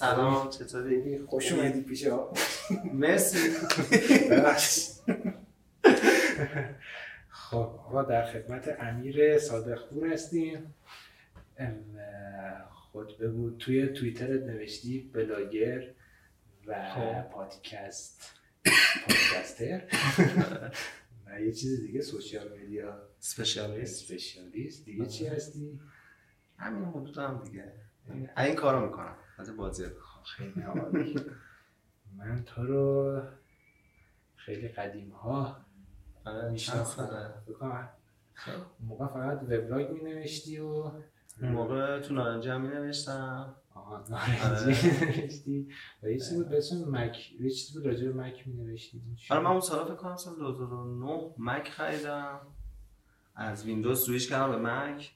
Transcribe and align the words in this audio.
سلام. 0.00 0.50
چطوری؟ 0.50 1.18
خوش 1.18 1.52
اومدی 1.52 1.80
پیش 1.80 2.06
مرسی. 2.94 3.38
خب 7.28 7.56
آقا 7.56 8.02
در 8.02 8.26
خدمت 8.32 8.76
امیر 8.80 9.38
صادق 9.38 9.88
پور 9.88 10.12
هستیم. 10.12 10.74
خطبه 12.92 13.28
بود 13.28 13.58
توی 13.58 13.88
توییترت 13.88 14.42
نوشتی 14.42 15.10
بلاگر 15.14 15.90
و 16.66 16.90
خب. 16.94 17.30
پادکست. 17.30 18.34
پادکستر. 19.06 19.82
و 21.26 21.40
یه 21.40 21.52
چیز 21.52 21.80
دیگه 21.80 22.00
سوشیال 22.00 22.58
میدیا. 22.58 23.02
سپشیالیست. 23.18 24.10
اسپشیالیست 24.12 24.84
دیگه 24.84 25.06
چی 25.06 25.26
هستی؟ 25.26 25.80
همین 26.58 26.84
حدود 26.84 27.18
هم 27.18 27.42
دیگه. 27.44 27.72
این 28.36 28.54
کارو 28.54 28.86
می‌کنم. 28.86 29.16
از 29.40 29.56
بازی 29.56 29.84
خیلی 30.36 30.62
عالی. 30.68 31.20
من 32.18 32.42
تو 32.44 32.62
رو 32.62 33.20
خیلی 34.36 34.68
قدیم 34.68 35.10
ها 35.10 35.56
آره 36.24 36.54
بکنم 37.48 37.88
موقع 38.80 39.06
فقط 39.06 39.42
وبلاگ 39.42 39.90
می 39.90 40.00
نوشتی 40.00 40.58
و 40.58 40.90
موقع 41.40 42.00
تو 42.00 42.14
نارنجی 42.14 42.48
هم 42.48 42.60
مینوشتم. 42.60 43.54
آها 43.74 44.04
نارنجی 44.10 44.88
نوشتی 45.06 45.68
و 46.02 46.08
یه 46.10 46.18
چیزی 46.18 46.36
بود 46.36 46.48
به 46.48 46.58
اسم 46.58 46.90
مک 46.90 47.32
یه 47.40 47.50
چیزی 47.50 47.72
بود 47.78 47.86
راجع 47.86 48.08
به 48.08 48.12
مک 48.12 48.48
می 48.48 48.54
نوشتی 48.54 49.02
آره 49.30 49.40
من 49.40 49.50
اون 49.50 49.60
سالا 49.60 49.84
فکر 49.84 49.94
کنم 49.94 50.16
سال 50.16 50.36
2009 50.36 51.34
مک 51.38 51.68
خریدم. 51.68 52.40
از 53.34 53.64
ویندوز 53.64 54.04
سویش 54.06 54.28
کردم 54.28 54.50
به 54.50 54.58
مک. 54.70 55.12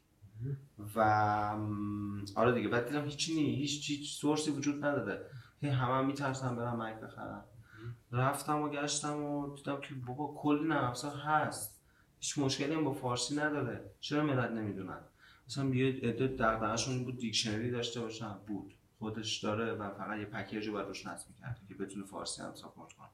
و 0.96 1.00
آره 2.34 2.52
دیگه. 2.52 2.68
بعد 2.68 2.86
دیدم 2.86 3.04
هیچی 3.04 3.34
نی 3.34 3.54
هیچ 3.54 3.90
هیچ 3.90 4.20
source 4.20 4.46
ی 4.46 4.50
وجود 4.50 4.84
نداره 4.84 5.26
هی 5.60 5.68
همه 5.68 5.94
هم 5.94 6.06
میترسم 6.06 6.56
برم 6.56 6.82
مک 6.82 7.00
بخرم 7.00 7.44
رفتم 8.12 8.62
و 8.62 8.68
گشتم 8.68 9.22
و 9.22 9.56
دیدم 9.56 9.80
که 9.80 9.94
بابا 10.06 10.34
کلی 10.36 10.68
نرم 10.68 10.92
هست. 11.26 11.80
هیچ 12.20 12.38
مشکلی 12.38 12.74
هم 12.74 12.84
با 12.84 12.92
فارسی 12.92 13.36
نداره. 13.36 13.90
چرا 14.00 14.24
ملت 14.24 14.50
نمی‌دونن؟ 14.50 15.00
مثلا 15.48 15.64
یه 15.64 15.86
عده 15.86 16.26
دغدغه‌شون 16.26 17.04
بود 17.04 17.18
دیکشنری 17.18 17.70
داشته 17.70 18.00
باشن. 18.00 18.34
بود. 18.46 18.74
خودش 18.98 19.44
داره 19.44 19.72
و 19.72 19.90
فقط 19.90 20.18
یه 20.18 20.24
پکیج 20.24 20.66
رو 20.66 20.72
باید 20.72 20.86
روش 20.86 21.06
نصب 21.06 21.30
می‌کرد 21.30 21.60
که 21.68 21.74
بتونه 21.74 22.06
فارسی 22.06 22.42
هم 22.42 22.54
support 22.54 22.92
کنه. 22.92 23.08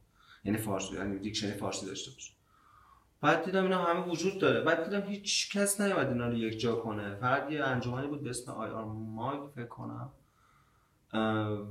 یعنی 0.44 0.58
فارسی 0.58 0.94
یعنی 0.94 1.18
دیکشنری 1.18 1.58
فارسی 1.58 1.86
داشته 1.86 2.10
باشه. 2.10 2.32
بعد 3.20 3.44
دیدم 3.44 3.62
اینا 3.62 3.84
همه 3.84 4.06
وجود 4.06 4.38
داره. 4.38 4.60
بعد 4.60 4.84
دیدم 4.84 5.08
هیچ 5.08 5.56
کس 5.56 5.80
نیومد 5.80 6.08
اینا 6.08 6.28
رو 6.28 6.34
یک 6.34 6.60
جا 6.60 6.74
کنه. 6.74 7.14
فقط 7.14 7.50
یه 7.50 7.64
انجمنی 7.64 8.06
بود 8.06 8.22
به 8.22 8.30
اسم 8.30 8.52
IR 8.52 8.84
MUG 8.84 9.50
فکر 9.54 9.66
کنم. 9.66 10.12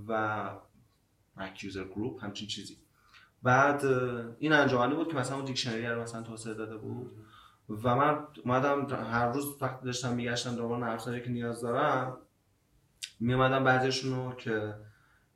و 0.08 0.50
Mac 1.38 1.64
User 1.64 1.84
Group 1.84 2.24
همچین 2.24 2.48
چیزی. 2.48 2.78
بعد 3.44 3.86
این 4.40 4.54
انجمنی 4.54 4.96
بود 4.96 5.08
که 5.08 5.16
مثلا 5.18 5.36
اون 5.36 5.46
دیکشنری 5.46 5.88
رو 5.88 6.02
مثلا 6.02 6.22
توسعه 6.24 6.54
داده 6.54 6.78
بود. 6.78 7.12
و 7.70 7.96
من 7.96 8.28
اومدم 8.46 8.88
هر 8.90 9.32
روز 9.32 9.46
وقتی 9.62 9.86
داشتم 9.86 10.14
میگشتم 10.14 10.56
دنبال 10.56 10.80
نرم 10.80 10.94
افزاری 10.94 11.22
که 11.22 11.30
نیاز 11.30 11.62
دارم 11.62 12.18
میومدم 13.20 13.64
بعضیشون 13.64 14.16
رو 14.16 14.36
که 14.36 14.76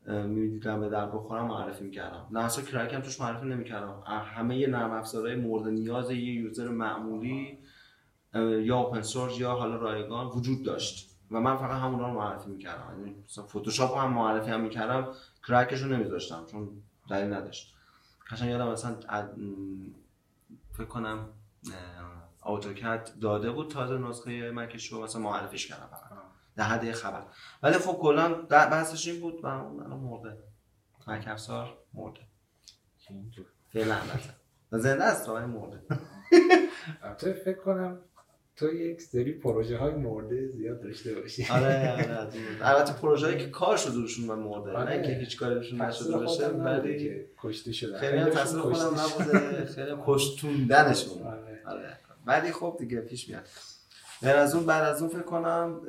می‌دیدم 0.08 0.80
به 0.80 0.90
در 0.90 1.06
بخورم 1.06 1.46
معرفی 1.46 1.84
می‌کردم. 1.84 2.28
افزار 2.36 2.66
کرک 2.66 2.94
هم 2.94 3.02
توش 3.02 3.22
معرفی 3.22 3.46
نمی‌کردم. 3.46 4.04
همه 4.06 4.58
یه 4.58 4.68
نرم 4.68 4.92
افزارهای 4.92 5.36
مورد 5.36 5.68
نیاز 5.68 6.12
یه 6.12 6.18
یوزر 6.18 6.68
معمولی 6.68 7.60
یا 8.62 8.78
اوپن 8.78 9.02
سورس 9.02 9.40
یا 9.40 9.52
حالا 9.52 9.76
رایگان 9.76 10.28
وجود 10.28 10.64
داشت. 10.64 11.10
و 11.32 11.40
من 11.40 11.58
فقط 11.58 11.82
همونا 11.82 12.08
رو 12.08 12.14
معرفی 12.14 12.50
می‌کردم. 12.50 13.00
یعنی 13.00 13.16
مثلا 13.26 13.44
فتوشاپ 13.44 13.98
هم 13.98 14.14
معرفی 14.14 14.52
هم 14.52 14.62
می‌کردم 14.62 15.08
کرکش 15.48 15.82
رو 15.82 15.90
نمیذاشتم 15.90 16.46
چون 16.52 16.70
دلیل 17.10 17.34
نداشت. 17.34 17.76
قشنگ 18.32 18.50
یادم 18.50 18.72
مثلا 18.72 18.96
فکر 20.72 20.88
کنم 20.88 21.20
اه، 21.66 22.54
اتوکد 22.54 23.10
داده 23.22 23.52
بود 23.52 23.72
تازه 23.72 23.98
نسخه 23.98 24.52
مکش 24.52 24.88
رو 24.88 25.04
مثلا 25.04 25.22
معرفیش 25.22 25.68
کردم 25.68 25.90
در 26.56 26.64
حد 26.64 26.92
خبر. 26.92 27.24
ولی 27.64 27.74
خب 27.78 27.94
کلا 27.94 28.34
در- 28.34 28.70
بحثش 28.70 29.08
این 29.08 29.22
بود 29.22 29.44
و 29.44 29.48
الان 29.48 30.00
مرده. 30.00 30.38
مک 31.08 31.28
افزار 31.28 31.78
مرده. 31.94 32.20
فعلا 33.74 33.96
البته 33.96 34.30
زنده 34.72 35.04
است 35.04 35.30
ولی 35.30 35.46
مرده. 35.46 35.80
البته 37.04 37.34
فکر 37.34 37.58
کنم 37.58 38.00
تو 38.56 38.74
یک 38.74 39.02
سری 39.02 39.32
پروژه 39.34 39.78
های 39.78 39.94
مرده 39.94 40.48
زیاد 40.48 40.82
داشته 40.84 41.16
باشی. 41.16 41.48
آره 41.52 41.92
آره 41.92 42.34
این 42.34 42.44
بود. 42.48 42.58
البته 42.62 42.94
پروژه‌ای 42.94 43.38
که 43.38 43.50
کار 43.50 43.78
شده 43.78 43.94
روشون 43.96 44.30
و 44.30 44.36
مرده 44.36 44.72
نه 44.72 44.78
آره. 44.78 44.94
اینکه 44.94 45.12
هیچ 45.12 45.40
کاری 45.40 45.56
روشون 45.56 45.82
نشده 45.82 46.18
باشه 46.18 46.48
ولی 46.48 47.00
که 47.04 47.26
کشته 47.38 47.72
شده 47.74 47.98
خیلی 47.98 48.18
هم 48.18 48.30
تاثیر 48.30 48.60
خودم 48.60 48.96
نبوده. 49.00 49.66
خیلی 49.66 49.92
کشتوندنشون 50.06 51.24
آره. 51.28 51.62
آره. 51.66 51.98
ولی 52.26 52.52
خب 52.52 52.76
دیگه 52.80 53.02
پیش 53.02 53.30
میاد. 53.30 53.48
غیر 54.24 54.36
از 54.36 54.56
اون 54.56 54.66
بعد 54.66 54.84
از 54.84 55.02
اون 55.02 55.12
فکر 55.12 55.22
کنم 55.22 55.82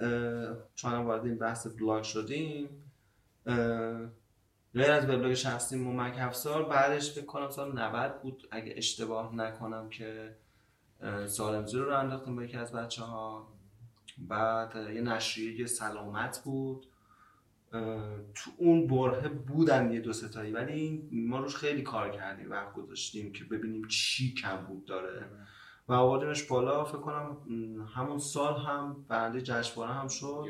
چون 0.75 0.93
وارد 0.93 1.25
این 1.25 1.39
بحث 1.39 1.67
بلاگ 1.67 2.03
شدیم 2.03 2.69
غیر 4.75 4.91
از 4.91 5.05
وبلاگ 5.05 5.35
شخصی 5.35 5.77
و 5.77 5.93
مک 5.93 6.17
افزار 6.19 6.69
بعدش 6.69 7.13
فکر 7.13 7.25
کنم 7.25 7.51
سال 7.51 7.79
90 7.79 8.23
بود 8.23 8.49
اگه 8.51 8.75
اشتباه 8.77 9.35
نکنم 9.35 9.89
که 9.89 10.37
سالمزی 11.27 11.79
رو 11.79 11.85
رو 11.85 11.99
انداختیم 11.99 12.37
با 12.37 12.43
یکی 12.43 12.57
از 12.57 12.73
بچه 12.73 13.03
ها 13.03 13.49
بعد 14.19 14.77
یه 14.77 15.01
نشریه 15.01 15.67
سلامت 15.67 16.43
بود. 16.45 16.87
تو 18.35 18.51
اون 18.57 18.87
برهه 18.87 19.29
بودن 19.29 19.93
یه 19.93 20.01
دو 20.01 20.13
ستایی 20.13 20.53
ولی 20.53 21.09
ما 21.13 21.39
روش 21.39 21.57
خیلی 21.57 21.83
کار 21.83 22.11
کردیم 22.11 22.51
وقت 22.51 22.73
گذاشتیم 22.73 23.33
که 23.33 23.45
ببینیم 23.45 23.89
چی 23.89 24.35
کم 24.35 24.57
بود 24.57 24.85
داره. 24.85 25.27
و 25.89 25.93
آوردیمش 25.93 26.43
بالا 26.43 26.85
فکر 26.85 26.99
کنم 26.99 27.37
همون 27.95 28.19
سال 28.19 28.61
هم 28.61 29.05
برنده 29.09 29.43
جشنواره 29.43 29.93
هم 29.93 30.09
شد. 30.09 30.47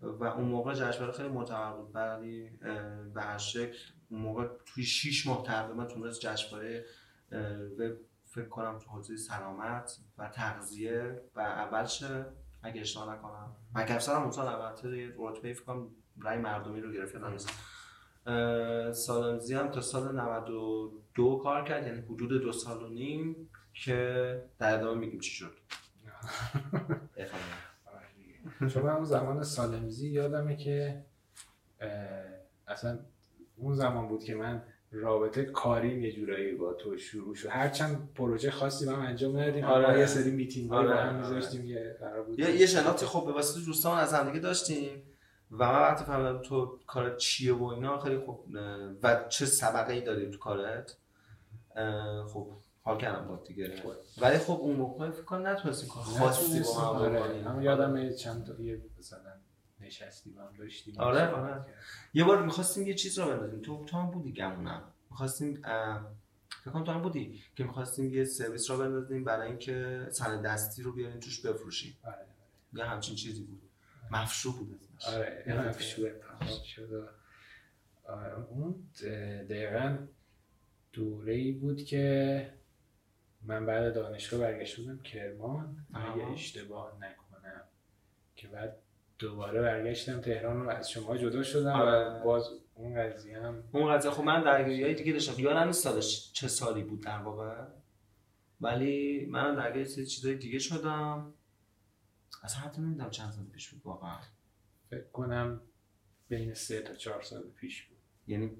و 0.00 0.24
اون 0.24 0.44
موقع 0.44 0.74
جشنواره 0.74 1.12
خیلی 1.12 1.28
معتبر 1.28 1.72
بود. 1.72 1.90
ولی 1.94 2.50
به 3.14 3.22
هر 3.22 3.38
شکل 3.38 3.78
اون 4.10 4.20
موقع 4.20 4.48
توی 4.66 4.84
6 4.84 5.26
ماه 5.26 5.42
تقریبا 5.42 5.84
تونست 5.84 6.20
جشنواره 6.20 6.84
فکر 8.24 8.48
کنم 8.48 8.78
تو 8.78 8.90
حوزه 8.90 9.16
سلامت 9.16 9.98
و 10.18 10.28
تغذیه 10.28 11.22
و 11.36 11.40
اول 11.40 11.86
شه 11.86 12.26
اگه 12.62 12.80
اشتباه 12.80 13.14
نکنم. 13.14 13.56
مکفسر 13.74 14.14
هم 14.14 14.22
اون 14.22 14.30
سال 14.30 14.46
البته 14.46 14.98
یه 14.98 15.14
رتبه 15.18 15.54
فکر 15.54 15.64
کنم 15.64 15.88
رای 16.20 16.38
مردمی 16.38 16.80
رو 16.80 16.92
گرفت 16.92 17.14
یادم 17.14 17.30
نیست. 17.30 17.50
اه، 18.26 18.92
سالمزی 18.92 19.54
هم 19.54 19.68
تا 19.68 19.80
سال 19.80 20.16
92 20.20 21.40
کار 21.42 21.64
کرد 21.64 21.86
یعنی 21.86 22.00
حدود 22.00 22.42
دو 22.42 22.52
سال 22.52 22.82
و 22.82 22.88
نیم. 22.88 23.50
که 23.74 24.42
در 24.58 24.74
ادامه 24.74 25.00
میگیم 25.00 25.20
چی 25.20 25.30
شد. 25.30 25.52
چون 28.72 28.82
من 28.82 28.92
اون 28.92 29.04
زمان 29.04 29.42
سالمزی 29.42 30.10
یادمه 30.10 30.56
که 30.56 31.04
اصلا 32.66 32.98
اون 33.56 33.74
زمان 33.74 34.08
بود 34.08 34.24
که 34.24 34.34
من 34.34 34.62
رابطه 34.92 35.44
کاریم 35.44 36.04
یه 36.04 36.12
جورایی 36.12 36.54
با 36.54 36.72
تو 36.72 36.98
شروع 36.98 37.34
شد 37.34 37.48
هرچند 37.48 38.08
پروژه 38.14 38.50
خاصی 38.50 38.86
با 38.86 38.92
هم 38.92 39.00
انجام 39.00 39.38
ندادیم 39.38 39.64
آره. 39.64 39.86
آره. 39.86 39.98
یه 39.98 40.06
سری 40.06 40.30
میتینگ 40.30 40.72
آره، 40.72 40.88
با 40.88 40.94
هم 40.94 41.08
آره. 41.08 41.16
میذاشتیم 41.16 41.64
یه 41.64 41.96
قرار 42.00 42.22
بود 42.22 42.38
یه, 42.38 42.50
یه 42.50 42.66
شناختی 42.66 43.06
خب 43.06 43.26
به 43.26 43.32
واسطه 43.32 43.66
دوستان 43.66 43.98
از 43.98 44.14
همدیگه 44.14 44.38
داشتیم 44.38 45.02
و 45.50 45.72
من 45.72 45.80
وقتی 45.80 46.04
فهمیدم 46.04 46.42
تو 46.42 46.78
کارت 46.86 47.16
چیه 47.16 47.54
و 47.54 47.64
اینا 47.64 47.98
خیلی 47.98 48.18
خب 48.18 48.40
اه، 48.56 48.90
و 49.02 49.28
چه 49.28 49.46
سبقه 49.46 49.92
ای 49.92 50.00
داری 50.00 50.30
تو 50.30 50.38
کارت 50.38 50.96
خب 52.32 52.48
حال 52.84 52.98
کردم 52.98 53.28
با 53.28 53.42
دیگه. 53.46 53.82
ولی 54.20 54.38
خب 54.38 54.52
اون 54.52 54.76
موقع 54.76 55.10
فکر 55.10 55.22
کنم 55.22 55.46
نتونستیم 55.46 55.88
کار 55.88 56.02
خاصی 56.02 56.60
با 56.60 56.80
هم 56.80 56.96
آره. 56.96 57.20
بکنیم 57.20 57.48
هم 57.48 57.62
یادم 57.62 58.12
چند 58.12 58.46
تا 58.46 58.62
یه 58.62 58.82
مثلا 58.98 59.32
نشستی 59.80 60.30
با 60.30 60.42
هم 60.42 60.52
داشتیم. 60.58 60.94
آره، 60.98 61.26
آره. 61.26 61.64
یه 62.14 62.24
بار 62.24 62.42
می‌خواستیم 62.42 62.86
یه 62.86 62.94
چیز 62.94 63.18
رو 63.18 63.26
بندازیم. 63.26 63.60
تو 63.60 63.84
تو 63.84 63.96
هم 63.96 64.10
بودی 64.10 64.32
گمونم. 64.32 64.82
می‌خواستیم 65.10 65.54
فکر 66.64 66.70
کنم 66.72 66.84
تو 66.84 66.92
هم 66.92 67.02
بودی 67.02 67.42
که 67.56 67.64
می‌خواستیم 67.64 68.14
یه 68.14 68.24
سرویس 68.24 68.70
رو 68.70 68.78
بندازیم 68.78 69.24
برای 69.24 69.48
اینکه 69.48 70.06
سن 70.10 70.42
دستی 70.42 70.82
رو 70.82 70.92
بیاریم 70.92 71.20
توش 71.20 71.46
بفروشیم. 71.46 71.96
آره 72.04 72.26
یا 72.72 72.86
همچین 72.86 73.14
چیزی 73.16 73.42
بود. 73.42 73.62
مفشو 74.10 74.52
بود. 74.52 74.80
آره 75.08 75.44
افشوه 75.48 76.10
تمام 76.10 76.62
شد. 76.64 77.08
آره، 78.08 78.44
اون 78.50 78.84
دقیقا 79.50 79.98
دوره 80.92 81.32
ای 81.34 81.52
بود 81.52 81.84
که 81.84 82.52
من 83.44 83.66
بعد 83.66 83.94
دانشگاه 83.94 84.40
برگشته 84.40 84.82
بودم 84.82 84.98
کرمان. 84.98 85.86
اگه 85.94 86.26
اشتباه 86.26 86.98
نکنم. 87.00 87.64
که 88.36 88.48
بعد 88.48 88.76
دوباره 89.18 89.62
برگشتم 89.62 90.20
تهران 90.20 90.66
و 90.66 90.68
از 90.68 90.90
شما 90.90 91.16
جدا 91.16 91.42
شدم 91.42 91.72
آره. 91.72 92.20
و 92.20 92.24
باز 92.24 92.50
اون 92.74 92.94
قضیه 93.02 93.40
هم 93.40 93.64
اون 93.72 93.96
قضیه 93.96 94.10
خب 94.10 94.22
من 94.22 94.42
درگیری 94.42 94.82
های 94.82 94.94
دیگه 94.94 95.12
داشتم. 95.12 95.42
یادم 95.42 95.66
نیست 95.66 95.82
سالش 95.82 96.32
چه 96.32 96.48
سالی 96.48 96.82
بود 96.82 97.02
در 97.02 97.18
واقع. 97.18 97.64
ولی 98.60 99.26
من 99.26 99.54
درگیر 99.54 99.84
چیزای 99.84 100.34
دیگه 100.34 100.58
شدم. 100.58 101.34
اصلا 102.42 102.60
حتی 102.60 102.82
نمی‌دونم 102.82 103.10
چند 103.10 103.32
سال 103.32 103.44
پیش 103.44 103.70
بود 103.70 103.82
واقعا. 103.84 104.18
فکر 104.90 105.08
کنم 105.12 105.60
بین 106.28 106.54
سه 106.54 106.80
تا 106.80 106.94
چهار 106.94 107.22
سال 107.22 107.42
پیش 107.42 107.82
بود. 107.82 107.98
یعنی 108.26 108.50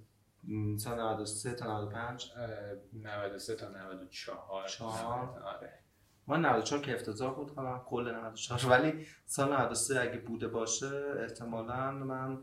سال 0.79 1.01
93 1.01 1.55
تا 1.55 1.67
95 1.67 2.33
اه، 2.37 2.49
93 2.93 3.55
تا 3.57 3.69
94 3.69 4.69
چهار. 4.69 5.43
آره. 5.43 5.79
ما 6.27 6.37
94 6.37 6.81
که 6.81 6.95
افتضاح 6.95 7.35
بود 7.35 7.51
حالا 7.51 7.79
کل 7.79 8.15
94 8.15 8.67
ولی 8.73 9.07
سال 9.27 9.53
93 9.53 10.01
اگه 10.01 10.19
بوده 10.19 10.49
باشه 10.49 11.15
احتمالا 11.21 11.91
من 11.93 12.39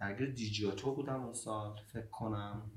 درگیر 0.00 0.30
دیجیاتو 0.30 0.94
بودم 0.94 1.24
اون 1.24 1.32
سال 1.32 1.80
فکر 1.92 2.06
کنم. 2.06 2.70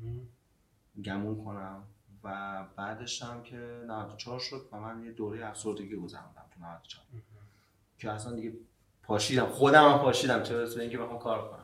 گمون 1.05 1.43
کنم. 1.43 1.83
و 2.23 2.65
بعدش 2.75 3.23
هم 3.23 3.43
که 3.43 3.83
94 3.87 4.39
شد 4.39 4.69
و 4.71 4.79
من 4.79 5.03
یه 5.03 5.11
دوره 5.11 5.45
افسردگی 5.47 5.95
گذروندم 5.95 6.45
تو 6.51 6.59
94 6.59 7.21
که 7.97 8.11
اصلا 8.11 8.35
دیگه 8.35 8.53
پاشیدم. 9.03 9.45
خودم 9.45 9.91
هم 9.91 9.97
پاشیدم 9.97 10.43
چه 10.43 10.53
برسه 10.57 10.81
اینکه 10.81 10.97
بخوام 10.97 11.19
کار 11.19 11.49
کنم. 11.49 11.58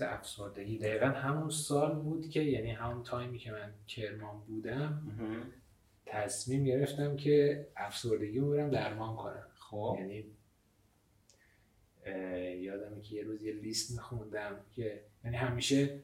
بحث 0.00 0.02
افسردگی 0.02 0.78
دقیقا 0.78 1.06
همون 1.06 1.50
سال 1.50 1.94
بود 1.94 2.30
که 2.30 2.40
یعنی 2.40 2.70
همون 2.70 3.02
تایمی 3.02 3.38
که 3.38 3.52
من 3.52 3.72
کرمان 3.86 4.40
بودم. 4.46 5.02
تصمیم 6.06 6.64
گرفتم 6.64 7.16
که 7.16 7.66
افسردگی 7.76 8.38
رو 8.38 8.50
برم 8.50 8.70
درمان 8.70 9.16
کنم 9.16 9.46
خب 9.58 9.96
یعنی 9.98 10.24
اه، 12.04 12.38
یادمه 12.38 13.00
که 13.02 13.14
یه 13.14 13.22
روز 13.22 13.42
یه 13.42 13.52
لیست 13.52 13.90
میخوندم 13.90 14.56
که 14.72 15.00
یعنی 15.24 15.36
همیشه 15.36 16.00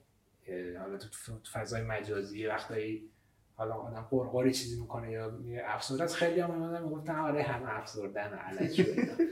حالا 0.79 0.99
تو 0.99 1.09
فضای 1.53 1.83
مجازی 1.83 2.47
وقتایی 2.47 3.11
حالا 3.55 3.75
آدم 3.75 4.07
قرقری 4.11 4.53
چیزی 4.53 4.81
می‌کنه 4.81 5.11
یا 5.11 5.39
افسرده 5.65 6.03
است 6.03 6.15
خیلی 6.15 6.41
هم 6.41 6.51
اومدن 6.51 6.83
می‌گفتن 6.83 7.19
آره 7.19 7.43
همه 7.43 7.79
افسردن 7.79 8.33
علکی. 8.33 8.87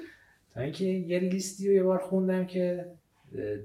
تا 0.54 0.60
اینکه 0.60 0.84
یه 0.84 1.18
لیستی 1.18 1.68
رو 1.68 1.74
یه 1.74 1.82
بار 1.82 1.98
خوندم 1.98 2.46
که 2.46 2.92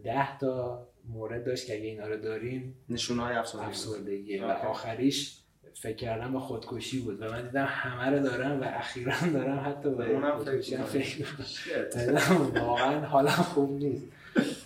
ده 0.04 0.38
تا 0.38 0.88
مورد 1.10 1.46
داشت 1.46 1.68
که 1.68 1.74
اگه 1.74 1.86
اینا 1.86 2.08
رو 2.08 2.18
دارین 2.18 2.74
نشونه 2.90 3.24
های 3.24 3.36
افسردگی. 3.36 4.40
و. 4.40 4.46
آخریش 4.46 5.40
فکر 5.74 5.96
کردم 5.96 6.34
به 6.34 6.40
خودکشی 6.40 7.00
بود. 7.00 7.22
و 7.22 7.32
من 7.32 7.42
دیدم 7.42 7.66
همه 7.70 8.18
رو 8.18 8.24
دارم 8.24 8.62
و 8.62 8.64
اخیرا 8.64 9.14
دارم 9.34 9.70
حتی 9.70 9.90
به 9.90 10.10
اونم 10.10 10.38
خودکشی 10.38 10.76
هم 10.76 10.84
فکر 10.84 11.26
واقعا 12.54 13.06
حالا 13.06 13.32
خوب 13.32 13.72
نیست. 13.72 14.06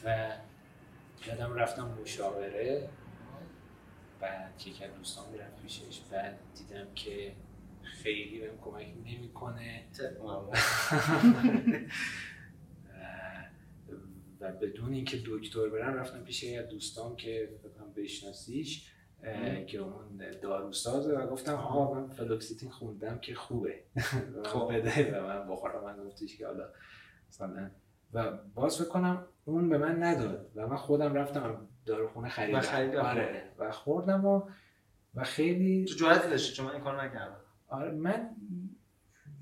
و 0.06 0.30
یادم 1.28 1.54
رفتم 1.54 1.98
مشاوره. 2.02 2.90
بعد 4.22 4.58
که 4.58 4.86
از 4.86 4.96
دوستان 4.98 5.26
می‌رفت 5.32 5.62
پیشش 5.62 6.00
بعد 6.12 6.40
دیدم 6.56 6.88
که 6.96 7.32
خیلی 7.84 8.40
بهم 8.40 8.58
کمک 8.62 8.88
نمی‌کنه. 9.06 9.84
و 14.40 14.52
بدون 14.52 14.94
اینکه 14.94 15.18
دکتر 15.26 15.70
برم 15.70 15.94
رفتم 15.94 16.24
پیش 16.24 16.44
یه 16.44 16.64
دوستام 16.64 17.16
که 17.16 17.50
کنم 17.64 17.94
بشناسیش 17.94 18.92
که 19.68 19.78
اون 19.78 20.32
داروسازه 20.42 21.18
و 21.18 21.28
گفتم 21.28 21.54
آقا 21.54 21.94
من 21.94 22.08
فلوکسیتین 22.08 22.70
خوندم 22.70 23.20
که 23.20 23.36
خوبه. 23.36 23.84
خب. 24.46 24.72
بده 24.74 25.20
و 25.20 25.28
من 25.28 25.48
بخورم. 25.48 25.84
من 25.84 26.04
گفتش 26.04 26.38
که 26.38 26.48
حالا 26.48 26.70
مثلا. 27.30 27.70
و 28.14 28.38
باز 28.56 28.78
فکر 28.78 28.88
کنم 28.88 29.26
اون 29.46 29.70
به 29.70 29.78
من 29.78 30.04
نداد 30.04 30.52
و 30.56 30.68
من 30.68 30.78
خودم 30.78 31.14
رفتم 31.14 31.68
داروخونه 31.86 32.30
خریدم. 32.30 32.58
و 32.58 32.62
خریدم. 32.62 33.00
آره. 33.00 33.52
و 33.58 33.72
خوردم 33.72 34.26
و 34.26 34.42
و 35.16 35.24
خیلی 35.24 35.86
تو 35.86 35.96
جرأتی 35.96 36.30
داشتی 36.30 36.54
چون 36.54 36.66
من 36.66 36.72
این 36.72 36.82
کار 36.82 37.04
نکردم. 37.04 37.42
آره 37.68 37.92
من 37.92 38.30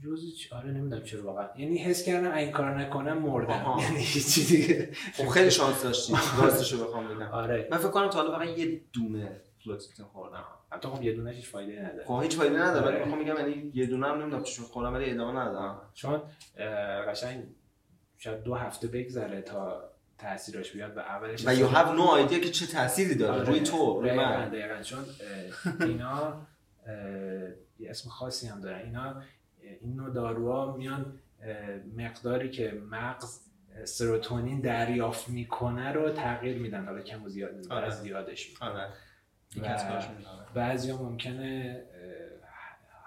جز 0.03 0.19
آره 0.51 0.71
نمی‌دونم 0.71 1.03
چرا 1.03 1.23
واقعا. 1.23 1.49
یعنی 1.57 1.77
حس 1.77 2.03
کردم 2.03 2.31
این 2.31 2.51
کار 2.51 2.81
نکنم 2.81 3.17
مردم. 3.17 3.77
یعنی 3.81 4.03
هیچی 4.03 4.45
دیگه. 4.45 4.89
خب 5.13 5.27
خیلی 5.27 5.51
شانس 5.51 5.83
داشتی. 5.83 6.13
راستشو 6.41 6.87
بخوام 6.87 7.07
بگم. 7.07 7.21
آره. 7.27 7.67
من 7.71 7.77
فکر 7.77 7.87
کنم 7.87 8.09
تا 8.09 8.21
حالا 8.21 8.39
فقط 8.39 8.57
یه 8.57 8.81
دونه 8.93 9.41
فلوکسیتین 9.63 10.05
خوردم. 10.05 10.43
البته 10.71 10.89
خب 10.89 11.03
یه 11.03 11.13
دونش 11.13 11.35
هیچ 11.35 11.47
فایده 11.47 11.81
نداره. 11.81 12.05
خب 12.05 12.21
هیچ 12.21 12.35
فایده 12.35 12.59
نداره 12.59 12.85
ولی 12.85 12.95
آره. 12.95 13.05
می‌خوام 13.05 13.19
میگم 13.19 13.35
یعنی 13.37 13.71
یه 13.73 13.85
دونه 13.85 14.07
هم 14.07 14.21
نمی‌دونم 14.21 14.43
چشون 14.43 14.65
خوردم 14.65 14.93
ولی 14.93 15.11
ادامه 15.11 15.39
ندادم. 15.39 15.81
چون 15.93 16.21
قشنگ 17.07 17.43
شاید 18.17 18.43
دو 18.43 18.55
هفته 18.55 18.87
بگذره 18.87 19.41
تا 19.41 19.89
تاثیرش 20.17 20.71
بیاد 20.71 20.97
و 20.97 20.99
اولش. 20.99 21.47
و 21.47 21.55
you 21.55 21.73
have 21.75 21.99
no 21.99 22.29
idea 22.29 22.39
که 22.39 22.49
چه 22.49 22.67
تأثیری 22.67 23.15
داره؟ 23.15 23.33
آره. 23.33 23.49
روی 23.49 23.59
تو 23.59 24.01
روی 24.01 24.11
من. 24.11 24.49
دقیقاً. 24.49 24.81
چون 24.81 24.99
اینا 25.79 26.41
یه 27.79 27.89
اسم 27.89 28.09
خاصی 28.09 28.47
هم 28.47 28.61
دارن. 28.61 28.85
اینا 28.85 29.21
این 29.81 29.95
نوع 29.95 30.13
داروها 30.13 30.77
میان 30.77 31.19
مقداری 31.97 32.49
که 32.49 32.81
مغز 32.89 33.39
سروتونین 33.85 34.61
دریافت 34.61 35.29
می‌کنه 35.29 35.91
رو 35.91 36.09
تغییر 36.09 36.57
میدن. 36.57 36.85
حالا 36.85 37.01
کم 37.01 37.23
و 37.23 37.29
زیاد 37.29 37.51
آره. 37.69 37.87
از 37.87 38.01
زیادش 38.01 38.49
می‌کنه. 38.49 38.69
آره. 38.69 38.87
و- 39.57 40.17
می‌کنه. 40.17 40.45
بعضی 40.53 40.91
ممکنه 40.91 41.83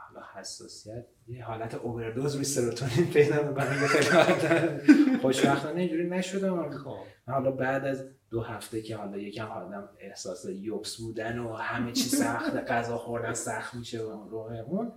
حالا 0.09 0.27
حساسیت 0.35 1.05
یه 1.29 1.45
حالت 1.45 1.75
اووردوز 1.75 2.35
روی 2.35 2.45
سروتونین 2.45 3.11
پیدا 3.11 3.43
می‌کنن 3.49 3.65
خیلی 3.87 4.07
حالت 4.07 5.21
خوشبختانه 5.21 5.81
اینجوری 5.81 6.09
نشده. 6.09 6.71
خب. 6.71 6.97
حالا 7.27 7.51
بعد 7.51 7.85
از 7.85 8.05
دو 8.31 8.43
هفته 8.43 8.83
که 8.83 8.97
حالا 8.97 9.19
یکم 9.19 9.47
آدم 9.47 9.89
احساس 9.99 10.47
یوبس 10.49 10.97
بودن 10.97 11.39
و 11.39 11.55
همه 11.55 11.93
چی 11.93 12.09
سخت 12.09 12.57
غذا 12.73 12.99
خوردن 12.99 13.33
سخت 13.35 13.75
میشه 13.75 14.03
و 14.03 14.29
روحمون 14.29 14.93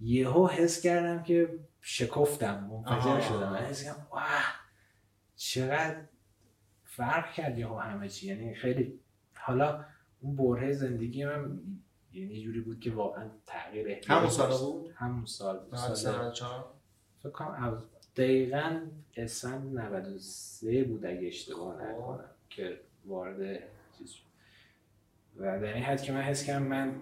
یهو 0.00 0.46
حس 0.46 0.80
کردم 0.80 1.22
که 1.22 1.58
شکفتم 1.80 2.64
منفجر. 2.64 3.20
شدم 3.20 3.50
من 3.52 3.56
حس 3.56 3.84
کردم 3.84 4.06
واه 4.10 4.54
چقدر 5.36 5.96
فرق 6.84 7.32
کرد 7.32 7.58
یهو 7.58 7.78
همه 7.78 8.08
چی 8.08 8.26
یعنی 8.26 8.54
خیلی 8.54 9.00
حالا 9.34 9.84
اون 10.20 10.36
بره 10.36 10.72
زندگی 10.72 11.24
من 11.24 11.60
یعنی 12.12 12.42
جوری 12.42 12.60
بود 12.60 12.80
که 12.80 12.90
واقعا 12.90 13.30
تغییر 13.46 14.00
همون 14.08 14.30
سال. 14.30 14.58
بود 14.58 14.92
همون 14.96 15.24
سال 15.24 15.58
بود. 15.58 15.76
سال 15.76 15.94
سال 15.94 16.14
94 16.14 16.64
فکر 17.18 17.30
کنم 17.30 17.82
دقیقا 18.16 18.80
اسفند 19.16 19.78
93 19.78 20.84
بود 20.84 21.06
اگه 21.06 21.26
اشتباه 21.26 21.76
خب. 21.76 21.82
نکنم 21.82 22.30
که 22.50 22.80
وارد 23.04 23.62
چیز 23.98 24.14
و 25.36 25.42
در 25.60 25.74
این 25.74 25.84
حد 25.84 26.02
که 26.02 26.12
من 26.12 26.22
حس 26.22 26.44
کردم 26.44 26.62
من 26.62 26.94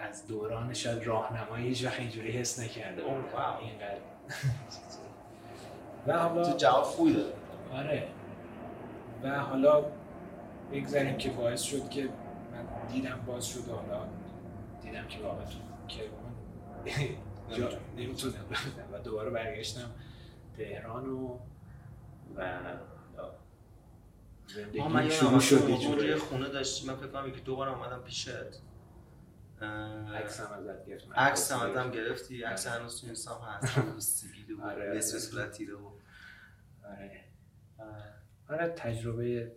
از 0.00 0.26
دوران 0.26 0.74
شاید 0.74 1.06
راهنمایی 1.06 1.68
هیچ 1.68 1.84
وقت 1.84 2.00
اینجوری 2.00 2.30
حس 2.30 2.60
نکرده. 2.60 3.02
واو. 3.04 3.60
اینقدر. 3.60 3.98
و 6.06 6.18
حالا 6.18 6.50
تو 6.50 6.56
جواب 6.56 6.84
خوبی 6.84 7.12
داد 7.12 7.34
آره. 7.72 8.08
و 9.22 9.40
حالا 9.40 9.84
بگذاریم 10.72 11.16
که 11.16 11.30
باعث 11.30 11.62
شد 11.62 11.88
که 11.90 12.08
من 12.52 12.86
دیدم 12.92 13.24
باز 13.26 13.46
شد 13.46 13.68
و 13.68 13.72
حالا 13.72 14.06
دیدم 14.82 15.06
که 15.06 15.18
واقعا 15.18 15.44
تو 15.44 15.58
که 15.88 16.02
اون 16.02 17.56
جا 17.58 17.68
نمی‌تونم. 17.96 18.34
و 18.92 18.98
دوباره 18.98 19.30
برگشتم 19.30 19.90
تهران 20.56 21.08
و 21.08 21.38
و 22.36 22.52
زندگی 24.46 24.82
من 24.82 25.08
شروع 25.08 25.40
شد 25.40 25.68
یه 25.68 26.16
خونه 26.16 26.48
داشتی 26.48 26.86
من 26.86 26.96
فکر 26.96 27.06
کنم 27.06 27.32
که 27.32 27.40
دوباره 27.40 27.72
اومدم 27.78 28.02
پیشت. 28.02 28.28
عکس 29.62 30.40
هم 30.40 30.52
ازت 30.52 30.86
گرفتم 30.86 31.12
عکس 31.12 31.52
هم 31.52 31.70
ازم 31.70 31.90
گرفتی؟ 31.90 32.42
عکس 32.42 32.66
آره. 32.66 32.78
هنوز 32.78 33.00
تو 33.00 33.06
اینستام 33.06 33.42
هست. 33.42 33.78
هنوز 33.78 34.06
سیبیل 34.06 34.52
و 34.52 34.62
آره، 34.62 34.82
آره. 34.82 34.98
نصف 34.98 35.18
صورتی 35.18 35.66
رو. 35.66 36.00
آره. 36.84 37.24
آره 38.48 38.68
تجربه 38.68 39.56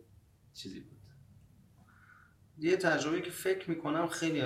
چیزی 0.54 0.80
بود. 0.80 0.98
یه 2.58 2.78
تجربه 2.78 3.22
که 3.22 3.32
فکر 3.32 3.70
می‌کنم 3.70 4.08
خیلی 4.08 4.44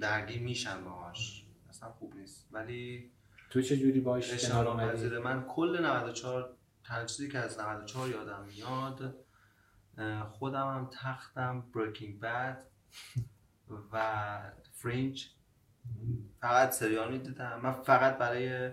درگیر 0.00 0.42
میشن 0.42 0.84
باهاش. 0.84 1.44
اصلا 1.68 1.92
خوب 1.92 2.14
نیست. 2.14 2.48
ولی 2.52 3.10
تو 3.50 3.62
چه 3.62 3.76
جوری 3.76 4.00
باش 4.00 4.46
کنار 4.48 4.68
اومدی؟ 4.68 5.08
من 5.08 5.44
کل 5.44 5.84
94 5.86 6.56
تنها 6.84 7.04
چیزی 7.04 7.28
که 7.28 7.38
از 7.38 7.60
94 7.60 8.08
یادم 8.10 8.44
میاد 8.44 9.14
خودم 10.30 10.66
هم 10.66 10.90
تختم 10.92 11.60
بریکینگ 11.74 12.20
بد 12.20 12.66
و 13.92 14.40
فرینج 14.72 15.30
فقط 16.40 16.70
سریال 16.70 17.12
می‌دیدم. 17.12 17.60
من 17.62 17.72
فقط 17.72 18.18
برای 18.18 18.70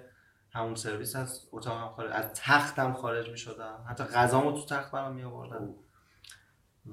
همون 0.49 0.75
سرویس 0.75 1.15
از 1.15 1.47
اتاقم 1.51 1.95
خارج 1.95 2.11
از 2.11 2.33
تختم 2.33 2.93
خارج 2.93 3.29
می 3.29 3.37
شدم 3.37 3.85
حتی 3.89 4.03
غذامو 4.03 4.51
تو 4.51 4.65
تخت 4.65 4.91
برام 4.91 5.15
می 5.15 5.23
آوردم 5.23 5.73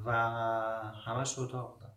و 0.05 0.13
همش 1.07 1.35
تو 1.35 1.43
اتاق 1.43 1.75
بودم. 1.75 1.93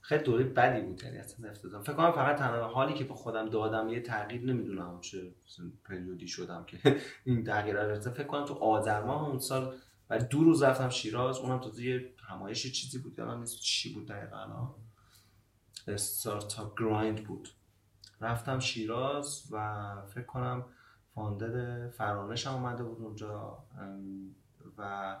خیلی 0.00 0.24
دوره 0.24 0.44
بدی 0.44 0.80
بود 0.80 1.02
یعنی 1.02 1.18
اصلا 1.18 1.50
افتادم 1.50 1.82
فکر 1.82 1.92
کنم 1.92 2.12
فقط 2.12 2.36
تنها 2.36 2.68
حالی 2.68 2.94
که 2.94 3.04
به 3.04 3.14
خودم 3.14 3.48
دادم 3.48 3.88
یه 3.88 4.00
تغییر 4.00 4.44
نمی‌دونم 4.44 5.00
چه 5.00 5.34
پریودی 5.84 6.28
شدم 6.28 6.64
که 6.64 6.78
این 7.24 7.44
تغییر 7.44 7.82
رو. 7.82 8.00
فکر 8.00 8.24
کنم 8.26 8.44
تو 8.44 8.54
آذر 8.54 9.02
ماه 9.02 9.28
اون 9.28 9.38
سال 9.38 9.74
و 10.10 10.18
دو 10.18 10.44
روز 10.44 10.62
رفتم 10.62 10.88
شیراز. 10.88 11.38
اونم 11.38 11.60
تازه 11.60 11.84
یه 11.84 12.14
همایش 12.28 12.72
چیزی 12.72 12.98
بود. 12.98 13.18
یادم 13.18 13.38
نیست 13.40 13.60
چی 13.60 13.94
بود 13.94 14.08
دقیقا. 14.08 14.74
استارتاپ 15.88 16.80
گرایند 16.80 17.24
بود. 17.24 17.48
رفتم 18.20 18.58
شیراز 18.58 19.48
و 19.52 19.86
فکر 20.14 20.26
کنم 20.26 20.64
فاندر 21.14 21.88
فرانش 21.90 22.46
هم 22.46 22.54
اومده 22.54 22.82
بود 22.82 23.02
اونجا 23.02 23.58
و 24.78 25.16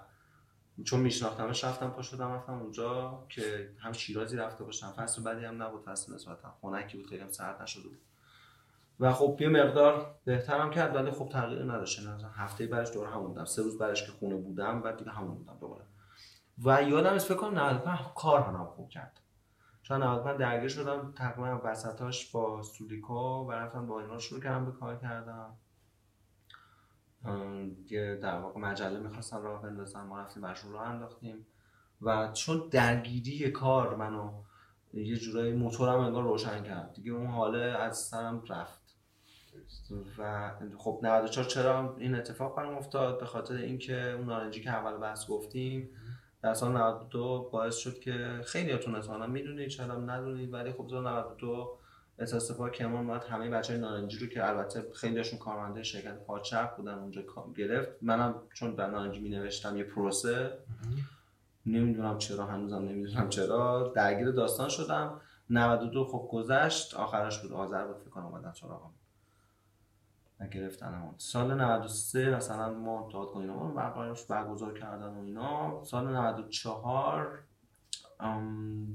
چون 0.84 1.00
میشناختمش 1.00 1.64
رفتم 1.64 1.90
پا 1.90 2.02
شدم 2.02 2.32
رفتم 2.32 2.52
اونجا 2.52 3.24
که 3.28 3.70
هم 3.78 3.92
شیرازی 3.92 4.36
رفته 4.36 4.64
باشم. 4.64 4.92
فصل 4.92 5.22
بعدی 5.22 5.44
هم 5.44 5.62
نبود 5.62 5.82
فصل 5.82 6.14
نسبتا. 6.14 6.54
خنکی 6.62 6.96
بود 6.96 7.06
خیلی 7.06 7.22
هم 7.22 7.28
سرد 7.28 7.62
نشده 7.62 7.88
بود. 7.88 7.98
و 9.00 9.12
خب 9.12 9.38
یه 9.40 9.48
مقدار 9.48 10.14
بهترم 10.24 10.70
کرد 10.70 10.96
ولی 10.96 11.10
خب 11.10 11.28
تغییر 11.28 11.62
نداشت. 11.62 12.02
یعنی 12.02 12.24
هفته 12.34 12.66
بعدش 12.66 12.92
دور 12.92 13.08
همون 13.08 13.26
بودم. 13.26 13.44
سه 13.44 13.62
روز 13.62 13.78
بعدش 13.78 14.06
که 14.06 14.12
خونه 14.12 14.36
بودم 14.36 14.82
بعد 14.82 14.96
دیگه 14.96 15.10
همون 15.10 15.34
بودم 15.34 15.56
دوباره. 15.60 15.84
و 16.64 16.82
یادم 16.82 17.14
است 17.14 17.28
فکر 17.28 17.36
کنم 17.36 17.58
95 17.58 17.98
کار 18.14 18.40
هم 18.40 18.66
خوب 18.66 18.88
کرد. 18.88 19.20
چون 19.88 20.02
95 20.02 20.40
درگیر 20.40 20.68
شدم 20.68 21.12
تقریبا 21.16 21.60
وسطاش 21.64 22.30
با 22.30 22.62
سولیکو 22.62 23.46
و 23.48 23.52
رفتم 23.52 23.86
با 23.86 24.00
اینا 24.00 24.18
شروع 24.18 24.40
کردم 24.40 24.64
به 24.64 24.72
کار 24.72 24.96
کردم 24.96 25.56
یه 27.90 28.18
در 28.22 28.38
واقع 28.38 28.60
مجله 28.60 29.00
می‌خواستم 29.00 29.42
راه 29.42 29.62
بندازم 29.62 30.00
ما 30.00 30.20
رفتیم 30.20 30.42
برشون 30.42 30.72
راه 30.72 30.88
انداختیم. 30.88 31.46
و 32.02 32.32
چون 32.32 32.68
درگیری 32.70 33.50
کار 33.50 33.96
منو 33.96 34.32
یه 34.94 35.16
جورایی 35.16 35.52
موتورم 35.52 36.00
انگار 36.00 36.22
روشن 36.22 36.62
کرد. 36.62 36.92
دیگه 36.92 37.12
اون 37.12 37.26
حاله 37.26 37.62
از 37.62 37.98
سرم 37.98 38.44
رفت. 38.48 38.96
و 40.18 40.50
خب 40.78 41.00
94 41.02 41.46
چرا 41.46 41.96
این 41.98 42.14
اتفاق 42.14 42.56
برام 42.56 42.76
افتاد؟ 42.76 43.20
به 43.20 43.26
خاطر 43.26 43.54
اینکه 43.54 44.12
اون 44.12 44.26
نارنجی 44.26 44.60
که 44.60 44.70
اول 44.70 44.96
بحث 44.96 45.30
گفتیم 45.30 45.90
در 46.46 46.54
سال 46.54 46.76
92 46.76 47.48
باعث 47.52 47.76
شد 47.76 47.98
که 47.98 48.40
خیلیاتون 48.44 48.94
اصلا 48.94 49.26
می‌دونید 49.26 49.68
شاید 49.68 49.90
هم 49.90 50.10
ندونید 50.10 50.52
ولی 50.52 50.72
خب 50.72 50.88
سال 50.90 51.06
92 51.06 51.78
احساس 52.18 52.52
پا 52.52 52.68
کمان 52.68 53.06
باید 53.06 53.22
همه 53.22 53.50
بچه 53.50 53.72
های 53.72 53.82
نارنجی 53.82 54.18
رو 54.18 54.26
که 54.26 54.48
البته 54.48 54.84
خیلیشون 54.94 55.38
کارمنده 55.38 55.82
شرکت 55.82 56.18
پاچرخ 56.26 56.76
بودن 56.76 56.94
اونجا 56.94 57.22
گرفت. 57.56 57.88
منم 58.02 58.34
چون 58.54 58.74
در 58.74 58.90
نارنجی 58.90 59.20
می 59.20 59.28
نوشتم 59.28 59.76
یه 59.76 59.84
پروسه. 59.84 60.58
نمی‌دونم 61.66 62.18
چرا 62.18 62.46
هنوزم 62.46 62.82
نمی‌دونم 62.82 63.28
چرا. 63.28 63.92
درگیر 63.96 64.30
داستان 64.30 64.68
شدم. 64.68 65.20
92 65.50 66.04
خب 66.04 66.28
گذشت 66.32 66.94
آخرش 66.94 67.42
بود 67.42 67.52
آذر 67.52 67.86
بود 67.86 67.96
فکر 67.96 68.10
کنم 68.10 68.26
اومدن 68.26 68.52
سراغم. 68.52 68.90
نگرفتن 70.40 71.14
سال 71.18 71.54
93 71.60 72.36
مثلا 72.36 72.72
ما 72.72 73.08
دادگاه 73.12 73.46
رو 73.46 74.14
برگزار 74.28 74.78
کردن 74.78 75.08
و 75.08 75.20
اینا. 75.20 75.84
سال 75.84 76.16
94 76.16 77.44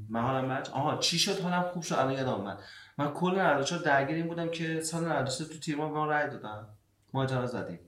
من 0.09 0.21
حالم 0.21 0.63
آها 0.73 0.97
چی 0.97 1.19
شد؟ 1.19 1.39
حالم 1.39 1.61
خوب 1.61 1.83
شد. 1.83 1.95
الان 1.95 2.13
یادم 2.13 2.33
اومد. 2.33 2.59
من 2.97 3.13
کل 3.13 3.39
94 3.39 3.81
درگیر 3.81 4.15
این 4.15 4.27
بودم 4.27 4.49
که 4.49 4.79
سال 4.81 5.03
93 5.07 5.45
تو 5.45 5.59
تیرما 5.59 5.89
به 5.89 5.99
من 5.99 6.07
رای 6.07 6.29
دادن. 6.29 6.67
ماجرا 7.13 7.45
زدیم. 7.45 7.79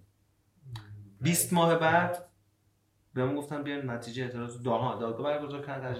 20 1.21 1.53
ماه 1.53 1.75
بعد 1.75 2.29
به 3.13 3.25
من 3.25 3.35
گفتن 3.35 3.63
بیاین 3.63 3.89
نتیجه 3.89 4.23
اعتراض 4.23 4.63
دادگاه 4.63 4.99
دادگاه 4.99 5.23
برگزار 5.23 5.65
کردن 5.65 5.95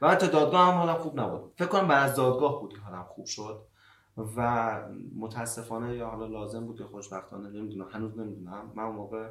و 0.00 0.10
حتی 0.10 0.28
دادگاه 0.28 0.68
هم 0.68 0.74
حالم 0.74 0.94
خوب 0.94 1.20
نبود. 1.20 1.52
فکر 1.56 1.68
کنم 1.68 1.88
بعد 1.88 2.10
از 2.10 2.16
دادگاه 2.16 2.60
بود 2.60 2.72
که 2.72 2.80
حالم 2.80 3.04
خوب 3.04 3.26
شد. 3.26 3.66
و 4.16 4.80
متاسفانه 5.16 5.96
یا 5.96 6.08
حالا 6.08 6.26
لازم 6.26 6.66
بود 6.66 6.80
یا 6.80 6.88
خوشبختانه 6.88 7.50
نمی‌دونم 7.50 7.88
هنوز 7.88 8.18
نمی‌دونم. 8.18 8.72
من 8.74 8.82
اون 8.82 8.96
موقع 8.96 9.30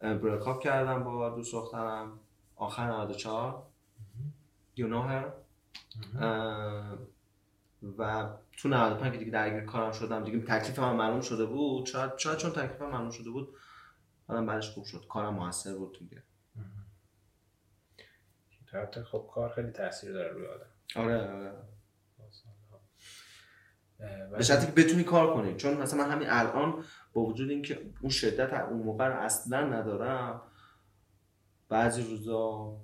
بریک 0.00 0.60
کردم 0.62 1.04
با 1.04 1.30
دوست 1.30 1.52
دخترم 1.52 2.20
آخر 2.56 2.86
94 2.86 3.66
you 4.76 4.82
know 4.82 5.10
her. 5.10 5.24
و 7.98 8.30
تو 8.56 8.68
95 8.68 9.12
که 9.12 9.18
دیگه 9.18 9.30
درگیر 9.30 9.64
کارم 9.64 9.92
شدم 9.92 10.24
دیگه 10.24 10.40
تکلیف 10.40 10.78
من 10.78 10.96
معلوم 10.96 11.20
شده 11.20 11.46
بود. 11.46 11.86
شاید 11.86 12.18
شاید 12.18 12.38
چون 12.38 12.50
تکلیف 12.50 12.82
من 12.82 12.90
معلوم 12.90 13.10
شده 13.10 13.30
بود 13.30 13.54
حالا 14.28 14.44
بعدش 14.46 14.70
خوب 14.70 14.84
شد. 14.84 15.06
کارم 15.08 15.34
موثر 15.34 15.74
بود 15.74 15.98
دیگه. 15.98 16.22
خب 19.04 19.30
کار 19.34 19.48
خیلی 19.48 19.70
تاثیر 19.70 20.12
داره 20.12 20.32
روی 20.32 20.46
آدم. 20.46 20.66
آره 20.96 21.32
آره. 21.32 21.52
به 24.30 24.42
شرطی 24.42 24.66
که 24.66 24.72
بتونی 24.72 25.04
کار 25.04 25.34
کنی. 25.34 25.56
چون 25.56 25.74
مثلا 25.74 26.04
من 26.04 26.10
همین 26.10 26.30
الان 26.30 26.84
با 27.12 27.22
وجود 27.22 27.50
اینکه 27.50 27.90
اون 28.00 28.10
شدت 28.10 28.52
اون 28.52 28.82
موقع 28.82 29.06
رو 29.06 29.20
اصلا 29.20 29.60
ندارم 29.60 30.42
بعضی 31.68 32.02
روزا 32.02 32.76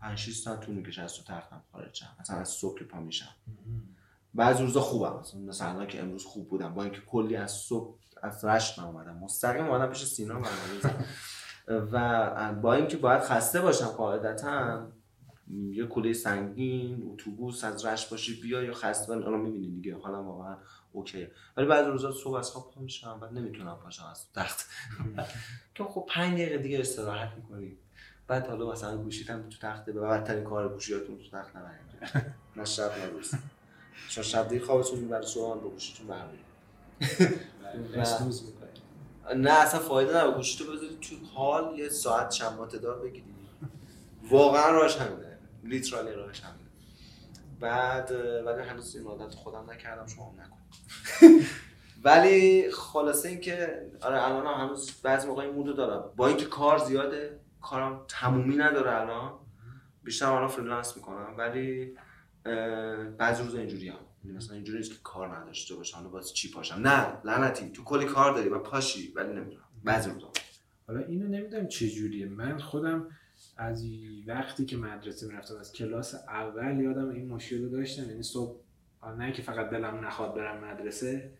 5 0.00 0.18
6 0.18 0.36
ساعت 0.36 0.60
طول 0.60 0.74
می‌کشه 0.74 1.02
از 1.02 1.14
تو 1.14 1.22
تختم 1.22 1.62
خارج 1.72 1.94
شم. 1.94 2.16
مثلا 2.20 2.36
از 2.36 2.48
صبح 2.48 2.78
که 2.78 2.84
پا 2.84 3.00
میشم. 3.00 3.34
بعضی 4.34 4.62
روزا 4.62 4.80
خوبم. 4.80 5.20
مثلا 5.20 5.40
مثلا 5.40 5.86
که 5.86 6.00
امروز 6.02 6.24
خوب 6.24 6.48
بودم. 6.48 6.74
با 6.74 6.82
اینکه 6.82 7.00
کلی 7.00 7.36
از 7.36 7.52
صبح 7.52 7.98
از 8.22 8.44
رشت 8.44 8.78
من 8.78 8.84
اومدم. 8.84 9.16
مستقیم 9.16 9.66
اومدم 9.66 9.86
پیش 9.92 10.04
سینا 10.04 10.42
و 11.68 12.54
با 12.54 12.74
اینکه 12.74 12.96
باید 12.96 13.22
خسته 13.22 13.60
باشم 13.60 13.86
قاعدتا 13.86 14.86
یه 15.50 15.86
کله 15.86 16.12
سنگین 16.12 17.10
اتوبوس 17.12 17.64
از 17.64 17.84
رشت 17.84 18.10
باشی 18.10 18.40
بیا 18.40 18.62
یا 18.62 18.72
خسته 18.72 19.12
الان 19.12 19.40
می‌بینی 19.40 19.70
دیگه 19.70 19.98
حالا 19.98 20.22
واقعا 20.22 20.56
اوکی. 20.92 21.26
ولی 21.56 21.66
بعضی 21.66 21.90
روزا 21.90 22.12
صبح 22.12 22.34
از 22.34 22.50
خواب 22.50 22.70
پا 22.74 22.80
میشم 22.80 23.20
بعد 23.20 23.32
نمی‌تونم 23.32 23.78
پاشم 23.82 24.06
از 24.10 24.32
تخت 24.32 24.66
که 25.74 25.84
خب 25.94 26.06
5 26.08 26.34
دقیقه 26.34 26.58
دیگه 26.58 26.80
استراحت 26.80 27.32
می‌کنی. 27.36 27.76
بعد 28.28 28.46
حالا 28.46 28.72
مثلا 28.72 28.96
گوشیتم 28.96 29.48
تو 29.48 29.58
تخته 29.58 29.92
به 29.92 30.00
بدترین 30.00 30.44
کار 30.44 30.68
گوشیاتون 30.68 31.18
تو 31.18 31.38
تخت 31.38 31.56
نبرید. 31.56 32.32
نه 32.56 32.64
شب 32.64 32.98
نه 32.98 33.06
روز. 33.06 33.30
چون 34.08 34.24
شب 34.24 34.48
دیر 34.48 34.64
خوابتون 34.64 34.98
می‌بره 34.98 35.26
صبح 35.26 35.56
هم 35.56 35.60
به 35.60 35.68
گوشیتون 35.68 36.06
برمیاد 36.06 36.38
نه 39.36 39.50
اصلا 39.50 39.80
فایده 39.80 40.24
نه 40.24 40.34
گوشی 40.34 40.58
تو 40.58 40.72
بذاری 40.72 40.98
تو 41.00 41.16
حال 41.34 41.78
یه 41.78 41.88
ساعت 41.88 42.30
شمات 42.30 42.76
دار 42.76 42.98
بگیری 42.98 43.24
واقعا 44.30 44.70
راش 44.70 44.96
همینه. 44.96 45.25
لیترالی 45.66 46.12
راش 46.12 46.40
همینه. 46.40 46.70
بعد 47.60 48.10
ولی 48.46 48.62
هنوز 48.62 48.96
این 48.96 49.06
عادت 49.06 49.34
خودم 49.34 49.70
نکردم 49.70 50.06
شما 50.06 50.30
هم 50.30 50.40
نکن. 50.40 50.56
ولی 52.04 52.70
خلاصه 52.70 53.28
اینکه 53.28 53.82
آره 54.02 54.22
الان 54.24 54.46
هم 54.46 54.66
هنوز 54.66 54.90
بعضی 55.02 55.28
موقع 55.28 55.42
این 55.42 55.54
mood 55.54 55.68
و 55.68 55.72
دارم. 55.72 56.12
با 56.16 56.28
اینکه 56.28 56.44
کار 56.44 56.78
زیاده 56.78 57.40
کارم 57.62 58.04
تمومی 58.08 58.56
نداره 58.56 59.00
الان. 59.00 59.32
بیشتر 60.02 60.26
الان 60.26 60.48
freelance 60.48 60.96
می‌کنم 60.96 61.34
ولی 61.38 61.96
بعضی 63.18 63.42
روزا 63.42 63.58
اینجوری 63.58 63.88
هم. 63.88 63.98
یعنی 64.24 64.36
مثلا 64.36 64.54
اینجوری 64.54 64.78
نیست 64.78 64.90
که 64.90 64.98
کار 65.02 65.36
نداشته 65.36 65.74
باشم 65.74 65.96
حالا 65.96 66.10
واسه 66.10 66.34
چی 66.34 66.50
پاشم. 66.50 66.74
نه 66.74 67.20
لعنتی. 67.24 67.70
تو 67.70 67.84
کلی 67.84 68.04
کار 68.04 68.34
داری 68.34 68.48
و 68.48 68.58
پاشی 68.58 69.12
ولی 69.16 69.32
نمی‌دونم. 69.32 69.64
بعضی 69.84 70.10
روزا. 70.10 70.30
حالا 70.86 71.00
اینو 71.00 71.28
نمی‌دونم 71.28 71.68
چه 71.68 71.88
جوریه. 71.88 72.26
من 72.26 72.58
خودم 72.58 73.08
از 73.56 73.84
وقتی 74.26 74.64
که 74.64 74.76
مدرسه 74.76 75.26
می‌رفتم 75.26 75.56
از 75.56 75.72
کلاس 75.72 76.14
اول 76.14 76.80
یادم 76.80 77.08
این 77.08 77.28
مشکل 77.28 77.62
رو 77.62 77.68
داشتم. 77.68 78.10
یعنی 78.10 78.22
صبح 78.22 78.60
نه 79.18 79.32
که 79.32 79.42
فقط 79.42 79.70
دلم 79.70 80.06
نخواد 80.06 80.34
برم 80.34 80.64
مدرسه 80.64 81.32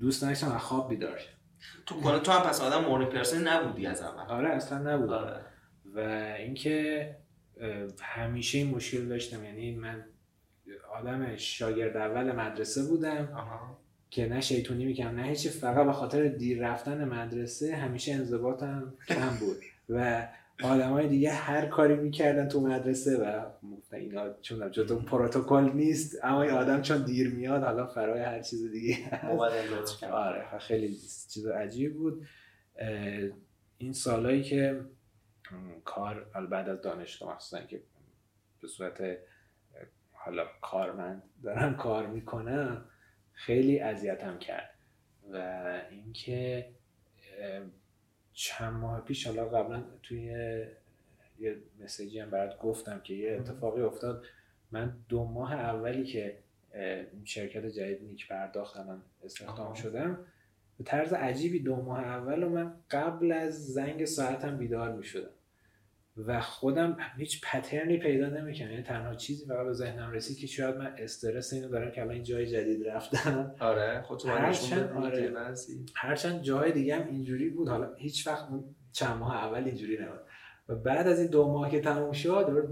دوست 0.00 0.22
داشتم 0.22 0.52
از 0.52 0.60
خواب 0.60 0.88
بیدار 0.88 1.20
تو 1.86 2.00
کنه 2.00 2.18
تو 2.18 2.32
هم 2.32 2.48
پس 2.48 2.60
آدم 2.60 2.84
مورنینگ 2.84 3.12
پرسن 3.12 3.48
نبودی 3.48 3.86
از 3.86 4.02
اول. 4.02 4.22
آره 4.22 4.48
اصلا 4.48 4.94
نبود. 4.94 5.10
آره. 5.10 5.40
و 5.94 5.98
اینکه 6.38 7.16
همیشه 8.00 8.58
این 8.58 8.70
مشکل 8.70 9.08
داشتم. 9.08 9.44
یعنی 9.44 9.76
من 9.76 10.04
آدم 10.94 11.36
شاگرد 11.36 11.96
اول 11.96 12.32
مدرسه 12.32 12.82
بودم. 12.82 13.28
که 14.10 14.28
نه 14.28 14.40
شیطونی 14.40 14.84
می‌کنم 14.84 15.20
نه 15.20 15.22
هیچی. 15.22 15.48
فقط 15.48 15.86
به 15.86 15.92
خاطر 15.92 16.28
دیر 16.28 16.70
رفتن 16.70 17.04
مدرسه 17.04 17.76
همیشه 17.76 18.12
انضباطم 18.12 18.94
کم 19.08 19.36
بود. 19.40 19.56
و 19.88 20.28
های 20.60 21.08
دیگه 21.08 21.30
هر 21.30 21.66
کاری 21.66 21.94
می‌کردن 21.94 22.48
تو 22.48 22.60
مدرسه 22.60 23.16
و 23.16 23.50
گفتن 23.76 23.96
اینا 23.96 24.32
چون 24.40 24.70
جدا 24.70 24.96
پروتکل 24.96 25.70
نیست 25.74 26.18
اما 26.22 26.42
این 26.42 26.52
آدم 26.52 26.82
چون 26.82 27.04
دیر 27.04 27.34
میاد 27.34 27.62
حالا 27.62 27.86
فرای 27.86 28.20
هر 28.20 28.42
چیز 28.42 28.72
دیگه. 28.72 28.96
آره 30.10 30.58
خیلی 30.58 30.96
چیز 31.28 31.46
عجیب 31.46 31.94
بود. 31.96 32.26
این 33.78 33.92
سالایی 33.92 34.42
که 34.42 34.80
کار 35.84 36.26
بعد 36.50 36.68
از 36.68 36.80
دانشگاه 36.80 37.34
مخصوصا 37.34 37.62
که 37.64 37.82
به 38.60 38.68
صورت 38.68 39.18
حالا 40.12 40.44
کارمند 40.60 41.22
دارم 41.42 41.76
کار 41.76 42.06
می‌کنم 42.06 42.84
خیلی 43.32 43.80
اذیتم 43.80 44.38
کرد. 44.38 44.74
و 45.32 45.62
اینکه 45.90 46.68
چند 48.32 48.72
ماه 48.72 49.00
پیش 49.00 49.26
حالا 49.26 49.44
قبلا 49.44 49.84
توی 50.02 50.24
یه 51.38 51.56
مسیجی 51.80 52.20
هم 52.20 52.30
برات 52.30 52.58
گفتم 52.58 53.00
که 53.00 53.14
یه 53.14 53.36
اتفاقی 53.36 53.82
افتاد. 53.82 54.24
من 54.70 54.96
دو 55.08 55.24
ماه 55.24 55.54
اولی 55.54 56.04
که 56.04 56.38
شرکت 57.24 57.66
جدید 57.66 58.02
نیک 58.02 58.28
پرداخت 58.28 58.76
من 58.76 59.02
استخدام 59.24 59.74
شدم 59.74 60.18
به 60.78 60.84
طرز 60.84 61.12
عجیبی 61.12 61.58
دو 61.58 61.76
ماه 61.76 61.98
اول 61.98 62.42
و 62.42 62.48
من 62.48 62.74
قبل 62.90 63.32
از 63.32 63.66
زنگ 63.66 64.04
ساعتم 64.04 64.58
بیدار 64.58 64.92
می 64.92 65.04
شدم 65.04 65.30
و 66.16 66.40
خودم 66.40 66.96
هیچ 67.16 67.40
پترنی 67.44 67.98
پیدا 67.98 68.26
نمی‌کنم. 68.26 68.70
یعنی 68.70 68.82
تنها 68.82 69.14
چیزی 69.14 69.46
فقط 69.46 69.66
به 69.66 69.72
ذهنم 69.72 70.10
رسید 70.12 70.38
که 70.38 70.46
شاید 70.46 70.76
من 70.76 70.94
استرس 70.98 71.52
اینو 71.52 71.68
دارم 71.68 71.90
که 71.90 72.00
الان 72.00 72.14
این 72.14 72.22
جای 72.22 72.46
جدید 72.46 72.88
رفتم. 72.88 73.54
آره 73.60 74.02
خودتو 74.02 74.28
هرچند 74.28 74.92
آره. 74.92 75.32
هرچند 75.94 76.42
جای 76.42 76.72
دیگه 76.72 76.96
هم 76.96 77.06
اینجوری 77.06 77.50
بود. 77.50 77.68
حالا 77.68 77.94
هیچ 77.94 78.26
وقت 78.26 78.50
اون 78.50 78.64
چند 78.92 79.16
ماه 79.16 79.36
اول 79.36 79.64
اینجوری 79.64 79.98
نبود. 80.02 80.20
و 80.68 80.74
بعد 80.74 81.06
از 81.06 81.18
این 81.18 81.28
دو 81.28 81.52
ماه 81.52 81.70
که 81.70 81.80
تموم 81.80 82.12
شد 82.12 82.68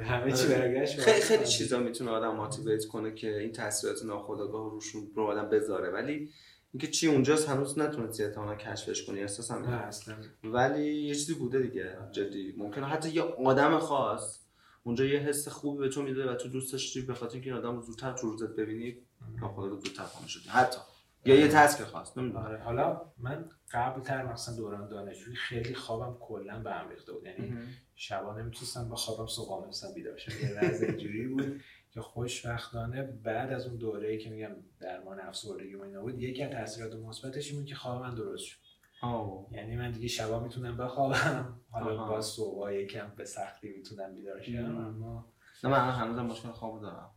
همه 0.00 0.32
چی 0.32 0.46
آره. 0.46 0.58
برگشت. 0.58 1.00
خیلی 1.00 1.20
خیلی 1.20 1.44
چیزا 1.44 1.78
می‌تونه 1.78 2.10
آدم 2.10 2.36
ماتیویت 2.36 2.84
کنه 2.84 3.14
که 3.14 3.38
این 3.38 3.52
تاثیرات 3.52 4.04
ناخودآگاه 4.04 4.70
روشون 4.70 5.02
رو 5.14 5.22
آدم 5.22 5.48
بذاره. 5.48 5.90
ولی 5.90 6.30
اینکه 6.72 6.86
چی 6.86 7.06
اونجاست 7.08 7.48
هنوز 7.48 7.78
نتونستی 7.78 8.24
احتمالاً 8.24 8.54
کشفش 8.54 9.04
کنی 9.04 9.20
نه 9.20 9.30
اینه. 9.50 9.68
اصلا. 9.68 10.16
ولی 10.44 10.94
یه 10.94 11.14
چیزی 11.14 11.34
بوده 11.34 11.60
دیگه 11.60 11.98
جدی. 12.12 12.54
ممکنه 12.56 12.86
حتی 12.86 13.08
یه 13.08 13.22
آدم 13.22 13.78
خاص 13.78 14.40
اونجا 14.82 15.04
یه 15.04 15.18
حس 15.18 15.48
خوبی 15.48 15.78
به 15.78 15.88
تو 15.88 16.02
میده 16.02 16.30
و 16.30 16.34
تو 16.34 16.48
دوست 16.48 16.72
داشتی 16.72 17.00
به 17.00 17.14
خاطر 17.14 17.32
اینکه 17.34 17.50
این 17.50 17.58
آدم 17.58 17.76
رو 17.76 17.82
زودتر 17.82 18.12
تو 18.12 18.30
روزت 18.30 18.56
ببینی 18.56 18.96
ناخودآگاه 19.40 19.80
زودتر 19.80 20.04
خاموش 20.04 20.32
شدی 20.32 20.48
حتی. 20.48 20.78
یا 21.24 21.34
یه 21.34 21.48
تسک 21.48 21.82
خاص 21.82 22.18
نمی‌دونم. 22.18 22.44
آره. 22.44 22.58
حالا 22.58 23.00
من 23.18 23.50
قبل 23.72 24.00
تر 24.02 24.32
مثلا 24.32 24.56
دوران 24.56 24.88
دانشجویی 24.88 25.36
خیلی 25.36 25.74
خوابم 25.74 26.16
کلا 26.20 26.58
به 26.58 26.72
هم 26.72 26.90
ریخته 26.90 27.12
بود. 27.12 27.24
یعنی 27.24 27.58
شبا 27.94 28.38
نمی‌تونستم 28.38 28.88
با 28.88 28.96
خوابم 28.96 29.26
صبح 29.26 29.52
نمی‌تونستم 29.52 29.94
بیدار 29.94 30.16
شم. 30.16 30.32
یه 30.42 30.88
اینجوری 30.88 31.26
بود. 31.26 31.60
که 31.96 32.02
خوشبختانه 32.02 33.02
بعد 33.02 33.52
از 33.52 33.66
اون 33.66 33.76
دوره‌ای 33.76 34.18
که 34.18 34.30
میگم 34.30 34.50
درمان 34.80 35.20
افسردگی 35.20 35.74
و 35.74 35.82
اینا 35.82 36.00
بود 36.00 36.22
یکی 36.22 36.42
از 36.42 36.52
تاثیرات 36.52 36.94
مثبتش 36.94 37.50
این 37.50 37.60
بود 37.60 37.68
که 37.68 37.74
خواب 37.74 38.02
من 38.02 38.14
درست 38.14 38.44
شد 38.44 38.58
آه. 39.02 39.46
یعنی 39.50 39.76
من 39.76 39.90
دیگه 39.90 40.08
شبا 40.08 40.40
می‌تونم 40.40 40.76
بخوابم 40.76 41.60
حالا 41.70 42.02
آها. 42.02 42.08
با 42.08 42.20
صبح 42.20 42.72
یکم 42.72 43.12
به 43.16 43.24
سختی 43.24 43.68
می‌تونم 43.68 44.14
بیدار 44.14 44.42
شم. 44.42 44.56
اما 44.56 45.32
نه 45.64 45.70
من 45.70 45.90
هنوزم 45.90 46.26
مشکل 46.26 46.48
خواب 46.48 46.82
دارم 46.82 47.10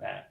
و 0.00 0.24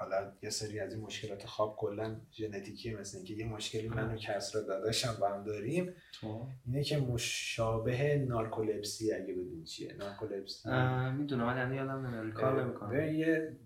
حالا 0.00 0.32
یه 0.42 0.50
سری 0.50 0.80
از 0.80 0.94
این 0.94 1.02
مشکلات 1.04 1.46
خواب 1.46 1.76
کلا 1.76 2.16
ژنتیکی 2.32 2.94
مثل 2.94 3.16
اینکه 3.16 3.34
یه 3.34 3.46
مشکلی 3.46 3.88
من 3.88 4.14
و 4.14 4.16
کسرا 4.16 4.62
داداشم 4.62 5.16
با 5.20 5.28
هم 5.28 5.44
داریم 5.44 5.94
تو؟ 6.12 6.46
اینه 6.66 6.84
که 6.84 6.98
مشابه 6.98 8.26
نارکولپسی 8.28 9.12
اگه 9.12 9.32
بدون 9.32 9.64
چیه؟ 9.64 9.94
نارکولپسی 9.98 10.68
می‌دونم 11.16 11.46
الان 11.48 11.74
یادم 11.74 12.06
نمیاد. 12.06 12.32
کار 12.32 12.64
نمی‌کنه 12.64 13.14
یه 13.14 13.56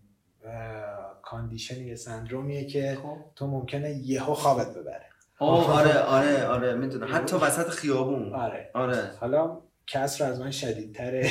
کاندیشن 1.23 1.85
یه 1.85 1.95
سندرومیه 1.95 2.67
که 2.67 2.99
خب. 3.03 3.17
تو 3.37 3.47
ممکنه 3.47 3.91
یهو 3.91 4.35
خوابت 4.35 4.75
ببره. 4.77 5.07
آره 5.39 5.99
آره 5.99 6.47
آره 6.47 6.75
می‌دونم. 6.75 7.09
حتی 7.15 7.37
وسط 7.37 7.69
خیابون. 7.69 8.35
آره. 8.35 8.71
آره. 8.75 9.11
حالا 9.21 9.61
کسر 9.87 10.25
از 10.25 10.41
من 10.41 10.51
شدیدتره. 10.51 11.31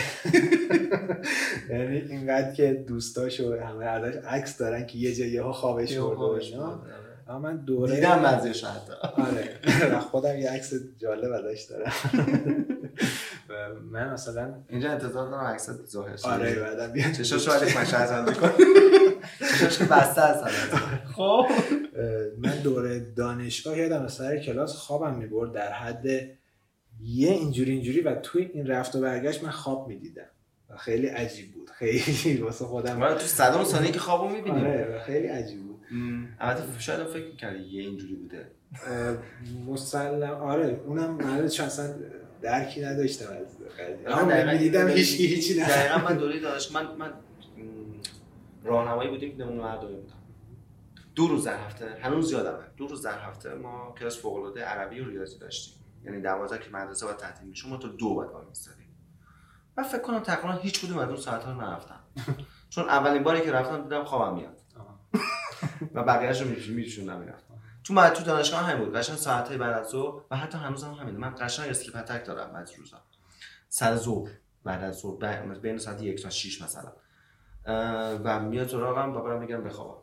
یعنی 1.69 1.98
اینقدر 1.98 2.53
که 2.53 2.74
دوستاش 2.88 3.39
و 3.39 3.60
همه 3.60 3.86
ازش 3.86 4.15
عکس 4.15 4.57
دارن 4.57 4.86
که 4.86 4.98
یه 4.98 5.15
جا 5.15 5.25
یهو 5.25 5.51
خوابش 5.51 5.98
برده 5.98 6.22
اینا 6.22 6.83
اما 7.27 7.39
من 7.39 7.57
دوره 7.57 7.95
دیدم 7.95 8.22
بعضیش 8.22 8.63
حتی. 8.63 8.93
آره. 9.01 10.00
خودم 10.12 10.38
یه 10.38 10.51
عکس 10.51 10.74
جالب 10.98 11.31
ازش 11.31 11.62
دارم. 11.62 11.93
و 13.50 13.74
من 13.91 14.13
مثلا 14.13 14.53
اینجا 14.69 14.91
انتظار 14.91 15.29
دارم 15.29 15.45
عکس 15.45 15.69
ظاهر 15.88 16.17
شه. 16.17 16.27
آره 16.27 16.55
بعدم 16.55 16.93
بیاد. 16.93 17.12
چشاش 17.12 17.48
رو 17.48 17.53
علیک 17.53 17.77
مشه 17.77 17.98
از 17.98 18.29
می‌کنه. 18.29 18.51
چشاش 19.39 19.77
که 19.77 19.83
بسته 19.83 20.22
هستن 20.22 20.50
خب. 21.15 21.45
من 22.38 22.57
دوره 22.63 23.00
دانشگاه 23.00 23.77
یادم 23.77 24.07
سر 24.07 24.38
کلاس 24.38 24.75
خوابم 24.75 25.15
می‌برد 25.15 25.51
در 25.51 25.72
حد 25.72 26.05
یه 27.05 27.31
اینجوری 27.31 27.72
اینجوری 27.72 28.01
و 28.01 28.15
توی 28.15 28.50
این 28.53 28.67
رفت 28.67 28.95
و 28.95 29.01
برگشت 29.01 29.43
من 29.43 29.50
خواب 29.50 29.88
می‌دیدم. 29.88 30.25
و 30.69 30.77
خیلی 30.77 31.07
عجیب 31.07 31.53
بود. 31.53 31.69
خیلی 31.69 32.38
واسه 32.41 32.65
خودم. 32.65 32.98
ما 32.98 33.13
تو 33.13 33.19
صدام 33.19 33.63
ثانیه 33.63 33.91
که 33.91 34.00
خوابو 34.00 34.29
می‌بینیم 34.29 34.65
آره 34.65 35.03
خیلی 35.05 35.27
عجیب 35.27 35.63
بود. 35.63 35.79
البته 36.39 36.79
شاید 36.79 37.00
هم 37.00 37.07
فکر 37.07 37.25
می‌کردی 37.25 37.63
یه 37.63 37.82
اینجوری 37.82 38.15
بوده. 38.15 38.47
مسلم 39.67 40.34
آره 40.34 40.82
اونم 40.86 41.12
معلومش 41.12 41.60
اصلا 41.60 41.95
درکی 42.41 42.82
نداشتم 42.82 43.25
از 43.25 43.58
قضیه. 43.80 44.54
می‌دیدم 44.54 44.80
اینو 44.80 44.93
هیچ 44.93 45.19
هیچی 45.19 45.60
نه 45.60 45.67
دقیقا 45.67 46.10
من 46.10 46.17
دوره 46.17 46.39
دانش 46.39 46.71
من 46.71 46.95
من 46.95 47.13
راهنمایی 48.63 49.10
بودیم 49.10 49.38
که 49.38 49.43
نمونه 49.43 49.62
مردمی 49.62 49.95
بودم 49.95 50.13
دو 51.15 51.28
روز 51.28 51.45
در 51.45 51.58
هفته. 51.58 51.86
هنوز 52.01 52.32
یادمه. 52.32 52.63
دو 52.78 52.88
روز 52.88 53.01
در 53.01 53.19
هفته 53.19 53.54
ما 53.54 53.95
کلاس 53.99 54.19
فوق 54.19 54.36
العاده 54.36 54.62
عربی 54.62 54.99
و 54.99 55.10
ریاضی 55.10 55.39
داشتیم. 55.39 55.83
یعنی 56.06 56.22
12 56.22 56.58
که 56.60 56.70
مدرسه 56.72 57.06
باید 57.06 57.18
تعطیل 57.18 57.48
میشه 57.48 57.68
ما 57.70 57.78
تا 57.78 57.88
دو 57.88 58.16
بعد 58.16 58.30
وای 58.30 58.46
میستادیم. 58.46 58.88
من 59.78 59.84
فکر 59.84 60.02
کنم 60.02 60.20
تقریبا 60.20 60.52
هیچ 60.54 60.86
کدوم 60.86 60.98
از 60.98 61.08
اون 61.08 61.18
ساعت 61.18 61.44
ها 61.44 61.52
رو 61.52 61.62
نرفتم 61.62 62.00
چون 62.70 62.89
اولین 62.89 63.24
باری 63.24 63.42
که 63.42 63.52
رفتم 63.52 63.84
دیدم 63.84 64.04
خوابم 64.04 64.36
میاد. 64.38 64.58
و 65.94 66.04
بقیه‌اش 66.04 66.42
رو 66.42 66.48
میشوندم 66.50 67.20
می‌رفتم 67.20 67.54
تو 67.84 67.94
بعد 67.94 68.13
تو 68.13 68.24
دانشگاه 68.24 68.60
همین 68.63 68.86
بود. 68.86 68.96
قشنگ 68.96 69.16
ساعت‌های 69.18 69.58
بعد 69.58 69.74
از 69.80 69.88
ظهر 69.88 70.22
و 70.32 70.38
حتی 70.38 70.58
هنوز 70.58 70.84
هم 70.84 70.94
همینه. 70.94 71.18
من 71.18 71.36
قشنگ 71.39 71.70
اسلیپ 71.70 71.96
اتک 71.96 72.26
دارم 72.26 72.54
بعضی 72.54 72.76
روزا. 72.76 72.98
سر 73.70 73.96
ظهر 73.96 74.32
بعد 74.63 74.84
از 74.84 74.96
ظهر 75.00 75.44
بین- 75.60 75.78
ساعت 75.78 76.02
یک 76.02 76.24
تا 76.24 76.30
6 76.30 76.62
مثلا. 76.62 76.92
و 78.24 78.39
میاد 78.39 78.68
سراغم 78.68 79.16
و 79.16 79.22
برام 79.22 79.39
میگم 79.39 79.63
بخوابم. 79.63 80.03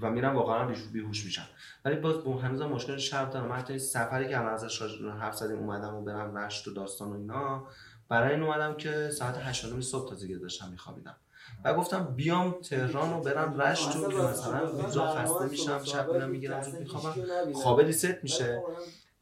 و 0.00 0.10
میرم 0.10 0.36
واقعا 0.36 0.66
بیهوش 0.66 0.82
بیهوش 0.82 1.24
میشم 1.24 1.46
ولی 1.84 1.96
باز 1.96 2.24
با 2.24 2.36
هنوزم 2.36 2.66
مشکل 2.66 2.96
شب 2.96 3.30
دارم. 3.30 3.52
حتی 3.52 3.72
این 3.72 3.82
سفری 3.82 4.28
که 4.28 4.38
الان 4.38 4.52
ازش 4.52 4.82
حرف 5.20 5.36
زدیم 5.36 5.58
اومدم 5.58 5.94
و 5.94 6.02
برم 6.02 6.38
رشت 6.38 6.68
و 6.68 6.74
داستان 6.74 7.08
و 7.08 7.14
اینا 7.14 7.66
برای 8.08 8.34
این 8.34 8.42
اومدم 8.42 8.74
که 8.76 9.10
ساعت 9.10 9.36
8 9.36 9.80
صبح 9.80 10.08
تازه 10.08 10.38
داشتم 10.38 10.68
میخوابیدم. 10.68 11.16
و 11.64 11.74
گفتم 11.74 12.04
بیام 12.04 12.52
تهران 12.52 13.12
و 13.12 13.20
برم 13.20 13.60
رشت 13.60 13.96
و 13.96 14.08
که 14.08 14.16
مثلا 14.16 14.60
روزا 14.60 15.14
خسته 15.14 15.44
میشم 15.46 15.84
شب 15.84 16.12
میرم 16.12 16.30
می‌گیرم 16.30 16.62
زود 16.62 16.74
میخوابم. 16.74 17.52
خوابه 17.52 17.84
ریست 17.84 18.22
میشه. 18.22 18.62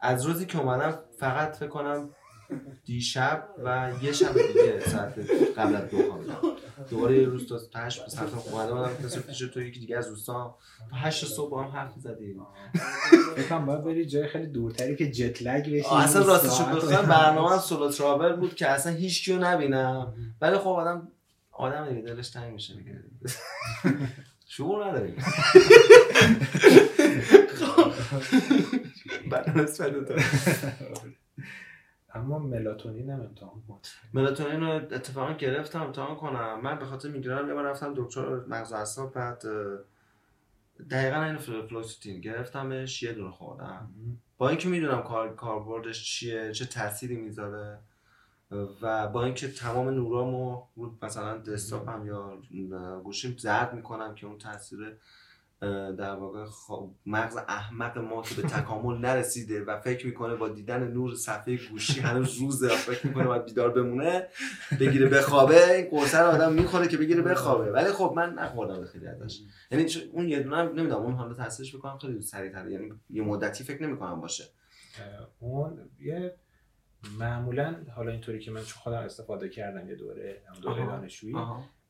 از 0.00 0.27
روزی 0.27 0.46
که 0.46 0.59
اومدم 0.59 0.98
فقط 1.18 1.57
فکر 1.57 1.68
کنم 1.68 2.11
دیشب 2.85 3.48
و 3.64 3.90
یه 4.02 4.12
شب 4.12 4.33
دیگه 4.33 4.80
ساعت 4.80 5.14
قبل 5.57 5.76
از 5.76 5.90
دو 5.90 6.02
خوابیدم 6.11 6.37
دوباره 6.90 7.18
یه 7.18 7.26
روز 7.26 7.48
تا 7.48 7.80
هشت 7.80 8.02
به 8.04 8.11
ساعت 8.11 8.28
اومده 8.52 8.72
بودم. 8.72 8.90
کسی 9.09 9.20
پیش 9.20 9.38
تو 9.38 9.62
یکی 9.62 9.80
دیگه 9.80 9.96
از 9.98 10.09
دوستان 10.09 10.54
تا 10.90 10.96
هشت 10.96 11.24
صبح 11.24 11.50
با 11.50 11.62
هم 11.64 11.70
حرف 11.70 11.92
زدیم. 11.98 12.46
فکرم 13.37 13.66
باید 13.66 13.85
بری 13.85 14.07
جای 14.07 14.28
خیلی 14.28 14.46
دورتری 14.46 14.96
که 14.96 15.11
جت 15.11 15.42
لگ 15.42 15.72
بشی 15.72 15.94
اصلا 15.94 16.22
راستشو 16.26 16.50
ساعت- 16.50 16.76
بخوام 16.76 17.07
برنامه 17.07 17.50
هم 17.50 17.59
سولو 17.59 17.90
ترابل 17.90 18.37
بود 18.37 18.54
که 18.54 18.68
اصلا 18.68 18.92
هیچ 18.92 19.24
کیو 19.24 19.38
نبینم. 19.38 20.14
ولی 20.40 20.59
خب 20.59 20.68
آدم 20.68 21.09
آدم 21.52 21.88
دیگه 21.88 22.00
دلش 22.02 22.30
تنگ 22.30 22.52
میشه 22.52 22.74
دیگه. 22.74 23.00
شعور 24.46 24.88
نداریم 24.88 25.16
بعد 29.30 29.59
نسبت 29.59 29.92
دو 29.92 30.14
اما 32.14 32.38
ملاتونین 32.38 33.11
هم 33.11 33.20
امتحان 33.20 33.62
کن 33.68 33.79
ملاتونین 34.14 34.61
رو 34.61 34.68
اتفاقا 34.68 35.33
گرفتم 35.33 35.83
امتحان 35.83 36.16
کنم. 36.16 36.61
من 36.62 36.79
به 36.79 36.85
خاطر 36.85 37.09
میگرنم 37.09 37.48
یه 37.48 37.55
بار 37.55 37.64
رفتم 37.64 37.94
دکتر 37.96 38.44
مغز 38.48 38.72
و 38.72 38.77
اعصاب 38.77 39.12
بعد 39.12 39.44
دقیقا 40.90 41.22
این 41.22 41.37
فلوکسیتین 41.37 42.20
گرفتمش 42.20 43.03
یه 43.03 43.12
دونه 43.12 43.31
خوردم. 43.31 43.90
با 44.38 44.48
اینکه 44.48 44.68
می‌دونم 44.68 45.03
کار 45.03 45.35
کاربردش 45.35 46.05
چیه 46.05 46.53
چه 46.53 46.64
تأثیری 46.64 47.16
می‌ذاره 47.16 47.79
و 48.83 49.09
با 49.09 49.24
اینکه 49.24 49.48
تمام 49.48 49.88
نورامو 49.88 50.62
مثلا 51.03 51.38
دسکتاپم 51.38 52.07
یا 52.07 52.38
گوشیم 53.05 53.37
زرد 53.38 53.74
می‌کنم 53.74 54.14
که 54.14 54.27
اون 54.27 54.38
تاثیر 54.38 54.96
در 55.98 56.14
واقع 56.14 56.44
خب 56.44 56.94
مغز 57.06 57.36
احمق 57.36 57.98
ما 57.98 58.22
که 58.22 58.34
به 58.34 58.42
تکامل 58.42 58.98
نرسیده 58.98 59.64
و 59.64 59.80
فکر 59.80 60.06
می‌کنه 60.06 60.34
با 60.34 60.48
دیدن 60.48 60.88
نور 60.88 61.14
صفحه 61.14 61.58
گوشی 61.70 62.00
هنوز 62.00 62.38
روزه 62.38 62.68
فکر 62.68 63.06
می‌کنه 63.06 63.24
باید 63.24 63.44
بیدار 63.44 63.70
بمونه 63.70 64.26
بگیره 64.80 65.08
بخوابه. 65.08 65.72
این 65.72 65.90
قرصه 65.90 66.18
رو 66.18 66.26
آدم 66.26 66.52
می‌خوره 66.52 66.88
که 66.88 66.96
بگیره 66.96 67.22
بخوابه. 67.22 67.72
ولی 67.72 67.92
خب 67.92 68.12
من 68.16 68.34
نخوردم 68.34 68.84
خیلی 68.84 69.06
ازش. 69.06 69.40
یعنی 69.70 69.86
اون 70.12 70.28
یه 70.28 70.40
دونه 70.40 70.62
نمی‌دونم 70.62 71.02
اون 71.02 71.14
حالا 71.14 71.34
تاثیرش 71.34 71.76
بکنم 71.76 71.98
خیلی 71.98 72.22
سریعتر 72.22 72.68
یعنی 72.68 72.92
یه 73.10 73.22
مدتی 73.22 73.64
فکر 73.64 73.82
نمی‌کنم 73.82 74.20
باشه. 74.20 74.44
اون 75.40 75.90
یه 76.00 76.34
معمولا 77.18 77.76
حالا 77.96 78.10
اینطوری 78.10 78.38
که 78.38 78.50
من 78.50 78.60
چون 78.60 78.82
خودم 78.82 78.98
استفاده 78.98 79.48
کردم 79.48 79.88
یه 79.88 79.94
دوره 79.94 80.42
هم 80.48 80.60
دوره. 80.60 80.86
دانشجویی. 80.86 81.36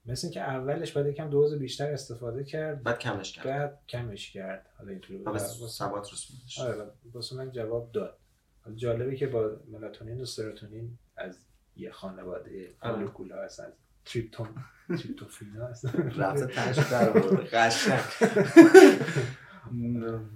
مثل 0.07 0.27
اینکه 0.27 0.41
اولش 0.41 0.93
باید 0.93 1.07
یکم 1.07 1.31
دوز 1.31 1.55
بیشتر 1.55 1.93
استفاده 1.93 2.45
کرد 2.45 2.83
بعد 2.83 2.99
کمش 2.99 3.33
کرد. 3.33 3.45
بعد 3.45 3.81
کمش 3.89 4.33
کرد. 4.33 4.67
حالا 4.79 4.91
اینطوری 4.91 5.19
بود. 5.19 5.39
ثبات 5.39 6.13
رسوندش. 6.13 6.61
آره 6.61 6.91
واسه 7.13 7.37
من 7.37 7.53
جواب 7.53 7.93
داد. 7.93 8.19
حالا 8.65 8.77
جالبه 8.77 9.17
که 9.17 9.27
با 9.27 9.51
ملاتونین 9.69 10.21
و 10.21 10.25
سروتونین 10.25 10.99
از 11.17 11.39
یه 11.77 11.91
خانواده 11.91 12.75
آره. 12.81 12.97
مولکول 12.97 13.33
هست 13.33 13.61
از 13.61 13.73
تریپتون 14.05 14.49
تریپتوفین 14.89 15.57
هست. 15.57 15.85
رفته 15.95 16.47
تنش 16.47 16.79
در. 16.79 17.11
قشنگ. 17.53 18.01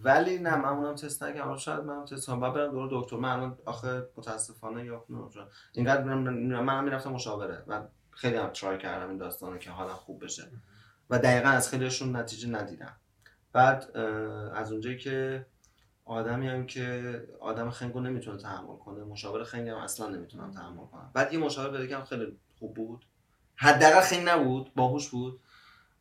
ولی 0.05 0.39
نه 0.39 0.57
من 0.57 0.69
اونم 0.69 0.95
تست 0.95 1.23
نکردم. 1.23 1.57
شاید 1.57 1.81
من 1.81 2.05
تست 2.05 2.27
کنم 2.27 2.41
بعد 2.41 2.55
برم 2.55 2.71
دور 2.71 2.89
دکتر. 2.93 3.17
من 3.17 3.29
الان 3.29 3.59
آخه 3.65 4.07
متاسفانه 4.17 4.85
یا 4.85 5.05
اینقدر 5.73 6.05
من 6.05 6.85
می‌رفتم 6.85 7.13
مشاوره. 7.13 7.65
و 7.67 7.83
خیلی 8.19 8.37
هم 8.37 8.51
ترای 8.51 8.79
کردم 8.79 9.09
این 9.09 9.19
داستانو 9.19 9.59
که 9.59 9.71
حالا 9.71 9.95
خوب 9.95 10.25
بشه. 10.25 10.43
و 11.11 11.19
دقیقا 11.19 11.49
از 11.49 11.71
خیلیشون 11.71 12.17
نتیجه 12.17 12.49
ندیدم. 12.49 12.97
بعد 13.53 13.97
از 14.55 14.73
اونجایی 14.73 14.99
که 14.99 15.47
آدمی 16.05 16.49
هم 16.49 16.67
که 16.67 17.23
آدم 17.41 17.71
خنگو 17.71 18.01
نمی‌تونه 18.01 18.39
تحمل 18.39 18.77
کنه 18.77 19.05
مشاور 19.05 19.45
خنگ 19.45 19.69
هم 19.69 19.77
اصلا 19.77 20.09
نمی‌تونم 20.09 20.51
تحمل 20.51 20.87
کنم. 20.87 21.11
بعد 21.15 21.33
یه 21.33 21.39
مشاور 21.39 21.71
پیدا 21.71 21.87
کردم 21.87 22.05
خیلی 22.05 22.39
خوب 22.59 22.75
بود. 22.75 23.05
حداقل 23.57 24.01
خنگ 24.01 24.29
نبود 24.29 24.75
باهوش 24.75 25.09
بود. 25.09 25.41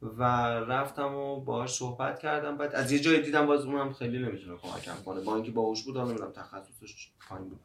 و 0.01 0.23
رفتم 0.59 1.15
و 1.15 1.41
باهاش 1.41 1.73
صحبت 1.73 2.19
کردم. 2.19 2.57
بعد 2.57 2.75
از 2.75 2.91
یه 2.91 2.99
جایی 2.99 3.21
دیدم 3.21 3.45
باز 3.45 3.65
اونم 3.65 3.93
خیلی 3.93 4.19
نمی‌تونه 4.19 4.57
کمکم 4.57 5.03
کنه. 5.05 5.21
با 5.21 5.35
اینکه 5.35 5.51
باهوش 5.51 5.83
بود 5.83 5.97
حالا 5.97 6.09
نمی‌دونم 6.09 6.31
تخصصش 6.31 7.11
پایین 7.29 7.49
بود. 7.49 7.59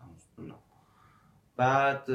بعد 1.57 2.11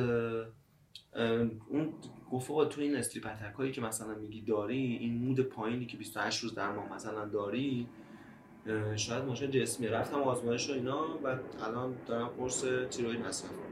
اون 1.70 1.94
گفت 2.32 2.70
تو 2.70 2.82
این 2.82 2.96
اسلیپ 2.96 3.28
هایی 3.58 3.72
که 3.72 3.82
مثلا 3.82 4.16
میگی 4.16 4.42
داری 4.42 4.78
این 4.78 5.14
مود 5.18 5.40
پایینی 5.40 5.86
که 5.86 5.98
28 5.98 6.44
روز 6.44 6.54
در 6.54 6.72
ماه 6.72 6.94
مثلا 6.94 7.26
داری 7.26 7.88
شاید 8.96 9.24
ماشین 9.24 9.52
جسمی. 9.52 9.88
رفتم 9.88 10.22
آزمایش 10.22 10.70
و 10.70 10.74
اینا 10.74 11.06
و 11.24 11.38
الان 11.64 11.96
دارم 12.08 12.28
قرص 12.28 12.66
تیروید 12.92 13.26
مصرف 13.26 13.52
می‌کنم. 13.52 13.68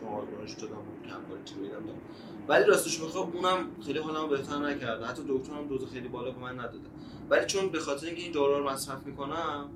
چون 0.00 0.08
آزمایش 0.08 0.52
دادم 0.52 0.82
کمکاری 1.04 1.42
تیروید 1.44 1.72
هم 1.72 1.86
دارم. 1.86 2.00
ولی 2.48 2.64
راستش 2.64 3.00
بخوام 3.00 3.32
اونم 3.32 3.66
خیلی 3.86 3.98
حالمو 3.98 4.28
بهتر 4.28 4.58
نکرده. 4.58 5.06
حتی 5.06 5.22
دکترم 5.28 5.68
دوز 5.68 5.92
خیلی 5.92 6.08
بالا 6.08 6.30
به 6.30 6.40
من 6.40 6.60
نداده. 6.60 6.88
ولی 7.30 7.46
چون 7.46 7.68
به 7.68 7.78
خاطر 7.78 8.06
اینکه 8.06 8.22
این 8.22 8.32
دارو 8.32 8.58
رو 8.58 8.70
مصرف 8.70 9.06
می‌کنم 9.06 9.70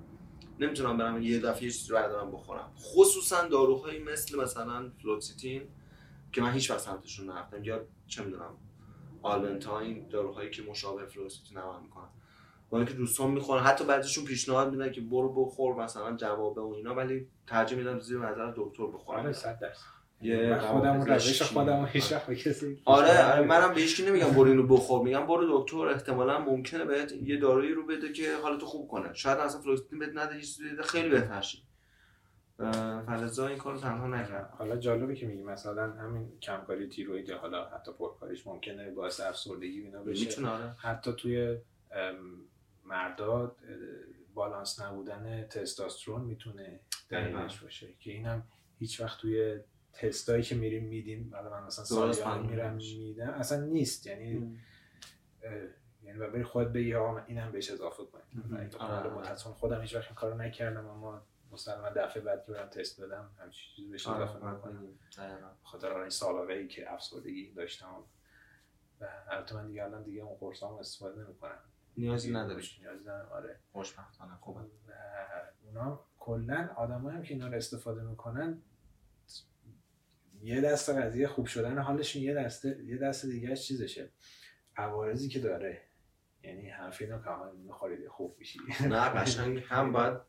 نمی‌تونم 0.60 0.96
برم 0.96 1.22
یه 1.22 1.40
دفعه 1.40 1.64
یه 1.64 1.70
چیزی 1.70 1.92
بردارم 1.92 2.30
بخورم. 2.30 2.72
خصوصا 2.78 3.48
داروهایی 3.48 4.02
مثل 4.02 4.40
مثلا 4.40 4.90
فلوکسیتین 5.02 5.62
که 6.32 6.42
من 6.42 6.52
هیچ 6.52 6.70
وقت 6.70 6.80
سمتشون 6.80 7.26
نرفتم. 7.26 7.64
یا 7.64 7.86
چه 8.06 8.24
می‌دونم 8.24 8.56
آلبنتاین 9.22 10.08
داروهایی 10.08 10.50
که 10.50 10.62
مشابه 10.62 11.06
فلوکسیتین 11.06 11.58
عمل 11.58 11.82
می‌کنن. 11.82 12.08
با 12.70 12.78
اینکه 12.78 12.94
دوستان 12.94 13.30
می‌خورن 13.30 13.62
حتی 13.62 13.84
بعضیشون 13.84 14.24
پیشنهاد 14.24 14.72
میدن 14.72 14.92
که 14.92 15.00
برو 15.00 15.44
بخور 15.44 15.84
مثلا 15.84 16.16
جواب 16.16 16.58
و 16.58 16.74
اینا 16.74 16.94
ولی 16.94 17.26
ترجیح 17.46 17.78
میدم 17.78 18.00
زیر 18.00 18.18
نظر 18.18 18.52
دکتر 18.56 18.86
بخورم 18.86 19.20
آره 19.20 19.32
100 19.32 19.58
درصد. 19.58 19.84
یه 20.22 20.58
خودم 20.58 21.00
روش 21.00 21.42
خودم 21.42 21.88
هیچ 21.92 22.12
وقت 22.12 22.32
کسی 22.32 22.82
آره 22.84 23.32
آره 23.32 23.46
منم 23.46 23.74
به 23.74 23.80
هیچ 23.80 24.00
نمیگم 24.00 24.30
برو 24.30 24.50
اینو 24.50 24.66
بخور. 24.66 25.04
میگم 25.04 25.26
برو 25.26 25.58
دکتر 25.58 25.86
احتمالا 25.86 26.38
ممکنه 26.38 26.84
بهت 26.84 27.12
یه 27.12 27.36
دارویی 27.36 27.72
رو 27.72 27.86
بده 27.86 28.12
که 28.12 28.36
حالتو 28.42 28.66
خوب 28.66 28.88
کنه. 28.88 29.14
شاید 29.14 29.38
اصلا 29.38 29.60
فلوکسیتین 29.60 29.98
بهت 29.98 30.10
نده 30.14 30.40
خیلی 30.82 31.08
بهتر 31.08 31.40
شی 31.40 31.62
فلذا 33.06 33.46
این 33.46 33.58
کارو 33.58 33.78
تنها 33.78 34.06
نکرد. 34.06 34.50
حالا 34.50 34.76
جالبه 34.76 35.14
که 35.14 35.26
میگی 35.26 35.42
مثلا 35.42 35.92
همین 35.92 36.38
کمکاری 36.42 36.88
تیروید 36.88 37.30
حالا 37.30 37.68
حتی 37.68 37.92
پرکاریش 37.92 38.46
ممکنه 38.46 38.90
باعث 38.90 39.20
افسردگی 39.20 39.80
اینا 39.80 40.02
بشه. 40.02 40.46
آره. 40.46 40.74
حتی 40.78 41.12
توی 41.12 41.58
مردا 42.84 43.56
بالانس 44.34 44.80
نبودن 44.80 45.44
تستوسترون 45.44 46.20
می‌تونه 46.20 46.80
دلیلش 47.08 47.60
باشه. 47.60 47.86
که 48.00 48.12
اینم 48.12 48.42
هیچ 48.78 49.00
وقت 49.00 49.18
توی 49.18 49.60
تستایی 49.92 50.42
که 50.42 50.54
میریم 50.54 50.84
میدیم 50.84 51.30
حالا 51.34 51.50
من 51.50 51.66
مثلا 51.66 51.84
سالیان 51.84 52.46
میرم 52.46 52.74
میدم 52.74 53.30
اصلا 53.30 53.64
نیست. 53.64 54.06
یعنی 54.06 54.58
یعنی 56.02 56.18
و 56.18 56.30
بری 56.30 56.42
خود 56.42 56.72
بگی 56.72 56.92
ها 56.92 57.24
اینم 57.26 57.52
بهش 57.52 57.70
اضافه 57.70 58.02
کنید 58.04 58.76
آره. 58.76 59.34
خودم 59.34 59.80
هیچ 59.80 59.94
وقت 59.94 60.06
این 60.06 60.14
کارو 60.14 60.36
نکردم 60.36 60.86
اما 60.86 61.22
مثلا 61.52 61.90
دفعه 61.90 62.22
بعد 62.22 62.46
که 62.46 62.52
برم 62.52 62.68
تست 62.68 63.00
بدم 63.00 63.30
همچین 63.38 63.76
چیزی 63.76 63.88
بهش 63.88 64.06
آره، 64.06 64.22
اضافه 64.22 64.52
می‌کنم 64.52 64.88
خاطر 65.62 65.92
این 65.92 66.10
سابقه 66.10 66.52
ای 66.52 66.68
که 66.68 66.92
افسردگی 66.92 67.52
داشتم. 67.52 68.04
و 69.00 69.08
البته 69.28 69.54
من 69.54 69.66
دیگه 69.66 69.84
الان 69.84 70.02
دیگه 70.02 70.22
اون 70.22 70.36
قرصامو 70.38 70.76
استفاده 70.76 71.24
نمی‌کنم. 71.24 71.58
نیازی 71.96 72.32
نداری. 72.32 72.68
نیازی 72.80 73.02
ندارم 73.02 73.28
آره. 73.32 73.56
خوشبختانه 73.72 74.36
خوبه. 74.36 74.60
اونا 75.64 76.04
کلا 76.18 76.70
آدمایی 76.76 77.16
هم 77.16 77.22
که 77.22 77.34
اینا 77.34 77.48
رو 77.48 77.54
استفاده 77.54 78.02
می‌کنن 78.02 78.62
یه 80.42 80.60
دست 80.60 80.90
قضیه 80.90 81.28
خوب 81.28 81.46
شدن 81.46 81.78
حالشون 81.78 82.22
یه 82.22 82.34
دست 82.34 82.64
یه 82.64 82.96
دست 82.96 83.26
دیگه 83.26 83.56
چیزشه. 83.56 84.10
عوارضی 84.76 85.28
که 85.28 85.40
داره. 85.40 85.82
یعنی 86.42 86.68
حرف 86.68 87.02
اینا 87.02 87.18
کاملا 87.18 87.52
می‌خورید 87.52 88.08
خوب 88.08 88.36
میشی. 88.38 88.58
نه 88.80 89.08
قشنگ. 89.08 89.64
هم 89.68 89.92
باید 89.92 90.20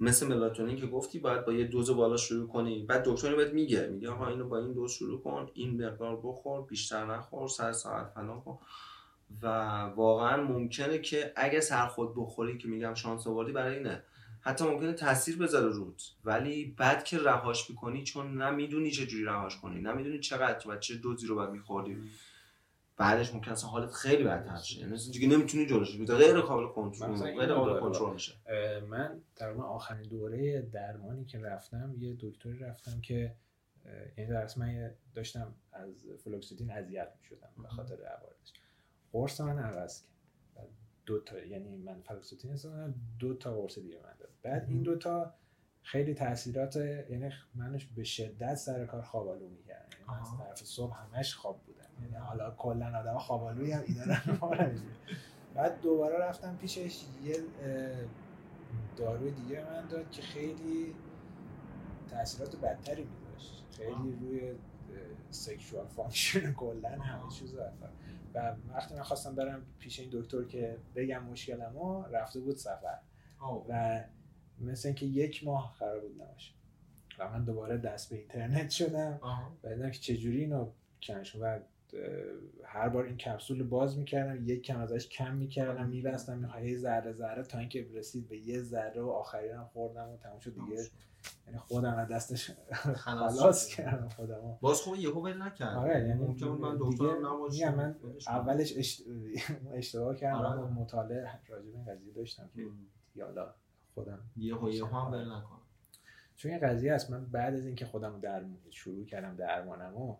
مثل 0.00 0.26
ملاتونین 0.26 0.76
که 0.76 0.86
گفتی 0.86 1.18
باید 1.18 1.44
با 1.44 1.52
یه 1.52 1.64
دوز 1.64 1.90
بالا 1.90 2.16
شروع 2.16 2.48
کنی. 2.48 2.82
بعد 2.82 3.04
دکتر 3.04 3.34
بهت 3.34 3.52
میگه 3.52 3.86
میگه 3.86 4.10
آقا 4.10 4.26
اینو 4.26 4.48
با 4.48 4.58
این 4.58 4.72
دوز 4.72 4.92
شروع 4.92 5.22
کن 5.22 5.50
این 5.54 5.86
مقدار 5.86 6.20
بخور 6.24 6.62
بیشتر 6.62 7.06
نخور 7.06 7.48
سر 7.48 7.72
ساعت 7.72 8.12
فلان 8.14 8.40
کن. 8.40 8.58
و 9.42 9.46
واقعا 9.96 10.42
ممکنه 10.42 10.98
که 10.98 11.32
اگه 11.36 11.60
سر 11.60 11.86
خود 11.86 12.12
بخوری 12.16 12.58
که 12.58 12.68
میگم 12.68 12.94
شانس 12.94 13.26
آوردی 13.26 13.52
برای 13.52 13.76
اینه. 13.76 14.02
حتی 14.40 14.64
ممکنه 14.64 14.92
تاثیر 14.92 15.36
بذاره 15.36 15.68
روت. 15.68 16.02
ولی 16.24 16.74
بعد 16.78 17.04
که 17.04 17.18
رهاش 17.18 17.70
می‌کنی 17.70 18.04
چون 18.04 18.42
نمی‌دونی 18.42 18.90
چه 18.90 19.06
جوری 19.06 19.24
رهاش 19.24 19.56
کنی 19.56 19.80
نمی‌دونی 19.80 20.18
چقدر 20.18 20.70
و 20.70 20.76
چه 20.76 20.96
دوزی 20.96 21.26
رو 21.26 21.34
باید 21.34 21.50
میخوردی. 21.50 21.96
بعدش 22.98 23.34
ممکن 23.34 23.50
اصلا 23.50 23.70
حالت 23.70 23.90
خیلی 23.90 24.24
بدتر 24.24 24.56
شه. 24.56 24.80
یعنی 24.80 24.96
دیگه 25.12 25.28
نمی‌تونی 25.28 25.66
جلوش 25.66 25.94
بگیری 25.94 26.14
غیر 26.14 26.40
قابل 26.40 26.66
کنترل 26.66 27.38
غیر 27.38 27.54
قابل 27.54 27.80
کنترل 27.80 28.12
میشه. 28.12 28.32
من 28.88 29.20
در 29.36 29.50
آخرین 29.50 30.02
دوره 30.02 30.62
درمانی 30.62 31.24
که 31.24 31.38
رفتم 31.38 31.94
یه 31.98 32.16
دکتری 32.20 32.58
رفتم 32.58 33.00
که 33.00 33.34
یعنی 34.18 34.30
درس 34.30 34.58
من 34.58 34.90
داشتم 35.14 35.54
از 35.72 36.06
فلوکسیتین 36.24 36.70
اذیت 36.70 37.12
می‌شدم 37.20 37.48
به 37.62 37.68
خاطر 37.68 37.94
عوارضش. 37.94 38.52
قرص 39.12 39.40
من 39.40 39.58
عوض 39.58 40.02
کرد. 40.02 40.68
دو 41.06 41.20
تا 41.20 41.38
یعنی 41.38 41.76
من 41.76 42.00
فلوکسیتین 42.00 42.52
استفاده 42.52 42.94
دو 43.18 43.34
تا 43.34 43.60
قرص 43.60 43.78
دیگه 43.78 44.00
من 44.04 44.14
داد 44.18 44.30
بعد 44.42 44.66
این 44.68 44.82
دو 44.82 44.96
تا 44.96 45.34
خیلی 45.82 46.14
تاثیرات 46.14 46.76
یعنی 46.76 47.30
منش 47.54 47.86
به 47.86 48.04
شدت 48.04 48.54
سر 48.54 48.86
کار 48.86 49.02
خوابالو 49.02 49.48
می‌کرد 49.48 49.94
یعنی 50.00 50.20
از 50.20 50.28
طرف 50.38 50.64
صبح 50.64 50.96
همش 50.96 51.34
خواب 51.34 51.62
بودم. 51.66 51.77
یعنی 52.02 52.16
حالا 52.16 52.50
کلا 52.50 52.98
آدم 52.98 53.18
خوابالوی 53.18 53.72
هم 53.72 53.82
اینا 53.86 54.16
بعد 55.54 55.80
دوباره 55.80 56.18
رفتم 56.18 56.56
پیشش 56.56 57.04
یه 57.24 57.36
داروی 58.96 59.30
دیگه 59.30 59.64
من 59.64 59.86
داد 59.88 60.10
که 60.10 60.22
خیلی 60.22 60.94
تاثیرات 62.10 62.56
بدتری 62.56 63.04
میداشت 63.04 63.64
خیلی 63.70 64.16
روی 64.20 64.54
sexual 65.30 65.86
function 65.86 66.52
کلا 66.52 66.88
همه 66.88 67.30
چیز 67.30 67.54
و 67.54 67.58
وقتی 68.68 68.94
من 68.94 69.02
خواستم 69.02 69.34
برم 69.34 69.62
پیش 69.78 70.00
این 70.00 70.08
دکتر 70.12 70.44
که 70.44 70.78
بگم 70.94 71.22
مشکلمو 71.22 72.02
رفته 72.02 72.40
بود 72.40 72.56
سفر. 72.56 72.98
و 73.68 74.04
مثل 74.60 74.88
اینکه 74.88 75.06
یک 75.06 75.44
ماه 75.44 75.76
قرار 75.78 76.00
بود 76.00 76.22
نباشه. 76.22 76.52
و 77.18 77.28
من 77.28 77.44
دوباره 77.44 77.78
دست 77.78 78.10
به 78.10 78.16
اینترنت 78.16 78.70
شدم. 78.70 79.20
و 79.64 79.68
دیدم 79.74 79.90
که 79.90 79.98
چجوری 79.98 80.40
اینو 80.40 80.70
کنش. 81.02 81.36
و 81.40 81.58
هر 82.64 82.88
بار 82.88 83.04
این 83.04 83.16
کپسول 83.16 83.62
باز 83.62 83.98
می‌کردم 83.98 84.48
یک 84.48 84.62
کم 84.62 84.80
ازش 84.80 85.08
کم 85.08 85.34
می‌کردم 85.34 85.88
میبستم 85.88 86.50
یه 86.62 86.76
ذره 86.76 87.12
ذره 87.12 87.42
تا 87.42 87.58
اینکه 87.58 87.86
رسید 87.94 88.28
به 88.28 88.38
یه 88.38 88.62
ذره 88.62 89.02
و 89.02 89.08
آخری 89.08 89.48
هم 89.48 89.64
خوردم 89.64 90.08
و 90.08 90.16
تموم 90.16 90.38
شد 90.38 90.54
دیگه. 90.54 90.82
یعنی 91.46 91.58
خودم 91.58 91.94
از 91.94 92.08
دستش 92.08 92.50
خلاص 92.96 93.68
کردم 93.76 94.08
خودم. 94.08 94.58
باز 94.60 94.80
خوب 94.80 94.96
یهو 94.96 95.20
ول 95.20 95.42
نکرد 95.42 95.76
آره 95.76 96.08
یعنی 96.08 96.12
ممکن 96.12 96.46
من 96.46 96.76
دکترم 96.80 97.76
من 97.76 97.94
اولش 98.26 98.74
اشتباه 99.72 100.16
کردم 100.16 100.38
آره. 100.38 100.72
مطالعه 100.72 101.40
راجع 101.48 101.64
به 101.64 101.76
این 101.76 101.84
قضیه 101.84 102.12
داشتم 102.12 102.50
که 102.54 102.62
یالا 103.14 103.54
خودم 103.94 104.18
یهو 104.36 104.70
یهو 104.70 104.86
هم 104.86 105.12
ول 105.12 105.24
نکنم 105.24 105.60
چون 106.36 106.50
این 106.50 106.60
قضیه 106.60 106.92
است 106.92 107.10
من 107.10 107.24
بعد 107.24 107.54
از 107.54 107.66
اینکه 107.66 107.86
خودم 107.86 108.20
در 108.20 108.44
شروع 108.70 109.04
کردم 109.04 109.36
درمانمو 109.36 110.16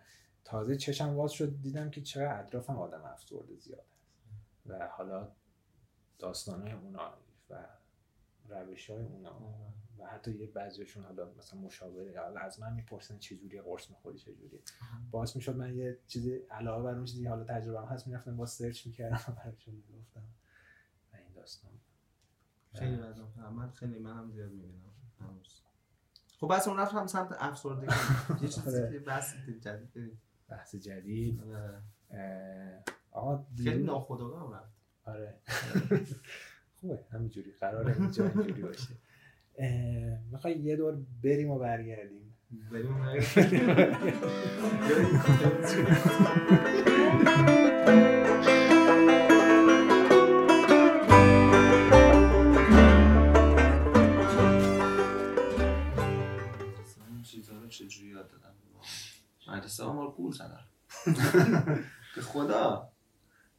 تازه 0.48 0.76
چشم 0.76 1.16
واز 1.16 1.32
شد 1.32 1.60
دیدم 1.60 1.90
که 1.90 2.00
چقدر 2.00 2.40
اطرافم 2.40 2.78
آدم 2.78 3.04
افسرده 3.04 3.56
زیاد 3.56 3.84
هست. 3.90 4.66
و 4.66 4.88
حالا 4.88 5.32
داستان 6.18 6.62
های 6.62 6.72
اونا 6.72 7.14
و 7.50 7.66
روش 8.48 8.90
های 8.90 9.04
اونا 9.04 9.40
و 9.98 10.06
حتی 10.06 10.30
یه 10.32 10.46
بعضیشون 10.46 11.04
حالا 11.04 11.32
مثلا 11.38 11.60
مشاوره 11.60 12.20
حالا 12.20 12.40
از 12.40 12.60
من 12.60 12.72
می‌پرسن 12.72 13.18
چه 13.18 13.36
جوری 13.36 13.60
قرص 13.60 13.90
می‌خوری 13.90 14.18
چه 14.18 14.34
جوری 14.34 14.60
باعث 15.10 15.36
می‌شد 15.36 15.56
من 15.56 15.74
یه 15.76 15.98
چیزی 16.06 16.34
علاوه 16.34 16.84
بر 16.84 16.94
اون 16.94 17.04
چیزی 17.04 17.26
حالا 17.26 17.44
تجربه 17.44 17.80
هم 17.80 17.86
هست 17.86 18.06
می‌رفتم 18.06 18.36
با 18.36 18.46
سرچ 18.46 18.86
می‌کردم 18.86 19.34
براشون 19.44 19.74
می‌گفتم. 19.74 20.24
و 21.12 21.16
این 21.16 21.32
داستان 21.32 21.70
خیلی 22.74 22.96
من 23.52 23.70
خیلی 23.70 23.98
منم 23.98 24.30
زیاد 24.30 24.50
می‌بینم. 24.50 24.94
خب 26.40 26.54
بس 26.54 26.68
اون 26.68 26.76
رفتم 26.76 27.06
سمت 27.06 27.36
افسردگی. 27.38 27.86
یه 28.42 28.48
چیزی 28.48 28.78
آره. 28.78 28.98
بحث 28.98 29.34
جدید. 29.60 30.18
بحث 30.48 30.76
جدید. 30.76 31.42
آقا 33.10 33.46
خیلی 33.56 33.82
ناخودآگاه 33.82 34.54
رفت. 34.56 34.72
آره. 35.04 35.34
خوبه 36.80 36.98
همینجوری 37.12 37.52
قراره 37.60 37.96
اینجا 38.00 38.24
اینجوری 38.24 38.62
باشه. 38.62 38.94
می‌خوای 40.30 40.58
یه 40.58 40.76
دور 40.76 40.98
بریم 41.24 41.50
و 41.50 41.58
برگردیم. 41.58 42.34
بریم 42.72 42.96
و 42.96 43.04
برگردیم. 43.04 43.68
مدرسه 59.48 59.84
ها 59.84 59.92
ما 59.92 60.04
رو 60.04 60.10
گول 60.10 60.32
زدن. 60.32 60.64
به 62.16 62.22
خدا. 62.22 62.88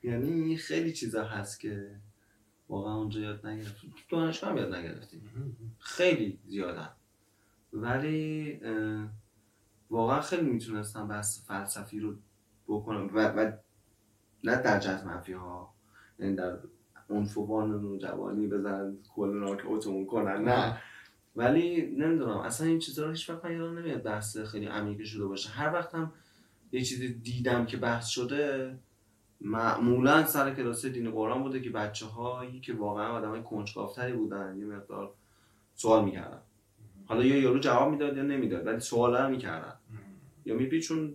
یعنی 0.04 0.58
خیلی 0.58 0.94
چیزا 0.94 1.24
هست 1.24 1.60
که 1.60 1.96
واقعا 2.70 2.96
اونجا 2.96 3.20
یاد 3.20 3.48
نگرفتیم. 3.48 3.94
تو 4.10 4.16
دانشگاه 4.16 4.50
هم 4.50 4.58
یاد 4.58 4.76
نگرفتیم. 4.76 5.22
خیلی 5.80 6.40
زیادن. 6.46 6.90
ولی 7.74 8.60
واقعا 9.90 10.22
خیلی 10.22 10.50
می‌تونستم 10.50 11.08
بحث 11.08 11.48
فلسفی 11.48 12.00
رو 12.00 12.16
بکنم. 12.68 13.10
و, 13.14 13.28
و 13.28 13.52
نه 14.44 14.56
در 14.56 14.80
جهت 14.80 15.04
منفی 15.04 15.34
ها 15.34 15.74
یعنی 16.20 16.36
در 16.36 16.58
عنفوان 17.10 17.98
جوانی 17.98 18.48
بزن 18.48 18.98
کل 19.16 19.56
که 19.56 19.64
اتمون 19.68 20.06
کنن 20.06 20.44
نه. 20.44 20.82
ولی 21.40 21.82
نمی‌دونم 21.82 22.38
اصلا 22.38 22.68
این 22.68 22.80
چیزا 22.80 23.06
رو 23.06 23.12
هیچ 23.12 23.30
وقت 23.30 23.46
یادم 23.46 23.80
نمیاد 23.80 24.04
بحث 24.04 24.38
خیلی 24.38 24.66
عمیقی 24.66 25.06
شده 25.06 25.26
باشه. 25.26 25.50
هر 25.50 25.74
وقتم 25.74 26.12
یه 26.72 26.82
چیزی 26.82 27.14
دیدم 27.14 27.66
که 27.66 27.78
بحث 27.78 28.08
شده 28.08 28.76
معمولا 29.42 30.26
سر 30.26 30.54
کلاس 30.54 30.86
دین 30.86 31.12
قرآن 31.12 31.44
بوده 31.44 31.62
که 31.62 31.70
بچه 31.70 32.06
هایی 32.06 32.60
که 32.60 32.74
واقعا 32.74 33.08
آدم 33.08 33.30
های 33.30 33.44
کنجکافتری 33.44 34.14
بودن 34.14 34.58
یه 34.60 34.66
مقدار 34.66 35.14
سوال 35.76 36.06
می‌کردن. 36.06 36.42
حالا 37.06 37.24
یا 37.24 37.40
یارو 37.40 37.60
جواب 37.60 37.92
می‌داد 37.92 38.18
یا 38.18 38.24
نمی‌داد 38.24 38.68
ولی 38.68 38.80
سوال 38.80 39.16
رو 39.16 39.30
می‌کردن. 39.30 39.74
یا 40.46 40.56
میپیچون 40.56 41.14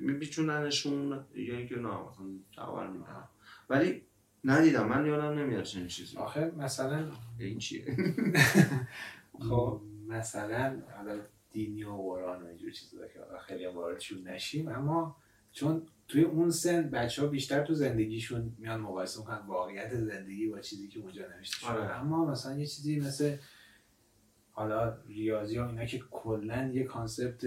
میپیچوننشون 0.00 1.24
یا 1.34 1.56
اینکه 1.56 1.76
نه 1.76 1.88
مثلا 1.88 2.26
جواب 2.50 2.90
میدن 2.90 3.24
ولی 3.70 4.02
ندیدم. 4.44 4.88
من 4.88 5.06
یادم 5.06 5.38
نمیاد 5.38 5.62
چنین 5.64 5.86
چیزی. 5.86 6.16
آخه 6.16 6.52
مثلا 6.56 7.10
این 7.38 7.58
چیه؟ 7.58 7.96
خب 9.48 9.80
مثلا 10.08 10.82
حالا 10.96 11.20
دینی 11.50 11.84
و 11.84 11.96
قرآن 11.96 12.42
و 12.42 12.46
اینجور 12.46 12.70
چیزا 12.70 13.06
که 13.08 13.20
خیلی 13.46 13.66
واردشون 13.66 14.28
نشیم 14.28 14.68
اما 14.68 15.16
چون 15.52 15.86
توی 16.08 16.22
اون 16.22 16.50
سن 16.50 16.90
بچه 16.90 17.22
ها 17.22 17.28
بیشتر 17.28 17.64
تو 17.64 17.74
زندگیشون 17.74 18.56
میان 18.58 18.80
مقایسه 18.80 19.20
می‌کنن 19.20 19.46
واقعیت 19.46 19.94
زندگی 19.94 20.48
با 20.48 20.60
چیزی 20.60 20.88
که 20.88 21.00
اونجا 21.00 21.28
نوشته 21.28 21.56
شده. 21.56 21.68
آره. 21.68 22.00
اما 22.00 22.24
مثلا 22.24 22.58
یه 22.58 22.66
چیزی 22.66 23.00
مثل 23.00 23.36
حالا 24.50 24.98
ریاضی 25.06 25.56
ها 25.56 25.66
اینا 25.68 25.84
که 25.84 25.98
کلا 26.10 26.70
یه 26.74 26.84
کانسپت 26.84 27.44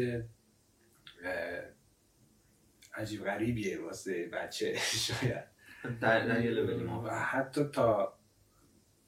عجیب 2.93 3.23
غریبیه 3.23 3.81
واسه 3.81 4.27
بچه 4.33 4.73
شاید. 5.07 5.56
در, 5.89 6.27
در 6.27 6.85
و 7.03 7.19
حتی 7.19 7.63
تا 7.63 8.13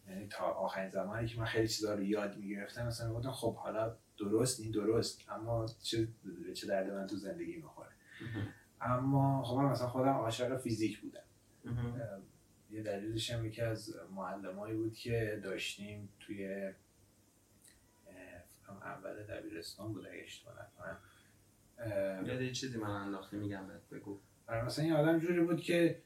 یعنی 0.09 0.27
تا 0.27 0.45
آخرین 0.45 0.89
زمانی 0.89 1.27
که 1.27 1.39
من 1.39 1.45
خیلی 1.45 1.67
چیزا 1.67 1.95
رو 1.95 2.03
یاد 2.03 2.37
می‌گرفتم 2.37 2.87
مثلا 2.87 3.13
گفتم 3.13 3.31
خب 3.31 3.55
حالا 3.55 3.95
درست 4.17 4.59
این 4.59 4.71
درست 4.71 5.29
اما 5.29 5.65
چه 5.83 6.07
چه 6.53 6.67
درد 6.67 6.93
من 6.93 7.07
تو 7.07 7.15
زندگی 7.15 7.55
می‌خوره. 7.55 7.89
اما 8.81 9.43
خب 9.43 9.57
من 9.57 9.71
مثلا 9.71 9.87
خودم 9.87 10.13
عاشق 10.13 10.57
فیزیک 10.57 11.01
بودم. 11.01 11.23
یه 12.71 12.83
دلیلش 12.83 13.31
هم 13.31 13.45
یکی 13.45 13.61
از 13.61 13.95
معلمایی 14.15 14.75
بود 14.75 14.93
که 14.93 15.41
داشتیم 15.43 16.09
توی 16.19 16.71
اول 18.81 19.23
دبیرستان 19.23 19.93
بود 19.93 20.07
اگه 20.07 20.23
اشتباه 20.23 20.53
نکنم. 20.53 20.97
یاد 22.27 22.51
چیزی 22.51 22.77
من 22.77 22.89
انداخته 22.89 23.37
میگم 23.37 23.63
بگو. 23.91 24.19
آره، 24.47 24.65
مثلا 24.65 24.85
این 24.85 24.93
آدم 24.93 25.19
جوری 25.19 25.41
بود 25.41 25.61
که 25.61 26.01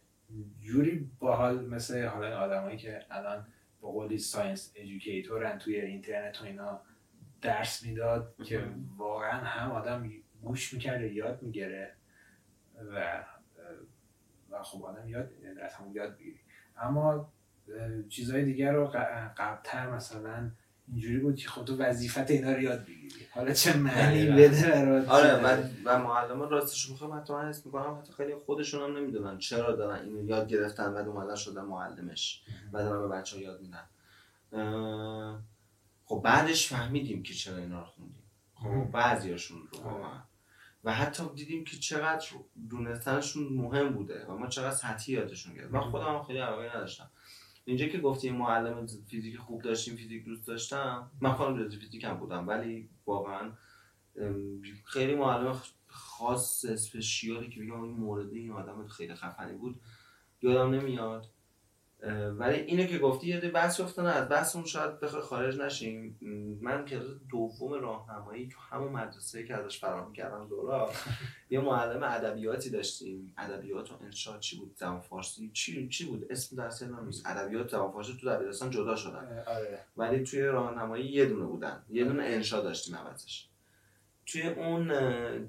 جوری 0.62 1.12
باحال 1.20 1.66
مثل 1.66 2.06
حالا 2.06 2.40
آدمایی 2.40 2.78
که 2.78 3.06
الان 3.12 3.48
به 3.82 3.88
قولی 3.88 4.18
science 4.18 4.74
educator 4.76 5.49
ن 5.49 5.58
توی 5.58 5.82
اینترنت 5.82 6.42
و 6.42 6.46
اینا 6.46 6.82
درس 7.42 7.86
می‌داد 7.86 8.36
که 8.46 8.64
واقعا 8.98 9.40
هم 9.40 9.72
آدم 9.72 10.12
گوش 10.42 10.74
می‌کرده 10.74 11.14
یاد 11.14 11.44
می‌گیره 11.44 11.96
و 12.94 13.24
و 14.50 14.64
خب 14.64 14.86
آدم 14.86 15.08
یاد 15.08 15.32
از 15.62 15.74
همون 15.74 15.94
یاد 15.96 16.18
بگیری 16.18 16.40
اما 16.78 17.34
چیزهای 18.10 18.46
دیگر 18.46 18.72
رو 18.72 18.88
قبلتر 19.38 19.90
مثلا 19.90 20.52
اینجوری 20.88 21.18
بود 21.18 21.36
که 21.36 21.50
خب 21.50 21.66
تو 21.66 21.78
وظیفت 21.78 22.32
اینا 22.32 22.52
رو 22.52 22.62
یاد 22.62 22.86
بگیری. 22.86 23.26
حالا 23.32 23.54
چه 23.54 23.78
معنی 23.78 24.26
بده 24.26 24.70
برات 24.70 25.10
آره 25.10 25.44
من 25.44 25.72
و 25.86 26.00
معلم 26.00 26.42
راستش 26.42 26.92
بخوام 26.92 27.18
حتی 27.18 27.34
من 27.34 27.50
حس 27.50 27.66
می‌کنم 27.66 27.98
حتی 27.98 28.14
خیلی 28.14 28.36
خودشون 28.36 28.90
هم 28.90 28.98
نمی‌دونن 28.98 29.38
چرا 29.38 29.76
دارن 29.76 30.06
اینو 30.06 30.26
یاد 30.26 30.48
گرفتن 30.48 30.94
و 30.94 30.98
اومدن 31.10 31.36
شدن 31.36 31.62
معلمش 31.62 32.44
و 32.74 32.84
دارن 32.84 33.02
به 33.02 33.16
بچه 33.16 33.36
ها 33.36 33.42
یاد 33.42 33.62
میدن. 33.62 33.86
خب 36.06 36.22
بعدش 36.24 36.68
فهمیدیم 36.68 37.24
که 37.24 37.34
چرا 37.34 37.58
اینا 37.58 37.80
رو 37.80 37.86
خوندیم. 37.86 38.24
خب 38.56 38.92
بعضیاشون 38.92 39.58
رو 39.72 39.80
واقعا. 39.80 40.20
و 40.84 40.94
حتی 40.94 41.24
دیدیم 41.36 41.64
که 41.64 41.78
چقدر 41.78 42.28
دونستنشون 42.70 43.44
مهم 43.44 43.90
بوده 43.90 44.26
و 44.26 44.38
ما 44.38 44.48
چقدر 44.48 44.76
سطحی 44.76 45.14
یادشون 45.14 45.54
گرفت. 45.54 45.74
من 45.74 45.82
خودم 45.82 46.24
خیلی 46.24 46.40
علاقه 46.40 46.78
نداشتم. 46.78 47.10
اینجا 47.66 47.88
که 47.88 47.98
گفتی 47.98 48.30
معلم 48.30 48.88
فیزیک 49.10 49.38
خوب 49.38 49.62
داشتیم 49.62 49.96
فیزیک 49.96 50.26
دوست 50.26 50.48
داشتم 50.48 51.12
من 51.22 51.34
خودم 51.34 51.58
ریاضی 51.58 51.78
فیزیک 51.78 52.04
هم 52.04 52.14
بودم 52.14 52.48
ولی 52.48 52.90
واقعا 53.06 53.52
خیلی 54.86 55.16
معلم 55.16 55.62
خاص 55.88 56.66
اسپشیالی 56.66 57.50
که 57.50 57.62
بگم 57.62 57.84
این 57.84 57.94
مورد 57.94 58.34
این 58.34 58.52
آدم 58.52 58.88
خیلی 58.88 59.16
خفنی 59.16 59.58
بود 59.58 59.80
یادم 60.42 60.74
نمیاد. 60.74 61.33
ولی 62.38 62.60
اینو 62.60 62.86
که 62.86 63.00
گفتی 63.00 63.28
یه 63.28 63.40
بحث 63.40 63.80
افتادن 63.80 64.10
از 64.10 64.30
بحثمون 64.30 64.66
شاید 64.66 65.00
بخوای 65.00 65.22
خارج 65.22 65.58
نشیم. 65.58 66.18
من 66.62 66.86
که 66.86 67.02
دوم 67.30 67.74
راهنمایی 67.74 68.48
تو 68.48 68.60
همون 68.60 68.92
مدرسه 68.92 69.44
که 69.44 69.56
ازش 69.56 69.80
فراهم 69.80 70.14
کردم 70.14 70.48
دورا 70.48 70.92
یه 71.50 71.60
معلم 71.60 72.04
ادبیاتی 72.04 72.70
داشتیم. 72.70 73.34
ادبیات 73.38 73.92
و 73.92 73.96
انشا 74.04 74.40
چی 74.40 74.58
بود؟ 74.58 74.76
زبان 74.76 75.00
فارسی 75.00 75.52
چی 75.54 75.88
چی 75.88 76.06
بود؟ 76.06 76.26
اسم 76.30 76.56
درس 76.56 76.82
یادم 76.82 77.06
نیست. 77.06 77.26
ادبیات 77.26 77.70
زبان 77.70 77.92
فارسی 77.92 78.18
تو 78.22 78.30
دبیرستان 78.30 78.70
جدا 78.70 78.96
شدن. 78.96 79.44
آره. 79.48 79.80
ولی 79.98 80.24
توی 80.24 80.42
راهنمایی 80.42 81.06
یه 81.06 81.26
دونه 81.26 81.46
بودن. 81.46 81.84
یه 81.90 82.04
دونه 82.04 82.24
انشا 82.24 82.62
داشتیم 82.62 82.96
عوضش 82.96 83.48
توی 84.26 84.48
اون 84.48 84.92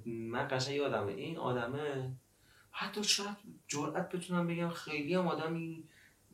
من 0.06 0.48
قشنگ 0.50 0.76
یادمه 0.76 1.12
این 1.12 1.38
آدمه 1.38 2.10
حتی 2.70 3.04
شاید 3.04 3.36
جرأت 3.68 4.08
بتونم 4.08 4.46
بگم 4.46 4.68
خیلی 4.68 5.14
هم 5.14 5.28
آدمی 5.28 5.84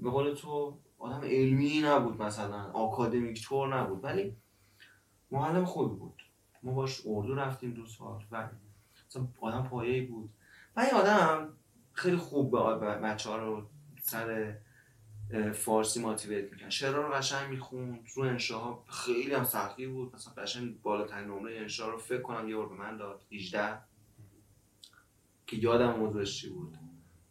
به 0.01 0.11
قول 0.11 0.35
تو 0.35 0.79
آدم 0.99 1.21
علمی 1.21 1.81
نبود 1.81 2.23
مثلا 2.23 2.71
آکادمیک 2.73 3.45
تور 3.45 3.77
نبود 3.77 4.05
ولی 4.05 4.37
معلم 5.31 5.65
خوبی 5.65 5.97
بود. 5.97 6.23
ما 6.63 6.73
باش 6.73 7.03
اردو 7.07 7.35
رفتیم 7.35 7.75
دو 7.75 7.87
سال. 7.87 8.25
و 8.31 8.49
مثلا 9.09 9.29
آدم 9.41 9.63
پایه‌ای 9.69 10.01
بود. 10.01 10.31
و 10.77 10.81
این 10.81 10.91
آدم 10.91 11.53
خیلی 11.93 12.17
خوب 12.17 12.51
به 12.51 12.87
بچه 12.87 13.37
رو 13.37 13.67
سر 14.03 14.57
فارسی 15.55 16.03
ماتیویت 16.03 16.53
میکن 16.53 16.71
شعرها 16.71 17.03
رو 17.03 17.13
قشنگ 17.15 17.51
می‌خوند. 17.51 18.09
رو 18.15 18.23
انشاها 18.23 18.85
خیلی 18.87 19.35
هم 19.35 19.45
سختی 19.45 19.87
بود. 19.87 20.15
مثلا 20.15 20.35
قشنگ 20.35 20.83
بالاترین 20.83 21.29
نمره 21.29 21.57
انشا 21.57 21.91
رو 21.91 21.99
فکر 21.99 22.23
کنم 22.23 22.49
یه 22.49 22.57
بار 22.57 22.69
به 22.69 22.75
من 22.75 22.97
داد. 22.97 23.25
18 23.33 23.79
که 25.47 25.57
یادم 25.57 25.97
موضوعش 25.97 26.41
چی 26.41 26.49
بود. 26.51 26.79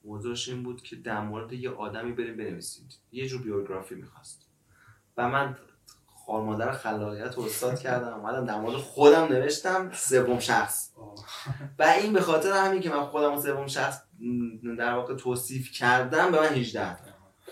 موضوعش 0.03 0.49
این 0.49 0.63
بود 0.63 0.81
که 0.81 0.95
در 0.95 1.21
مورد 1.21 1.53
یه 1.53 1.69
آدمی 1.69 2.11
بریم 2.11 2.37
بنویسید 2.37 2.93
یه 3.11 3.27
جور 3.27 3.41
بیوگرافی 3.41 3.95
می‌خواست. 3.95 4.41
و 5.17 5.29
من 5.29 5.57
خارمادر 6.25 6.71
خلاقیت 6.71 7.35
رو 7.35 7.43
استاد 7.43 7.79
کردم 7.79 8.13
اومدم 8.13 8.45
در 8.45 8.59
مورد 8.59 8.75
خودم 8.75 9.23
نوشتم 9.23 9.91
سوم 9.93 10.39
شخص. 10.39 10.89
و 11.79 11.83
این 11.83 12.13
به 12.13 12.21
خاطر 12.21 12.51
همین 12.51 12.81
که 12.81 12.89
من 12.89 13.05
خودم 13.05 13.41
سوم 13.41 13.67
شخص 13.67 14.01
در 14.77 14.93
واقع 14.93 15.15
توصیف 15.15 15.71
کردم 15.71 16.31
به 16.31 16.39
من 16.39 16.47
18 16.47 16.97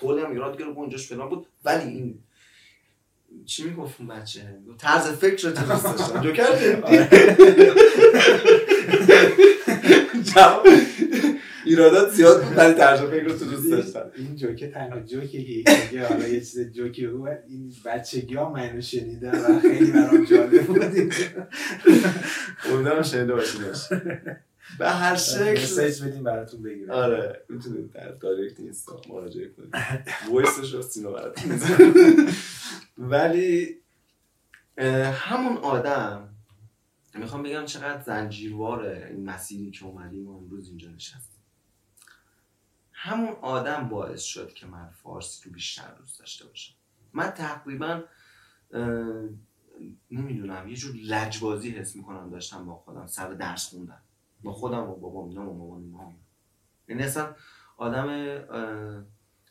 کلی 0.02 0.22
هم 0.22 0.32
ایراد 0.32 0.58
گرفت 0.58 0.78
اونجاش 0.78 1.08
فلان 1.08 1.30
بود. 1.30 1.48
ولی 1.66 1.90
این 1.90 2.24
چی 3.46 3.70
می‌گفت 3.70 4.00
اون 4.00 4.08
بچه؟ 4.08 4.60
طرز 4.78 5.08
فکر 5.08 5.48
رو 5.48 5.54
دوست 5.54 5.84
داشتم. 5.84 6.22
جوکر 6.24 6.82
ایرادات 11.68 12.12
زیاد 12.12 12.44
بود 12.44 12.58
ولی 12.58 12.74
ترجمه 12.74 13.10
فکر 13.10 13.24
رو 13.24 13.38
تو 13.38 13.46
دوست 13.46 13.72
داشتم. 13.72 14.12
این 14.16 14.36
جوکه 14.36 14.68
تنها 14.68 15.00
جوکی 15.00 15.64
که 15.92 16.04
حالا 16.04 16.28
یه 16.28 16.40
چیز 16.40 16.72
جوکی 16.72 17.08
بود 17.08 17.30
این 17.48 17.74
بچگی 17.86 18.36
ها 18.36 18.50
من 18.50 18.60
اینو 18.60 18.82
شنیدم 18.82 19.32
و 19.32 19.60
خیلی 19.60 19.92
برام 19.92 20.26
جالب 20.26 20.66
بود. 20.66 20.84
امیدوارم 22.72 23.04
شنیده 23.04 23.34
باشیدش 23.34 23.90
به 24.80 24.90
هر 24.90 25.16
شکل. 25.16 25.52
مسیج 25.52 26.04
بدیم 26.04 26.24
براتون 26.24 26.62
بگیرم. 26.62 26.90
آره 26.92 27.46
می‌تونید 27.50 27.92
در 27.92 28.12
دایرکت 28.12 28.60
اینستا 28.60 29.02
مراجعه 29.10 29.50
کنید. 29.50 29.74
وایسش 30.32 30.74
رو 30.74 30.82
سینا 30.82 31.12
براتون 31.12 31.60
ولی 32.98 33.78
همون 35.14 35.58
آدم 35.58 36.30
می‌خوام 37.16 37.44
بگم 37.44 37.66
چقدر 37.66 38.02
زنجیرواره 38.02 39.08
این 39.12 39.26
مسیری 39.26 39.72
که 39.72 39.86
اومدیم 39.86 40.28
و 40.28 40.38
امروز 40.38 40.70
اینجا 40.70 40.90
نشستیم. 40.96 41.37
همون 43.08 43.36
آدم 43.42 43.90
باعث 43.90 44.24
شد 44.24 44.54
که 44.54 44.66
من 44.66 44.90
فارسی 44.90 45.50
رو 45.50 45.54
بیشتر 45.54 45.94
دوست 46.00 46.20
داشته 46.20 46.46
باشم. 46.46 46.74
من 47.14 47.30
تقریبا 47.30 48.04
نمی‌دونم 50.12 50.68
یه 50.68 50.76
جور 50.76 50.96
لجبازی 50.96 51.70
حس 51.70 51.96
می‌کنم 51.96 52.30
داشتم 52.30 52.66
با 52.66 52.76
خودم 52.76 53.08
سر 53.08 53.34
درس 53.34 53.70
خوندن 53.70 54.02
با 54.44 54.54
خودم 54.54 54.90
و 54.90 54.96
بابام 54.96 55.30
اینا 55.30 55.50
و 55.50 55.78
اینا 55.78 56.14
یعنی 56.88 57.04
اصلا 57.04 57.36
آدم 57.78 58.10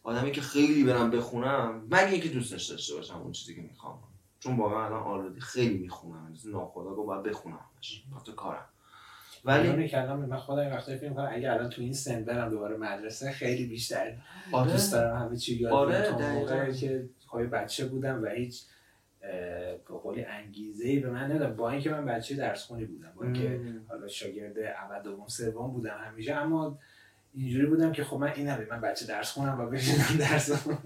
آدمی 0.03 0.33
که 0.33 0.41
خیلی 0.41 0.85
برم 0.85 1.11
بخونم 1.11 1.87
مگه 1.91 2.09
اینکه 2.09 2.29
دوستش 2.29 2.67
داشته 2.67 2.95
باشم 2.95 3.19
اون 3.19 3.33
چیزی 3.33 3.55
که 3.55 3.61
می‌خوام. 3.61 4.03
چون 4.41 4.57
واقعا 4.57 4.85
الان 4.85 5.03
آردی 5.03 5.41
خیلی 5.41 5.79
می‌خونم. 5.79 6.35
گفت 6.55 6.75
باید 7.07 7.23
بخونم 7.23 7.65
تو 8.25 8.33
کارم. 8.33 8.69
ولی 9.45 9.69
اون 9.69 9.87
کلام 9.87 10.25
من 10.25 10.37
خودم 10.37 10.73
وقتی 10.73 10.97
فکر 10.97 11.09
می‌کنم 11.09 11.31
اگه 11.33 11.53
الان 11.53 11.71
تو 11.71 11.83
این 11.83 11.93
سن 11.93 12.25
برم 12.25 12.51
دوباره 12.51 12.77
مدرسه 12.77 13.33
خیلی 13.33 13.67
بیشتر 13.67 14.13
آره. 14.53 14.73
دوست 14.73 14.93
دارم 14.93 15.17
همه 15.17 15.37
چی 15.37 15.55
یاد 15.55 15.73
آره 15.73 16.33
موقعی 16.33 16.75
که 16.75 17.09
خواهی 17.27 17.47
بچه 17.47 17.87
بودم 17.87 18.23
و 18.23 18.27
هیچ 18.27 18.63
به 19.89 19.95
قولی 20.03 20.25
انگیزه 20.25 20.89
ای 20.89 20.99
به 20.99 21.11
من 21.11 21.33
ندارم 21.33 21.57
با 21.57 21.71
اینکه 21.71 21.91
من 21.91 22.05
بچه 22.05 22.35
درس 22.35 22.65
خونی 22.65 22.85
بودم 22.85 23.13
با 23.17 23.25
اینکه 23.25 23.61
حالا 23.89 24.09
شاگرد 24.09 24.59
اول 24.59 25.03
دوم 25.03 25.27
سوم 25.27 25.73
بودم 25.73 25.99
همیشه 26.07 26.35
اما 26.35 26.79
اینجوری 27.35 27.67
بودم 27.67 27.93
که 27.93 28.05
خب 28.05 28.17
من 28.17 28.33
این 28.37 28.51
من 28.71 28.81
بچه 28.81 29.07
درس 29.07 29.33
خونم 29.33 29.61
و 29.61 29.67
بشینم 29.67 30.19
درس 30.19 30.53
خونم. 30.53 30.83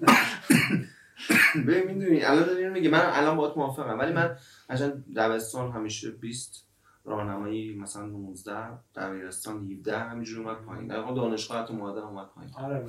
ببین 1.66 1.94
می‌دونی 1.94 2.22
الان 2.22 2.46
داری 2.46 2.68
میگه 2.68 2.88
من 2.88 3.02
الان 3.04 3.36
باهات 3.36 3.56
موافقم 3.56 3.98
ولی 3.98 4.12
من 4.12 4.36
عشان 4.70 5.04
دبستان 5.16 5.72
همیشه 5.72 6.10
20 6.10 6.69
راهنمایی 7.10 7.74
مثلا 7.74 8.06
19 8.06 8.52
دبیرستان 8.96 9.72
17 9.72 9.98
همینجوری 9.98 10.44
اومد 10.44 10.62
پایین. 10.62 10.86
در 10.86 11.00
واقع 11.00 11.14
دانشگاه 11.14 11.66
تو 11.66 11.74
مادر 11.74 12.02
اومد 12.02 12.26
پایین. 12.26 12.52
آره 12.54 12.84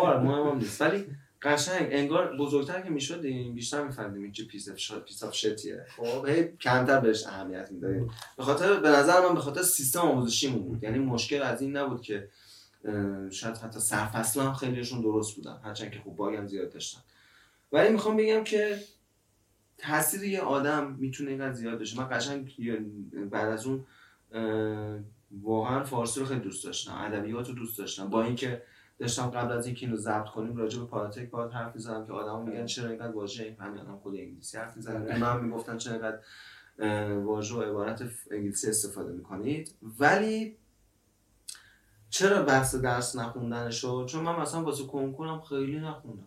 آره 0.00 0.20
مهم 0.20 0.58
نیست. 0.58 0.82
ولی 0.82 1.06
قشنگ 1.42 1.88
انگار 1.90 2.36
بزرگتر 2.36 2.80
که 2.80 2.90
می‌شدیم 2.90 3.54
بیشتر 3.54 3.84
میفهمیدیم 3.84 4.22
این 4.22 4.32
چه 4.32 4.44
piece 4.44 4.68
piece 5.06 5.22
of 5.22 5.34
shit 5.34 5.69
یه 5.69 5.86
خب 5.96 6.26
هی 6.26 6.44
کمتر 6.60 7.00
بهش 7.00 7.26
اهمیت 7.26 7.72
می‌دادیم. 7.72 8.10
به 8.36 8.42
خاطر 8.42 8.80
به 8.80 8.88
نظر 8.88 9.20
من 9.28 9.34
به 9.34 9.40
خاطر 9.40 9.62
سیستم 9.62 10.00
آموزشیمون 10.00 10.62
بود. 10.62 10.82
یعنی 10.82 10.98
مشکل 10.98 11.42
از 11.42 11.62
این 11.62 11.76
نبود 11.76 12.02
که 12.02 12.28
شاید 13.30 13.56
حتی 13.56 13.80
سرفصل 13.80 14.40
هم 14.40 14.52
خیلیشون 14.52 15.00
درست 15.00 15.36
بودن. 15.36 15.60
هرچند 15.64 15.90
که 15.90 15.98
خوب 15.98 16.16
باگم 16.16 16.46
زیاد 16.46 16.72
داشتن. 16.72 17.00
ولی 17.72 17.88
می‌خوام 17.88 18.16
بگم 18.16 18.44
که 18.44 18.78
تاثیر 19.80 20.24
یه 20.24 20.40
آدم 20.40 20.96
می‌تونه 20.98 21.30
اینقدر 21.30 21.52
زیاد 21.52 21.78
بشه 21.78 21.98
من 21.98 22.08
قشنگ 22.10 22.56
بعد 23.30 23.48
از 23.48 23.66
اون 23.66 23.84
واقعا 25.42 25.84
فارسی 25.84 26.20
رو 26.20 26.26
خیلی 26.26 26.40
دوست 26.40 26.64
داشتم. 26.64 26.94
ادبیات 26.94 27.48
رو 27.48 27.54
دوست 27.54 27.78
داشتم. 27.78 28.10
با 28.10 28.22
اینکه 28.22 28.62
داشتم 28.98 29.30
قبل 29.30 29.52
از 29.52 29.66
اینکه 29.66 29.86
اینو 29.86 29.98
ضبط 29.98 30.28
کنیم 30.28 30.56
راجع 30.56 30.80
به 30.80 30.86
پاراتک 30.86 31.30
باید 31.30 31.52
حرف 31.52 31.74
می‌زدم 31.74 32.06
که 32.06 32.12
آدما 32.12 32.42
میگن 32.42 32.66
چرا 32.66 32.88
اینقدر 32.88 33.12
واژه 33.12 33.56
همین 33.60 33.80
آدم 33.80 33.96
خود 33.96 34.14
انگلیسی 34.14 34.58
حرف 34.58 34.76
می‌زنن. 34.76 35.02
آره. 35.02 35.18
من 35.18 35.44
می‌گفتن 35.44 35.76
چرا 35.76 35.92
اینقدر 35.92 36.18
واژه 37.18 37.54
و 37.54 37.62
عبارت 37.62 38.02
انگلیسی 38.30 38.68
استفاده 38.68 39.12
می‌کنید. 39.12 39.74
ولی 39.98 40.56
چرا 42.10 42.42
بحث 42.42 42.74
درس 42.74 43.16
نخوندن 43.16 43.70
شد 43.70 44.06
چون 44.10 44.24
من 44.24 44.40
مثلا 44.40 44.62
واسه 44.62 44.84
کنکورم 44.84 45.40
خیلی 45.40 45.80
نخوندم. 45.80 46.26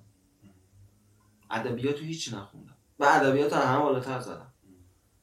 ادبیات 1.52 2.00
رو 2.00 2.06
هیچی 2.06 2.36
نخوندم. 2.36 2.73
و 3.04 3.06
ادبیات 3.06 3.54
هم 3.54 3.80
بالاتر 3.80 4.20
زدم. 4.20 4.54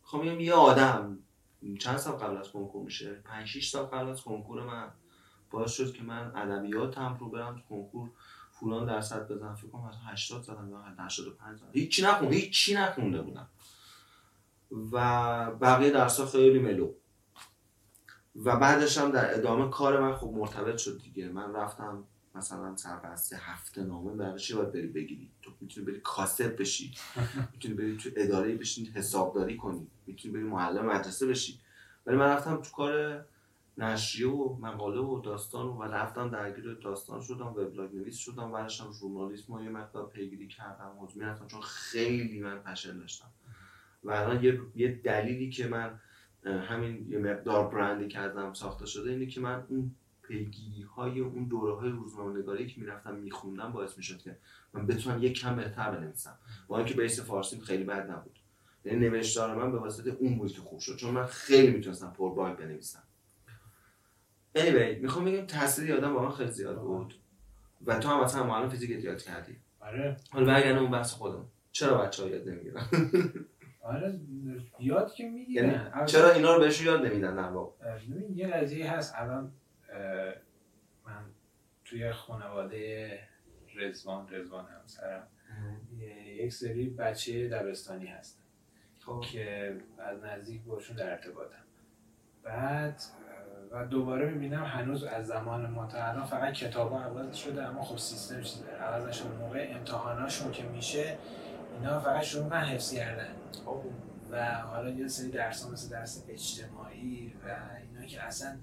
خب 0.02 0.18
میگم 0.18 0.40
یه 0.40 0.54
آدم 0.54 1.18
چند 1.80 1.96
سال 1.96 2.12
قبل 2.12 2.36
از 2.36 2.48
کنکور 2.48 2.84
میشه؟ 2.84 3.14
5 3.14 3.46
6 3.46 3.70
سال 3.70 3.84
قبل 3.84 4.08
از 4.08 4.22
کنکور 4.22 4.62
من. 4.62 4.90
باعث 5.50 5.72
شد 5.72 5.92
که 5.92 6.02
من 6.02 6.36
ادبیاتم 6.36 7.16
رو 7.20 7.28
برم 7.28 7.56
تو 7.56 7.62
کنکور 7.68 8.10
فلان 8.50 8.86
درصد 8.86 9.28
بزنم. 9.28 9.54
فکر 9.54 9.68
کنم 9.68 9.88
مثلا 9.88 10.00
80 10.00 10.42
زدم 10.42 10.70
یا 10.70 10.82
85 10.82 11.58
زدم. 11.58 11.70
هیچی 11.72 12.02
نخوندم 12.02 12.32
هیچی 12.32 12.74
نخونده 12.74 13.22
بودم. 13.22 13.48
و 14.92 15.50
بقیه 15.50 15.90
درس 15.90 16.20
ها 16.20 16.26
خیلی 16.26 16.58
ملو. 16.58 16.92
و 18.36 18.56
بعدش 18.56 18.98
هم 18.98 19.10
در 19.10 19.34
ادامه 19.34 19.70
کار 19.70 20.00
من 20.00 20.16
خب 20.16 20.30
مرتبط 20.34 20.78
شد 20.78 21.00
دیگه. 21.02 21.28
من 21.28 21.54
رفتم 21.54 22.04
مثلا 22.34 22.76
سربسته 22.76 23.36
هفته 23.36 23.82
نامه 23.82 24.12
برای 24.12 24.38
چی 24.38 24.54
باید 24.54 24.72
بری 24.72 24.86
بگیری. 24.86 25.30
تو 25.42 25.50
می‌تونی 25.60 25.86
بری 25.86 26.00
کاسب 26.00 26.60
بشی. 26.60 26.94
می‌تونی 27.52 27.74
بری 27.74 27.96
تو 27.96 28.10
اداره 28.16 28.54
بشین 28.54 28.86
حسابداری 28.86 29.56
کنی. 29.56 29.86
می‌تونی 30.06 30.34
بری 30.34 30.42
معلم 30.42 30.86
مدرسه 30.86 31.26
بشی. 31.26 31.60
ولی 32.06 32.16
من 32.16 32.26
رفتم 32.26 32.56
تو 32.56 32.70
کار 32.70 33.24
نشریه 33.78 34.28
و 34.28 34.56
مقاله 34.60 35.00
و 35.00 35.20
داستان 35.20 35.66
و 35.66 35.82
رفتم 35.82 36.30
درگیر 36.30 36.74
داستان 36.74 37.20
شدم 37.20 37.46
وبلاگ 37.46 37.94
نویس 37.94 38.16
شدم 38.16 38.52
بعدش 38.52 38.80
هم 38.80 38.92
ژورنالیسم 38.92 39.52
و 39.52 39.64
یه 39.64 39.70
مقدار 39.70 40.08
پیگیری 40.08 40.48
کردم 40.48 40.92
موضوع 41.00 41.24
رفتم 41.24 41.46
چون 41.46 41.60
خیلی 41.60 42.40
من 42.40 42.58
پشن 42.58 42.98
داشتم. 42.98 43.30
و 44.04 44.10
الان 44.10 44.44
یه،, 44.44 44.60
یه 44.74 45.00
دلیلی 45.04 45.50
که 45.50 45.68
من 45.68 46.00
همین 46.44 47.06
یه 47.10 47.18
مقدار 47.18 47.68
برندی 47.68 48.08
کردم 48.08 48.52
ساخته 48.52 48.86
شده 48.86 49.10
اینه 49.10 49.26
که 49.26 49.40
من 49.40 49.64
اون 49.68 49.94
پیگیری 50.30 50.82
های 50.82 51.20
اون 51.20 51.44
دوره 51.44 51.74
های 51.74 51.90
روزنامه 51.90 52.38
نگاری 52.38 52.66
که 52.66 52.80
می‌رفتم 52.80 53.14
میخوندم 53.14 53.72
باعث 53.72 53.96
می‌شد 53.96 54.18
که 54.18 54.36
من 54.72 54.86
بتونم 54.86 55.22
یک 55.22 55.40
کم 55.40 55.56
بهتر 55.56 55.90
بنویسم. 55.90 56.38
با 56.68 56.78
اینکه 56.78 56.94
بیس 56.94 57.20
فارسی 57.20 57.60
خیلی 57.60 57.84
بد 57.84 58.10
نبود. 58.10 58.38
یعنی 58.84 59.08
نوشتار 59.08 59.54
من 59.54 59.72
به 59.72 59.78
واسطه 59.78 60.10
اون 60.10 60.38
بود 60.38 60.52
که 60.52 60.60
خوب 60.60 60.80
شد 60.80 60.96
چون 60.96 61.10
من 61.14 61.26
خیلی 61.26 61.70
می‌تونستم 61.70 62.12
پر 62.16 62.34
باگ 62.34 62.56
بنویسم. 62.56 63.02
Anyway 64.56 64.98
می‌خوام 65.00 65.24
بگم 65.24 65.46
تاثیر 65.46 65.96
آدم 65.96 66.14
واقعا 66.14 66.30
خیلی 66.30 66.50
زیاد 66.50 66.80
بود 66.80 67.14
و 67.86 67.98
تو 67.98 68.08
هم 68.08 68.24
مثلا 68.24 68.44
معلم 68.44 68.68
فیزیک 68.68 69.04
یاد 69.04 69.22
کردی. 69.22 69.56
آره. 69.80 70.16
حالا 70.30 70.46
برگردم 70.46 70.78
اون 70.78 70.90
بحث 70.90 71.12
خودم. 71.12 71.44
چرا 71.72 71.98
بچه 71.98 72.22
ها 72.22 72.28
یاد 72.28 72.48
نمی‌گیرن؟ 72.48 72.82
آره 73.92 74.20
یاد 74.80 75.12
که 75.12 75.28
می‌گیرن. 75.28 75.64
یعنی 75.64 76.06
چرا 76.06 76.30
اینا 76.30 76.54
رو 76.54 76.60
بهشون 76.60 76.86
یاد 76.86 77.06
نمیدن 77.06 77.36
در 77.36 77.50
واقع؟ 77.50 77.98
یه 78.34 78.48
قضیه 78.48 78.92
هست. 78.92 79.14
الان 79.16 79.52
من 81.06 81.24
توی 81.84 82.12
خانواده 82.12 83.18
رزوان 83.76 84.28
رزوان 84.30 84.66
همسرم 84.66 85.28
یک 86.26 86.52
سری 86.52 86.90
بچه 86.90 87.48
دبستانی 87.48 88.06
هستن 88.06 88.42
خب. 89.00 89.20
که 89.20 89.76
از 89.98 90.24
نزدیک 90.24 90.62
باشون 90.62 90.96
در 90.96 91.10
ارتباطم 91.10 91.64
بعد 92.42 93.02
و 93.70 93.86
دوباره 93.86 94.30
می‌بینم 94.30 94.64
هنوز 94.64 95.04
از 95.04 95.26
زمان 95.26 95.70
ما 95.70 95.86
تا 95.86 96.04
الان 96.04 96.26
فقط 96.26 96.52
کتاب 96.52 96.92
ها 96.92 97.02
عوض 97.02 97.36
شده 97.36 97.62
اما 97.62 97.82
خب 97.82 97.98
سیستم 97.98 98.42
عوض 98.80 99.06
نشده 99.06 99.28
موقع 99.28 99.72
امتحاناشون 99.74 100.52
که 100.52 100.62
میشه 100.62 101.18
اینا 101.74 102.00
فقط 102.00 102.22
شروع 102.22 102.46
من 102.46 102.60
حفظ 102.60 102.94
کردن 102.94 103.34
خب. 103.64 103.82
و 104.30 104.54
حالا 104.54 104.90
یه 104.90 105.08
سری 105.08 105.30
درس 105.30 105.64
ها 105.64 105.70
مثل 105.70 105.90
درس 105.90 106.24
اجتماعی 106.28 107.34
و 107.46 107.58
اینا 107.80 108.06
که 108.06 108.22
اصلا 108.22 108.58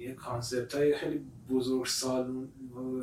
یه 0.00 0.14
کانسپت 0.14 0.74
های 0.74 0.96
خیلی 0.96 1.20
بزرگ 1.50 1.86
سال 1.86 2.48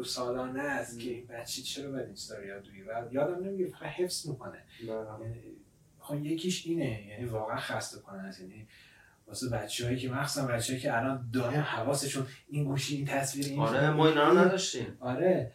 سالانه 0.06 0.62
است 0.62 1.00
که 1.00 1.24
بچه 1.30 1.62
چرا 1.62 1.92
باید 1.92 2.06
این 2.06 2.16
چیزا 2.16 2.44
یاد 2.44 2.68
و 2.68 3.14
یادم 3.14 3.44
نمیگه 3.44 3.68
فقط 3.68 3.84
حفظ 3.84 4.28
می‌کنه. 4.28 4.64
یعنی 4.84 5.36
خب 6.00 6.26
یکیش 6.26 6.68
اینه 6.68 7.08
یعنی 7.08 7.26
واقعا 7.26 7.58
خسته 7.58 8.00
کنه 8.02 8.22
است. 8.22 8.42
یعنی 8.42 8.68
واسه 9.28 9.50
بچه‌هایی 9.50 9.98
که 9.98 10.10
مخصوصا 10.10 10.48
بچه‌ای 10.48 10.80
که 10.80 10.98
الان 10.98 11.30
دائم 11.34 11.62
حواسشون 11.62 12.26
این 12.48 12.64
گوشی 12.64 12.96
این 12.96 13.06
تصویر 13.06 13.46
این 13.46 13.60
آره 13.60 13.92
ما 13.92 14.08
اینا 14.08 14.30
رو 14.30 14.38
نداشتیم. 14.38 14.98
آره. 15.00 15.52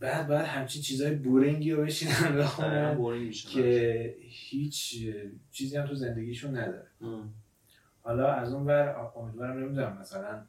بعد 0.00 0.28
بعد 0.28 0.44
همچین 0.44 0.82
چیزای 0.82 1.14
بورینگی 1.14 1.72
رو 1.72 1.82
بشینن 1.82 2.36
بخونن 2.38 3.30
که 3.30 4.16
هیچ 4.20 5.04
چیزی 5.50 5.76
هم 5.76 5.86
تو 5.86 5.94
زندگیشون 5.94 6.56
نداره. 6.56 6.86
حالا 8.02 8.32
از 8.32 8.52
اون 8.52 8.66
ور 8.66 9.10
امیدوارم 9.16 9.58
نمی‌دونم 9.58 9.98
مثلا 10.00 10.44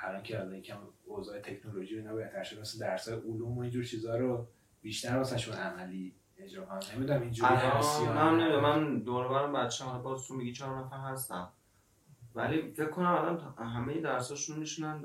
الان 0.00 0.22
که 0.22 0.40
الان 0.40 0.54
یکم 0.54 0.76
اوضاع 1.06 1.38
تکنولوژی 1.38 1.94
و 1.94 1.98
اینا 1.98 2.14
بهتر 2.14 2.42
شده 2.42 2.60
مثل 2.60 2.78
درس 2.78 3.08
علوم 3.08 3.58
و 3.58 3.60
اینجور 3.60 3.84
چیزا 3.84 4.16
رو 4.16 4.46
بیشتر 4.82 5.16
واسهشون 5.16 5.54
عملی 5.54 6.12
اجرا 6.38 6.64
کنم 6.64 6.80
نمی‌دونم 6.96 7.22
اینجوری 7.22 7.54
هست 7.54 8.02
یا 8.02 8.12
من 8.12 8.40
نمی‌دونم 8.40 8.62
من 8.62 8.98
دور 8.98 9.28
برم 9.28 9.52
بچه 9.52 9.84
ها 9.84 9.98
باز 9.98 10.28
تو 10.28 10.34
میگی 10.34 10.52
چهار 10.52 10.78
نفر 10.78 10.96
هستم 10.96 11.48
ولی 12.34 12.72
فکر 12.72 12.90
کنم 12.90 13.06
الان 13.06 13.54
همه 13.58 14.00
درساشون 14.00 14.58
میشونن 14.58 15.02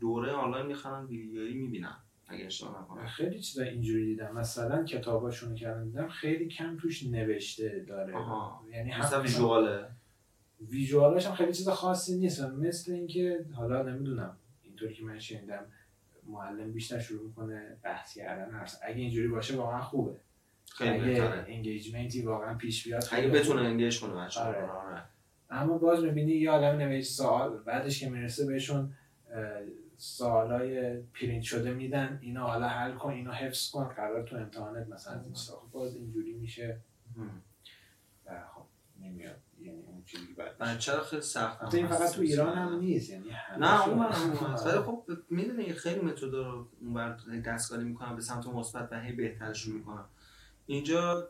دوره 0.00 0.32
آنلاین 0.32 0.66
می‌خرن 0.66 1.06
ویدیویی 1.06 1.54
می‌بینن. 1.54 1.96
اگه 2.28 2.46
اشتباه 2.46 2.82
نکنم. 2.82 3.06
خیلی 3.06 3.40
چیزا 3.40 3.64
اینجوری 3.64 4.04
دیدم. 4.04 4.34
مثلا 4.34 4.84
کتاباشون 4.84 5.54
کردن 5.54 5.84
دیدم 5.84 6.08
خیلی 6.08 6.48
کم 6.48 6.76
توش 6.76 7.06
نوشته 7.06 7.84
داره. 7.88 8.16
آها. 8.16 8.64
یعنی 8.72 8.90
هم 8.90 9.22
ویژواله. 9.22 9.88
ویژوالش 10.68 11.26
هم 11.26 11.34
خیلی 11.34 11.52
چیز 11.52 11.68
خاصی 11.68 12.18
نیست 12.18 12.40
مثل 12.40 12.92
اینکه 12.92 13.44
حالا 13.52 13.82
نمی‌دونم 13.82 14.36
اینطوری 14.62 14.94
که 14.94 15.04
من 15.04 15.18
شنیدم 15.18 15.64
معلم 16.26 16.72
بیشتر 16.72 16.98
شروع 16.98 17.26
می‌کنه 17.26 17.76
بحث 17.82 18.14
کردن 18.14 18.54
هست 18.54 18.80
اگه 18.82 18.96
اینجوری 18.96 19.28
باشه 19.28 19.56
واقعا 19.56 19.80
خوبه 19.80 20.16
خیلی 20.66 21.20
انگیجمنتی 21.20 22.22
واقعا 22.22 22.54
پیش 22.54 22.84
بیاد 22.84 23.04
اگه 23.12 23.28
بتونه. 23.28 23.60
انگیج 23.60 24.00
کنه 24.00 24.14
بچه 24.14 24.40
آره. 24.40 24.66
آره. 24.66 25.02
اما 25.50 25.78
باز 25.78 26.04
می‌بینی 26.04 26.32
یه 26.32 26.50
آدم 26.50 26.76
نوشت 26.78 27.10
سوال 27.10 27.58
بعدش 27.58 28.00
که 28.00 28.10
می‌رسه 28.10 28.46
بهشون 28.46 28.92
سوالای 29.96 30.96
پرینت 31.02 31.42
شده 31.42 31.74
میدن 31.74 32.18
اینا 32.22 32.46
حالا 32.46 32.68
حل 32.68 32.92
کن 32.92 33.10
اینا 33.10 33.32
حفظ 33.32 33.70
کن 33.70 33.84
قرار 33.84 34.22
تو 34.22 34.36
امتحانت 34.36 34.88
مثلا 34.88 35.20
این 35.20 35.34
خب 35.34 35.70
باز 35.72 35.94
اینجوری 35.96 36.32
میشه. 36.32 36.80
و 38.26 38.42
خب 38.54 38.62
نمیاد 39.00 39.36
چرا 40.78 41.02
خیلی 41.02 41.22
سخت 41.22 41.60
البته 41.62 41.78
این 41.78 41.86
فقط 41.86 42.10
تو 42.10 42.20
ایران 42.20 42.58
هم 42.58 42.74
نیست 42.78 43.10
یعنی 43.10 43.30
نه 43.58 43.88
اون 43.88 43.98
هست. 44.06 44.66
هم 44.66 44.72
ولی 44.72 44.78
خب 44.82 45.04
می‌دونی 45.30 45.72
خیلی 45.72 46.00
متدا 46.00 46.52
رو 46.52 46.66
اون 46.80 46.94
بر 46.94 47.16
دستکاری 47.46 47.84
می‌کنم 47.84 48.16
به 48.16 48.22
سمت 48.22 48.46
مثبت 48.46 48.88
و 48.92 49.00
هی 49.00 49.12
بهترشون 49.12 49.74
می‌کنم. 49.74 50.04
اینجا 50.66 51.28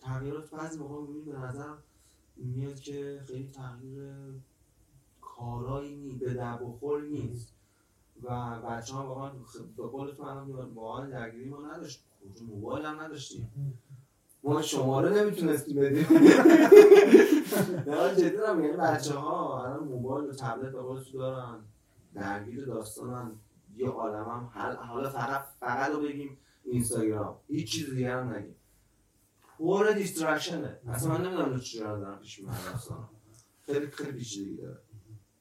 تغییرات 0.00 0.50
بعضی 0.50 0.78
موقع 0.78 1.00
می‌بینی 1.00 1.32
به 1.32 1.38
نظر 1.38 1.74
میاد 2.36 2.80
که 2.80 3.20
خیلی 3.26 3.50
تغییر 3.52 4.12
کارایی 5.20 5.96
نی 5.96 6.14
به 6.14 6.34
در 6.34 6.56
بخور 6.56 7.02
نیست. 7.02 7.52
و 8.22 8.60
بچه 8.60 8.94
ها 8.94 9.06
واقعا 9.06 9.30
خ- 9.30 9.76
به 9.76 9.82
قول 9.82 10.10
تو 10.10 10.22
الان 10.22 10.50
واقعا 10.74 11.06
درگیری 11.06 11.44
ما 11.44 11.66
نداشت. 11.72 12.04
کجا 12.34 12.44
موبایل 12.46 12.84
هم 12.86 13.00
نداشتیم. 13.00 13.52
ما 14.44 14.62
شماره 14.62 15.22
نمی‌تونستیم 15.22 15.80
بدیم. 15.80 16.06
نه 17.86 18.14
جدی 18.16 18.30
دارم 18.30 18.58
میگم 18.58 18.76
بچه 18.76 19.14
ها 19.14 19.64
الان 19.64 19.84
موبایل 19.84 20.30
و 20.30 20.32
تبلت 20.32 20.72
به 20.72 21.04
تو 21.12 21.18
دارن 21.18 21.58
درگیر 22.14 22.64
داستانن. 22.64 23.32
یه 23.76 23.88
عالم 23.88 24.24
هم 24.24 24.50
حالا 24.76 25.10
فقط 25.10 25.44
فقط 25.60 25.90
رو 25.90 26.00
بگیم 26.00 26.38
اینستاگرام. 26.64 27.36
هیچ 27.48 27.72
چیز 27.72 27.90
دیگه 27.90 28.12
هم 28.12 28.34
نگیم. 28.34 28.54
پر 29.58 29.90
دیسترکشنه. 29.90 30.78
اصلا 30.88 31.18
من 31.18 31.26
نمی‌دونم 31.26 31.60
چرا 31.60 31.98
دارم 31.98 32.18
پیش 32.18 32.40
میاد 32.40 32.54
داستان 32.72 33.08
خیلی 33.66 33.86
خیلی 33.86 34.12
پیچیدگی 34.12 34.56
داره. 34.56 34.78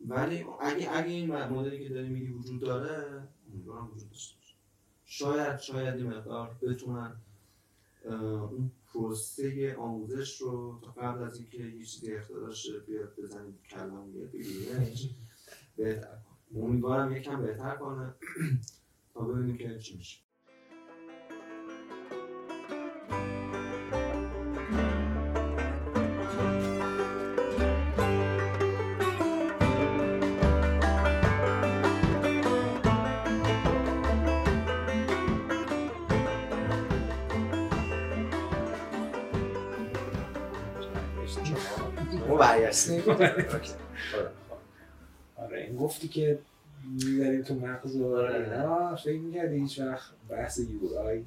ولی 0.08 0.45
اگه 0.60 0.89
اگه 0.91 1.08
این 1.08 1.36
مدلی 1.36 1.88
که 1.88 1.93
داری 1.93 2.10
میگی 2.10 2.28
وجود 2.28 2.62
داره 2.62 3.24
امیدوارم 3.54 3.91
وجود 3.95 4.10
داشته 4.10 4.36
باشه. 4.38 4.56
شاید 5.06 5.60
شاید 5.60 5.99
یه 5.99 6.06
مقدار 6.06 6.56
بتونن 6.62 7.16
اون 8.06 8.72
پروسه 8.94 9.76
آموزش 9.76 10.42
رو 10.42 10.72
قبل 10.98 11.24
از 11.24 11.38
اینکه 11.38 11.58
یه 11.58 11.86
چیزی 11.86 12.14
اختراعش 12.14 12.68
بیاد 12.88 13.16
بزنیم 13.18 13.60
کلام 13.70 14.12
بیاد 14.12 14.32
بهتر 15.78 16.16
کنه 16.26 16.32
امیدوارم 16.56 17.16
یکم 17.16 17.42
بهتر 17.42 17.76
کنه. 17.76 18.14
تا 19.14 19.22
ببینیم 19.22 19.58
که 19.58 19.80
چی 19.80 19.98
میشه. 19.98 20.30
ما 43.08 43.14
برگشتیم 43.14 43.74
آره. 45.44 45.62
این 45.62 45.76
گفتی 45.76 46.08
که 46.08 46.39
می‌بریم 47.06 47.42
تو 47.42 47.56
مغز 47.56 47.96
و 47.96 48.16
آره. 48.16 48.36
اینا. 48.36 48.96
فکر 48.96 49.20
می‌کردی 49.20 49.56
هیچ 49.60 49.80
وقت 49.80 50.12
بحث 50.30 50.60
یو 50.60 50.98
آی 51.00 51.24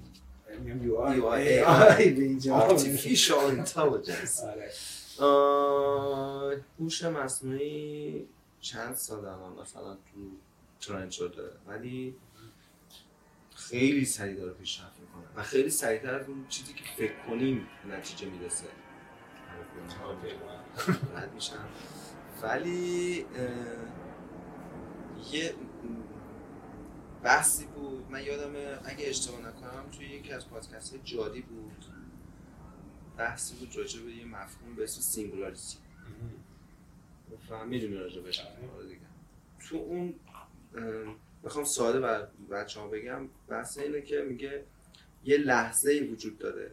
میگم 0.65 0.87
یو 0.87 0.97
آی. 0.97 1.21
ای 1.49 1.61
آی 1.61 2.11
به 2.11 2.23
اینجا. 2.23 2.55
آره. 4.43 4.71
آه، 5.19 6.55
هوش 6.81 7.05
مصنوعی 7.05 8.27
چند 8.61 8.95
سال 8.95 9.25
الان 9.25 9.53
مثلا 9.63 9.95
تو 9.95 10.31
ترند 10.81 11.11
شده؟ 11.11 11.43
ولی 11.67 12.15
خیلی 13.55 14.05
سریع 14.05 14.35
داره 14.35 14.53
پیشرفت 14.53 15.01
می‌کنه 15.01 15.25
و 15.37 15.43
خیلی 15.43 15.71
سریعتر 15.71 16.15
از 16.15 16.29
اون 16.29 16.47
چیزی 16.49 16.73
که 16.73 16.85
فکر 16.97 17.15
کنیم 17.29 17.67
نتیجه 17.91 18.27
می‌رسه. 18.31 18.65
رد 21.17 21.35
میشم. 21.35 21.69
ولی 22.43 23.27
یه 25.33 25.55
بحثی 27.23 27.67
بود. 27.67 28.11
من 28.11 28.23
یادمه 28.25 28.79
اگه 28.85 29.09
اشتباه 29.09 29.41
نکنم 29.41 29.91
توی 29.97 30.07
یکی 30.07 30.33
از 30.33 30.49
پادکست 30.49 30.93
های 30.93 31.01
جادی 31.05 31.41
بود. 31.41 31.85
بحثی 33.17 33.55
بود 33.55 33.77
راجع 33.77 34.03
به 34.03 34.13
یه 34.13 34.25
مفهوم 34.25 34.75
به 34.77 34.85
اسم 34.85 35.01
singularity 35.01 35.79
و 37.51 37.65
می‌دونی 37.65 37.97
راجع 37.97 38.21
بهش 38.21 38.41
آره. 38.41 38.89
دیگه. 38.89 39.01
تو 39.69 39.77
اون 39.77 40.15
بخوام 41.45 41.65
ساده 41.65 42.01
بر 42.01 42.29
بچه 42.51 42.81
ها 42.81 42.89
بگم 42.89 43.29
بحث 43.49 43.79
اینه 43.79 44.03
که 44.03 44.21
میگه 44.29 44.65
یه 45.25 45.37
لحظه 45.37 45.93
ای 45.93 46.01
وجود 46.01 46.39
داره. 46.39 46.71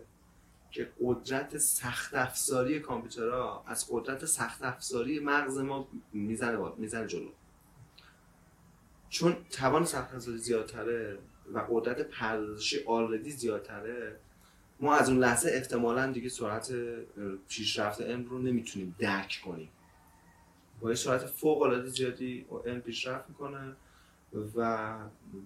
که 0.71 0.91
قدرت 1.01 1.57
سخت 1.57 2.13
افزاری 2.13 2.79
کامپیوترها 2.79 3.63
از 3.67 3.87
قدرت 3.89 4.25
سخت 4.25 4.63
افزاری 4.63 5.19
مغز 5.19 5.57
ما 5.57 5.87
می‌زنه 6.13 6.71
می‌زنه 6.77 7.07
جلو. 7.07 7.29
چون 9.09 9.37
توان 9.49 9.85
سخت 9.85 10.13
افزاری 10.13 10.37
زیادتره 10.37 11.17
و 11.53 11.67
قدرت 11.71 12.01
پردازشی 12.01 12.83
آلردی 12.85 13.31
زیادتره 13.31 14.19
ما 14.79 14.95
از 14.95 15.09
اون 15.09 15.19
لحظه 15.19 15.49
احتمالا 15.53 16.11
دیگه 16.11 16.29
سرعت 16.29 16.73
پیشرفت 17.49 18.01
علم 18.01 18.25
رو 18.25 18.39
نمی‌تونیم 18.39 18.95
درک 18.99 19.41
کنیم. 19.45 19.69
با 20.81 20.89
یه 20.89 20.95
سرعت 20.95 21.25
فوق 21.25 21.61
العاده 21.61 21.87
زیادی 21.87 22.45
علم 22.65 22.81
پیشرفت 22.81 23.29
می‌کنه 23.29 23.75
و 24.55 24.97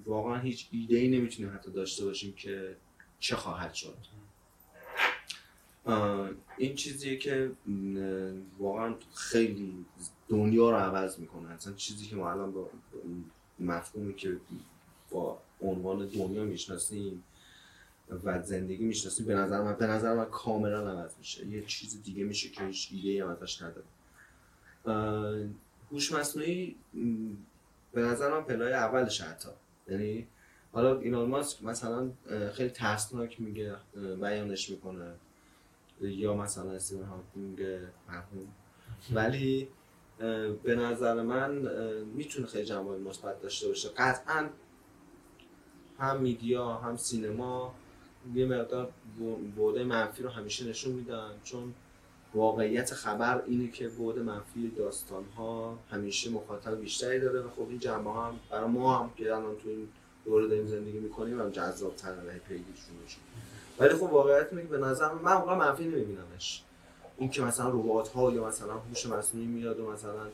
واقعا 0.06 0.40
هیچ 0.40 0.68
ایده 0.72 0.98
ای 0.98 1.08
نمی‌تونیم 1.08 1.54
حتی 1.54 1.72
داشته 1.72 2.06
باشیم 2.06 2.34
که 2.34 2.78
چه 3.20 3.36
خواهد 3.36 3.74
شد. 3.74 3.98
این 6.58 6.76
چیزیه 6.76 7.18
که 7.18 7.52
واقعا 8.60 8.96
خیلی 9.16 9.86
دنیا 10.30 10.70
رو 10.70 10.78
عوض 10.78 11.20
می‌کنه. 11.20 11.50
اصلا 11.50 11.74
چیزی 11.74 12.06
که 12.06 12.16
ما 12.16 12.32
الان 12.32 12.52
با 12.52 12.70
مفهومی 13.60 14.16
که 14.16 14.38
با 15.12 15.42
عنوان 15.62 16.08
دنیا 16.08 16.44
می‌شناسیم 16.44 17.24
و 18.24 18.42
زندگی 18.42 18.86
می‌شناسیم 18.86 19.26
به 19.26 19.36
نظر 19.36 19.62
من 19.62 19.76
به 19.76 19.88
نظر 19.88 20.14
من 20.14 20.26
کاملا 20.26 20.92
عوض 20.92 21.12
میشه. 21.18 21.48
یه 21.48 21.66
چیز 21.66 22.04
دیگه 22.04 22.24
میشه 22.24 22.50
که 22.50 22.64
هیچ 22.64 22.90
ایده 22.92 23.10
ای 23.10 23.22
ازش 23.22 23.62
نداره. 23.62 23.88
هوش 25.92 26.12
مصنوعی 26.12 26.76
به 27.94 28.02
نظر 28.02 28.32
من 28.32 28.44
پلای 28.44 28.74
اولش 28.74 29.22
حتی. 29.22 29.50
یعنی 29.88 30.28
حالا 30.72 31.00
ایلان 31.00 31.30
ماسک 31.30 31.64
مثلا 31.64 32.12
خیلی 32.54 32.70
ترسناک 32.70 33.42
میگه 33.42 33.76
بیانش 34.22 34.70
می‌کنه. 34.70 35.14
یا 36.02 36.34
مثلا 36.34 36.72
استیون 36.72 37.04
هاکینگ 37.04 37.62
مرحوم. 38.08 38.48
ولی 39.14 39.68
به 40.64 40.76
نظر 40.76 41.22
من 41.22 41.52
می‌تونه 42.06 42.48
خیلی 42.48 42.66
جنبه 42.66 42.98
مثبت 42.98 43.42
داشته 43.42 43.68
باشه. 43.68 43.90
قطعا 43.98 44.50
هم 46.00 46.22
میدیا 46.22 46.74
هم 46.74 46.98
سینما 46.98 47.76
یه 48.36 48.46
مقدار 48.46 48.92
بوده 49.56 49.84
منفی 49.84 50.24
رو 50.24 50.30
همیشه 50.30 50.66
نشون 50.66 50.94
میدن. 50.94 51.30
چون 51.44 51.74
واقعیت 52.34 52.94
خبر 52.94 53.44
اینه 53.48 53.72
که 53.72 53.88
بعد 53.88 54.20
منفی 54.20 54.72
داستان 54.78 55.24
ها 55.38 55.80
همیشه 55.92 56.30
مخاطب 56.30 56.82
بیشتری 56.82 57.20
داره 57.20 57.40
و 57.40 57.50
خب 57.50 57.70
این 57.70 57.80
جنبه 57.80 58.12
هم 58.12 58.40
برای 58.50 58.70
ما 58.70 58.98
هم 58.98 59.10
که 59.18 59.36
الان 59.36 59.56
تو 59.56 59.70
این 59.70 59.88
دوره 60.26 60.48
داریم 60.48 60.68
زندگی 60.68 61.00
می‌کنیم 61.00 61.40
هم 61.40 61.50
جذاب 61.50 61.96
تر 61.96 62.16
پیگیرشون 62.48 62.96
میشه. 63.04 63.18
ولی 63.80 63.96
خب 63.96 64.04
واقعیت 64.04 64.48
اینه 64.52 64.62
که 64.62 64.68
به 64.68 64.78
نظر 64.78 65.14
من 65.14 65.32
اونقدر 65.32 65.56
منفی 65.56 65.84
نمیبینمش. 65.84 66.64
این 67.18 67.30
که 67.30 67.42
مثلا 67.42 67.70
ربات 67.70 68.10
ها 68.10 68.32
یا 68.32 68.48
مثلا 68.48 68.74
هوش 68.74 69.06
مصنوعی 69.06 69.48
میاد 69.48 69.80
و 69.80 69.92
مثلا 69.92 70.28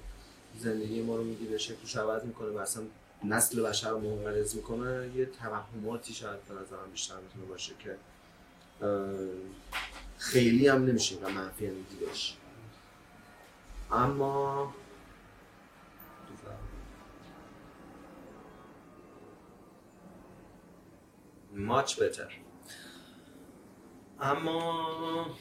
زندگی 0.59 1.01
ما 1.01 1.15
رو 1.15 1.23
می‌گیره 1.23 1.57
شکلش 1.57 1.95
عوض 1.95 2.23
می‌کنه 2.23 2.49
و 2.49 2.57
اصلا 2.57 2.83
نسل 3.23 3.61
بشر 3.63 3.89
رو 3.89 3.99
منقرض 3.99 4.55
می‌کنه 4.55 5.09
یه 5.15 5.25
توهماتی 5.25 6.13
شاید 6.13 6.39
به 6.43 6.53
نظرم 6.53 6.91
بیشتر 6.91 7.15
می‌تونه 7.15 7.45
باشه 7.45 7.73
که 7.79 7.97
خیلی 10.17 10.67
هم 10.67 10.85
نمیشه 10.85 11.15
و 11.15 11.29
منفی 11.29 11.67
هم 11.67 11.73
دیدش 11.89 12.37
اما 13.91 14.73
much 21.53 21.95
better. 21.99 22.31
اما 24.21 25.37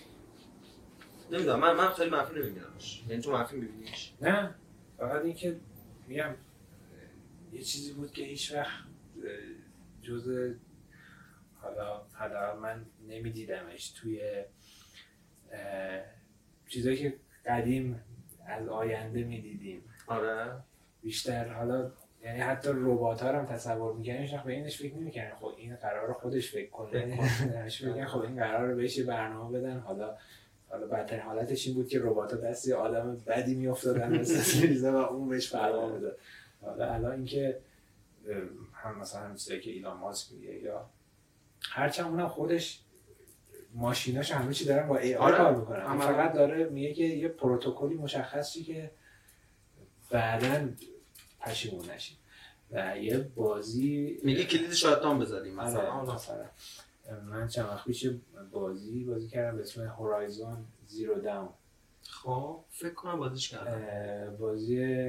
نمی‌دونم. 1.31 1.61
من 1.61 1.76
من 1.76 1.89
خیلی 1.89 2.11
منفی 2.11 2.35
نمیبینمش. 2.35 3.05
یعنی 3.09 3.22
تو 3.22 3.33
منفی 3.33 3.57
میبینیش. 3.57 4.14
نه. 4.20 4.55
فقط 4.99 5.24
اینکه 5.24 5.61
میگم 6.09 6.35
یه 7.53 7.62
چیزی 7.62 7.93
بود 7.93 8.12
که 8.12 8.22
هیچ 8.22 8.53
وقت 8.55 8.85
جز 10.03 10.55
حالا 11.55 12.07
حالا 12.12 12.61
من 12.61 12.87
نمیدیدمش 13.09 13.91
توی 13.91 14.45
چیزایی 16.68 16.97
که 16.97 17.16
قدیم 17.47 18.01
از 18.47 18.68
آینده 18.68 19.24
می‌دیدیم. 19.24 19.85
آره. 20.07 20.62
بیشتر 21.03 21.55
حالا 21.55 21.93
یعنی 22.25 22.41
حتی 22.41 22.71
ربات 22.73 23.23
ها 23.23 23.29
هم 23.33 23.47
تصور 23.47 23.95
می‌کنن 23.95 24.16
هیچ 24.16 24.35
به 24.35 24.53
اینش 24.53 24.79
فکر 24.79 24.95
نمی‌کنن 24.95 25.35
خب 25.41 25.53
این 25.57 25.77
قرار 25.77 26.12
خودش 26.12 26.53
فکر 26.53 26.71
کنه. 26.71 27.16
فکر 27.68 28.07
خب 28.07 28.21
این 28.21 28.37
قرار 28.37 28.75
بهش 28.75 29.01
برنامه 29.01 29.59
بدن. 29.59 29.79
حالا 29.79 30.16
حالا 30.68 30.87
بدترین 30.87 31.23
حالتش 31.23 31.66
این 31.66 31.77
بود 31.77 31.89
که 31.89 31.99
ربات 32.01 32.33
ها 32.33 32.39
دستی 32.41 32.73
آدم 32.73 33.16
بدی 33.27 33.55
میافتادن 33.55 34.18
مثل 34.18 34.91
و 34.91 34.97
اون 34.97 35.29
بهش 35.29 35.51
فرمان 35.51 35.93
می‌داد. 35.93 36.18
حالا 36.62 36.93
الان 36.95 37.12
اینکه 37.12 37.59
هم 38.73 38.99
مثلا 38.99 39.21
هم 39.21 39.35
که 39.35 39.71
ایلان 39.71 39.97
ماسک 39.97 40.33
میگه 40.33 40.55
یا 40.55 40.91
هرچند 41.62 42.07
اونم 42.07 42.29
خودش 42.29 42.81
ماشیناش 43.75 44.33
همه 44.33 44.53
چی 44.53 44.64
دارن 44.64 44.89
با 44.89 44.97
ای 44.99 45.14
آر. 45.14 45.37
کار 45.37 45.57
می‌کنن. 45.57 45.99
فقط 45.99 46.33
داره 46.33 46.64
میگه 46.64 46.95
که 46.95 47.05
یه 47.05 47.29
پروتکلی 47.29 47.95
مشخصی 47.95 48.62
که 48.62 48.91
بعدا 50.11 50.68
پشیمون 51.41 51.91
نشید 51.91 52.18
و 52.70 52.99
یه 52.99 53.18
بازی 53.18 54.20
میگه 54.22 54.45
کلید 54.45 54.72
shutdown 54.72 55.18
بذاریم 55.18 55.55
مثلا. 55.55 55.93
آره، 55.93 56.14
مثلا 56.14 56.45
من 57.24 57.49
چند 57.49 57.64
وقت 57.64 57.84
پیش 57.84 58.11
بازی 58.53 59.05
بازی 59.05 59.28
کردم 59.28 59.57
به 59.57 59.62
اسم 59.62 59.86
Horizon 59.86 60.64
Zero 60.86 61.20
Dawn 61.20 61.49
خب 62.03 62.64
فکر 62.70 62.95
کنم 62.95 63.18
بازیش 63.18 63.49
کردم. 63.49 64.36
بازی 64.36 65.09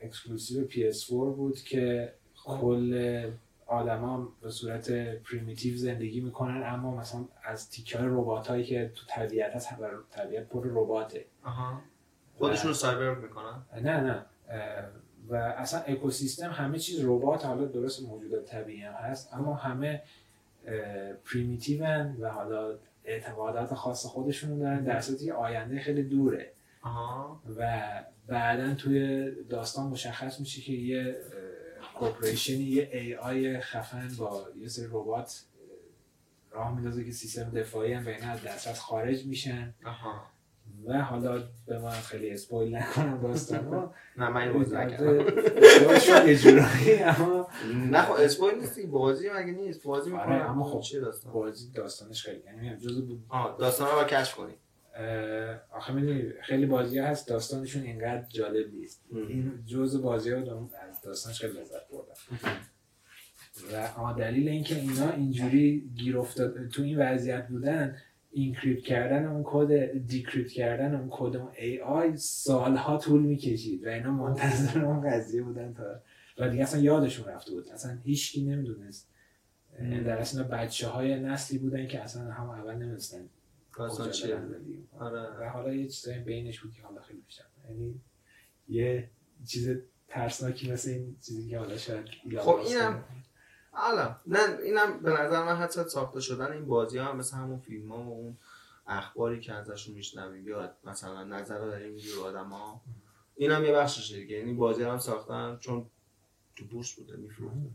exclusive 0.00 0.68
PS4 0.68 1.10
بود 1.10 1.60
که 1.60 2.14
خب. 2.34 2.60
کل 2.60 3.30
آدما 3.66 4.32
به 4.42 4.50
صورت 4.50 4.90
primitive 5.22 5.76
زندگی 5.76 6.20
می‌کنن 6.20 6.62
اما 6.66 6.96
مثلا 6.96 7.24
از 7.44 7.70
تیکه 7.70 7.98
ربات 7.98 8.48
هایی 8.48 8.64
که 8.64 8.92
تو 8.94 9.02
طبیعت 9.08 9.52
هست 9.52 9.68
طبیعت 10.10 10.48
پر 10.48 10.66
رباته. 10.66 11.24
خودشون 12.38 12.68
رو 12.68 12.74
سایبر 12.74 13.14
می‌کنن؟ 13.14 13.62
نه 13.82 14.00
نه. 14.00 14.26
و 15.28 15.34
اصلا 15.34 15.80
اکوسیستم 15.80 16.50
همه 16.50 16.78
چیز 16.78 17.04
ربات 17.04 17.44
حالا 17.44 17.64
درست 17.64 18.02
موجودات 18.02 18.44
طبیعی 18.44 18.82
هم 18.82 18.92
هست 18.92 19.34
اما 19.34 19.54
همه 19.54 20.02
primitive 21.24 22.07
ان 22.07 22.16
و 22.20 22.28
حالا 22.30 22.78
اعتقادات 23.04 23.74
خاص 23.74 24.06
خودشون 24.06 24.58
دارن 24.58 24.84
در 24.84 25.00
صورتی 25.00 25.30
آینده 25.30 25.80
خیلی 25.80 26.02
دوره. 26.02 26.52
و 27.58 27.82
بعدا 28.26 28.74
توی 28.74 29.30
داستان 29.44 29.86
مشخص 29.86 30.40
میشه 30.40 30.60
که 30.62 30.72
یه 30.72 31.16
corporation 31.98 32.59
ی 32.59 32.64
یه 32.64 32.90
AI 32.92 33.60
خفن 33.60 34.08
با 34.18 34.46
یه 34.60 34.68
سری 34.68 34.86
ربات 34.86 35.42
راه 36.50 36.74
میندازه 36.74 37.04
که 37.04 37.10
سیستم 37.10 37.50
دفاعی 37.50 37.92
هم 37.92 38.04
بین 38.04 38.24
از 38.24 38.42
دسترس 38.42 38.80
خارج 38.80 39.26
میشن. 39.26 39.74
و 40.86 41.02
حالا 41.02 41.42
به 41.66 41.78
من 41.78 41.90
خیلی 41.90 42.30
اسپویل 42.30 42.76
نکنم 42.76 43.20
داستان 43.22 43.90
نه 44.18 44.28
من 44.28 44.52
بازی 44.52 44.76
یه 46.26 46.38
جورایی 46.38 47.02
اما 47.02 47.48
نه 47.90 48.02
خب 48.02 48.12
اسپویل 48.12 48.58
نیستی 48.58 48.86
بازی 48.86 49.28
مگه 49.30 49.52
نیست؟ 49.52 49.84
بازی 49.84 50.10
می‌کنم 50.10 50.32
آره، 50.32 50.50
اما 50.50 50.64
خب 50.64 50.80
چه 50.80 51.00
داستان؟ 51.00 51.32
بازی 51.32 51.72
داستانش 51.72 52.22
خیلی 52.22 52.40
یعنی 52.44 52.76
جزء 52.76 53.00
بود. 53.00 53.24
داستان 53.58 53.88
رو 53.88 54.04
کشف 54.04 54.34
کنی. 54.34 54.54
آخه 55.72 55.92
می‌دونی 55.92 56.32
خیلی 56.42 56.66
بازی 56.66 56.98
هست 56.98 57.28
داستانشون 57.28 57.82
اینقدر 57.82 58.24
جالب 58.28 58.74
نیست. 58.74 59.04
این 59.12 59.64
جزء 59.66 60.00
بازی 60.00 60.30
ها 60.30 60.38
از 60.88 61.00
داستانش 61.02 61.40
خیلی 61.40 61.60
لذت 61.60 61.88
بردم. 61.92 62.14
و 64.04 64.14
دلیل 64.18 64.48
اینکه 64.48 64.76
اینا 64.76 65.10
اینجوری 65.10 65.90
گیر 65.94 66.18
افتاد 66.18 66.68
تو 66.68 66.82
این 66.82 66.98
وضعیت 66.98 67.48
بودن 67.48 67.96
encrypt 68.36 68.82
کردن 68.82 69.24
اون 69.24 69.42
کد 69.46 69.98
decrypt 70.06 70.50
کردن 70.50 70.94
اون 70.94 71.08
کد 71.10 71.36
اون 71.36 71.48
AI 71.58 72.16
سالها 72.16 72.98
طول 72.98 73.22
می‌کشید 73.22 73.86
و 73.86 73.88
اینا 73.88 74.10
منتظر 74.10 74.84
اون 74.84 75.10
قضیه 75.10 75.42
بودن 75.42 75.74
تا 75.74 76.00
و 76.38 76.48
دیگه 76.48 76.62
اصلا 76.62 76.80
یادشون 76.80 77.26
رفته 77.26 77.50
بود. 77.50 77.68
اصلا 77.68 77.98
هیچکی 78.04 78.44
نمی‌دونست. 78.44 79.08
در 79.78 80.18
اصلا 80.18 80.42
بچه 80.42 80.88
های 80.88 81.20
نسلی 81.20 81.58
بودن 81.58 81.86
که 81.86 82.02
اصلا 82.02 82.32
هم 82.32 82.50
اول 82.50 82.74
نمی‌دونستن 82.74 83.28
آره. 84.98 85.20
و 85.40 85.48
حالا 85.48 85.72
یه 85.72 85.88
چیزایی 85.88 86.18
بینش 86.18 86.60
بود 86.60 86.72
که 86.72 86.82
حالا 86.82 87.02
خیلی 87.02 87.20
بیشتر. 87.26 87.44
یعنی 87.68 88.00
یه 88.68 89.08
چیز 89.46 89.78
ترسناکی 90.08 90.72
مثل 90.72 90.90
این 90.90 91.16
چیزی 91.26 91.48
که 91.48 91.58
حالا 91.58 91.76
شاید 91.76 92.06
خب 92.38 92.56
اینم 92.56 93.04
حالا 93.76 94.16
نه 94.26 94.58
اینم 94.62 94.98
به 94.98 95.10
نظر 95.10 95.44
من 95.44 95.56
حتی 95.56 95.84
ساخته 95.84 96.20
شدن 96.20 96.52
این 96.52 96.66
بازی 96.66 96.98
ها 96.98 97.12
مثل 97.12 97.36
همون 97.36 97.58
فیلم 97.58 97.92
ها 97.92 97.98
و 97.98 98.12
اون 98.12 98.36
اخباری 98.86 99.40
که 99.40 99.52
ازشون 99.52 99.94
میشنویم 99.94 100.48
یا 100.48 100.72
مثلا 100.84 101.24
نظر 101.24 101.58
داریم 101.58 101.92
میگی 101.92 102.12
آدم 102.24 102.48
ها. 102.48 102.80
این 103.36 103.50
هم 103.50 103.64
یه 103.64 103.72
بخشش 103.72 104.12
دیگه 104.12 104.38
یعنی 104.38 104.52
بازی 104.52 104.82
هم 104.82 104.98
ساختن 104.98 105.56
چون 105.60 105.86
تو 106.56 106.64
بورس 106.64 106.94
بوده 106.94 107.16
میفروخته 107.16 107.70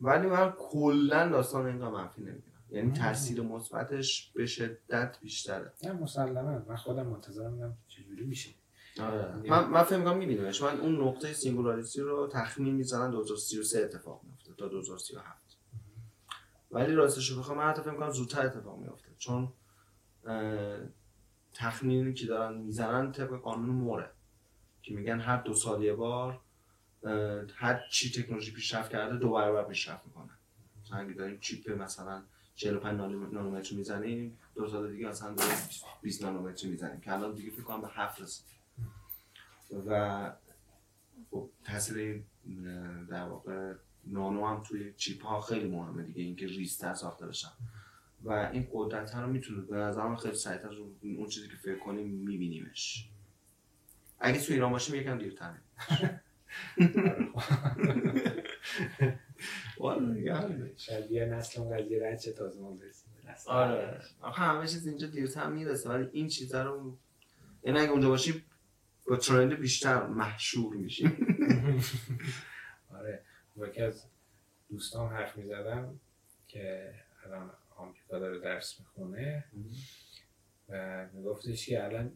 ولی 0.00 0.26
من 0.26 0.52
کلا 0.58 1.28
داستان 1.28 1.66
اینقدر 1.66 1.88
منفی 1.88 2.22
نمیگم 2.22 2.42
یعنی 2.70 2.92
تاثیر 2.92 3.42
مثبتش 3.42 4.32
به 4.34 4.46
شدت 4.46 5.18
بیشتره. 5.20 5.72
نه 5.82 5.92
مسلما 5.92 6.62
من 6.68 6.76
خودم 6.76 7.06
منتظرم 7.06 7.50
بودم 7.50 7.76
چجوری 7.88 8.24
میشه. 8.24 8.50
آره. 9.00 9.34
من 9.34 9.68
من 9.68 9.82
فکر 9.82 9.96
می‌کنم 9.96 10.16
می‌بینیمش. 10.16 10.62
من 10.62 10.80
اون 10.80 11.00
نقطه 11.00 11.32
singularity 11.32 12.00
رو 12.00 12.28
تخمین 12.32 12.74
می‌زنن 12.74 13.10
2033 13.10 13.82
اتفاق 13.82 14.20
میفته 14.24 14.54
تا 14.54 14.68
2037 14.68 15.56
ولی 16.70 16.94
راستش 16.94 17.30
رو 17.30 17.38
بخوام 17.38 17.58
من 17.58 17.64
حتی 17.70 17.82
فکر 17.82 17.90
می‌کنم 17.90 18.10
زودتر 18.10 18.46
اتفاق 18.46 18.78
میفته 18.78 19.08
چون 19.18 19.52
تخمینی 21.54 22.14
که 22.14 22.26
دارن 22.26 22.58
می‌زنن 22.58 23.12
طبق 23.12 23.40
قانون 23.40 23.76
موره. 23.76 24.10
که 24.82 24.94
میگن 24.94 25.20
هر 25.20 25.36
دو 25.42 25.54
سال 25.54 25.82
یه 25.82 25.94
بار 25.94 26.40
هر 27.54 27.80
چی 27.90 28.22
تکنولوژی 28.22 28.52
پیشرفت 28.52 28.90
کرده 28.90 29.16
دو 29.16 29.30
برابر 29.30 29.64
پیشرفت 29.64 30.06
می‌کنه. 30.06 30.30
مثلا 30.82 31.12
داریم 31.12 31.38
chip 31.40 31.70
مثلا 31.70 32.22
45 32.54 33.00
نانومتر 33.32 33.74
می‌زنیم 33.74 34.38
دو 34.54 34.68
سال 34.68 34.92
دیگه 34.92 35.08
اصلا 35.08 35.34
20 36.02 36.22
نانومتر 36.22 36.68
می‌زنیم. 36.68 37.00
که 37.00 37.12
الان 37.12 37.34
دیگه 37.34 37.50
فکر 37.50 37.62
کنم 37.62 37.80
به 37.80 37.88
7 37.88 38.20
رسید. 38.20 38.59
و 39.86 40.32
خب 41.30 41.50
تاثیر 41.64 42.22
در 43.10 43.24
واقع 43.24 43.74
نانو 44.04 44.46
هم 44.46 44.62
توی 44.62 44.92
چیپ 44.96 45.24
ها 45.24 45.40
خیلی 45.40 45.68
مهمه 45.68 46.02
دیگه 46.02 46.22
اینکه 46.22 46.46
ریزتر 46.46 46.94
ساخته 46.94 47.26
بشن. 47.26 47.52
و 48.22 48.50
این 48.52 48.68
قدرت 48.72 49.10
ها 49.10 49.22
رو 49.22 49.32
می‌تونه 49.32 49.60
به 49.60 49.76
نظر 49.76 50.14
خیلی 50.14 50.34
سریعتر 50.34 50.68
اون 51.02 51.28
چیزی 51.28 51.48
که 51.48 51.56
فکر 51.56 51.78
کنیم 51.78 52.06
میبینیمش. 52.06 53.08
اگه 54.20 54.40
تو 54.40 54.52
ایران 54.52 54.70
باشیم 54.70 54.94
یکم 54.94 55.18
دیرتر 55.18 55.54
شاید 60.76 61.10
یه 61.10 61.24
نسل 61.24 61.60
اون 61.60 61.78
قضیه 61.78 62.06
رد 62.06 62.18
چه 62.18 62.32
تازه 62.32 62.60
ما 62.60 62.70
برسیم 62.70 63.10
آره. 63.46 64.00
همه 64.34 64.66
چیز 64.66 64.86
اینجا 64.86 65.06
دیرتر 65.06 65.46
می‌رسه 65.46 65.88
ولی 65.88 66.08
این 66.12 66.28
چیزا 66.28 66.62
رو 66.62 66.98
یعنی 67.62 67.78
اگه 67.78 67.90
اونجا 67.90 68.08
باشیم 68.08 68.44
با 69.10 69.16
ترند 69.16 69.60
بیشتر 69.60 70.06
محشور 70.06 70.76
میشیم 70.76 71.12
آره 72.98 73.22
با 73.56 73.68
یکی 73.68 73.82
از 73.82 74.04
دوستان 74.68 75.12
حرف 75.12 75.36
می‌زدم 75.36 76.00
که 76.48 76.94
الان 77.24 77.50
آمریکا 77.76 78.18
داره 78.18 78.38
درس 78.38 78.80
می‌خونه 78.80 79.44
و 80.68 81.06
میگفتش 81.12 81.66
که 81.66 81.84
الان 81.84 82.12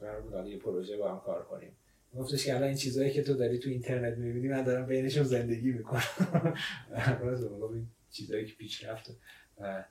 قرار 0.00 0.20
بود 0.20 0.46
یه 0.46 0.58
پروژه 0.58 0.96
با 0.96 1.12
هم 1.12 1.20
کار 1.20 1.44
کنیم. 1.44 1.76
گفتش 2.14 2.44
که 2.44 2.54
الان 2.54 2.68
این 2.68 2.76
چیزهایی 2.76 3.10
که 3.10 3.22
تو 3.22 3.34
داری 3.34 3.58
تو 3.58 3.68
اینترنت 3.68 4.18
می‌بینی 4.18 4.48
من 4.48 4.62
دارم 4.62 4.86
بینشون 4.86 5.24
زندگی 5.24 5.72
می‌کنم. 5.72 6.54
راز 7.22 7.44
این 7.44 7.88
چیزهایی 8.10 8.46
که 8.46 8.54
پیش 8.54 8.84
رفت 8.84 9.10
و 9.58 9.84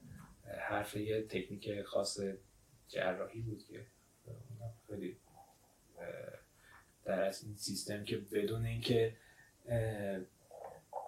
حرف 0.69 0.95
یه 0.95 1.21
تکنیک 1.21 1.81
خاص 1.81 2.19
جراحی 2.87 3.41
بود 3.41 3.63
که 3.63 3.85
خیلی 4.87 5.17
در 7.11 7.23
از 7.23 7.43
این 7.43 7.55
سیستم 7.55 8.03
که 8.03 8.17
بدون 8.17 8.65
اینکه 8.65 9.15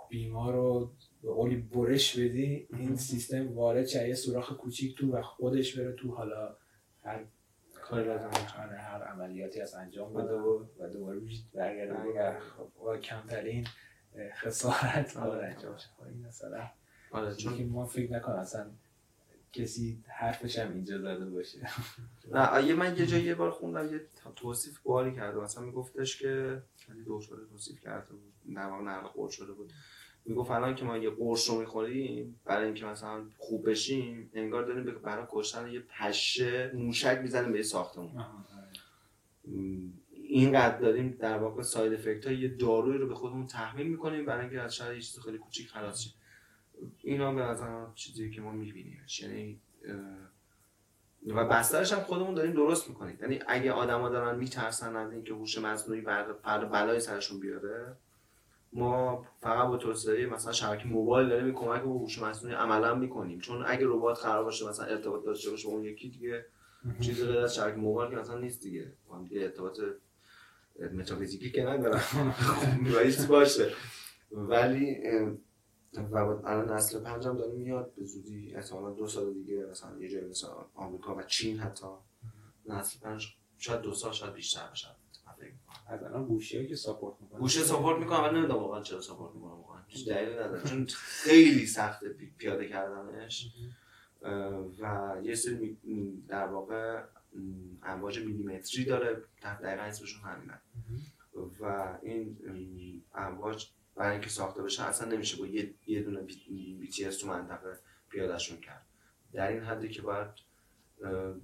بیمار 0.10 0.54
رو 0.54 0.92
به 1.24 1.32
قولی 1.32 1.56
برش 1.56 2.20
بدی 2.20 2.68
این 2.74 2.96
سیستم 2.96 3.54
وارد 3.54 3.86
چه 3.86 4.08
یه 4.08 4.14
سوراخ 4.14 4.54
کوچیک 4.54 4.98
تو 4.98 5.12
و 5.12 5.22
خودش 5.22 5.80
بره 5.80 5.92
تو. 5.92 6.12
حالا 6.12 6.56
هر 7.04 7.26
کاری 7.82 8.08
لازم 8.08 8.30
آره، 8.60 8.78
هر 8.78 9.04
عملیاتی 9.04 9.62
از 9.62 9.74
انجام 9.74 10.14
بده 10.14 10.34
و 10.34 10.66
و 10.80 10.88
دوباره 10.88 11.20
برگرده. 11.54 11.94
و 11.94 12.40
خب، 12.40 13.00
کمترین 13.00 13.68
خسارت 14.36 15.18
آره. 15.18 15.48
انجام 15.48 15.78
شه. 15.78 15.88
خب، 15.98 16.04
این 16.04 16.26
مثلا 16.28 16.70
آره 17.12 17.36
چون 17.36 17.58
که 17.58 17.64
ما 17.64 17.86
فکر 17.86 18.12
نکنم 18.14 18.36
اصلا 18.36 18.72
کسی 19.54 20.04
حرفش 20.08 20.60
هم 20.60 20.74
اینجا 20.74 20.98
زده 20.98 21.26
باشه. 21.26 21.60
نه 22.32 22.68
یه 22.68 22.74
من 22.74 22.98
یه 22.98 23.06
جایی 23.06 23.24
یه 23.24 23.36
بار 23.36 23.52
خوندم 23.52 23.94
یه 23.94 24.02
توصیف 24.36 24.80
بالی 24.80 25.16
کرده 25.16 25.40
مثلا 25.40 25.64
میگفتش 25.64 26.18
که 26.18 26.62
خیلی 26.78 27.04
دوشاره 27.04 27.46
توصیف 27.46 27.80
کرده 27.80 28.14
بود. 28.14 28.56
در 28.56 28.66
واقع 28.66 28.84
نقل 28.84 29.08
قول 29.08 29.30
شده 29.30 29.52
بود. 29.52 29.74
می‌گفت 30.26 30.52
الان 30.52 30.76
که 30.76 30.86
ما 30.86 30.98
یه 30.98 31.10
قرص 31.10 31.50
رو 31.50 31.60
می‌خوریم 31.60 32.40
برای 32.46 32.66
اینکه 32.66 32.86
مثلا 32.86 33.26
خوب 33.38 33.70
بشیم 33.70 34.32
انگار 34.34 34.64
داریم 34.64 34.84
برای 34.84 35.26
کشتن 35.30 35.72
یه 35.72 35.80
پشه 35.80 36.72
موشک 36.76 37.20
می‌زنیم 37.22 37.52
به 37.52 37.58
یه 37.58 37.64
ساختمون. 37.64 38.18
آره. 38.18 38.28
اینقدر 40.12 40.78
داریم 40.78 41.18
در 41.20 41.38
واقع 41.38 41.62
ساید 41.62 41.94
افکت 41.94 42.28
های 42.28 42.38
یه 42.38 42.48
دارویی 42.48 42.98
رو 42.98 43.08
به 43.08 43.16
خودمون 43.16 43.48
تحمیل 43.48 43.88
می‌کنیم 43.88 44.26
برای 44.26 44.42
اینکه 44.42 44.62
از 44.62 44.76
شر 44.76 44.94
یه 44.94 45.02
چیز 45.02 45.20
خیلی 45.20 45.38
کوچیک 45.38 45.70
خلاص 45.70 46.02
شیم 46.02 46.14
اینا 47.02 47.34
به 47.34 47.42
نظر 47.42 47.86
چیزی 47.96 48.32
که 48.32 48.42
ما 48.42 48.52
می‌بینیم. 48.52 49.02
یعنی 49.22 49.60
و 51.28 51.46
بسترش 51.46 51.94
هم 51.94 52.00
خودمون 52.00 52.34
داریم 52.34 52.54
درست 52.54 52.90
می‌کنیم. 52.90 53.18
یعنی 53.22 53.40
اگه 53.48 53.72
آدما 53.72 54.10
دارن 54.10 54.38
میترسن 54.38 54.96
از 54.96 55.12
اینکه 55.12 55.34
هوش 55.34 55.58
مصنوعی 55.58 56.02
بعد 56.02 56.34
فردا 56.34 56.66
بلای 56.68 57.00
سرشون 57.00 57.40
بیاره 57.40 57.96
ما 58.74 59.26
فقط 59.42 59.68
با 59.68 59.78
توسعه 59.78 60.26
مثلا 60.26 60.52
شبکه 60.52 60.88
موبایل 60.88 61.30
داریم 61.30 61.46
این 61.46 61.54
کمک 61.54 61.82
به 61.82 61.90
هوش 61.90 62.20
مصنوعی 62.20 62.56
عملا 62.56 62.96
می‌کنیم. 62.96 63.40
چون 63.40 63.64
اگه 63.68 63.86
ربات 63.86 64.18
خراب 64.18 64.46
باشه 64.46 64.70
مثلا 64.70 64.86
ارتباط 64.86 65.26
داشته 65.26 65.52
باشه 65.52 65.68
با 65.68 65.74
اون 65.74 65.84
یکی 65.84 66.10
دیگه 66.10 66.46
چیزی 67.02 67.24
غیر 67.26 67.40
از 67.40 67.56
شبکه 67.56 67.78
موبایل 67.78 68.12
که 68.12 68.16
مثلا 68.16 68.38
نیست 68.38 68.64
دیگه. 68.64 68.92
هم 69.12 69.26
دیگه 69.26 69.42
ارتباط 69.42 69.80
متافیزیکی 70.94 71.52
که 71.52 71.64
ندارم 71.64 72.36
باشه. 73.30 73.72
ولی 74.32 74.98
و 75.98 76.16
الان 76.18 76.72
نسل 76.72 77.00
پنجم 77.00 77.38
داره 77.38 77.52
میاد 77.52 77.94
به 77.96 78.06
زودی. 78.06 78.56
احتمالا 78.56 78.90
دو 78.94 79.08
سال 79.08 79.34
دیگه 79.34 79.66
مثلا 79.72 79.98
یه 80.00 80.10
جایی 80.10 80.26
مثل 80.28 80.48
آمریکا 80.76 81.16
و 81.16 81.24
چین 81.24 81.60
حتی. 81.60 81.88
نسل 82.66 83.00
پنج 83.00 83.36
شاید 83.58 83.82
دو 83.82 83.94
سال 83.94 84.12
شاید 84.12 84.34
بیشتر 84.34 84.68
بشه. 84.72 84.88
از 85.88 86.04
الان 86.04 86.26
گوشی 86.26 86.68
که 86.68 86.76
support 86.76 87.22
می‌کنه 87.22 87.40
گوشیه 87.40 87.64
support 87.64 88.00
می‌کنم 88.00 88.24
ولی 88.24 88.38
نمی‌دونم 88.38 88.60
واقعا 88.60 88.82
چرا 88.82 89.02
support 89.02 89.36
می‌کنم 89.36 89.52
واقعا 89.52 89.82
هیچ 89.88 90.08
دلیلی 90.08 90.34
نداره. 90.34 90.64
چون 90.64 90.86
خیلی 90.96 91.66
سخته 91.66 92.10
پی- 92.10 92.34
پیاده 92.38 92.70
کردنش. 92.70 93.54
و 94.80 95.16
یه 95.24 95.36
سری 95.36 95.78
در 96.28 96.48
واقع 96.48 97.04
امواج 97.84 98.20
میلیمتری 98.20 98.86
داره. 98.86 99.22
در 99.42 99.56
دقیقا 99.56 99.84
اسمشون 99.84 100.22
همینه. 100.22 100.62
و 101.60 101.98
این 102.02 102.38
ام، 102.48 103.26
امواج 103.26 103.68
برای 103.96 104.12
اینکه 104.12 104.30
ساخته 104.30 104.64
بشه 104.64 104.84
اصلا 104.84 105.12
نمیشه 105.12 105.38
با 105.38 105.48
یه, 105.48 105.74
یه 105.88 106.02
دونه 106.02 106.22
BTS 106.80 107.18
تو 107.18 107.28
منطقه 107.28 107.80
پیادهشون 108.10 108.58
کرد. 108.58 108.86
در 109.34 109.52
این 109.52 109.64
حدی 109.64 109.90
که 109.90 110.02
باید 110.02 110.28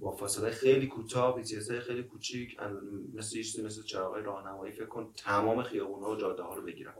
با 0.00 0.16
فاصله 0.16 0.50
خیلی 0.50 0.86
کوتاه 0.86 1.36
BTS 1.36 1.70
خیلی 1.70 2.02
کوچیک 2.02 2.60
مثل 3.14 3.38
یه 3.38 3.64
مثل 3.64 3.82
چراغ 3.82 4.16
راهنمایی 4.16 4.72
فکر 4.72 4.86
کن 4.86 5.12
تمام 5.16 5.62
خیابون‌ها 5.62 6.12
و 6.12 6.16
جاده 6.16 6.42
ها 6.42 6.54
رو 6.54 6.62
بگیرن. 6.62 6.94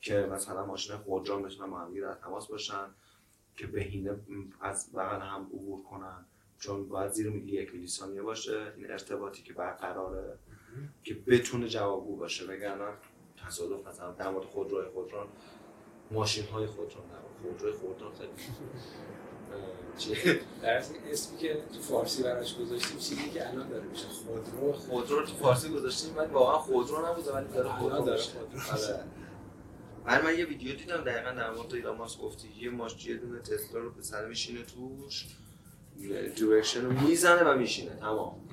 که 0.00 0.28
مثلا 0.32 0.66
ماشین 0.66 0.96
خودران 0.96 1.42
بتونن 1.42 1.70
با 1.70 1.78
هم 1.78 2.00
در 2.00 2.14
تماس 2.14 2.48
باشن 2.48 2.86
که 3.56 3.66
بهینه 3.66 4.16
از 4.60 4.92
بغل 4.92 5.20
هم 5.20 5.42
عبور 5.42 5.82
کنن. 5.82 6.26
چون 6.58 6.88
باید 6.88 7.12
زیر 7.12 7.30
میلی 7.30 7.52
یک 7.52 7.74
میلی 7.74 7.86
ثانیه 7.86 8.22
باشه. 8.22 8.72
این 8.76 8.90
ارتباطی 8.90 9.42
که 9.42 9.52
برقراره 9.52 10.38
که 11.04 11.14
بتونه 11.14 11.68
جوابگو 11.68 12.16
باشه. 12.16 12.46
وگرنه 12.46 12.92
تصادف 13.46 13.86
مثلا 13.86 14.12
در 14.12 14.30
مورد 14.30 14.44
خودروی 14.44 14.84
خودران 14.94 15.26
ماشین 16.10 16.46
های 16.46 16.66
خودران 16.66 17.06
در 17.06 17.18
مورد 17.18 17.36
خودروی 17.42 17.72
خودران 17.72 18.12
خیلی. 18.12 18.30
چیه 19.98 20.40
در 20.62 20.76
اسمی 21.10 21.38
که 21.38 21.62
تو 21.74 21.80
فارسی 21.80 22.22
براش 22.22 22.58
گذاشتیم 22.58 22.98
چیزی 22.98 23.30
که 23.30 23.48
الان 23.48 23.68
داره 23.68 23.84
میشه 23.84 24.06
خودرو. 24.08 24.72
خودرو 24.72 25.18
رو 25.18 25.26
تو 25.26 25.34
فارسی 25.34 25.68
گذاشتیم 25.68 26.16
ولی 26.16 26.32
واقعا 26.32 26.58
خودرو 26.58 27.06
نبوده 27.06 27.32
ولی 27.32 27.48
داره 27.48 27.68
خودرو 27.68 28.04
داره. 28.04 28.22
خودرو. 28.22 28.72
آره. 28.72 29.04
من 30.06 30.24
من 30.24 30.38
یه 30.38 30.44
ویدیو 30.46 30.76
دیدم 30.76 30.96
دقیقا 30.96 31.30
در 31.30 31.50
مورد 31.50 31.74
ایلان 31.74 31.96
ماسک 31.96 32.20
گفتی 32.20 32.48
یه 32.60 32.70
ماش 32.70 33.06
یه 33.06 33.16
دونه 33.16 33.38
تسلا 33.38 33.80
رو 33.80 33.90
به 33.90 34.02
سر 34.02 34.26
میشینه 34.26 34.62
توش 34.62 35.26
دیرکشن 36.36 36.84
رو 36.84 36.92
می‌زنه 36.92 37.50
و 37.50 37.56
میشینه. 37.58 37.96
تمام. 37.96 38.48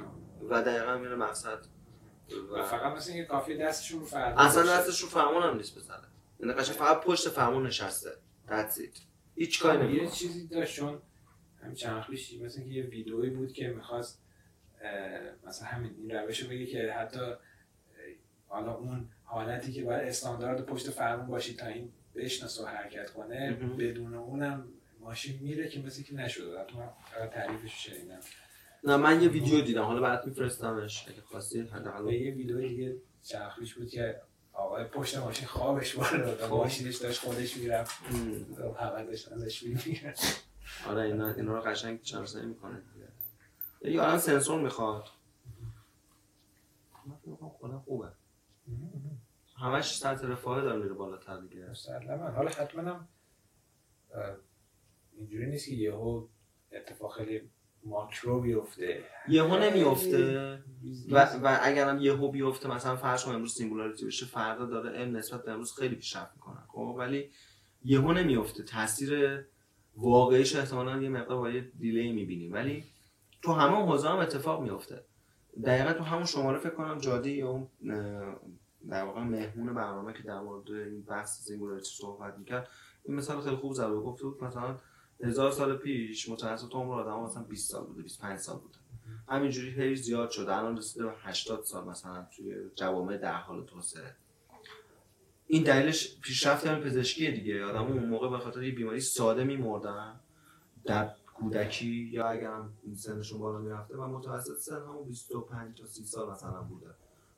و 0.49 0.61
دقیقا 0.61 0.97
میره 0.97 1.15
مقصد 1.15 1.59
و 2.51 2.63
فقط 2.63 2.97
مثل 2.97 3.11
اینکه 3.11 3.27
کافی 3.27 3.57
دستشون 3.57 3.99
رو 3.99 4.05
فردا 4.05 4.41
اصلا. 4.41 4.63
دستش 4.63 4.99
رو 4.99 5.07
فرمون 5.09 5.43
هم 5.43 5.57
نیست 5.57 5.75
بزنه. 5.75 6.07
یعنی 6.39 6.53
قشنگ 6.53 6.75
فقط 6.75 7.01
پشت 7.01 7.29
فرمون 7.29 7.67
نشسته. 7.67 8.09
That's 8.47 8.77
it. 8.77 8.99
هیچ 9.35 9.61
کاری 9.61 9.77
یه 9.77 9.83
نمی‌کنه. 9.83 10.09
چیزی 10.09 10.47
داشت 10.47 10.75
چون 10.75 11.01
همین 11.63 11.75
چند 11.75 11.97
وقت 11.97 12.09
پیش 12.09 12.33
مثل 12.33 12.61
اینکه 12.61 12.75
یه 12.75 12.83
ویدئویی 12.83 13.29
بود 13.29 13.53
که 13.53 13.67
می‌خواست 13.67 14.21
مثلا 15.43 15.67
همین 15.67 15.95
این 15.97 16.11
روش 16.11 16.39
رو 16.39 16.49
بگه 16.49 16.65
که 16.65 16.93
حتی 16.93 17.33
حالا 18.47 18.73
اون 18.73 19.09
حالتی 19.23 19.73
که 19.73 19.83
باید 19.83 20.07
استاندارد 20.07 20.65
پشت 20.65 20.89
فرمون 20.89 21.27
باشی 21.27 21.55
تا 21.55 21.65
این 21.65 21.91
بشناسه 22.15 22.63
و 22.63 22.65
حرکت 22.65 23.09
کنه. 23.09 23.51
بدون 23.79 24.13
اونم 24.13 24.67
ماشین 24.99 25.39
میره 25.41 25.69
که 25.69 25.79
مثل 25.79 26.03
که 26.03 26.15
نشده. 26.15 26.65
من 26.75 27.27
تعریفش 27.27 27.87
رو 27.87 27.93
شنیدم. 27.93 28.19
نه 28.83 28.97
من 28.97 29.21
یه 29.21 29.29
ویدیو 29.29 29.61
دیدم. 29.61 29.83
حالا 29.83 30.01
برات 30.01 30.25
میفرستمش. 30.25 31.05
اگه 31.07 31.21
خواستید 31.21 31.71
و 31.71 31.75
حداقل. 31.75 32.13
یه 32.13 32.33
ویدئو 32.33 32.61
دیگه 32.61 32.97
پیش 33.59 33.73
بود 33.73 33.89
که 33.89 34.21
آقای 34.53 34.83
پشت 34.83 35.17
ماشین 35.17 35.47
خوابش 35.47 35.95
برد 35.95 36.41
و 36.41 36.47
خب. 36.47 36.53
ماشینش 36.53 36.97
داشت 36.97 37.21
خودش 37.21 37.57
می‌رفت. 37.57 38.03
همه 38.79 39.05
داشتن 39.05 39.33
ازش 39.35 39.63
می‌رفت 39.63 40.49
آره 40.87 41.01
اینا 41.01 41.33
اینا 41.33 41.55
رو 41.55 41.61
قشنگ 41.61 41.99
شناسایی 42.03 42.45
می‌کنه 42.45 42.81
یه 43.81 44.01
الان 44.01 44.17
سنسور 44.17 44.61
می‌خواد. 44.61 45.03
من 47.05 47.15
فکر 47.15 47.77
خوبه. 47.77 48.07
همش 49.57 49.97
سطح 49.97 50.27
رفاهه 50.27 50.61
داره 50.61 50.81
میره 50.81 50.93
بالاتر 50.93 51.39
دیگه. 51.39 51.69
مسلما. 51.69 52.29
حالا 52.29 52.49
حتما 52.49 52.81
هم 52.81 53.07
اینجوری 55.13 55.45
نیست 55.45 55.65
که 55.69 55.75
یهو 55.75 56.27
اتفاق 56.71 57.17
خیلی 57.17 57.49
ماکرو 57.83 58.41
بیفته. 58.41 59.03
یهو 59.27 59.57
نمیفته. 59.57 60.59
و, 61.11 61.25
و 61.43 61.57
اگرم 61.61 62.01
یهو 62.01 62.31
بیفته 62.31 62.69
مثلا 62.69 62.95
فرض 62.95 63.25
کن 63.25 63.35
امروز 63.35 63.53
singularity 63.53 64.05
بشه 64.05 64.25
فردا 64.25 64.65
داره 64.65 64.89
علم 64.89 65.17
نسبت 65.17 65.45
به 65.45 65.51
امروز 65.51 65.73
خیلی 65.73 65.95
پیشرفت 65.95 66.31
می‌کنه. 66.35 66.57
خب 66.67 66.95
ولی 66.97 67.29
یهو 67.83 68.13
نمیفته. 68.13 68.63
تاثیر 68.63 69.43
واقعیش 69.97 70.55
احتمالا 70.55 71.01
یه 71.01 71.09
مقدار 71.09 71.37
با 71.37 71.49
یه 71.49 71.71
delay 71.79 72.11
می‌بینیم 72.11 72.53
ولی 72.53 72.83
تو 73.41 73.53
همه 73.53 73.75
حوزه 73.75 74.09
هم 74.09 74.17
اتفاق 74.17 74.61
میفته 74.61 75.05
دقیقا 75.65 75.93
تو 75.93 76.03
همون 76.03 76.25
شماره 76.25 76.59
فکر 76.59 76.75
کنم 76.75 76.97
جادی 76.97 77.31
یا 77.31 77.47
اون 77.49 77.67
در 78.89 79.03
واقع 79.03 79.21
مهمون 79.21 79.73
برنامه 79.73 80.13
که 80.13 80.23
در 80.23 80.39
مورد 80.39 80.71
این 80.71 81.01
بحث 81.01 81.43
singularity 81.43 81.89
صحبت 81.89 82.37
می‌کرد 82.37 82.67
این 83.03 83.15
مثال 83.15 83.41
خیلی 83.41 83.55
خوب 83.55 83.73
زد 83.73 83.89
گفت 83.89 84.43
مثلا 84.43 84.77
هزار 85.23 85.51
سال 85.51 85.77
پیش 85.77 86.29
متوسط 86.29 86.75
عمر 86.75 86.99
آدم 86.99 87.23
مثلا 87.23 87.43
20 87.43 87.71
سال 87.71 87.85
بوده 87.85 88.01
25 88.01 88.39
سال 88.39 88.59
بوده. 88.59 88.77
همینجوری 89.27 89.69
هی 89.69 89.95
زیاد 89.95 90.29
شده. 90.29 90.55
الان 90.55 90.77
رسیده 90.77 91.05
به 91.05 91.11
80 91.23 91.63
سال 91.63 91.87
مثلا 91.87 92.27
توی 92.35 92.55
جوامع 92.75 93.17
در 93.17 93.33
حال 93.33 93.65
توسعه 93.65 94.15
این 95.47 95.63
دلیلش 95.63 96.19
پیشرفت 96.21 96.67
علم 96.67 96.81
پزشکی 96.81 97.31
دیگه. 97.31 97.65
آدم 97.65 97.83
اون 97.83 98.05
موقع 98.05 98.29
به 98.29 98.37
خاطر 98.37 98.63
یه 98.63 98.75
بیماری 98.75 98.99
ساده 98.99 99.43
میمردن. 99.43 100.19
در 100.85 101.11
کودکی 101.35 102.09
یا 102.13 102.27
اگر 102.27 102.51
هم 102.51 102.73
سنشون 102.95 103.39
بالا 103.39 103.59
می‌رفته 103.59 103.97
و 103.97 104.07
متوسط 104.07 104.57
سن 104.57 104.75
همون 104.75 105.07
25 105.07 105.81
تا 105.81 105.87
30 105.87 106.03
سال 106.03 106.31
مثلا 106.31 106.61
بوده. 106.61 106.87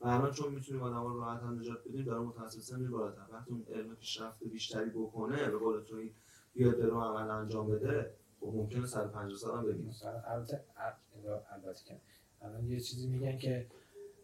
و 0.02 0.08
الان 0.08 0.32
چون 0.32 0.54
می‌تونیم 0.54 0.84
آدم 0.84 1.04
رو 1.04 1.20
راحت 1.20 1.42
هم 1.42 1.60
نجات 1.60 1.88
بدیم 1.88 2.06
داره 2.06 2.20
متوسط 2.20 2.60
سن 2.60 2.80
میره 2.80 2.92
بالاتر. 2.92 3.22
وقتی 3.34 3.52
اون 3.52 3.66
علم 3.74 3.96
پیشرفت 3.96 4.44
بیشتری 4.44 4.90
بکنه 4.90 5.50
به 5.50 5.58
قول 5.58 5.82
تو 5.84 5.96
این 5.96 6.12
بیاد 6.54 6.78
برو 6.80 7.02
عمل 7.02 7.30
انجام 7.30 7.70
بده 7.72 8.14
خب 8.40 8.46
ممکنه 8.48 8.86
150 8.88 9.38
سال 9.38 9.72
هم 9.72 9.82
مثلا 9.82 10.22
البته 10.26 10.64
ال- 10.78 11.54
البته 11.54 11.84
که 11.86 12.02
الان 12.42 12.68
یه 12.68 12.80
چیزی 12.80 13.08
میگن 13.08 13.38
که 13.38 13.68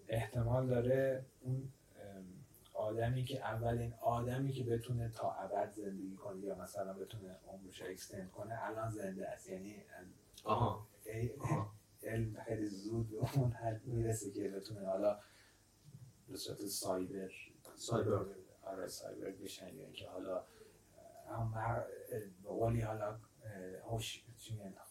احتمال 0.07 0.67
داره 0.67 1.25
اون 1.41 1.71
آدمی 2.73 3.23
که 3.23 3.39
اولین 3.45 3.93
آدمی 4.01 4.51
که 4.51 4.63
بتونه 4.63 5.09
تا 5.09 5.31
ابد 5.31 5.73
زندگی 5.75 6.15
کنه 6.15 6.39
یا 6.41 6.55
مثلا 6.55 6.93
بتونه 6.93 7.35
عمرش 7.47 7.81
رو 7.81 7.87
اکستند 7.89 8.31
کنه 8.31 8.59
الان 8.63 8.89
زنده 8.89 9.27
است 9.29 9.49
یعنی 9.49 9.75
آها. 10.43 10.87
علم 12.03 12.37
خیلی 12.45 12.65
زود 12.67 13.09
به 13.09 13.17
اون 13.39 13.51
حد 13.51 13.81
می‌رسه 13.85 14.31
که 14.31 14.49
بتونه 14.49 14.85
حالا 14.85 15.19
به 16.29 16.37
صورت 16.37 16.65
سایبر 16.65 17.31
سایبر. 17.75 18.25
آره 18.63 18.87
سایبر 18.87 19.31
بشن 19.31 19.75
یا 19.75 19.83
اینکه 19.83 20.07
حالا 20.09 20.43
به 22.43 22.49
قولی 22.49 22.81
حالا 22.81 23.19
هوش 23.89 24.23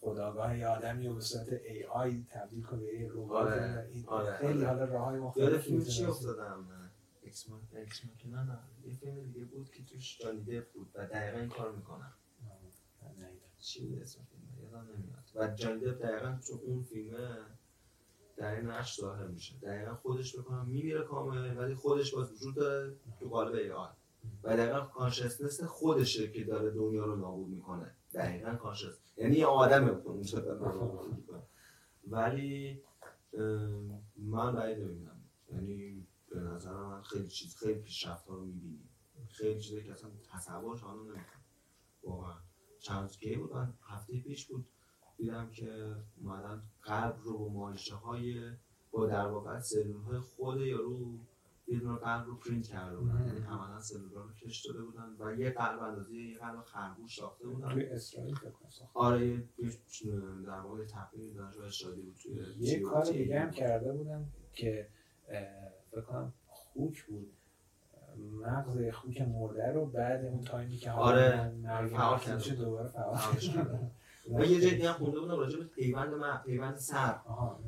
خداگاه 0.01 0.59
یه 0.59 0.67
آدمی 0.67 1.07
رو 1.07 1.15
به 1.15 1.21
صورت 1.21 1.53
ای 1.53 1.85
آی 1.85 2.27
تبدیل 2.31 2.63
کنه 2.63 2.81
به 2.81 3.01
یه 3.01 3.09
ربات 3.13 3.47
آره، 3.47 3.89
این 3.93 4.07
آره، 4.07 4.37
خیلی 4.37 4.65
آره. 4.65 4.67
حالا 4.67 4.85
راه 4.85 5.05
های 5.05 5.15
یاد 5.15 5.25
مختلف 5.25 5.61
فیلم 5.63 5.85
چی 5.85 6.05
افتادم؟ 6.05 6.91
Ex 7.23 7.49
Ma 7.49 7.61
Ex 7.73 8.05
Machina 8.05 8.45
نه. 8.45 8.59
یه 8.85 8.95
فیلم 8.95 9.23
دیگه 9.23 9.45
بود 9.45 9.71
که 9.71 9.85
توش 9.85 10.19
جانی 10.19 10.44
دپ 10.44 10.61
بود 10.75 10.91
و 10.95 11.07
دقیقا 11.07 11.39
این 11.39 11.49
کار 11.49 11.73
نه. 11.73 13.31
چی 13.59 13.87
بود 13.87 14.03
اسم 14.03 14.21
فیلم؟ 14.25 14.69
بدم 14.69 14.89
نمیاد. 14.97 15.25
و 15.35 15.55
جانی 15.55 15.81
دپ 15.81 16.03
دقیقا 16.03 16.39
چون 16.47 16.59
اون 16.67 16.83
فیلمه 16.83 17.39
در 18.37 18.55
این 18.55 18.67
نقش 18.67 19.01
ظاهر 19.01 19.27
میشه. 19.27 19.59
دقیقا 19.63 19.95
خودش 19.95 20.39
بکنم 20.39 20.67
میمیره 20.69 21.03
کامل 21.03 21.57
ولی 21.57 21.75
خودش 21.75 22.15
باز 22.15 22.33
وجود 22.33 22.55
داره 22.55 22.97
تو 23.21 23.29
قالب 23.29 23.55
AI 23.55 23.89
و 24.43 24.57
دقیقا 24.57 24.81
consciousness 24.81 25.63
خودشه 25.63 26.33
که 26.33 26.45
داره 26.45 26.71
دنیا 26.71 27.05
رو 27.05 27.17
نابود 27.17 27.49
می‌کنه. 27.49 27.95
دقیقا 28.15 28.55
conscious 28.55 28.99
یعنی 29.17 29.37
یه 29.37 29.47
آدمه 29.47 29.91
اونجا 29.91 30.39
نابود 30.39 31.15
می‌کنه. 31.15 31.43
ولی 32.07 32.83
من 34.17 34.55
بعید 34.55 34.79
نمی‌دونم 34.79 35.21
یعنی 35.53 36.07
به 36.31 36.41
نظر 36.41 36.73
من 36.73 37.03
خیلی 37.03 37.29
چیز 37.29 37.57
خیلی 37.57 37.81
پیشرفت 37.81 38.27
ها 38.27 38.35
رو 38.35 38.45
می‌بینیم 38.45 38.89
خیلی 39.29 39.61
چیزایی 39.61 39.85
که 39.85 39.93
اصلا 39.93 40.11
تصورش 40.33 40.85
آنو 40.85 41.03
نمی‌کنم 41.05 41.43
واقعا. 42.03 42.35
چند 42.81 43.11
کی 43.11 43.37
بود؟ 43.37 43.51
هفته 43.83 44.21
پیش 44.21 44.47
بود. 44.47 44.67
دیدم 45.17 45.51
که 45.51 45.97
اومدن 46.17 46.63
قلب 46.83 47.17
رو 47.25 47.39
با 47.39 47.49
مایشه 47.49 47.95
های 47.95 48.51
با 48.91 49.07
در 49.07 49.27
واقع 49.27 49.61
سلول 49.61 50.03
های 50.03 50.19
خود 50.19 50.61
یارو 50.61 51.19
یه 51.69 51.79
دونه 51.79 51.99
قلب 51.99 52.27
رو 52.27 52.37
پرینت 52.37 52.67
کرده 52.67 52.97
بودن. 52.97 53.27
یعنی 53.27 53.47
عملا 53.47 53.81
سلول 53.81 54.11
رو 54.15 54.33
کش 54.33 54.67
داده 54.67 54.83
بودن 54.85 55.17
و 55.19 55.41
یه 55.41 55.51
قلب 55.51 55.83
اندازه 55.83 56.15
یه 56.15 56.39
قلب 56.39 56.63
خرگوش 56.65 57.17
ساخته 57.17 57.47
بودن 57.47 57.69
توی 57.69 57.87
اسرائیل. 57.87 58.37
آره 58.95 59.27
یه 59.27 59.43
یه 59.59 60.21
در 60.47 60.61
واقع 60.61 60.85
تقریبی 60.85 61.35
دانشگاه 61.35 61.67
اسرائیلی 61.67 62.03
بود 62.03 62.17
توی 62.23 62.33
یه. 62.59 62.81
کار 62.81 63.05
دیگه 63.05 63.41
هم 63.41 63.51
کرده 63.51 63.93
بودن 63.93 64.27
که 64.53 64.89
فکر 65.91 66.01
کنم 66.01 66.33
خوک 66.47 67.05
بود 67.05 67.33
مغز 68.43 68.95
خوک 68.95 69.21
مرده 69.21 69.73
رو 69.73 69.87
بعد 69.87 70.25
اون 70.25 70.45
تایمی 70.45 70.77
که 70.77 70.91
حالا 70.91 71.17
آره، 71.17 71.87
فعال. 71.87 72.39
دوباره 72.59 72.89
فعال. 72.89 73.19
من 74.29 74.51
یه 74.51 74.59
دیگه 74.71 74.89
هم 74.89 74.95
خونده 74.95 75.21
بودم 75.21 75.37
راجع 75.37 75.59
به 75.59 75.65
پیوند 75.65 76.15
من 76.15 76.41
پیوند 76.45 76.77
سر. 76.77 77.19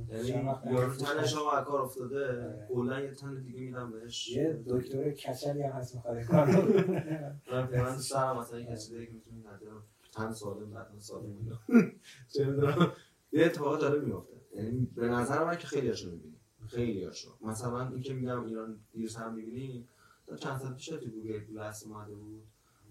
یعنی 0.09 0.29
یارو 0.73 0.95
تنش 0.97 1.35
از 1.35 1.65
کار 1.65 1.81
افتاده 1.81 2.27
آره. 2.29 2.69
کلا 2.73 3.01
یه 3.01 3.11
تن 3.15 3.43
دیگه 3.43 3.61
میدم 3.61 3.93
بهش. 3.93 4.29
یه 4.29 4.63
دکتر 4.69 5.11
کچلی 5.11 5.63
هم 5.63 5.71
هست 5.73 5.95
می‌خواد. 5.95 6.23
کار 6.23 6.47
من 7.53 7.67
پیوند 7.67 7.99
سر 7.99 8.33
مثلا 8.33 8.61
یه 8.61 8.67
کسی 8.67 8.99
دیگه 8.99 9.13
می‌تونی 9.13 9.41
نظرم 9.41 9.83
تن 10.13 10.33
سالم 10.33 10.71
بدن 10.71 10.99
سالم 10.99 11.37
اینا 11.39 11.59
چه 12.35 12.45
می‌دونم. 12.45 12.93
یه 13.33 13.45
اتفاقات 13.45 13.81
داره 13.81 14.01
میفته 14.01 14.37
یعنی 14.55 14.89
به 14.95 15.09
نظر 15.09 15.45
من 15.45 15.57
که 15.59 15.67
خیلی 15.67 15.89
هاشو 15.89 16.11
می‌بینیم 16.11 16.41
خیلی 16.69 17.05
هاشو 17.05 17.29
مثلا 17.41 17.89
این 17.89 18.03
که 18.03 18.15
میگم 18.15 18.45
ایران 18.45 18.81
دیروز 18.93 19.17
هم 19.17 19.35
می‌بینیم 19.35 19.89
چند 20.37 20.61
سال 20.61 20.75
پیش 20.75 20.87
تو 20.87 21.07
گوگل 21.11 21.39
گلس 21.45 21.87
اومده 21.87 22.15
بود. 22.15 22.43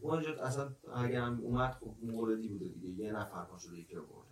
اونجا 0.02 0.44
اصلا 0.44 0.76
اگر 0.94 1.22
هم 1.22 1.40
اومد 1.42 1.72
خب 1.72 1.96
موردی 2.04 2.48
بوده 2.48 2.68
دیگه. 2.68 2.90
یه 2.90 3.12
نفر 3.12 3.46
پا 3.46 3.58
شده 3.58 3.78
یکی 3.78 3.96
رو 3.96 4.02
برده. 4.02 4.28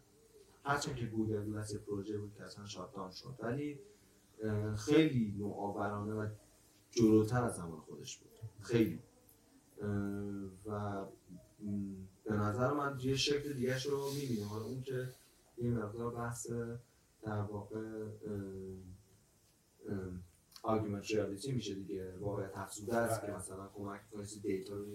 هرچند 0.63 0.95
که 0.95 1.05
گوگل 1.05 1.51
گلس 1.51 1.73
یه 1.73 1.79
پروژه 1.79 2.17
بود 2.17 2.33
که 2.33 2.43
اصلا 2.43 2.65
شاتدان 2.65 3.11
شد. 3.11 3.35
ولی 3.39 3.79
خیلی 4.77 5.35
نوآورانه 5.37 6.13
و 6.13 6.27
جلوتر 6.91 7.43
از 7.43 7.55
زمان 7.55 7.79
خودش 7.79 8.17
بود. 8.17 8.31
خیلی. 8.61 8.99
و 10.65 11.05
به 12.23 12.33
نظر 12.33 12.73
من 12.73 12.99
یه 12.99 13.15
شکل 13.15 13.53
دیگه 13.53 13.83
رو 13.83 14.11
می‌بینیم. 14.11 14.47
حالا 14.47 14.65
اون 14.65 14.81
که 14.81 15.09
یه 15.57 15.71
مقدار 15.71 16.15
بحث 16.15 16.47
در 17.21 17.41
واقع 17.41 18.05
augmented 20.63 21.11
reality 21.11 21.51
میشه 21.51 21.75
دیگه. 21.75 22.17
واقعیت 22.17 22.57
افزوده 22.57 22.95
است 22.95 23.21
که 23.21 23.27
بله. 23.27 23.37
مثلا 23.37 23.67
کمک 23.67 24.09
کنید 24.11 24.41
data 24.41 24.75
رو 24.75 24.85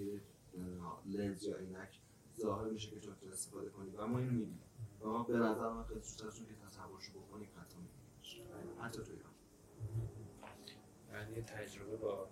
لنز 1.06 1.44
یا 1.44 1.56
عینک 1.56 2.00
ظاهر 2.40 2.70
میشه 2.70 2.90
که 2.90 3.00
تو 3.00 3.10
می‌تونی 3.10 3.32
استفاده 3.32 3.68
کنی. 3.70 3.90
و 3.90 4.06
ما 4.06 4.18
اینو 4.18 4.30
می‌بینیم. 4.30 4.62
و 5.00 5.06
ما 5.06 5.22
به 5.22 5.36
نظر 5.36 5.68
من 5.68 5.84
خیلی 5.84 6.00
زودتر 6.00 6.38
که 6.38 6.54
تصورشو 6.66 7.20
بکنیم 7.20 7.48
حتی 7.60 7.76
میبینیمش 7.76 8.42
حتی 8.80 9.02
تو 9.02 9.12
ایران. 9.12 9.32
من 11.12 11.32
یه 11.36 11.42
تجربه 11.42 11.96
با 11.96 12.28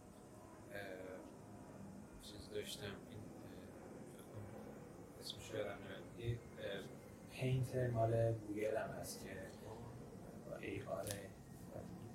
چیز 2.23 2.51
داشتم. 2.51 2.85
این 2.85 3.21
اسمش 5.21 5.51
یادم 5.51 5.71
نمیاد. 5.71 6.21
یه 6.21 6.39
اه، 6.59 6.85
پینت 7.31 7.77
مال 7.77 8.33
گوگل 8.33 8.77
هم 8.77 8.91
هست 8.91 9.25
که 9.25 9.51
با 9.65 10.57
ای 10.57 10.83
آره 10.83 11.31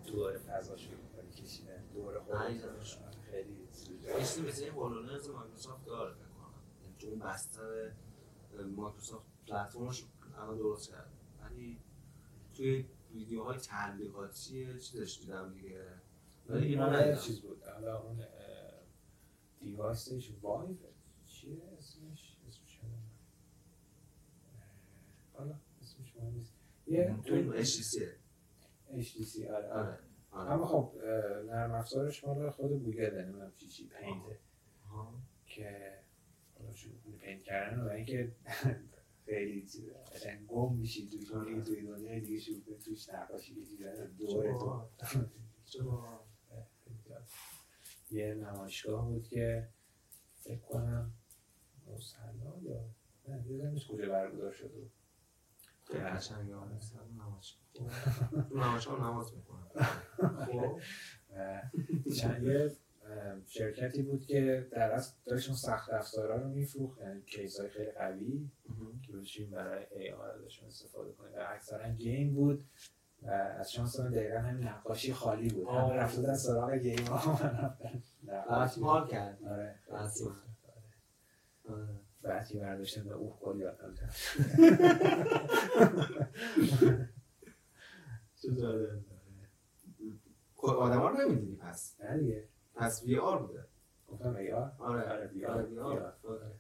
دور 0.06 0.38
فضاشو 0.38 0.92
کاری 1.16 1.30
کشیدن 1.30 1.84
دور 1.94 2.18
آره. 2.18 2.60
خودش 2.60 2.98
چیزی 4.20 4.42
مثل 4.42 4.64
این 4.64 4.74
هولولنز 4.74 5.30
مایکروسافت 5.30 5.86
داره 5.86 6.14
فکر 6.14 6.28
کنم 6.28 6.54
تو 7.00 7.08
اون 7.08 7.20
بستر 7.20 7.92
مایکروسافت 8.76 9.26
پلتفرمش 9.48 10.04
الان 10.38 10.58
درست 10.58 10.90
کرده. 10.90 11.10
ولی 11.42 11.80
توی 12.54 12.86
ویدیوهای 13.14 13.58
تبلیغاتی 13.58 14.80
چیزش 14.80 15.20
دیدم 15.22 15.54
دیگه. 15.54 15.86
ولی 16.50 16.76
ندیدم. 16.76 17.16
چیز 17.22 17.42
بود. 17.42 17.64
حالا 17.64 18.02
اون 18.02 18.26
device 19.60 20.14
ش 20.14 20.32
Vive 20.42 20.76
چیه؟ 21.26 21.62
اسمش؟ 21.78 22.38
اسمش 22.48 22.82
حالا 25.34 25.56
اسمش 25.82 26.16
مهم 26.16 26.34
نیست. 26.34 26.54
یه 26.88 27.20
تو 27.26 27.64
HTC 27.64 27.98
HTC 29.04 29.42
آره 29.50 29.56
آره. 29.56 29.72
آره. 29.72 30.00
اما 30.36 30.66
خب 30.66 30.94
نرم 31.46 31.72
افزارش 31.72 32.24
مال 32.24 32.50
خود 32.50 32.72
گوگل 32.72 33.22
نمی‌دونم 33.22 33.52
چی 33.56 33.68
چی 33.68 33.88
Paint 33.88 34.25
ه. 34.25 34.40
که 35.46 36.00
شروع 36.74 37.18
پینت 37.20 37.44
کردن 37.44 37.82
و 37.82 37.90
اینکه 37.90 38.36
خیلی 39.26 39.68
قشنگ 40.14 40.48
گم 40.48 40.76
میشی 40.76 41.10
توی 41.10 41.26
توی 41.26 41.62
توی 41.62 41.82
دنیای 41.82 42.20
دیگه 42.20 42.40
شروع 42.40 42.64
کنی 42.66 42.78
توش 42.78 43.10
نقاشی 43.10 43.56
کشیدن 43.56 44.16
دوره 44.20 44.54
تو. 44.54 44.90
یه 48.12 48.34
نمایشگاه 48.34 49.06
بود 49.08 49.28
که 49.28 49.70
فکر 50.36 50.60
کنم 50.60 51.14
موسلا 51.86 52.60
یا 52.62 52.86
نه 53.28 53.46
یادم 53.48 53.72
نیست 53.72 53.88
کجا 53.88 54.10
برگزار 54.10 54.52
شده 54.52 54.80
بود 54.80 54.92
نماز 59.00 59.34
می‌کنم 59.34 59.68
خب. 60.46 60.80
اه، 61.36 61.62
شرکتی 63.48 64.02
بود 64.02 64.26
که 64.26 64.68
در 64.72 64.92
اصل 64.92 65.14
داشت 65.26 65.48
اون 65.48 65.58
سخت 65.58 65.90
افزارا 65.94 66.36
رو 66.36 66.50
میفروخت 66.50 67.02
یعنی 67.02 67.22
کیس 67.22 67.60
های 67.60 67.70
خیلی 67.70 67.92
قوی 67.92 68.50
که 69.08 69.14
بشیم 69.14 69.52
برای 69.52 69.86
ای 69.92 70.12
آر 70.12 70.38
داشتن 70.38 70.66
استفاده 70.66 71.12
کنیم. 71.12 71.34
و 71.34 71.46
اکثرا 71.48 71.90
گیم 71.90 72.34
بود. 72.34 72.64
و 73.22 73.30
از 73.30 73.72
شانس 73.72 74.00
من 74.00 74.12
دقیقا 74.12 74.40
همین 74.40 74.68
نقاشی 74.68 75.14
خالی 75.14 75.50
بود. 75.50 75.68
رفته 75.68 76.22
بودن 76.22 76.36
سراغ 76.36 76.74
گیم 76.74 77.06
ها. 77.06 77.40
دستمال 78.52 79.08
کرد 79.08 79.44
آره. 79.44 79.80
دستمال. 82.24 82.34
آره. 82.34 82.40
بعد 82.40 82.48
که 82.48 82.60
برداشتن 82.60 83.04
به 83.04 83.14
اوه 83.14 83.40
کلی 83.40 83.64
جالب 88.58 89.04
خب 90.56 90.70
آدم 90.70 91.00
ها 91.00 91.10
رو 91.10 91.18
نمی‌دیدی 91.18 91.56
پس. 91.56 91.96
نه 92.02 92.18
دیگه 92.18 92.48
پس 92.76 93.04
وی 93.04 93.18
آر 93.18 93.42
بوده. 93.42 93.66
گفتم 94.08 94.36
ای 94.36 94.52
آر؟ 94.52 94.72
آره. 94.80 95.12
آره 95.12 95.28
وی 95.28 95.46
آره 95.46 95.62
آر. 95.64 95.70
وی 95.70 95.80
آر. 95.80 96.14
آره. 96.24 96.52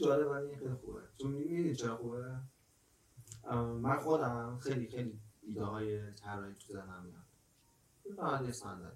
جالب 0.00 0.28
این 0.28 0.56
خیلی 0.58 0.74
خوبه. 0.74 1.00
تو 1.18 1.28
می‌دونی 1.28 1.74
چرا 1.74 1.96
خوبه؟ 1.96 2.36
من 3.82 3.96
خودم 3.96 4.58
خیلی 4.58 4.88
خیلی 4.88 5.20
ایده 5.42 5.64
های 5.64 6.12
طراحی 6.12 6.54
تو 6.54 6.72
ذهنم 6.72 7.04
میاد. 7.04 8.16
فقط 8.16 8.42
یه 8.46 8.52
صندل 8.52 8.90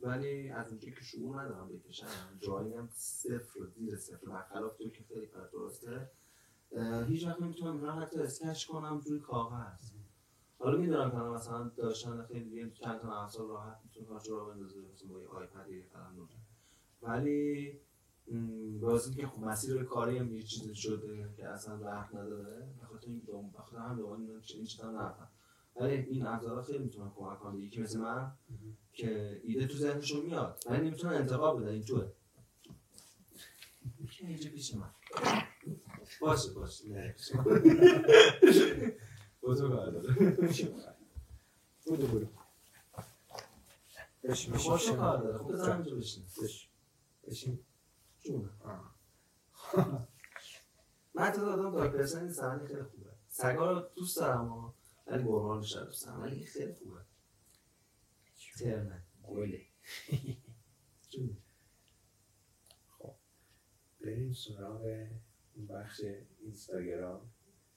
ولی 0.00 0.48
از 0.48 0.70
اونجایی 0.70 0.94
که 0.94 1.00
شعور 1.00 1.42
ندارم 1.42 1.68
بکشم 1.68 2.06
جایی 2.40 2.74
هم 2.74 2.88
صفر 2.92 3.66
زیر 3.74 3.96
صفر. 3.96 4.26
برخلاف 4.26 4.76
تو 4.76 4.90
که 4.90 5.04
خیلی 5.08 5.26
کار 5.26 5.48
درسته. 5.52 6.10
هیچ 7.08 7.26
وقت 7.26 7.40
نمی‌تونم 7.40 7.76
اینا 7.76 7.92
حتی 7.92 8.20
اسکچ 8.20 8.66
کنم 8.66 9.00
روی 9.06 9.20
کاغذ. 9.20 9.90
حالا 10.58 10.78
می‌دونم 10.78 11.10
که 11.10 11.16
مثلا 11.16 11.68
داشتن 11.68 12.22
خیلی 12.22 12.50
یه 12.50 12.70
چند 12.70 13.00
تا 13.00 13.22
افزار 13.22 13.48
راحت 13.48 13.80
می‌تونه 13.84 14.06
کارش 14.06 14.28
رو 14.28 14.46
بندازه 14.46 14.80
مثلا 14.94 15.08
با 15.08 15.20
یه 15.20 15.28
آیپد 15.28 15.68
یه 15.70 15.86
قلم 15.92 16.28
ولی 17.02 17.80
واسه 18.80 19.14
که 19.14 19.26
خب 19.26 19.38
مسیر 19.38 19.84
کاری 19.84 20.18
هم 20.18 20.32
یه 20.32 20.42
چیزی 20.42 20.74
شده 20.74 21.34
که 21.36 21.48
اصلا 21.48 21.74
رحم 21.74 22.18
نداره 22.18 22.74
بخاطر 22.82 23.06
این 23.06 23.22
بخاطر 23.54 23.76
هم 23.76 23.96
دوم 23.96 24.20
این 24.54 24.64
چیزا 24.64 24.90
نرفتم 24.90 25.28
ولی 25.80 25.94
این 25.94 26.26
افزارها 26.26 26.62
خیلی 26.62 26.78
می‌تونن 26.78 27.10
کمک 27.16 27.38
کنن 27.38 27.58
یکی 27.58 27.80
مثل 27.80 28.00
من 28.00 28.32
که 28.92 29.40
ایده 29.44 29.66
تو 29.66 29.78
ذهنشون 29.78 30.26
میاد 30.26 30.62
ولی 30.66 30.86
نمی‌تونن 30.86 31.12
انتقال 31.14 31.60
بدن 31.62 31.68
این 31.72 31.84
توه 31.84 32.12
یکی 34.00 34.26
اینجا 34.26 34.50
پیش 34.50 34.74
من. 34.74 34.90
باشه 36.20 36.50
باشه. 36.50 36.88
نه 36.88 37.14
با 39.40 39.54
تو 39.54 39.68
کار 39.68 39.90
داره 39.90 40.14
برو 41.86 42.06
برو 42.06 42.26
بشین 44.24 44.52
بشین. 44.52 44.52
با 44.52 44.58
تو 44.58 44.74
بشین. 44.74 44.96
کار 44.96 45.18
داره. 45.22 45.38
خب 45.38 45.52
بزن 45.52 45.72
اینجا 45.72 45.96
بشین. 45.96 46.24
بشین. 46.42 46.68
بشین. 47.26 47.58
جونه 48.20 48.48
آه. 48.64 48.96
من 51.14 51.30
تو 51.30 51.46
آدم 51.50 51.70
دارک 51.70 51.92
پرسن 51.92 52.24
نیستم 52.24 52.56
ولی 52.58 52.66
خیلی 52.68 52.82
خوبه. 52.82 53.10
سگا 53.28 53.72
رو 53.72 53.82
دوست 53.96 54.16
دارم 54.16 54.48
ها 54.48 54.74
ولی 55.06 55.22
دوست 55.22 56.06
دارم 56.06 56.22
ولی 56.22 56.44
خیلی 56.44 56.74
خوبه 56.74 57.00
ترنه 58.58 59.02
گله 59.22 59.60
جون. 61.10 61.36
بریم 64.00 64.32
سراغ 64.32 65.06
بخش 65.68 66.00
اینستاگرام 66.40 67.30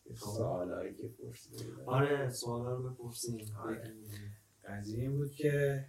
خب. 0.10 0.16
سوالایی 0.16 0.96
که 0.96 1.08
پرسیده 1.08 1.64
بودن. 1.64 1.84
آره 1.86 2.30
سوالا 2.30 2.76
رو 2.76 2.90
بپرسیم 2.90 3.56
آره. 3.58 3.80
بگیم. 3.80 4.38
قضیه 4.64 5.02
این 5.02 5.18
بود 5.18 5.32
که 5.32 5.86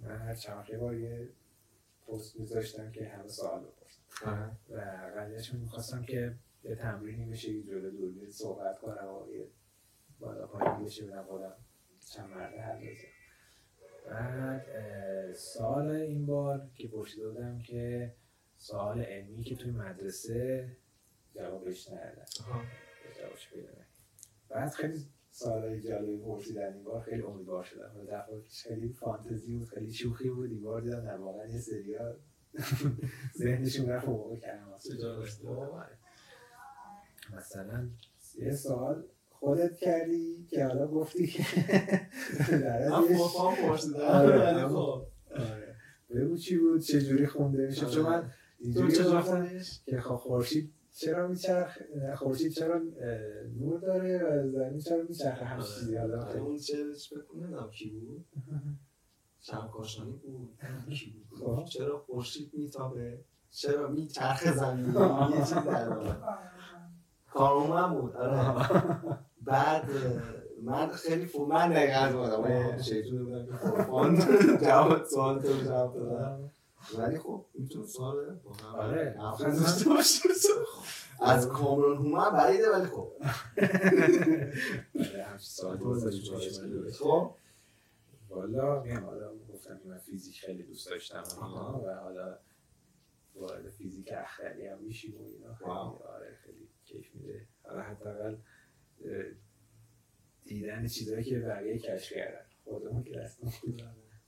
من 0.00 0.16
هر 0.16 0.34
چند 0.34 0.78
بار 0.80 0.94
یه 0.94 1.28
پست 2.06 2.40
میذاشتم 2.40 2.90
که 2.90 3.08
همه 3.08 3.28
سوال 3.28 3.64
بپرسن 3.64 4.02
آره. 4.26 4.56
و 4.70 5.10
قضیهش 5.16 5.54
می‌خواستم 5.54 6.04
که 6.04 6.38
یه 6.64 6.74
تمرینی 6.74 7.24
بشه 7.24 7.52
یه 7.52 7.62
جلو 7.62 7.90
دوربین 7.90 8.30
صحبت 8.30 8.78
کنم 8.78 9.08
و 9.08 9.32
یه 9.34 9.50
بالا 10.22 10.46
پایین 10.46 10.84
بشه 10.84 11.06
بدم 11.06 11.22
خودم 11.22 11.56
چند 12.12 12.30
مرده 12.30 12.56
بزنم 12.56 13.12
بعد 14.06 14.66
اه، 14.68 15.32
سوال 15.32 15.90
این 15.90 16.26
بار 16.26 16.70
که 16.74 16.88
پرسیده 16.88 17.28
بودم 17.28 17.58
که 17.58 18.14
سوال 18.56 19.00
علمی 19.00 19.42
که 19.44 19.56
توی 19.56 19.70
مدرسه 19.70 20.76
جوابش 21.34 21.88
ندادن. 21.88 22.24
آها. 22.40 22.62
جوابش 23.20 23.50
پیدا. 23.50 23.68
بعد 24.48 24.70
خیلی 24.70 25.06
سوالای 25.30 25.80
جالبی 25.80 26.18
پرسیدن 26.18 26.72
این 26.72 26.84
بار. 26.84 27.02
خیلی 27.02 27.22
امیدوار 27.22 27.64
شدم. 27.64 27.92
و 27.96 28.40
پیش 28.40 28.62
خیلی 28.62 28.92
فانتزی 28.92 29.54
بود 29.54 29.68
خیلی 29.68 29.92
شوخی 29.92 30.30
بود. 30.30 30.50
این 30.50 30.62
بار 30.62 30.80
دیدم 30.80 31.00
نه 31.00 31.14
واقعا 31.14 31.46
یه 31.46 31.58
سریا 31.58 32.16
ذهنشون 33.42 33.88
رفت 33.88 34.08
موقع 34.08 34.36
جالب. 34.36 35.88
مثلا 37.36 37.88
یه 38.38 38.54
سوال 38.54 39.04
خودت 39.42 39.76
کردی 39.76 40.46
که 40.50 40.64
حالا 40.64 40.86
گفتی. 40.86 41.26
که 41.26 41.44
آره. 44.02 44.68
خب. 44.68 45.06
آره. 45.30 45.76
بگو 46.10 46.36
چی 46.36 46.58
بود 46.58 46.80
چه 46.80 47.00
جوری 47.00 47.26
خونده 47.26 47.66
میشه 47.66 47.86
چون 47.86 48.02
من 48.02 48.30
اینجوری 48.58 48.92
چه 48.92 49.04
گفتم 49.04 49.20
خوندیش؟ 49.20 49.80
که 49.86 50.00
خب 50.00 50.14
خورشید 50.14 50.72
چرا 50.92 51.28
میچرخ 51.28 51.78
خورشید 52.16 52.52
چرا 52.52 52.80
نور 53.58 53.80
داره 53.80 54.18
و 54.18 54.50
زمین 54.50 54.78
چرا 54.78 55.02
میچرخه؟ 55.08 55.44
همین 55.44 55.66
چیزی 55.66 55.96
حالا 55.96 56.22
آره، 56.24 56.40
اون 56.40 56.58
کنم 57.30 57.40
نمی‌دونم 57.42 57.70
کی 57.70 57.90
بود. 57.90 58.26
شب 59.46 59.70
کاشانی 59.72 60.12
بود. 60.12 60.58
بود. 61.12 61.38
خب. 61.40 61.64
چرا 61.64 61.98
خورشید 61.98 62.50
میتابه؟ 62.54 63.24
چرا 63.50 63.88
میچرخه 63.88 64.52
زمین؟ 64.52 64.86
یه 65.34 65.38
چیز 65.38 65.54
در 65.54 65.92
اومد. 65.92 66.22
کارون 67.32 67.66
من 67.66 67.94
بود 68.00 68.16
آره. 68.16 69.31
بعد 69.44 69.84
من 70.62 70.88
خیلی 70.88 71.26
فو 71.26 71.46
من 71.46 71.70
دقیقا 71.70 72.24
از 72.24 72.40
من 72.40 72.82
شیطون 72.82 73.24
بودم 73.24 73.46
که 73.46 73.52
فوفان 73.52 74.16
جواب 74.64 75.04
سوال 75.04 75.42
تو 75.42 75.64
جواب 75.64 75.94
دادم. 75.96 76.50
ولی 76.98 77.18
خب 77.18 77.46
می‌تونه 77.54 77.86
سوال 77.86 78.40
آره. 78.74 79.16
داشته 79.38 79.88
باشه 79.88 80.28
از 81.20 81.48
کامران 81.48 81.96
هومن 81.96 82.30
بعیده 82.30 82.70
ولی 82.70 82.86
خب. 82.86 83.12
آره، 85.64 86.10
جایز 86.10 86.60
بود. 86.60 86.90
خب. 86.90 87.34
والا 88.28 88.82
میگم 88.82 89.04
حالا 89.04 89.30
گفتم 89.52 89.78
که 89.78 89.88
من 89.88 89.98
فیزیک 89.98 90.40
خیلی 90.40 90.62
دوست 90.62 90.90
داشتم 90.90 91.22
و 91.40 91.44
حالا 91.94 92.38
وارد 93.34 93.70
فیزیک 93.70 94.12
اختری 94.12 94.66
هم 94.66 94.78
میشیم 94.78 95.20
و 95.20 95.24
اینا. 95.24 95.54
خیلی. 95.54 95.70
آره 95.70 96.38
خیلی 96.44 96.68
کیف 96.84 97.14
میده. 97.14 97.46
حالا 97.62 97.82
حداقل 97.82 98.36
دیدن 100.44 100.86
چیزایی 100.86 101.24
که 101.24 101.38
بقیه 101.38 101.78
کشف 101.78 102.12
کردن. 102.12 102.44
خودمون 102.64 103.02
که 103.02 103.14
دست. 103.14 103.38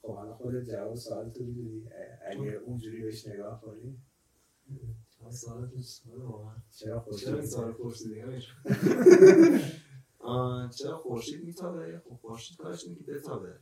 خب 0.02 0.14
حالا 0.14 0.34
خودت 0.34 0.64
جواب 0.64 0.94
سوال 0.94 1.30
تو 1.30 1.44
می‌دونی؟ 1.44 1.88
اگه 2.26 2.52
اونجوری 2.52 3.02
بهش 3.02 3.28
نگاه 3.28 3.60
کنی؟ 3.60 3.98
سوالتون 5.30 5.82
سوال 5.82 6.22
واقعا. 6.22 6.56
چرا 6.70 6.78
چرا 6.78 7.00
خودت 7.00 7.28
این 7.28 7.46
سوال 7.46 7.72
پرسیدی 7.72 8.22
چرا 10.78 10.96
خورشید 10.96 11.44
میتابه؟ 11.44 11.98
خب 11.98 12.18
خورشید 12.22 12.56
کارش 12.56 12.84
اینه 12.84 12.96
که 12.96 13.02
بتابه. 13.12 13.58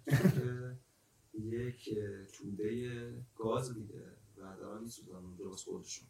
یک 1.34 1.98
توده 2.32 3.24
گاز 3.34 3.74
دیده 3.74 4.16
و 4.36 4.56
دارن 4.56 4.82
میسوزن 4.82 5.16
اونجا 5.16 5.50
واسه 5.50 5.64
خودشون. 5.64 6.08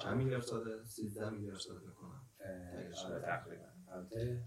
چند 0.00 0.16
میلیارد 0.16 0.42
ساله؟ 0.42 0.84
سیزده 0.84 1.30
میلیارد 1.30 1.58
ساله 1.58 1.80
بکنم 1.80 2.26
آره 3.04 3.20
تقریبا. 3.20 3.73
البته 3.94 4.44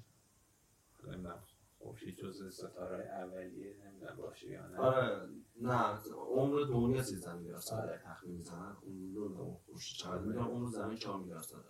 نمی‌دونم 1.04 1.44
خورشید 1.78 2.16
جز 2.16 2.54
ستاره 2.54 3.06
اولیه 3.06 3.76
نمی‌دونم 3.86 4.16
باشه 4.18 4.50
یا 4.50 4.68
نه. 4.68 4.78
آره 4.78 5.30
نه 5.62 6.00
عمر 6.30 6.64
دنیا 6.64 7.04
سیزده 7.04 7.36
میلیارد 7.36 7.62
ساله 7.62 8.02
تخمین 8.06 8.36
می‌زنن. 8.36 8.78
اون 8.82 9.54
خورشید 9.66 9.98
چقدر 9.98 10.22
می‌دونم 10.22 10.48
عمر 10.48 10.70
زمین 10.70 10.98
چهار 10.98 11.20
میلیارد 11.20 11.44
ساله. 11.44 11.64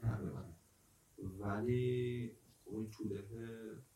تقریبا. 0.00 0.44
ولی 1.18 2.36
این 2.66 2.90
توده 2.90 3.22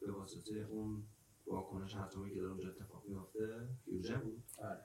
به 0.00 0.12
واسطه 0.12 0.54
اون 0.54 1.02
واکنش 1.46 1.96
اتمی 1.96 2.30
که 2.34 2.40
داره 2.40 2.52
اونجا 2.52 2.68
اتفاق 2.68 3.04
میفته 3.08 3.68
فیوژن 3.84 4.20
بود. 4.20 4.42
آره. 4.58 4.84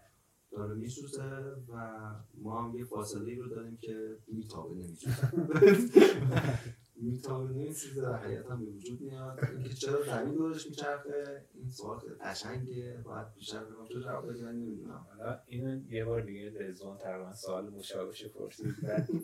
داره 0.51 0.75
میسوزه 0.75 1.23
و 1.67 1.99
ما 2.35 2.61
هم 2.61 2.77
یه 2.77 2.85
فاصله 2.85 3.35
رو 3.35 3.49
داریم 3.49 3.77
که 3.77 4.17
میتابه 4.27 4.75
نمیسوزه. 4.75 5.31
میتابه 7.03 7.53
نمیسوزه 7.53 8.09
و 8.09 8.13
حقیقتا 8.13 8.55
به 8.55 8.65
وجود 8.65 9.01
میاد. 9.01 9.39
اینکه 9.53 9.73
چرا 9.73 10.03
زمین 10.03 10.33
دورش 10.35 10.67
میچرخه 10.67 11.45
این 11.53 11.69
سوال 11.69 11.99
خیلی 11.99 12.13
قشنگه. 12.15 13.01
باید 13.03 13.33
بیشتر 13.35 13.63
بگم 13.63 13.85
تو 13.85 13.99
جواب 13.99 14.29
بدی 14.29 14.41
من 14.41 14.55
نمی‌دونم. 14.55 15.07
حالا 15.09 15.39
اینو 15.47 15.91
یه 15.91 16.05
بار 16.05 16.21
دیگه 16.21 16.51
رزوان 16.59 16.97
تقریبا 16.97 17.33
سوال 17.33 17.69
مشابهش 17.69 18.25
پرسید. 18.25 18.75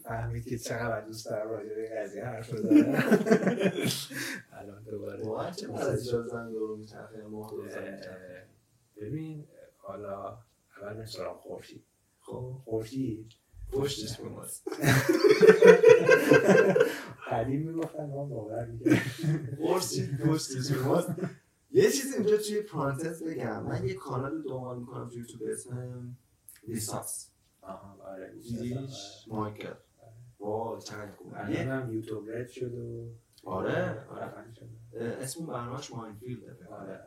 فهمید 0.04 0.46
که 0.46 0.58
چقدر 0.58 1.06
دوست 1.06 1.30
دارم 1.30 1.50
راجع 1.50 1.76
به 1.76 1.90
قضیه 1.98 2.26
حرف 2.26 2.54
بزنم 2.54 3.04
الان 4.60 4.84
دوباره 4.84 5.24
واقعا 5.24 5.52
چه 5.52 5.74
از 5.74 6.00
زمین 6.04 6.52
دور 6.52 6.78
میچرخه 6.78 7.22
ماه 7.22 7.52
دور 7.52 7.70
ببین 9.02 9.48
حالا 9.78 10.38
اول 10.82 10.94
بریم 10.94 11.06
سراغ 11.06 11.40
خورشید. 11.40 11.84
خب. 12.20 12.62
خورشید 12.66 13.34
پشتش 13.72 14.18
به 14.22 14.30
ماست 14.30 14.68
قدیم 17.32 17.62
می‌گفتن 17.70 18.06
ما 18.06 18.26
باور 18.26 18.68
خورشید 19.58 20.18
پشتش 20.18 20.72
به 20.72 20.82
ماست 20.84 21.10
یه 21.72 21.92
چیزی 21.92 22.18
اینجا 22.18 22.38
توی 22.38 22.62
پرانتز 22.62 23.24
بگم. 23.24 23.64
من 23.64 23.88
یه 23.88 23.94
کانال 23.94 24.42
دنبال 24.42 24.80
می‌کنم 24.80 25.10
توی 25.10 25.18
یوتیوب 25.20 25.40
به 25.46 25.54
اسم 25.54 26.16
لیسانس. 26.68 27.32
آها 27.62 27.98
آره. 28.04 28.34
دیدیش 28.42 29.26
مایکل 29.28 29.74
وای 30.40 30.82
چقدر 30.82 31.12
خوبه. 31.12 31.60
الان 31.62 31.92
یوتیوب 31.94 32.30
رد 32.30 32.48
شد 32.50 32.74
و 32.74 33.10
آره 33.44 34.06
آره. 34.10 34.34
اسم 35.22 35.46
برنامهش 35.46 35.90
کنم. 35.90 36.20
آره. 36.72 37.00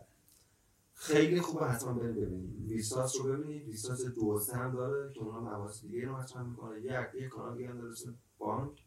خیلی 1.03 1.41
خوبه 1.41 1.67
حتما 1.67 1.93
برید 1.93 2.17
ببینید 2.17 2.67
لیسانس 2.67 3.17
رو 3.17 3.33
ببینید. 3.33 3.67
لیسانس 3.67 4.05
دو 4.05 4.39
هم 4.55 4.73
داره 4.73 5.13
که 5.13 5.21
اونها 5.21 5.41
مباحث 5.41 5.81
دیگه 5.81 6.07
رو 6.07 6.17
مطرح 6.17 6.43
می‌کنه. 6.43 6.81
یک 6.81 7.23
یه 7.23 7.29
کانال 7.29 7.57
دیگه 7.57 7.69
هم 7.71 7.79
داره 7.79 7.95
بانک 8.39 8.87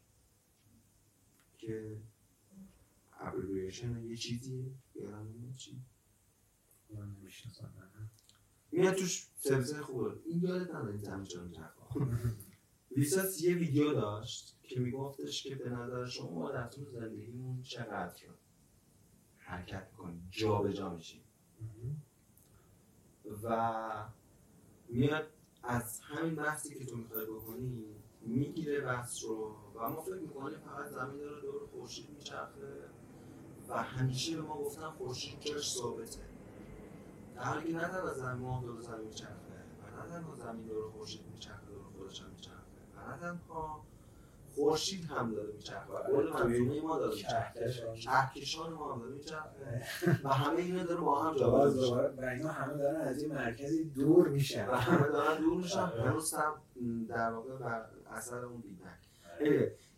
که 1.58 1.96
ابریویشن 3.12 4.04
یه 4.04 4.16
چیزیه 4.16 4.64
یادم 4.94 5.54
چی. 5.56 5.82
من 6.90 7.16
نمی‌شناسم. 7.20 7.72
میاد 8.72 8.94
توش 8.94 9.26
سرویس 9.38 9.74
خوبه 9.74 10.12
این 10.24 10.42
یادت 10.42 10.70
نداره 10.70 10.90
این 10.90 10.98
زمین 10.98 11.24
چرا 11.24 11.42
میچرخه 11.42 11.74
لیسانس 12.96 13.42
یه 13.42 13.54
ویدیو 13.54 13.92
داشت 13.92 14.58
که 14.62 14.80
میگفتش 14.80 15.42
که 15.42 15.54
به 15.54 15.70
نظر 15.70 16.06
شما 16.06 16.52
در 16.52 16.68
طول 16.68 16.90
زندگیمون 16.90 17.62
چقدر 17.62 18.14
حرکت 19.38 19.88
می‌کنیم 19.90 20.28
جا 20.30 20.62
به 20.62 20.72
جا 20.72 20.94
میشیم 20.94 21.22
و 23.42 24.06
میاد 24.88 25.26
از 25.62 26.00
همین 26.00 26.34
بحثی 26.34 26.78
که 26.78 26.86
تو 26.86 26.96
می‌خوای 26.96 27.26
بکنی 27.26 27.96
می‌گیره 28.20 28.80
بحث 28.80 29.24
رو 29.24 29.56
و 29.74 29.88
ما 29.88 30.00
فکر 30.00 30.14
می‌کنیم 30.14 30.58
فقط 30.58 30.86
زمین 30.86 31.16
داره 31.16 31.40
دور 31.40 31.66
خورشید 31.66 32.10
میچرخه 32.10 32.90
و 33.68 33.82
همیشه 33.82 34.36
به 34.36 34.42
ما 34.42 34.54
گفتن 34.54 34.90
خورشید 34.90 35.40
جاش 35.40 35.74
ثابته. 35.74 36.20
در 37.34 37.42
حالی 37.42 37.72
که 37.72 37.74
نه 37.74 37.88
تنها 37.88 38.14
زمین 38.14 38.42
ما 38.42 38.62
دور 38.66 38.82
زمین 38.82 39.06
میچرخه 39.06 39.34
و 39.82 40.02
نه 40.02 40.10
تنها 40.10 40.36
زمین 40.36 40.66
دور 40.66 40.90
خورشید 40.90 41.26
میچرخه 41.32 41.66
دور 41.66 41.84
خودش 41.98 42.22
هم 42.22 42.30
میچرخه 42.30 42.56
و 42.96 43.10
نه 43.10 43.18
تنها 43.20 43.84
خورشید 44.56 45.04
هم 45.04 45.34
داره 45.34 45.52
میچرخه. 45.52 45.92
و 45.92 46.02
کل 46.06 46.30
منظومه 46.32 46.80
ما 46.80 46.98
داره 46.98 47.14
میچرخه. 47.14 47.72
کهکشان. 48.04 48.72
ما 48.72 48.94
هم 48.94 49.00
داره 49.00 49.12
میچرخه. 49.12 49.80
و 50.24 50.28
همه 50.28 50.58
اینا 50.58 50.84
داره 50.84 51.00
با 51.00 51.22
هم 51.22 51.32
میشه. 51.32 51.44
دوباره 51.44 52.14
و 52.16 52.24
اینا 52.24 52.48
همه 52.48 52.74
دارن 52.74 53.00
از 53.00 53.22
این 53.22 53.32
مرکزی 53.32 53.84
دور 53.84 54.28
میشن. 54.28 54.68
و 54.68 54.72
همه 54.72 55.08
دارن 55.08 55.40
دور 55.40 55.56
میشن. 55.56 55.86
هنوز 55.86 56.34
هم 56.34 56.54
در 57.08 57.30
واقع 57.30 57.56
بر 57.56 57.84
اثر 58.10 58.44
اون 58.44 58.60
بیگ 58.60 58.76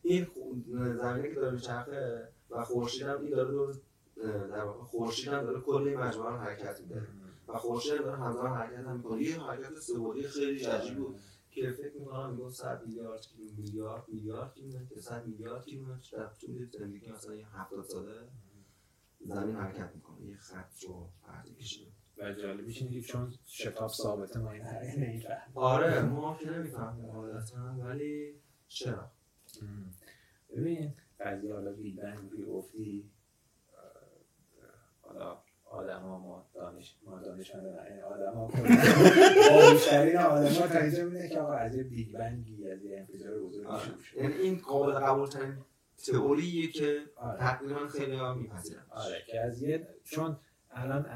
این 0.02 0.26
زمینه 1.02 1.28
که 1.28 1.34
داره 1.34 1.54
میچرخه 1.54 2.28
و 2.50 2.64
خورشید 2.64 3.02
هم 3.02 3.20
این 3.20 3.30
داره 3.30 3.50
دور 3.50 3.74
در 4.50 4.64
واقع 4.64 4.84
خورشید 4.84 5.28
هم 5.28 5.42
داره 5.42 5.60
کل 5.60 5.88
این 5.88 5.98
مجموعه 5.98 6.30
رو 6.30 6.36
حرکت 6.36 6.80
میده. 6.80 7.02
و 7.48 7.58
خورشید 7.58 7.92
هم 7.92 7.98
داره 7.98 8.16
همزمان 8.16 8.52
حرکت 8.52 8.86
هم 8.86 8.96
می‌کنه. 8.96 9.22
یه 9.22 9.40
حرکت 9.40 9.78
سه‌بعدی 9.80 10.22
خیلی 10.22 10.64
عجیب 10.64 10.96
بود. 10.96 11.16
که 11.60 11.70
فکر 11.70 11.94
می‌کنم 11.98 12.50
100 12.50 12.86
میلیارد 12.86 13.26
میلیارد 13.56 14.08
میلیارد 14.08 14.54
کیلومتر 14.54 15.00
100 15.00 15.26
میلیارد 15.26 15.64
کیلومتر 15.64 16.16
در 16.16 16.34
طول 16.34 16.68
زندگی 16.78 17.10
مثلا 17.10 17.34
یه 17.34 17.46
70 17.56 17.84
ساله 17.84 18.28
زمین 19.20 19.56
حرکت 19.56 19.94
می‌کنه 19.94 20.26
یه 20.26 20.36
خط 20.36 20.82
رو 20.82 21.08
پرده 21.22 21.54
کشیده. 21.54 21.90
و 22.18 22.32
جالبیش 22.32 22.82
اینه 22.82 22.94
که 22.94 23.00
چون 23.00 23.34
شتاب 23.46 23.90
ثابته 23.90 24.38
ما 24.38 24.50
این 24.50 24.62
نمی‌فهمیم 24.98 25.52
آره 25.54 26.02
ما 26.02 26.36
که 26.36 26.50
نمی‌فهمیم 26.50 27.06
قاعدتا 27.06 27.76
ولی 27.78 28.40
چرا؟ 28.68 29.10
ببین 30.56 30.94
قضیه 31.20 31.54
حالا 31.54 31.72
بیگ 31.72 32.02
بنگ 32.02 32.46
گفتی 32.46 33.10
حالا 35.00 35.42
آدم 35.70 36.00
ها 36.00 36.18
ما 36.18 36.46
دانش 36.54 36.96
ما 37.06 37.20
دانشمند 37.20 37.66
آدم 38.04 38.32
ها 38.32 38.50
بیشترین 39.72 40.16
آدم 40.36 40.52
ها 40.54 40.68
تا 40.68 40.78
اینجا 40.78 41.04
میده 41.04 41.28
که 41.28 41.40
آقا 41.40 41.52
از 41.52 41.74
یه 41.74 41.82
بیگ 41.82 42.18
بنگی 42.18 42.70
از 42.70 42.84
یه 42.84 42.98
انفجار 42.98 43.38
بزرگی 43.38 43.78
شروع 43.84 44.02
شد. 44.02 44.16
یعنی 44.16 44.34
این 44.34 44.58
قابل 44.58 44.92
قبول 44.92 45.28
ترین 45.28 45.56
تئوریه 46.06 46.68
که 46.68 47.00
تقریبا 47.38 47.86
خیلی 47.88 48.16
ها 48.16 48.34
میپذیرن. 48.34 48.86
آره 48.90 49.22
که 49.26 49.40
از 49.40 49.62
یه 49.62 49.88
چون 50.04 50.36
الان 50.70 51.06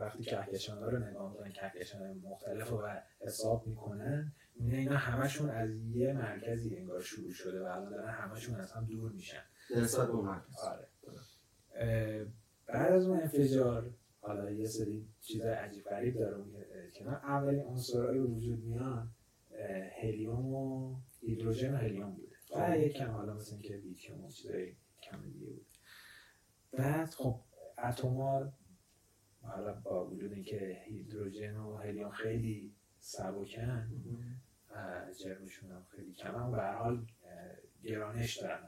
وقتی 0.00 0.22
کهکشان 0.22 0.82
رو 0.82 0.98
نگاه 0.98 1.30
می‌کنن 1.30 1.52
کهکشان 1.52 2.22
مختلف 2.24 2.68
رو 2.70 2.88
حساب 3.20 3.66
می‌کنن 3.66 4.32
می‌بینه 4.54 4.78
اینا 4.78 4.96
همشون 4.96 5.50
از 5.50 5.70
یه 5.70 6.12
مرکزی 6.12 6.76
انگار 6.76 7.00
شروع 7.00 7.32
شده 7.32 7.60
و 7.60 7.64
الان 7.64 7.90
دارن 7.90 8.08
همشون 8.08 8.54
از 8.54 8.72
هم 8.72 8.84
دور 8.84 9.12
میشن. 9.12 9.42
نسبت 9.76 10.06
به 10.06 10.12
مرکز. 10.12 10.54
آره. 10.64 12.26
بعد 12.68 12.92
از 12.92 13.06
اون 13.06 13.20
انفجار 13.20 13.90
حالا 14.20 14.50
یه 14.50 14.66
سری 14.66 15.08
چیزای 15.20 15.52
عجیب 15.52 15.84
غریب 15.84 16.18
داره 16.18 16.36
اون 16.36 16.52
کنار. 16.94 17.14
اولین 17.14 17.60
عنصرهای 17.60 18.18
وجود 18.18 18.64
میان 18.64 19.10
هلیوم 20.02 20.54
و 20.54 20.96
هیدروژن 21.20 21.74
و 21.74 21.76
هلیوم 21.76 22.10
بوده. 22.10 22.28
و 22.56 22.78
یک 22.78 22.92
کم 22.92 23.10
حالا 23.10 23.34
مثل 23.34 23.60
که 23.60 23.76
لیتیوم 23.76 24.24
و 24.24 24.30
چیزای 24.30 24.72
کم 25.02 25.30
دیگه 25.32 25.46
بود 25.46 25.66
بعد 26.72 27.08
خب 27.08 27.40
اتم‌ها 27.84 28.52
حالا 29.42 29.74
با 29.74 30.06
وجود 30.06 30.32
اینکه 30.32 30.82
هیدروژن 30.84 31.56
و 31.56 31.76
هلیوم 31.76 32.10
خیلی 32.10 32.74
سبکن 32.98 33.90
جرمشون 35.20 35.70
هم 35.70 35.86
خیلی 35.88 36.12
کم 36.12 36.34
هم 36.34 36.52
به 36.52 36.62
حال 36.62 37.06
گرانش 37.82 38.36
دارن 38.36 38.60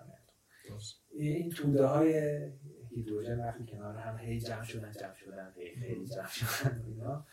این 1.11 1.51
توده 1.51 1.87
های 1.87 2.43
هیدروژن 2.91 3.41
وقتی 3.41 3.67
کنار 3.67 3.97
هم 3.97 4.19
هی 4.19 4.41
جمع 4.41 4.63
شدن 4.63 4.93
جمع 5.01 5.15
شدن 5.15 5.53
هی 5.57 5.75
خیلی 5.75 6.07
جمع 6.07 6.27
شدن 6.27 6.85
اینا. 6.87 7.27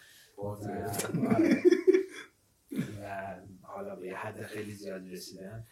و 3.01 3.35
حالا 3.61 3.95
به 3.95 4.09
حد 4.09 4.41
خیلی 4.41 4.71
زیاد 4.71 5.07
رسیدن. 5.07 5.65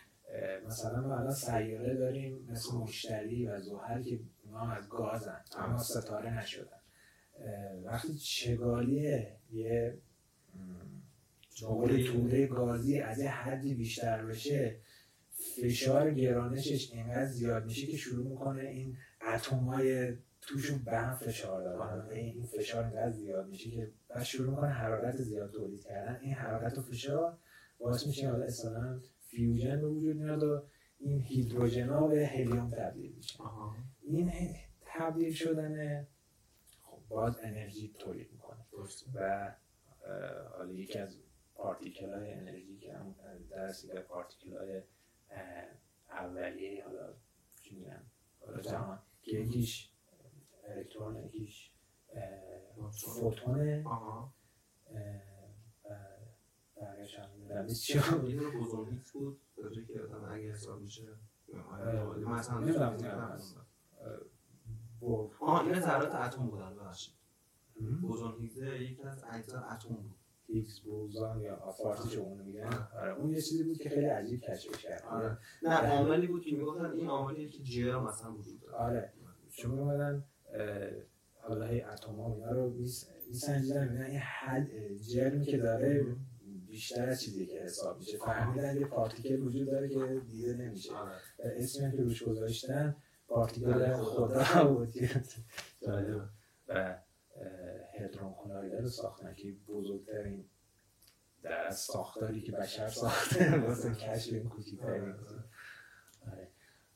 مثلا 0.67 1.01
ما 1.01 1.17
الان 1.17 1.33
سیاره 1.33 1.95
داریم 1.95 2.47
مثل 2.49 2.75
مشتری 2.75 3.47
و 3.47 3.61
زحل 3.61 4.03
که 4.03 4.19
اونا 4.43 4.71
از 4.71 4.89
گازن 4.89 5.41
اما 5.57 5.77
ستاره 5.77 6.37
نشدن. 6.37 6.79
وقتی 7.83 8.13
چگالی 8.13 9.23
یه 9.51 9.97
موقع 11.61 12.03
توده 12.03 12.47
گازی 12.47 12.99
از 12.99 13.19
یه 13.19 13.29
حدی 13.29 13.73
بیشتر 13.73 14.25
بشه 14.25 14.79
فشار 15.61 16.13
گرانشش 16.13 16.91
اینقدر 16.91 17.25
زیاد 17.25 17.65
میشه 17.65 17.87
که 17.87 17.97
شروع 17.97 18.29
می‌کنه 18.29 18.61
این 18.61 18.97
اتمای 19.25 20.17
توشون 20.41 20.83
به 20.83 20.91
هم 20.91 21.15
فشار 21.15 21.63
دادن. 21.63 22.09
این 22.09 22.45
فشار 22.45 22.83
اینقدر 22.83 23.11
زیاد 23.11 23.47
میشه 23.47 23.69
که 23.69 23.91
بعد 24.09 24.23
شروع 24.23 24.49
می‌کنه 24.49 24.69
حرارت 24.69 25.17
زیاد 25.17 25.51
تولید 25.51 25.83
کردن. 25.83 26.19
این 26.21 26.33
حرارت 26.33 26.77
و 26.77 26.81
فشار 26.81 27.37
باعث 27.79 28.07
میشه 28.07 28.29
حالا 28.29 28.45
اصلا 28.45 29.01
فیوژن 29.19 29.81
به 29.81 29.87
وجود 29.87 30.15
میاد 30.15 30.43
و 30.43 30.63
این 30.99 31.21
هیدروژن 31.21 32.07
به 32.07 32.27
هلیوم 32.27 32.69
تبدیل 32.69 33.15
میشه 33.15 33.39
این 34.01 34.31
تبدیل 34.85 35.33
شدن 35.33 36.07
خب 36.81 37.01
باز 37.09 37.39
انرژی 37.43 37.95
تولید 37.99 38.31
می‌کنه. 38.31 38.65
و 39.13 39.55
حالا 40.57 40.73
یکی 40.73 40.99
از 40.99 41.17
پارتیکل 41.55 42.13
های 42.13 42.33
انرژی 42.33 42.77
که 42.77 42.93
هم 42.93 43.15
درسی 43.49 43.87
به 43.87 43.99
پارتیکل 43.99 44.57
های 44.57 44.81
اولیه 46.09 46.85
حالا 46.85 47.13
چی 47.61 47.75
میگن؟ 47.75 48.03
حالا 48.39 48.61
جهان. 48.61 48.99
که 49.25 49.39
یکیش 49.39 49.89
الکترون 50.67 51.15
یکیش 51.25 51.71
فوتونه 52.91 53.83
بقیش 56.81 57.19
هم 57.19 57.29
می‌دونم. 57.31 57.67
چی؟ 57.67 57.99
این 57.99 58.39
رو 58.39 58.61
بزرگیت 58.61 59.11
بود 59.11 59.41
که 59.87 59.99
اگه 60.31 60.51
حساب 60.51 60.81
میشه 60.81 61.03
مثلا 62.27 62.61
آه 65.39 65.61
این 65.61 65.79
ذرات 65.79 66.15
اتم 66.15 66.47
بودن 66.47 66.75
ببخشید. 66.75 67.13
یکی 68.81 69.03
از 69.03 69.23
اجزا 69.23 69.59
اتم 69.59 69.95
بود. 69.95 70.15
هیگز 70.47 70.79
بوزان 70.79 71.41
یا 71.41 71.71
فارسیش 71.83 72.17
اون 72.17 72.41
میگن. 72.41 72.87
آره 73.01 73.15
اون 73.15 73.29
یه 73.29 73.41
چیزی 73.41 73.63
بود 73.63 73.77
که 73.77 73.89
خیلی 73.89 74.05
عجیب 74.05 74.41
کشفش 74.41 74.83
کرد. 74.83 75.03
آره. 75.09 75.37
نه 75.63 75.75
عاملی 75.75 76.27
بود 76.27 76.43
که 76.43 76.55
می‌گفتن 76.55 76.91
این 76.91 77.07
عاملیه 77.07 77.49
که 77.49 77.63
جر 77.63 77.99
مثلا 77.99 78.33
وجود 78.33 78.61
داره. 78.61 78.75
آره. 78.75 79.13
چون 79.49 79.71
می‌گفتن 79.71 80.23
حالا 81.41 81.65
هی 81.65 81.81
اتم 81.81 82.15
ها 82.15 82.33
اینا 82.33 82.51
رو 82.51 82.69
میسنجیدن. 83.27 83.89
میگن 83.89 84.03
این 84.03 84.19
حد 84.19 84.67
جرمی 84.97 85.45
که 85.45 85.57
داره 85.57 86.05
بیشتر 86.67 87.09
از 87.09 87.21
چیزی 87.21 87.45
که 87.45 87.59
حساب 87.59 87.97
میشه. 87.99 88.17
فهمیدن 88.17 88.77
یه 88.77 88.85
پارتیکل 88.85 89.39
وجود 89.39 89.67
داره 89.67 89.89
که 89.89 90.21
دیده 90.31 90.53
نمیشه. 90.53 90.91
اسمی 91.39 91.91
که 91.91 92.03
روش 92.03 92.23
گذاشتن 92.23 92.95
پارتیکل 93.27 93.93
خدا 93.93 94.73
بود. 94.73 94.93
و 96.67 96.95
هدرون 97.99 98.33
کلایدر 98.33 98.81
رو 98.81 98.89
ساختن 98.89 99.33
که 99.33 99.55
بزرگترین 99.67 100.45
در 101.43 101.67
از 101.67 101.79
ساختاری 101.79 102.41
که 102.41 102.51
بشر 102.51 102.87
ساخته. 102.87 103.57
واسه 103.67 103.95
کشف 103.95 104.33
این 104.33 104.49
کوچیکترین 104.49 105.13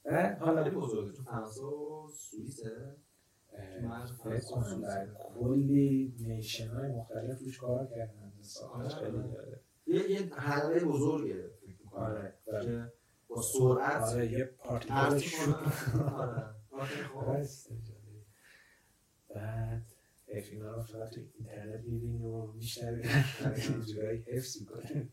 آره. 0.05 0.37
حالا 0.39 0.69
بزرگه. 0.69 1.11
تو 1.11 1.23
فرانسه 1.23 1.61
و 1.61 2.07
سوئیسه؟ 2.13 2.95
فکر 4.23 4.39
کنم 4.39 4.81
در 4.81 5.07
کلی 5.13 6.15
نیشن 6.19 6.67
های 6.67 6.91
مختلف 6.91 7.39
روش 7.39 7.59
کار 7.59 7.87
کردن. 7.87 8.31
خیلی 8.99 9.11
داره 9.11 9.61
یه 9.87 10.33
حلقه 10.35 10.85
بزرگه 10.85 11.51
آره. 11.91 12.33
که 12.45 12.91
با 13.27 13.41
سرعت 13.41 14.01
آره 14.01 14.31
یه 14.31 14.45
پارتیکل 14.45 15.17
شد. 15.17 15.55
آره. 17.15 17.47
بعد 19.35 19.85
اف 20.33 20.45
اینا 20.51 20.75
رو 20.75 20.81
فقط 20.81 21.09
تو 21.09 21.21
اینترنت 21.35 21.85
می‌بینی 21.85 22.25
و 22.25 22.47
بیشتر 22.47 23.01
جورایی 23.93 24.23
حفظ 24.27 24.57
می‌کنه 24.61 25.09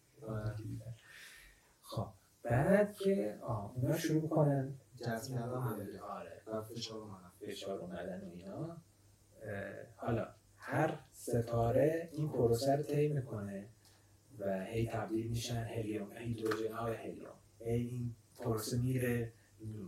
خب 1.82 2.08
بعد 2.42 2.94
که 2.94 3.38
اونا 3.76 3.96
شروع 3.96 4.22
می‌کنن. 4.22 4.74
جذب 4.96 5.34
کردن 5.34 5.98
آره. 6.00 6.42
و 6.46 6.62
فشار 6.62 6.98
اومدن 6.98 7.32
فشار 7.46 7.78
اومدن 7.78 8.20
و 8.24 8.30
اینا. 8.30 8.82
حالا 9.96 10.28
هر 10.56 11.00
ستاره 11.12 12.08
این 12.12 12.28
پروسه 12.28 12.76
رو 12.76 12.82
طی 12.82 13.08
می‌کنه 13.08 13.68
و 14.38 14.64
هی 14.64 14.88
تبدیل 14.92 15.30
میشن 15.30 15.64
هلیوم 15.64 16.12
هیدروژن 16.12 16.72
ها 16.72 16.90
به 16.90 16.96
هلیوم. 16.96 17.34
هی 17.60 17.86
این 17.86 18.16
پروسه 18.38 18.78
میره 18.78 19.32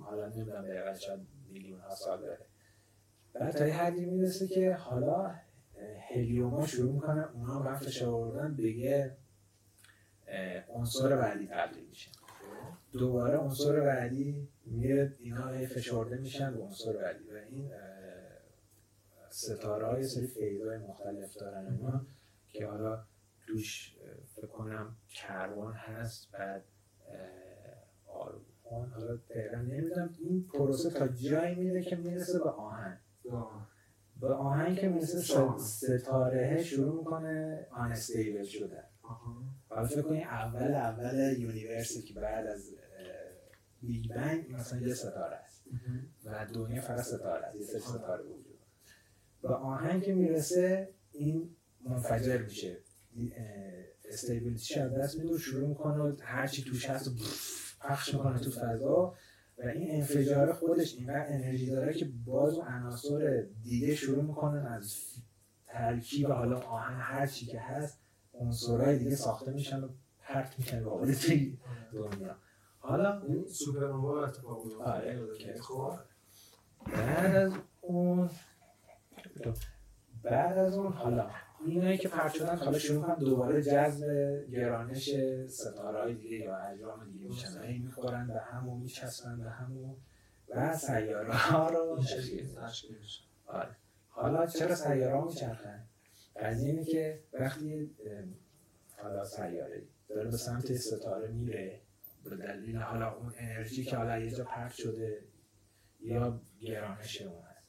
حالا 0.02 0.28
نمی‌دونم 0.28 0.62
دقیقا 0.62 0.94
شاید 0.94 1.20
میلیون 1.50 1.80
ها 1.80 1.94
سال 1.94 2.20
داره. 2.20 2.46
بعد 3.40 3.50
تا 3.50 3.66
یه 3.66 3.74
حدی 3.74 4.04
می‌رسه 4.04 4.46
که 4.46 4.74
حالا 4.74 5.34
هلیوم 6.10 6.50
ها 6.50 6.66
شروع 6.66 6.92
می‌کنن 6.92 7.28
اونا 7.34 7.60
به 7.60 7.78
فشار 7.78 8.08
آوردن 8.08 8.54
به 8.54 8.70
یه 8.70 9.16
عنصر 10.68 11.16
بعدی 11.16 11.46
تبدیل 11.46 11.84
میشه. 11.88 12.10
دوباره 12.92 13.36
عنصر 13.36 13.80
بعدی 13.80 14.48
میره 14.66 15.16
اینا 15.18 15.66
فشرده 15.66 16.16
میشن 16.16 16.54
به 16.54 16.62
عنصر 16.62 16.92
بعدی 16.92 17.30
و 17.30 17.34
این 17.50 17.70
ستاره 19.30 19.86
های 19.86 20.04
سری 20.04 20.26
phase 20.26 20.63
های 20.63 20.78
مختلف 20.78 21.34
دارن 21.34 21.66
اینا 21.66 22.06
که 22.52 22.66
حالا 22.66 23.04
توش 23.46 23.96
فکر 24.36 24.46
کنم 24.46 24.96
کربن 25.08 25.72
هست 25.72 26.32
بعد 26.32 26.62
آرگون 28.06 28.90
حالا 28.94 29.16
دقیقا 29.16 29.56
نمی‌دونم 29.56 30.14
این 30.18 30.48
پروسه 30.54 30.90
تا 30.90 31.08
جایی 31.08 31.54
میره 31.54 31.82
که 31.82 31.96
می‌رسه 31.96 32.38
به 32.38 32.50
آهن. 32.50 32.98
به 34.20 34.28
آهن 34.34 34.74
که 34.74 34.88
می‌رسه 34.88 35.20
ستاره 35.58 36.62
شروع 36.62 36.98
می‌کنه 36.98 37.66
unstable 37.70 38.44
شدن 38.44 38.84
و 39.70 39.86
فکر 39.86 40.02
کنید 40.02 40.22
اول 40.22 40.74
اول 40.74 41.36
universe 41.38 41.95
ی 41.95 42.02
که 42.02 42.14
بعد 42.14 42.46
از 42.46 42.70
بیگ 43.82 44.10
بنگ 44.10 44.52
مثلا 44.52 44.80
یه 44.80 44.94
ستاره 44.94 45.36
است. 45.36 45.64
و 46.24 46.46
دنیا 46.54 46.82
فقط 46.82 47.00
ستاره 47.00 47.46
است. 47.46 47.56
یه 47.56 47.66
سری 47.66 47.80
ستاره 47.80 48.24
وجود 48.24 48.58
به 49.42 49.48
آهنگ 49.48 50.02
که 50.02 50.14
می‌رسه 50.14 50.94
این 51.12 51.56
منفجر 51.84 52.42
میشه. 52.42 52.78
استیبیلیتیش 54.08 54.76
از 54.76 54.94
دست 54.94 55.18
میده 55.18 55.34
و 55.34 55.38
شروع 55.38 55.68
می‌کنه 55.68 56.16
هرچی 56.20 56.62
توش 56.62 56.90
هست 56.90 57.10
پخش 57.80 58.14
می‌کنه 58.14 58.38
تو 58.38 58.50
فضا. 58.50 59.14
و 59.58 59.68
این 59.68 59.94
انفجار 59.94 60.52
خودش 60.52 60.94
اینقدر 60.94 61.26
انرژی 61.28 61.70
داره 61.70 61.94
که 61.94 62.08
باز 62.24 62.58
و 62.58 62.62
عناصر 62.62 63.46
دیگه 63.62 63.94
شروع 63.94 64.24
می‌کنن 64.24 64.66
از 64.66 64.96
ترکیب 65.66 66.30
حالا 66.30 66.60
آهن 66.60 67.00
هر 67.00 67.26
چی 67.26 67.46
که 67.46 67.60
هست 67.60 67.98
عنصرهای 68.34 68.98
دیگه 68.98 69.16
ساخته 69.16 69.50
میشن 69.50 69.84
و 69.84 69.88
پرت 70.20 70.58
میشن 70.58 70.84
به 70.84 71.14
دنیا. 71.92 72.36
حالا 72.78 73.22
سوپرنووا 73.48 74.24
اتفاق 74.24 74.80
آره 74.80 75.20
خب. 75.60 75.98
بعد 76.86 77.36
از 77.36 77.52
اون 77.80 78.30
بعد 80.22 80.58
از 80.58 80.76
اون 80.76 80.92
حالا 80.92 81.30
اینایی 81.66 81.98
که 81.98 82.08
پرت 82.08 82.32
شدن 82.32 82.56
حالا 82.56 82.78
شروع 82.78 83.02
کنن 83.02 83.18
دوباره 83.18 83.62
جذب 83.62 84.06
گرانش 84.50 85.10
ستاره 85.48 86.02
های 86.02 86.14
دیگه 86.14 86.36
یا 86.36 86.56
اجرام 86.56 87.10
دیگه 87.12 87.28
میشن. 87.28 87.62
هی 87.62 87.78
می‌خورن 87.78 88.26
به 88.26 88.40
هم 88.40 88.68
و 88.68 88.78
میچسبن 88.78 89.38
به 89.38 89.50
هم 89.50 89.76
و 89.76 89.96
سیاره 90.74 91.34
ها 91.34 91.70
رو 91.70 92.00
آره. 93.46 93.76
حالا 94.08 94.46
چرا 94.46 94.74
سیاره 94.74 95.16
ها 95.16 95.24
میچرخن؟ 95.24 95.84
قضیه 96.40 96.70
اینه 96.70 96.84
که 96.84 97.20
وقتی 97.32 97.90
حالا 98.96 99.24
سیاره 99.24 99.82
داره 100.08 100.30
به 100.30 100.36
سمت 100.36 100.72
ستاره 100.72 101.28
میره 101.28 101.80
به 102.24 102.36
دلیل 102.36 102.76
حالا 102.76 103.14
اون 103.14 103.32
انرژی 103.38 103.84
که 103.84 103.96
حالا 103.96 104.18
یه 104.18 104.30
جا 104.30 104.44
پرت 104.44 104.72
شده 104.72 105.24
یا 106.00 106.40
گرانش 106.60 107.22
اون 107.22 107.42
هست 107.42 107.68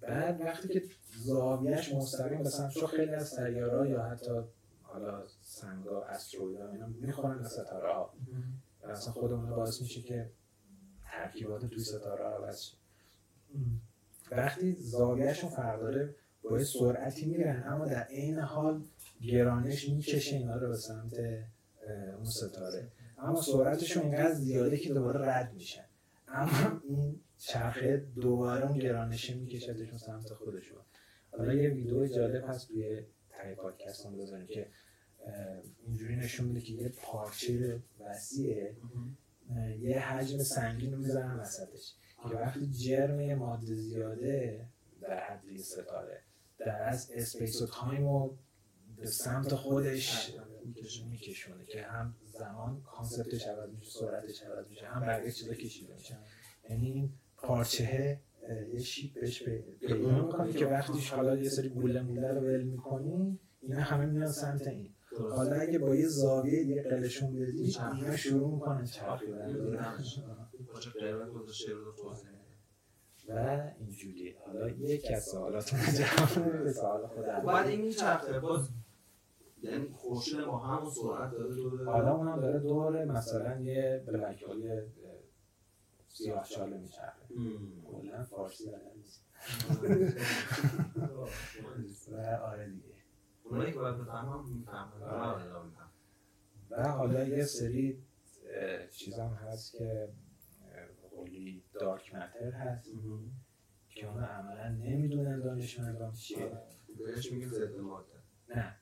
بعد 0.00 0.40
وقتی 0.40 0.68
که 0.68 0.82
زاویهش 1.16 1.92
مستقیم 1.92 2.42
به 2.42 2.48
سمت 2.48 2.86
خیلی 2.86 3.14
از 3.14 3.28
سیاره 3.28 3.90
یا 3.90 4.02
حتی 4.02 4.32
حالا 4.82 5.22
سنگا 5.42 6.02
استرویدا 6.02 6.70
اینا 6.70 6.86
می‌خورن 6.86 7.38
به 7.38 7.48
ستاره 7.48 7.92
ها 7.92 8.12
اصلا 8.84 9.12
خود 9.12 9.32
اون 9.32 9.50
باعث 9.50 9.80
میشه 9.80 10.02
که 10.02 10.30
ترکیبات 11.04 11.66
توی 11.66 11.84
ستاره 11.84 12.24
ها 12.24 12.30
عوض 12.30 12.70
وقتی 14.30 14.72
زاویهشون 14.72 15.50
فرق 15.50 15.80
داره 15.80 16.14
با 16.42 16.64
سرعتی 16.64 17.26
میرن 17.26 17.64
اما 17.66 17.86
در 17.86 18.02
عین 18.02 18.38
حال 18.38 18.82
گرانش 19.22 19.88
می‌کشه 19.88 20.36
اینا 20.36 20.56
رو 20.56 20.68
به 20.68 20.76
سمت 20.76 21.14
اون 22.16 22.24
ستاره. 22.24 22.88
اما 23.18 23.42
سرعتشون 23.42 24.02
اینقدر 24.02 24.32
زیاده 24.32 24.76
که 24.76 24.94
دوباره 24.94 25.28
رد 25.28 25.52
میشن. 25.54 25.84
اما 26.28 26.80
این 26.88 27.20
چرخه 27.40 27.96
دوباره 27.96 28.66
اون 28.66 28.78
گرانشه 28.78 29.34
میکشدشون 29.34 29.98
سمت 29.98 30.32
خودشون. 30.32 30.80
حالا 31.30 31.54
یه 31.54 31.70
ویدیو 31.70 32.06
جالب 32.06 32.44
هست 32.48 32.68
توی 32.68 33.02
تای 33.30 33.54
پادکست 33.54 34.06
هم 34.06 34.16
بذاریم 34.16 34.46
که 34.46 34.70
اینجوری 35.86 36.16
نشون 36.16 36.46
میده 36.46 36.60
که 36.60 36.72
یه 36.72 36.88
پارچه 36.88 37.82
وسیعه. 38.00 38.76
یه 39.80 40.00
حجم 40.00 40.38
سنگین 40.38 40.94
می‌زنن 40.94 41.38
وسطش. 41.38 41.94
که 42.28 42.36
وقتی 42.36 42.66
جرم 42.66 43.20
یه 43.20 43.34
ماده 43.34 43.74
زیاده 43.74 44.66
در 45.00 45.20
حد 45.20 45.44
یه 45.44 45.58
ستاره. 45.58 46.22
داره 46.58 46.82
space 46.88 47.62
و 47.62 47.66
time 47.66 48.08
رو 48.08 48.38
به 48.96 49.06
سمت 49.06 49.54
خودش 49.54 50.34
میکشونه 51.10 51.64
که 51.64 51.82
هم 51.82 52.14
زمان 52.38 52.82
concept 52.82 53.32
ش 53.32 53.46
عوض 53.46 53.70
میشه 53.70 53.90
سرعتش 53.90 54.42
عوض 54.42 54.68
میشه 54.68 54.86
هم 54.86 55.00
بقیه 55.00 55.32
چیزا 55.32 55.54
کشیده 55.54 55.94
میشه. 55.94 56.18
یعنی 56.70 57.12
پارچه 57.42 58.20
یه 58.72 58.80
shape 58.80 59.20
بهش 59.20 59.42
پیدا 59.42 60.22
می‌کنی 60.22 60.52
که 60.52 60.66
وقتیش 60.66 61.10
حالا 61.10 61.36
یه 61.36 61.48
سری 61.48 61.68
گوله 61.68 62.02
موله 62.02 62.32
رو 62.32 62.40
ول 62.40 62.62
می‌کنی 62.62 63.38
اینا 63.60 63.80
همه 63.80 64.06
میان 64.06 64.26
سمت 64.26 64.66
این. 64.66 64.94
حالا 65.30 65.56
اگه 65.56 65.78
با 65.78 65.94
یه 65.94 66.08
زاویه 66.08 66.64
دیگه 66.64 66.82
قلشون 66.82 67.32
بدی 67.32 67.76
اینا 67.96 68.16
شروع 68.16 68.54
می‌کنن 68.54 68.84
چرخیدن 68.84 69.56
و 73.28 73.70
اینجوری. 73.78 74.34
حالا 74.46 74.68
یکی 74.68 75.14
از 75.14 75.24
سوالات 75.24 75.74
جواب 75.98 76.68
سوال 76.68 77.06
خودم. 77.06 77.42
بعد 77.46 77.66
این 77.66 77.80
میچرخه 77.80 78.40
باز 78.40 78.68
یعنی 79.62 79.88
خورشید 79.92 80.40
ما 80.40 80.58
همون 80.58 80.90
سرعت 80.90 81.30
داره 81.30 81.54
دوره 81.54 81.84
حالا 81.84 82.16
اونم 82.16 82.40
داره 82.40 82.58
دوره 82.58 83.04
مثلا 83.04 83.60
یه 83.60 84.04
بلک 84.06 84.44
سیاه 86.12 86.44
چاله 86.44 86.76
میچرخه 86.76 87.24
کلا 87.92 88.24
فارسی 88.24 88.70
بلد 88.70 88.92
نیست. 88.96 89.24
و 92.12 92.16
آره 92.20 92.68
دیگه. 92.70 92.94
اونایی 93.44 93.72
که 93.72 93.78
باید 93.78 93.98
بفهمم 93.98 94.48
می‌فهمم. 94.48 95.72
و 96.70 96.88
حالا 96.88 97.24
یه 97.24 97.44
سری 97.44 98.02
چیز 98.90 99.18
هم 99.18 99.28
هست 99.34 99.72
که 99.72 100.08
قولی 101.10 101.64
dark 101.80 102.14
matter 102.14 102.50
هست. 102.50 102.90
که 103.88 104.06
اونا 104.08 104.26
عملا 104.26 104.68
نمی‌دونن 104.68 105.40
دانشمندان 105.40 106.12
چیه 106.12 106.58
بهش 106.98 107.32
میگیم 107.32 107.48
ضد 107.48 107.76
ماده. 107.80 108.06
نه. 108.48 108.76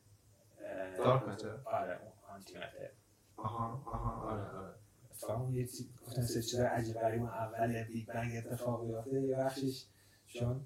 dark 0.98 1.28
matter؟ 1.28 1.60
آره 1.64 1.98
antimatter. 2.28 2.90
آها 3.36 3.82
آها 3.86 4.30
آره 4.30 4.50
آره. 4.50 4.74
اتفاقا 5.18 5.52
یه 5.52 5.68
گفتن 6.06 6.22
سه 6.22 6.42
چیز 6.42 6.60
عجیب 6.60 6.96
غریب. 6.96 7.22
اول 7.22 7.84
بیگ 7.84 8.06
بنگ 8.06 8.36
اتفاق 8.36 8.86
بیفته. 8.86 9.22
یه 9.22 9.36
بخشش 9.36 9.84
چون 10.26 10.60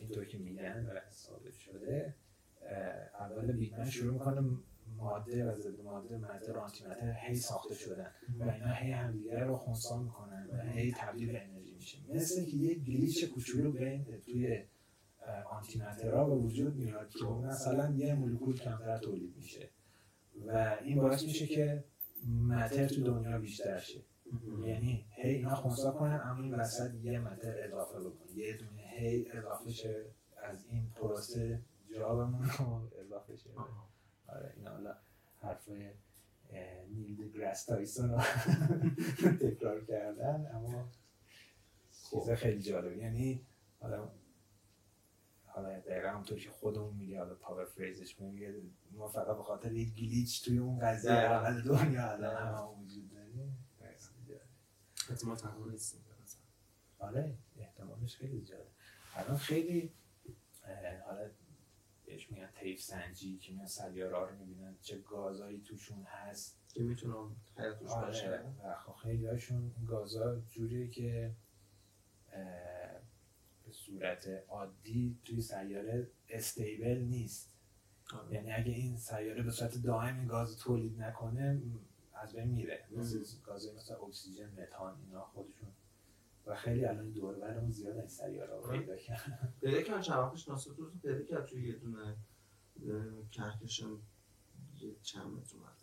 اینطور 0.00 0.24
که 0.24 0.38
میگن 0.38 0.86
و 0.86 1.00
ثابت 1.12 1.52
شده 1.52 2.14
اول 3.20 3.52
بیگ 3.52 3.76
بنگ 3.76 3.88
شروع 3.88 4.12
می‌کنه 4.12 4.40
ماده 4.96 5.44
و 5.44 5.60
ضد 5.60 5.80
ماده 5.80 6.16
ماده 6.16 6.52
و 6.52 6.56
آنتی 6.56 6.84
متر 6.84 7.16
هی 7.26 7.36
ساخته 7.36 7.74
شدن. 7.74 8.10
و 8.38 8.50
اینا 8.50 8.72
هی 8.72 8.90
همدیگه 8.90 9.38
رو 9.38 9.56
خونسا 9.56 10.02
می‌کنن 10.02 10.48
و 10.52 10.60
هی 10.60 10.94
تبدیل 10.98 11.32
به 11.32 11.42
انرژی 11.42 11.74
میشه. 11.74 11.98
مثل 12.14 12.44
که 12.44 12.56
یه 12.56 12.74
گلیچ 12.74 13.24
کوچولو 13.24 13.72
بین 13.72 14.04
توی 14.24 14.64
آنتی 15.50 15.78
مترها 15.78 16.24
به 16.24 16.34
وجود 16.34 16.76
میاد 16.76 17.10
که 17.10 17.24
مثلا 17.24 17.94
یه 17.94 18.14
مولکول 18.14 18.56
کمتر 18.56 18.98
تولید 18.98 19.36
میشه. 19.36 19.70
و 20.46 20.76
این 20.84 21.00
باعث 21.00 21.22
میشه 21.22 21.46
که 21.46 21.84
متر 22.26 22.86
تو 22.86 23.02
دنیا 23.02 23.38
بیشتر 23.38 23.78
شه. 23.78 24.00
یعنی 24.64 25.06
هی 25.10 25.30
اینا 25.34 25.54
خونسا 25.54 25.90
کنن 25.90 26.20
اما 26.24 26.42
این 26.42 26.54
وسط 26.54 26.94
یه 26.94 27.18
متر 27.18 27.64
اضافه 27.64 28.00
بکنه. 28.00 28.32
یه 28.36 28.56
دونه 28.56 28.82
هی 28.82 29.30
اضافه 29.30 29.70
شه 29.70 30.04
از 30.42 30.64
این 30.70 30.90
پروسه 30.90 31.60
جابمون 31.94 32.42
رو 32.58 32.90
اضافه 33.00 33.36
شه. 33.36 33.50
آره 34.28 34.52
این 34.56 34.66
حالا 34.66 34.94
حرف 35.42 35.68
نیل 36.88 37.16
دگراس 37.16 37.64
تایسون 37.64 38.10
رو 38.10 38.20
تکرار 39.50 39.84
کردن 39.84 40.46
اما 40.54 40.88
چیز 42.10 42.30
خیلی 42.30 42.62
جالب. 42.62 42.96
یعنی 42.96 43.40
حالا 43.80 44.10
حالا 45.56 45.80
دقیقا 45.80 46.08
همونطور 46.08 46.38
که 46.38 46.50
خودمون 46.50 46.96
میگه 46.96 47.18
حالا 47.18 47.34
پاور 47.34 47.64
فریزش 47.64 48.20
میگه 48.20 48.62
ما 48.90 49.08
فقط 49.08 49.36
به 49.36 49.42
خاطر 49.42 49.72
یک 49.72 49.94
گلیچ 49.94 50.44
توی 50.44 50.58
اون 50.58 50.78
قضیه 50.78 51.12
اول 51.12 51.62
دنیا 51.62 52.10
الان 52.10 52.46
هم 52.46 52.80
وجود 52.82 53.10
داریم 53.10 53.58
تنها 55.36 55.66
نیستیم 55.66 56.00
آره 56.98 57.38
احتمالش 57.56 58.16
خیلی 58.16 58.40
زیاده. 58.40 58.70
الان 59.14 59.36
خیلی 59.36 59.92
حالا 61.06 61.30
بهش 62.06 62.30
میگن 62.30 62.50
تیف 62.60 62.82
سنجی 62.82 63.38
که 63.38 63.52
میان 63.52 63.66
سیاره 63.66 64.16
ها 64.16 64.24
رو 64.24 64.36
می‌بینن 64.36 64.76
چه 64.80 64.98
گازایی 64.98 65.60
توشون 65.60 66.02
هست. 66.02 66.58
که 66.68 66.82
می‌تونم 66.82 67.36
حیاتوش 67.56 67.90
باشه. 67.90 68.44
و 68.64 68.74
خب 68.74 68.92
خیلی 68.92 69.26
هاشون 69.26 69.72
گازا 69.88 70.40
جوریه 70.40 70.88
که 70.88 71.34
صورت 73.86 74.28
عادی 74.48 75.18
توی 75.24 75.40
سیاره 75.40 76.10
استیبل 76.28 76.98
نیست. 76.98 77.52
آه. 78.12 78.32
یعنی 78.32 78.52
اگه 78.52 78.72
این 78.72 78.96
سیاره 78.96 79.42
به 79.42 79.50
صورت 79.50 79.82
دائم 79.82 80.18
این 80.18 80.26
گاز 80.26 80.58
تولید 80.58 81.02
نکنه 81.02 81.62
از 82.14 82.32
بین 82.32 82.48
میره. 82.48 82.84
مثل 82.96 83.24
گازهای 83.46 83.76
مثل 83.76 83.94
اکسیژن 83.94 84.62
متان 84.62 85.00
اینا 85.00 85.24
خودشون. 85.24 85.68
و 86.46 86.54
خیلی 86.54 86.84
الان 86.84 87.10
دور 87.10 87.34
برمون 87.34 87.70
زیاد 87.70 87.96
این 87.96 88.08
سیاره 88.08 88.56
رو 88.56 88.70
پیدا 88.70 88.96
کردن. 88.96 89.52
پیدا 89.60 89.82
کردن 89.82 90.00
چند 90.00 90.18
وقتش 90.18 90.48
ناسا 90.48 90.70
رو 90.76 90.90
پیدا 91.02 91.22
کرد 91.22 91.46
توی 91.46 91.68
یه 91.68 91.76
دونه 91.76 92.16
کهکشان 93.30 94.00
یه 94.80 94.96
چند 95.02 95.26
متر 95.26 95.56
اومد. 95.56 95.76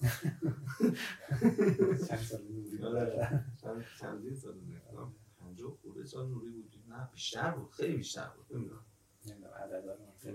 چند 2.08 2.20
سال 2.20 2.42
نوری 2.42 2.78
چند 4.00 4.36
سال 4.36 4.56
نوری 4.56 4.82
پنجاه 5.44 5.78
خورده 5.82 6.06
سال 6.06 6.30
نوری 6.30 6.50
بود 6.50 6.74
نه 6.88 7.10
بیشتر 7.12 7.52
بود. 7.52 7.72
خیلی 7.72 7.98
بیشتر 7.98 8.30
بود. 8.30 8.58
نمی‌دونم. 8.58 8.86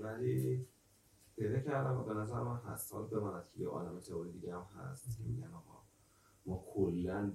ولی 0.02 0.66
پیدا 1.36 1.60
کردم 1.60 1.96
و 1.96 2.04
به 2.04 2.14
نظر 2.14 2.42
من 2.42 2.56
هست. 2.56 2.92
حالا 2.92 3.06
بماند 3.06 3.44
که 3.48 3.60
یه 3.60 3.68
عالم 3.68 4.00
تئوری 4.00 4.32
دیگه 4.32 4.54
هم 4.54 4.66
هست 4.76 5.18
که 5.18 5.24
میگن 5.24 5.46
آقا 5.52 5.82
ما 6.46 6.64
کلا 6.74 7.32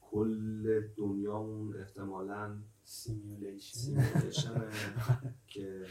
کل 0.00 0.80
دنیامون 0.96 1.76
احتمالاً 1.76 2.58
simulation 2.84 4.70
که 5.52 5.86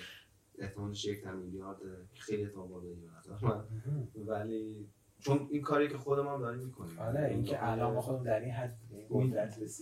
احتمالش 0.57 1.06
یک 1.06 1.23
که 1.23 2.22
خیلی 2.22 2.43
احتمال 2.43 2.68
بالایی 2.68 2.95
به 2.95 3.07
نظر 3.18 3.45
من. 3.45 3.64
ولی 4.15 4.89
چون 5.19 5.47
این 5.51 5.61
کاری 5.61 5.89
که 5.89 5.97
خودمون 5.97 6.41
داریم 6.41 6.59
می‌کنیم. 6.59 6.99
آره 6.99 7.25
اینکه 7.25 7.69
الان 7.69 7.93
ما 7.93 8.01
خودمون 8.01 8.23
در 8.23 8.39
این 8.39 8.51
حد 8.51 8.77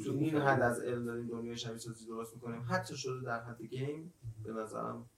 تو 0.06 0.12
این 0.12 0.38
حد 0.38 0.62
از 0.62 0.80
علم 0.80 1.06
داریم 1.06 1.28
دنیای 1.28 1.58
شبیه 1.58 1.78
سازی 1.78 2.06
درست 2.06 2.36
می‌کنیم. 2.36 2.66
حتی 2.70 2.98
شده 2.98 3.26
در 3.26 3.44
حد 3.44 3.62
game 3.62 4.14
به 4.44 4.54
نظرم 4.54 5.10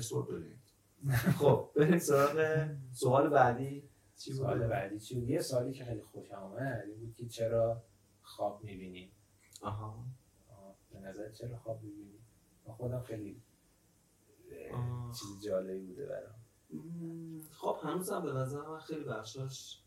سور 0.00 0.26
داریم. 0.26 0.62
خب 1.38 1.70
بریم 1.76 1.98
سراغ 1.98 2.68
سوال 2.92 3.28
بعدی. 3.28 3.88
چی 4.16 4.32
سوال؟ 4.32 4.66
بعدی 4.66 5.00
چی 5.00 5.14
بود؟ 5.14 5.28
یه 5.28 5.40
سوالی 5.40 5.72
که 5.72 5.84
خیلی 5.84 6.02
خوشم 6.02 6.34
آمد 6.34 6.84
این 6.86 7.00
بود 7.00 7.14
که 7.16 7.26
چرا 7.26 7.82
خواب 8.22 8.64
می‌بینیم 8.64 9.10
آها. 9.62 10.04
به 10.92 11.00
نظر 11.00 11.30
چرا 11.30 11.56
خواب 11.56 11.82
می‌بینیم 11.82 12.26
من 12.66 12.74
خودم 12.74 13.02
خیلی 13.02 13.42
آه. 14.74 15.14
چیز 15.14 15.44
جالبی 15.44 15.86
بوده 15.86 16.06
برام. 16.06 16.41
خب 17.50 17.76
هنوزم 17.82 18.20
به 18.20 18.32
نظر 18.32 18.68
من 18.68 18.78
خیلی 18.78 19.04
بخشاش 19.04 19.82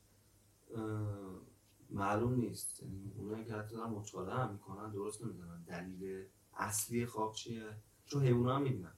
معلوم 1.89 2.33
نیست. 2.33 2.83
یعنی 2.83 3.11
اونایی 3.17 3.45
که 3.45 3.53
حتی 3.53 3.75
دارن 3.75 3.89
مطالعه 3.89 4.35
هم 4.35 4.51
می‌کنن 4.53 4.91
درست 4.91 5.23
نمی‌دونن 5.23 5.63
دلیل 5.63 6.25
اصلی 6.53 7.05
خواب 7.05 7.33
چیه. 7.33 7.77
چون 8.05 8.23
حیونا 8.23 8.55
هم 8.55 8.61
می‌بینن. 8.61 8.93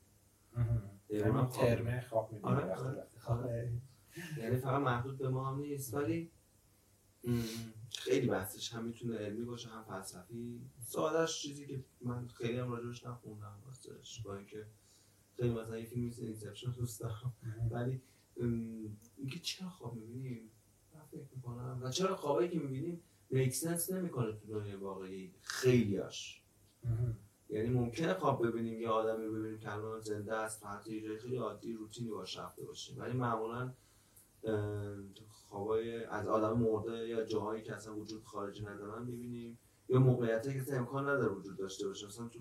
حیونا 1.10 1.40
هم 1.40 1.48
خواب 1.48 1.68
ترمه 1.68 2.02
خواب 2.02 2.34
می‌بینیم 2.34 2.58
آره، 2.58 2.76
آره. 2.76 3.08
خواب 3.18 3.46
یعنی 4.38 4.58
فقط 4.58 4.82
محدود 4.82 5.18
به 5.18 5.30
ما 5.30 5.52
هم 5.52 5.60
نیست 5.60 5.94
ولی 5.94 6.32
خیلی 7.90 8.28
بحثش 8.28 8.74
هم 8.74 8.86
می‌تونه 8.86 9.18
علمی 9.18 9.46
باشه 9.46 9.70
هم 9.70 9.84
فلسفی. 9.84 10.62
سادهش 10.80 11.42
چیزی 11.42 11.68
که 11.68 11.84
من 12.02 12.28
خیلی 12.28 12.60
هم 12.60 12.72
راجبش 12.72 13.06
نخوندم 13.06 13.62
راستش 13.66 14.22
با 14.22 14.36
اینکه 14.36 14.68
خیلی 15.38 15.54
مثلا 15.54 15.78
یه 15.78 15.86
فیلم 15.86 16.06
مثل 16.08 16.72
دوست 16.72 17.02
دارم. 17.02 17.34
ولی 17.72 18.02
اینکه 19.18 19.40
چرا 19.42 19.70
خواب 19.70 19.96
می‌بینیم؟ 19.96 20.52
من 20.96 21.02
فکر 21.12 21.28
می‌کنم. 21.36 21.80
و 21.84 21.90
چرا 21.90 22.16
خوابایی 22.16 22.50
که 22.50 22.60
می‌بینیم؟ 22.60 23.02
میک 23.30 23.54
سنس 23.54 23.92
نمی‌کنه 23.92 24.32
تو 24.32 24.48
دنیای 24.48 24.76
واقعی. 24.76 25.34
خیلیاش 25.42 26.44
یعنی 27.50 27.70
ممکنه 27.70 28.14
خواب 28.14 28.48
ببینیم 28.48 28.82
یه 28.82 28.90
آدمی 28.90 29.26
رو 29.26 29.34
ببینیم 29.34 29.60
که 29.60 29.74
الان 29.74 30.02
زنده 30.02 30.36
است 30.36 30.66
حتی 30.66 30.96
یه 30.96 31.02
جای 31.02 31.18
خیلی 31.18 31.38
عادی 31.38 31.74
روتینی 31.74 32.10
باش 32.10 32.38
رفته 32.38 32.66
باشیم. 32.66 33.00
ولی 33.00 33.14
معمولا 33.14 33.74
خوابای 35.30 36.04
از 36.04 36.28
آدم 36.28 36.60
مرده 36.60 37.08
یا 37.08 37.26
جاهایی 37.26 37.64
که 37.64 37.76
اصلا 37.76 37.96
وجود 37.96 38.24
خارجی 38.24 38.66
ندارن 38.66 39.06
می‌بینیم. 39.06 39.60
یا 39.90 40.00
موقعیتی 40.00 40.54
که 40.54 40.60
اصلا 40.60 40.78
امکان 40.78 41.10
نداره 41.10 41.34
وجود 41.34 41.58
داشته 41.58 41.88
باشه. 41.88 42.06
مثلا 42.08 42.28
تو 42.28 42.40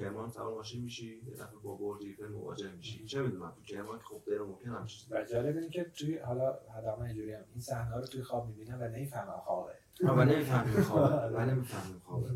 کرمان 0.00 0.28
سوار 0.30 0.54
ماشین 0.54 0.82
میشی 0.82 1.22
یه 1.26 1.34
دفعه 1.34 1.58
با 1.62 1.74
برج 1.74 2.02
ایفل 2.02 2.28
مواجه 2.28 2.72
میشی 2.72 3.04
چه 3.04 3.22
می‌دونم 3.22 3.52
تو 3.56 3.62
کرمان 3.62 3.98
که 3.98 4.04
خب 4.04 4.22
غیر 4.26 4.42
ممکن 4.42 4.70
هم 4.70 4.86
چیزی 4.86 5.14
و 5.14 5.24
جالب 5.24 5.56
اینه 5.56 5.68
که 5.68 5.84
توی 5.84 6.18
حالا 6.18 6.58
حداقل 6.78 7.02
اینجوری 7.02 7.32
هم 7.32 7.44
این 7.52 7.60
صحنه 7.60 7.96
رو 7.96 8.06
توی 8.06 8.22
خواب 8.22 8.48
می‌بینم 8.48 8.78
و 8.80 8.88
نمی‌فهمم 8.88 9.40
خوابه 9.44 9.72
و 10.02 10.24
نمی‌فهمیم 10.24 10.82
خوابه 10.82 11.36
و 11.36 11.44
نمی‌فهمیم 11.46 12.02
خوابه 12.04 12.30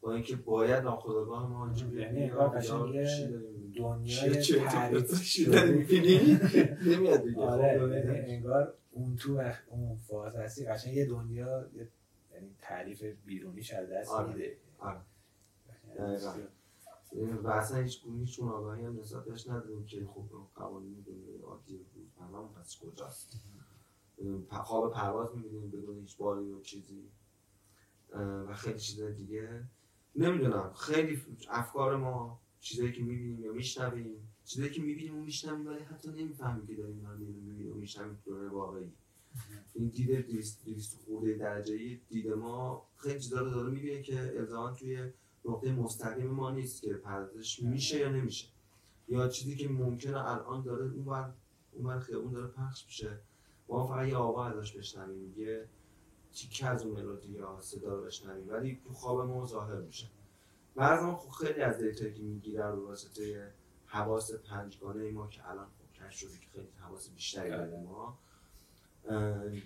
با 0.00 0.14
اینکه 0.14 0.36
باید 0.36 0.84
ناخودآگاه 0.84 1.48
ما 1.50 1.66
اینجا 1.66 1.86
یعنی 1.86 2.22
انگار 2.22 2.48
قشنگ 2.48 2.92
دنیای 3.76 4.42
تعریف 4.42 5.48
داری 5.48 5.72
می‌بینی؟ 5.72 6.38
نمیاد 6.86 7.22
دیگه 7.22 7.40
آره 7.40 7.78
خب، 7.78 7.88
یعنی 7.92 8.34
انگار 8.34 8.74
اون 8.90 9.16
تو 9.16 9.52
اون 9.70 9.96
فاز 9.96 10.36
هستی 10.36 10.66
قشنگ 10.66 10.94
یه 10.94 11.06
دنیا 11.06 11.66
یه- 11.74 11.88
یعنی 12.34 12.50
تعریف 12.60 13.04
بیرونیش 13.26 13.72
از 13.72 13.90
دست 13.90 14.10
آره. 14.10 14.32
میده 14.32 14.56
آره. 14.78 15.00
و 17.42 17.48
اصلا 17.48 17.78
هیچ 17.78 18.04
هیچ 18.04 18.40
گونه 18.40 18.52
آگاهی 18.52 18.84
هم 18.84 18.98
نسبت 18.98 19.24
بهش 19.24 19.48
نداریم 19.48 19.84
که 19.84 20.06
خب 20.06 20.24
قوانین 20.54 21.04
دنیای 21.06 21.38
عادی 21.38 21.76
بود. 21.76 22.12
تمام 22.18 22.52
پس 22.52 22.78
کجاست؟ 22.78 23.36
خواب 24.50 24.92
پرواز 24.92 25.36
می‌بینیم 25.36 25.70
بدون 25.70 26.00
هیچ 26.00 26.16
باری 26.16 26.52
و 26.52 26.60
چیزی. 26.60 27.02
و 28.12 28.54
خیلی 28.54 28.78
چیزای 28.78 29.12
دیگه. 29.14 29.64
نمی‌دونم. 30.16 30.72
خیلی 30.72 31.22
افکار 31.48 31.96
ما 31.96 32.40
چیزایی 32.60 32.92
که 32.92 33.02
می‌بینیم 33.02 33.40
یا 33.40 33.52
میشنویم 33.52 34.32
چیزایی 34.44 34.70
که 34.70 34.82
می‌بینیم 34.82 35.18
و 35.18 35.22
میشنویم 35.22 35.66
ولی 35.66 35.78
حتی 35.78 36.10
نمی‌فهمیم 36.10 36.66
که 36.66 36.74
داریم 36.74 36.96
اینا 36.96 37.12
رو 37.12 37.18
می‌بینیم 37.18 37.72
و 37.72 37.74
میشنویم 37.74 38.18
تو 38.24 38.48
واقعی. 38.48 38.92
این 39.74 39.88
دید 39.88 40.26
دویست 40.26 40.64
دویست 40.64 40.98
خورده 41.04 41.34
درجه 41.34 42.00
دید 42.08 42.28
ما 42.28 42.86
خیلی 42.96 43.20
چیزا 43.20 43.40
رو 43.40 43.50
داره 43.50 43.70
می‌بینه 43.70 44.02
که 44.02 44.38
الزاما 44.38 44.72
توی 44.72 45.12
نقطه 45.48 45.72
مستقیم 45.72 46.30
ما 46.30 46.50
نیست 46.50 46.82
که 46.82 46.94
پردازش 46.94 47.62
میشه 47.62 47.98
یا 47.98 48.08
نمیشه. 48.08 48.48
یا 49.08 49.28
چیزی 49.28 49.56
که 49.56 49.68
ممکنه 49.68 50.30
الان 50.30 50.62
داره 50.62 50.84
اونور 50.84 51.34
اونور 51.72 52.00
خیابون 52.00 52.32
داره 52.32 52.46
پخش 52.46 52.84
میشه. 52.86 53.20
ما 53.68 53.86
فقط 53.86 54.08
یه 54.08 54.16
آوا 54.16 54.46
ازش 54.46 54.72
بشنویم 54.72 55.34
یه 55.36 55.68
تیکه 56.32 56.66
از 56.66 56.84
اون 56.84 57.00
ملودی 57.00 57.28
یا 57.28 57.58
صدا 57.60 57.94
رو 57.94 58.04
بشنویم 58.04 58.48
ولی 58.48 58.80
تو 58.84 58.92
خواب 58.92 59.20
ما 59.20 59.46
ظاهر 59.46 59.80
میشه. 59.80 60.06
بعضا 60.74 61.16
خب 61.16 61.30
خیلی 61.30 61.60
از 61.60 61.78
data 61.78 62.02
یی 62.02 62.14
که 62.14 62.22
می‌گیره 62.22 62.72
به 62.72 62.80
واسطه 62.80 63.52
حواس 63.86 64.34
پنجگانه 64.34 65.10
ما 65.10 65.26
که 65.28 65.50
الان 65.50 65.66
خب 65.66 66.10
شده 66.10 66.38
که 66.38 66.46
خیلی 66.52 66.68
حواس 66.80 67.10
بیشتری 67.10 67.50
داره 67.50 67.80
ما. 67.80 68.18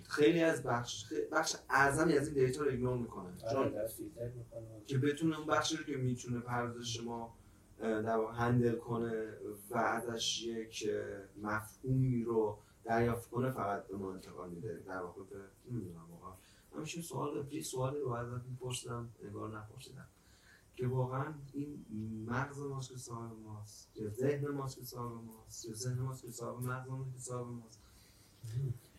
خیلی 0.03 0.43
از 0.43 0.63
بخش 0.63 1.13
بخش 1.31 1.55
اعظمی 1.69 2.17
از 2.17 2.27
این 2.27 2.45
data 2.45 2.63
رو 2.63 2.69
ignore 2.69 2.97
می‌کنه. 2.97 3.29
آره 3.29 3.53
چون 3.53 3.65
می‌کنه. 4.05 4.81
که 4.87 4.97
بتونه 4.97 5.37
اون 5.37 5.47
بخشی 5.47 5.77
رو 5.77 5.83
که 5.83 5.97
می‌تونه 5.97 6.39
پردازش 6.39 7.03
ما 7.03 7.33
در 7.81 8.19
هندل 8.33 8.75
کنه 8.75 9.33
و 9.69 9.77
ازش 9.77 10.43
یک 10.43 10.89
مفهومی 11.41 12.23
رو 12.23 12.57
دریافت 12.83 13.29
کنه 13.29 13.51
فقط 13.51 13.87
به 13.87 13.97
ما 13.97 14.13
انتقال 14.13 14.49
میده. 14.49 14.83
در 14.87 15.01
واقع 15.01 15.23
به 15.23 15.39
نمی‌دونم 15.71 16.11
واقعا. 16.11 16.33
همیشه 16.75 17.01
سوال 17.01 17.47
یه 17.51 17.61
سوالی 17.61 17.99
رو 17.99 18.09
ازت 18.09 18.45
میپرسیدم 18.49 19.09
انگار 19.23 19.57
نپرسیدم. 19.57 20.07
که 20.75 20.87
واقعا 20.87 21.33
این 21.53 21.85
مغز 22.29 22.59
ماست 22.59 22.89
که 22.89 22.97
صاحب 22.97 23.39
ماست؟ 23.39 23.91
یا 23.95 24.09
ذهن 24.09 24.47
ماست 24.47 24.77
که 24.77 24.85
صاحب 24.85 25.23
ماست؟ 25.23 25.65
یا 25.65 25.73
ذهن 25.73 25.99
ماست 25.99 26.21
که 26.25 26.31
صاحب 26.31 26.63
مغز 26.63 26.89
ماست 26.89 27.13
که 27.13 27.19
صاحب 27.19 27.47
ماست؟ 27.47 27.79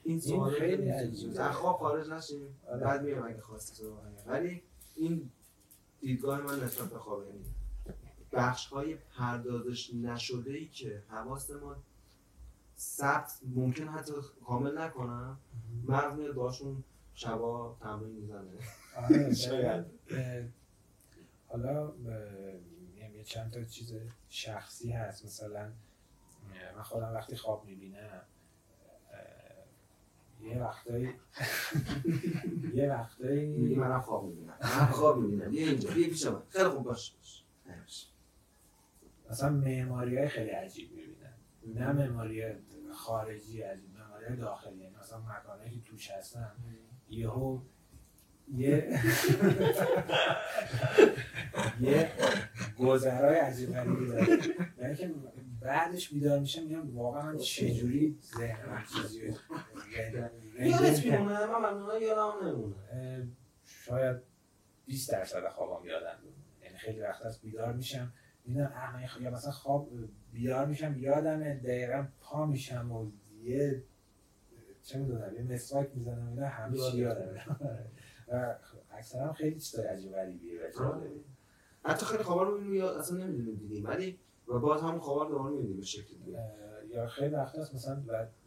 این 0.05 0.21
سوال 0.21 0.51
خیلی 0.51 0.89
عجیبه. 0.89 1.53
خواب 1.53 1.79
خارج 1.79 2.09
نشیم 2.11 2.57
آره. 2.69 2.81
بعد 2.81 3.03
میگم 3.03 3.23
اگه 3.23 3.41
خواستی 3.41 3.83
ولی 4.27 4.63
این 4.97 5.31
دیدگاه 6.01 6.41
من 6.41 6.61
نسبت 6.65 6.91
به 6.91 6.99
خواب 6.99 7.25
یعنی 7.27 7.45
بخش 8.33 8.67
های 8.67 8.95
پردازش 8.95 9.95
نشده 9.95 10.51
ای 10.53 10.67
که 10.69 11.03
حواس 11.09 11.51
ما 11.51 11.77
ثبت 12.79 13.33
ممکن 13.55 13.89
حتی 13.89 14.13
کامل 14.47 14.79
نکنم 14.79 15.39
مغز 15.89 16.19
میاد 16.19 16.35
باشون 16.35 16.85
شبا 17.15 17.77
تمرین 17.81 18.13
می‌زنه 18.13 18.51
آره 18.97 19.35
شاید. 19.45 19.85
حالا 21.49 21.93
یه 22.97 23.25
چند 23.25 23.53
تا 23.53 23.65
چیز 23.65 23.95
شخصی 24.29 24.93
هست 24.93 25.25
مثلا 25.25 25.73
من 26.77 26.83
خودم 26.83 27.15
وقتی 27.15 27.37
خواب 27.37 27.65
می‌بینم 27.65 28.23
یه 30.43 30.59
وقتایی 30.61 31.09
یه 32.75 32.89
وقتایی 32.91 33.75
منم 33.75 34.01
خواب 34.01 34.25
می‌بینم. 34.25 34.55
من 34.63 34.87
خواب 34.87 35.19
می‌بینم. 35.19 35.51
بیا 35.51 35.69
اینجا. 35.69 35.91
بیا 35.91 36.09
پیش 36.09 36.27
من. 36.27 36.43
خیلی 36.51 36.69
خوب. 36.69 36.83
باش 36.85 37.13
باش. 37.13 37.45
مثلا 39.31 39.51
معماری 39.51 40.19
های 40.19 40.29
خیلی 40.29 40.51
عجیب 40.51 40.91
می‌بینم. 40.93 41.33
نه 41.75 41.93
معماری 41.93 42.45
خارجی 42.93 43.63
عجیب 43.63 43.91
معماری 43.99 44.37
داخلی. 44.37 44.79
یعنی 44.79 44.97
مثلا 45.01 45.19
مکانهایی 45.19 45.71
که 45.71 45.81
توش 45.91 46.11
هستم 46.11 46.53
یهو 47.11 47.61
یه 48.55 49.01
یه 51.81 52.13
گذرای 52.79 53.37
عجیب 53.39 53.73
غریبی 53.73 54.07
داره. 54.07 54.39
یعنی 54.81 54.95
که 54.97 55.15
بعدش 55.65 56.09
بیدار 56.11 56.39
میشم 56.39 56.63
میگم 56.63 56.97
واقعا 56.97 57.23
من 57.33 57.39
چجوری 57.39 58.19
ذهنم 58.39 58.85
چیزی 59.03 59.35
یادت 60.61 61.05
میمونه؟ 61.05 61.47
من 61.47 61.59
ممنونها 61.59 61.99
یادم 61.99 62.47
نمونه. 62.49 63.29
شاید 63.65 64.17
20 64.87 65.11
درصد 65.13 65.49
خوابم 65.49 65.87
یادم 65.87 66.19
یعنی 66.65 66.79
خیلی 66.79 67.01
وقت 67.01 67.27
از 67.27 67.41
بیدار 67.41 67.73
میشم. 67.73 68.13
می‌دونم 68.45 68.73
اه 68.75 68.93
من 68.97 69.07
خ- 69.07 69.21
یا 69.23 69.31
مثلا 69.31 69.51
خواب 69.51 69.89
بیدار 70.33 70.67
میشم 70.67 70.95
یادم 70.99 71.55
دقیقا 71.55 72.07
پا 72.21 72.47
میشم 72.47 72.93
و 72.93 73.11
یه 73.43 73.83
چه 74.83 74.99
می‌دونم 74.99 75.35
یه 75.35 75.43
مسواک 75.55 75.89
می‌زنم 75.95 76.29
اینا 76.29 76.47
همه 76.47 76.79
چی 76.79 76.97
یادم. 76.99 77.35
و 78.29 78.55
اکثرا 78.91 79.33
خیلی 79.33 79.61
چیزای 79.61 79.87
عجیب 79.87 80.13
غریبیه. 80.13 80.61
و 80.61 80.71
جالبه. 80.79 81.11
حتی 81.85 82.07
خیلی 82.07 82.23
خوابا 82.23 82.43
رو 82.43 82.85
اصلا 82.85 83.17
نمی‌دونیم 83.25 83.55
دیدیم 83.55 83.85
ولی 83.87 84.19
و 84.53 84.59
باز 84.59 84.81
خوابا 84.81 85.23
رو 85.23 85.29
دوباره 85.31 85.55
می‌بینیم 85.55 85.77
به 85.77 85.85
شکل 85.85 86.15
دیگه. 86.25 86.39
یا 86.89 87.07
خیلی 87.07 87.35
وقت 87.35 87.59
هست 87.59 87.75
مثلا 87.75 88.03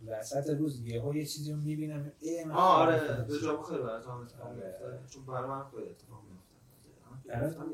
وسط 0.07 0.49
روز 0.49 0.79
یهو 0.79 1.15
یه 1.15 1.25
چیزی 1.25 1.51
رو 1.51 1.57
می‌بینم. 1.57 2.11
ای 2.19 2.43
من 2.43 2.51
آه 2.51 2.81
آره 2.81 2.97
خوابیدم. 2.97 3.35
دژاوو 3.35 3.63
خیلی 3.63 3.83
برای 3.83 4.03
هم 4.03 4.17
اتفاق 4.17 4.47
آره. 4.47 4.55
میفته 4.55 5.07
چون 5.09 5.25
برای 5.25 5.49
من 5.49 5.63
خیلی 5.63 5.89
اتفاق 5.89 6.23
میفته 6.23 6.45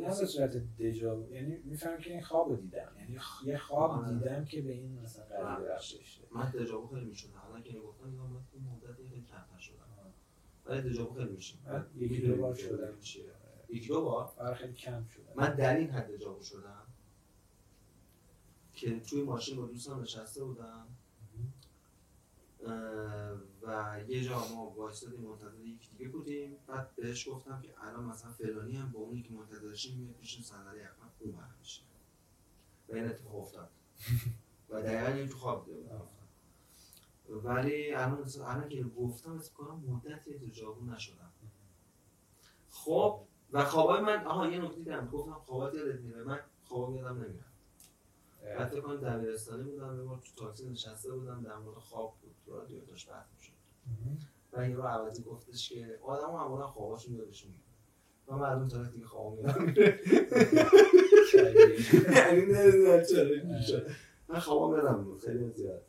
نه 0.02 0.20
به 0.20 0.26
صورت 0.26 0.78
دژاوو 0.80 1.34
یعنی 1.34 1.58
میفهم 1.66 1.98
که 1.98 2.12
این 2.12 2.22
خواب 2.22 2.50
رو 2.50 2.56
دیدم. 2.56 2.92
یعنی 3.00 3.18
یه 3.46 3.58
خواب 3.58 3.92
آره. 3.92 4.14
دیدم 4.14 4.46
که 4.46 4.62
به 4.62 4.72
این 4.72 5.00
مثلا 5.04 5.26
قضیه 5.26 5.46
آره. 5.46 5.66
رفت 5.66 5.94
داشته 5.94 6.24
من 6.32 6.52
دژاوو 6.52 6.88
خیلی 6.88 7.06
می‌شد 7.06 7.28
الان 7.50 7.64
که 7.64 7.80
گفتم 7.80 8.08
من 8.08 8.42
تو 8.52 8.60
مدتی 8.60 9.10
خیلی 9.10 9.22
کمتر 9.22 9.60
شدم. 9.60 9.76
ولی 10.66 10.82
دژاوو 10.90 11.14
خیلی 11.14 11.30
میشه 11.30 11.56
من 11.66 11.86
یکی 11.96 12.22
دو 12.22 12.36
بار 12.36 12.56
شدم. 12.56 12.94
یکی 13.70 13.88
دو 13.88 14.02
بار؟ 14.02 14.32
آره 14.38 14.56
خیلی 14.56 14.74
کم 14.74 15.06
شدم. 15.06 15.34
من 15.36 15.56
در 15.56 15.78
این 15.78 15.90
حد 15.90 16.12
دژاوو 16.16 16.42
شدم. 16.44 16.81
که 18.82 19.00
توی 19.00 19.24
ماشین 19.24 19.58
با 19.58 19.66
دوستم 19.66 20.02
نشسته 20.02 20.44
بودم. 20.44 20.88
و 23.62 24.00
یه 24.08 24.24
جا 24.24 24.48
ما 24.56 24.70
وایسادیم 24.70 25.20
منتظر 25.20 25.60
یکی 25.60 25.90
دیگه 25.98 26.10
بودیم. 26.10 26.58
بعد 26.68 26.96
بهش 26.96 27.30
گفتم 27.30 27.62
که 27.62 27.74
الان 27.82 28.04
مثلا 28.04 28.32
فلانی 28.32 28.76
هم 28.76 28.92
با 28.92 29.00
اونی 29.00 29.22
که 29.22 29.34
منتظرشیم 29.34 29.98
میاد 29.98 30.16
پیش 30.16 30.42
صندلی 30.42 30.80
عقب 30.80 31.12
اون 31.20 31.36
میشه. 31.60 31.82
و 32.90 32.96
این 32.96 33.06
اتفاق 33.06 33.36
افتاد. 33.36 33.70
و 34.70 34.82
دقیقا 34.82 35.14
این 35.14 35.30
تو 35.30 35.38
خواب 35.38 35.66
دیده 35.66 36.02
ولی 37.30 37.94
الان 37.94 38.26
الان 38.46 38.70
که 38.70 38.84
گفتم 38.84 39.32
اسم 39.32 39.54
کنم 39.54 39.84
مدتی 39.88 40.38
دژاوو 40.38 40.86
نشدم. 40.86 41.32
خب 42.70 43.22
و 43.52 43.66
خوابای 43.66 44.02
من 44.02 44.26
آها 44.26 44.48
یه 44.48 44.60
نکته 44.60 44.78
دیدم 44.78 45.08
گفتم. 45.08 45.34
خوابات 45.34 45.74
یادت 45.74 46.00
میره. 46.00 46.24
من 46.24 46.40
خوابام 46.66 46.96
یادم 46.96 47.18
نمیره. 47.18 47.51
فکر 48.42 48.82
کنم 48.82 48.98
دبیرستانی 48.98 49.64
بودم 49.64 49.98
یه 49.98 50.02
بار 50.02 50.18
تو 50.18 50.46
تاکسی 50.46 50.70
نشسته 50.70 51.12
بودم 51.12 51.44
در 51.44 51.56
مورد 51.56 51.78
خواب 51.78 52.16
بود 52.22 52.36
تو 52.46 52.54
رادیو 52.58 52.86
داشت 52.86 53.10
بحث 53.10 53.26
می‌شد. 53.38 53.54
و 54.54 54.70
یه 54.70 54.76
رو 54.76 54.84
عوضی 54.84 55.24
گفتش 55.24 55.70
که 55.70 56.00
آدم 56.02 56.34
معمولا 56.34 56.68
خواباشون 56.68 57.16
یادشون 57.16 57.52
و 58.28 58.36
من 58.36 58.50
از 58.50 58.58
اون 58.58 58.68
طرف 58.68 58.92
دیگه 58.92 59.06
خوابم 59.06 59.42
یادم 59.42 59.66
میره 59.66 60.00
یعنی 62.16 62.42
نمی‌دونم 62.42 63.04
چرا 63.04 63.82
من 64.28 64.40
خوابم 64.40 64.78
یادم 64.78 65.04
بود 65.04 65.20
خیلی 65.22 65.50
زیاد. 65.50 65.82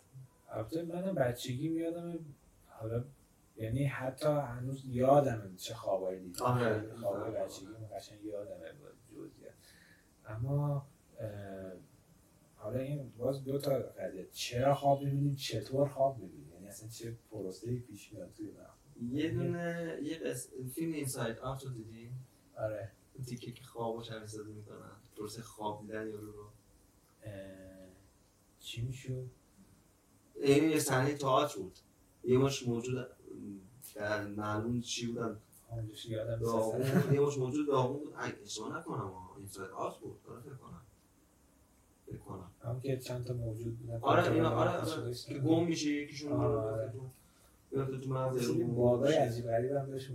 البته 0.50 0.82
منم 0.82 1.14
بچگی 1.14 1.68
میادم 1.68 2.18
حالا 2.66 3.04
یعنی 3.56 3.84
حتی 3.84 4.28
هنوز 4.28 4.84
یادمه 4.84 5.56
چه 5.56 5.74
خوابایی 5.74 6.20
دیدم. 6.20 6.44
آره. 6.44 6.94
خوابای 7.00 7.30
بچگی 7.30 7.66
قشنگ 7.96 8.24
یادمه 8.24 8.72
با 8.72 8.88
جزئیات. 9.10 9.54
اما 10.26 10.86
حالا 12.62 12.78
این 12.78 13.12
باز 13.18 13.44
دو 13.44 13.58
تا 13.58 13.78
قضیه. 13.78 14.28
چرا 14.32 14.74
خواب 14.74 15.02
می‌بینیم؟ 15.02 15.34
چطور 15.34 15.88
خواب 15.88 16.18
می‌بینیم؟ 16.18 16.52
یعنی 16.52 16.68
اصلا 16.68 16.88
چه 16.88 17.18
پروسه‌ای 17.30 17.76
پیش 17.76 18.12
میاد 18.12 18.32
توی 18.36 18.46
مغز 18.50 19.12
یه 19.12 19.30
دونه 19.30 19.98
یه 20.02 20.18
قص... 20.18 20.48
فیلم 20.74 20.92
اینساید 20.92 21.38
آوت 21.38 21.64
رو 21.64 21.70
دیدی؟ 21.70 22.10
آره. 22.58 22.92
اون 23.14 23.24
تیکه 23.24 23.52
که 23.52 23.64
خوابو 23.64 24.02
شبیه 24.02 24.26
سازی 24.26 24.52
می‌کنن. 24.52 24.92
پروسه 25.16 25.42
خواب 25.42 25.82
دیدن 25.82 26.08
یارو 26.08 26.32
رو. 26.32 26.46
چی 28.60 28.82
می‌شد؟ 28.82 29.30
این 30.34 30.70
یه 30.70 30.78
صحنه 30.78 31.14
تئاتر 31.14 31.58
بود. 31.58 31.78
یه 32.24 32.38
مش 32.38 32.68
موجود 32.68 33.08
در 33.94 34.26
معلوم 34.26 34.80
چی 34.80 35.06
بودن. 35.06 35.40
یه 37.12 37.20
مش 37.20 37.38
موجود 37.38 37.66
داغون 37.66 37.98
بود. 37.98 38.14
اگه 38.16 38.42
اشتباه 38.42 38.78
نکنم 38.78 39.12
اینساید 39.38 39.70
آوت 39.70 39.98
بود. 39.98 40.20
آره 40.28 40.56
کنم. 40.56 40.82
کنم 42.18 42.50
هم 42.64 42.80
که 42.80 42.96
چند 42.96 43.24
تا 43.24 43.34
موجود 43.34 43.78
بودن. 43.78 43.98
آره 44.00 44.32
اینا 44.32 44.50
آره 44.50 44.70
آره. 44.70 45.14
که 45.14 45.38
گم 45.38 45.64
میشه 45.64 45.90
یکیشون 45.90 46.32
آره. 46.32 46.92
تو 47.70 48.14
رو 48.14 48.66
باگای 48.66 49.14
عجیب 49.14 49.46
غریب 49.46 49.72
هم 49.72 49.90
داشت 49.90 50.10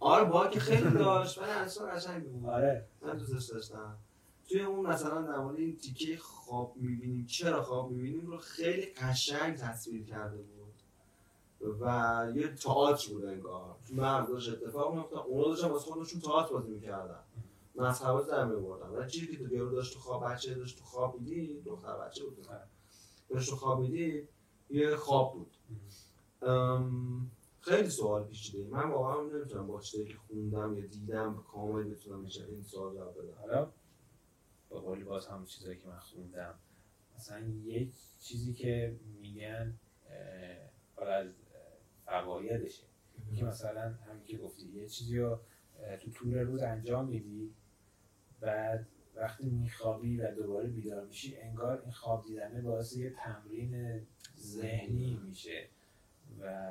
آره 0.00 0.24
باگ 0.24 0.50
که 0.50 0.60
خیلی 0.60 0.90
داشت 0.90 1.38
ولی 1.38 1.50
اصلا 1.50 1.86
قشنگ 1.86 2.22
بود. 2.22 2.48
آره. 2.48 2.84
من 3.02 3.16
دوستش 3.16 3.50
داشتم. 3.50 3.96
توی 4.48 4.60
اون 4.60 4.86
مثلا 4.86 5.22
در 5.22 5.38
مورد 5.38 5.56
این 5.56 5.76
تیکه 5.76 6.16
خواب 6.16 6.72
می‌بینیم. 6.76 7.26
چرا 7.26 7.62
خواب 7.62 7.90
می‌بینیم 7.90 8.26
رو 8.26 8.38
خیلی 8.38 8.86
قشنگ 8.86 9.56
تصویر 9.56 10.04
کرده 10.04 10.36
بود. 10.36 10.54
و 11.80 12.26
یه 12.34 12.48
تئاتر 12.48 13.12
بود 13.12 13.24
انگار. 13.24 13.76
تو 13.88 13.94
مغز 13.94 14.28
داشت 14.28 14.52
اتفاق 14.52 14.94
میفته 14.94 15.18
اونا 15.18 15.48
داشتن 15.48 15.68
واسه 15.68 15.90
خودشون 15.90 16.20
تئاتر 16.20 16.52
بازی 16.52 16.70
می‌کردن. 16.70 17.20
مذهبا 17.74 18.22
در 18.22 18.44
میبردن 18.44 18.88
و 18.88 19.06
چیزی 19.06 19.26
که 19.26 19.36
تو 19.36 19.54
یارو 19.54 19.70
داشت 19.70 19.94
تو 19.94 20.00
خواب 20.00 20.24
بچه 20.24 20.54
داشت 20.54 20.78
تو 20.78 20.84
خواب 20.84 21.20
میدی 21.20 21.62
دختر 21.62 21.98
بچه 21.98 22.24
بود. 22.24 22.46
داشت 23.28 23.50
تو 23.50 23.56
خواب 23.56 23.80
میدی 23.80 24.28
یه 24.70 24.96
خواب 24.96 25.32
بود. 25.32 25.56
خیلی 27.60 27.90
سوال 27.90 28.24
پیچیده 28.24 28.68
من 28.68 28.90
واقعا 28.90 29.22
نمی‌تونم 29.22 29.66
با 29.66 29.80
چیزی 29.80 30.04
که 30.04 30.16
خوندم 30.16 30.78
یا 30.78 30.86
دیدم 30.86 31.44
کامل 31.52 31.84
بتونم 31.84 32.28
این 32.48 32.62
سوال 32.62 32.94
جواب 32.94 33.18
بدم. 33.18 33.34
حالا 33.40 33.72
با 34.70 34.80
قول 34.80 35.04
باز 35.04 35.26
همون 35.26 35.44
چیزایی 35.44 35.78
که 35.78 35.88
من 35.88 35.98
خوندم. 35.98 36.54
مثلا 37.16 37.40
یک 37.64 37.94
چیزی 38.20 38.54
که 38.54 38.96
میگن 39.20 39.78
حالا 40.96 41.14
از 41.14 41.32
فوایدشه 42.06 42.84
که 43.36 43.44
مثلا 43.44 43.94
همین 44.08 44.24
که 44.24 44.38
گفتی 44.38 44.66
یه 44.66 44.88
چیزی 44.88 45.18
رو 45.18 45.38
تو 46.02 46.10
طول 46.10 46.34
روز 46.34 46.62
انجام 46.62 47.08
میدی. 47.08 47.54
بعد 48.44 48.86
وقتی 49.14 49.50
میخوابی 49.50 50.16
و 50.16 50.34
دوباره 50.34 50.68
بیدار 50.68 51.04
میشی 51.04 51.36
انگار 51.36 51.80
این 51.82 51.92
خواب 51.92 52.24
دیدنه 52.26 52.60
باعث 52.60 52.96
یه 52.96 53.10
تمرین 53.10 54.00
ذهنی 54.38 55.20
میشه 55.24 55.68
و 56.40 56.70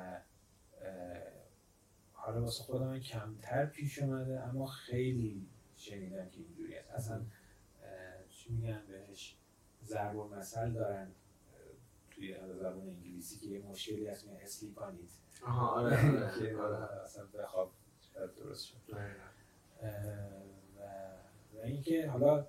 حالا 2.12 2.42
واسه 2.42 2.62
خودم 2.62 2.98
کمتر 2.98 3.66
پیش 3.66 3.98
اومده 3.98 4.40
اما 4.40 4.66
خیلی 4.66 5.46
شنیدم 5.76 6.28
که 6.28 6.40
اینجوری 6.40 6.78
است 6.78 6.90
اصلا 6.90 7.22
چی 8.28 8.52
میگن 8.52 8.82
بهش؟ 8.88 9.36
ضرب 9.84 10.18
المثل 10.18 10.70
دارن 10.70 11.10
توی 12.10 12.36
زبان 12.60 12.88
انگلیسی 12.88 13.38
که 13.38 13.46
یه 13.46 13.62
مشکلی 13.62 14.06
هست 14.06 14.26
میگن 14.26 14.40
اسلیپ 14.42 14.74
کنید 14.74 15.10
آها 15.46 15.68
آره 15.68 15.96
آره 16.64 16.76
آره. 16.76 17.02
اصلا 17.02 17.24
بخواب 17.26 17.72
درست 18.36 18.66
شد. 18.66 18.76
و 20.78 21.13
و 21.64 21.66
اینکه 21.66 22.08
حالا 22.08 22.46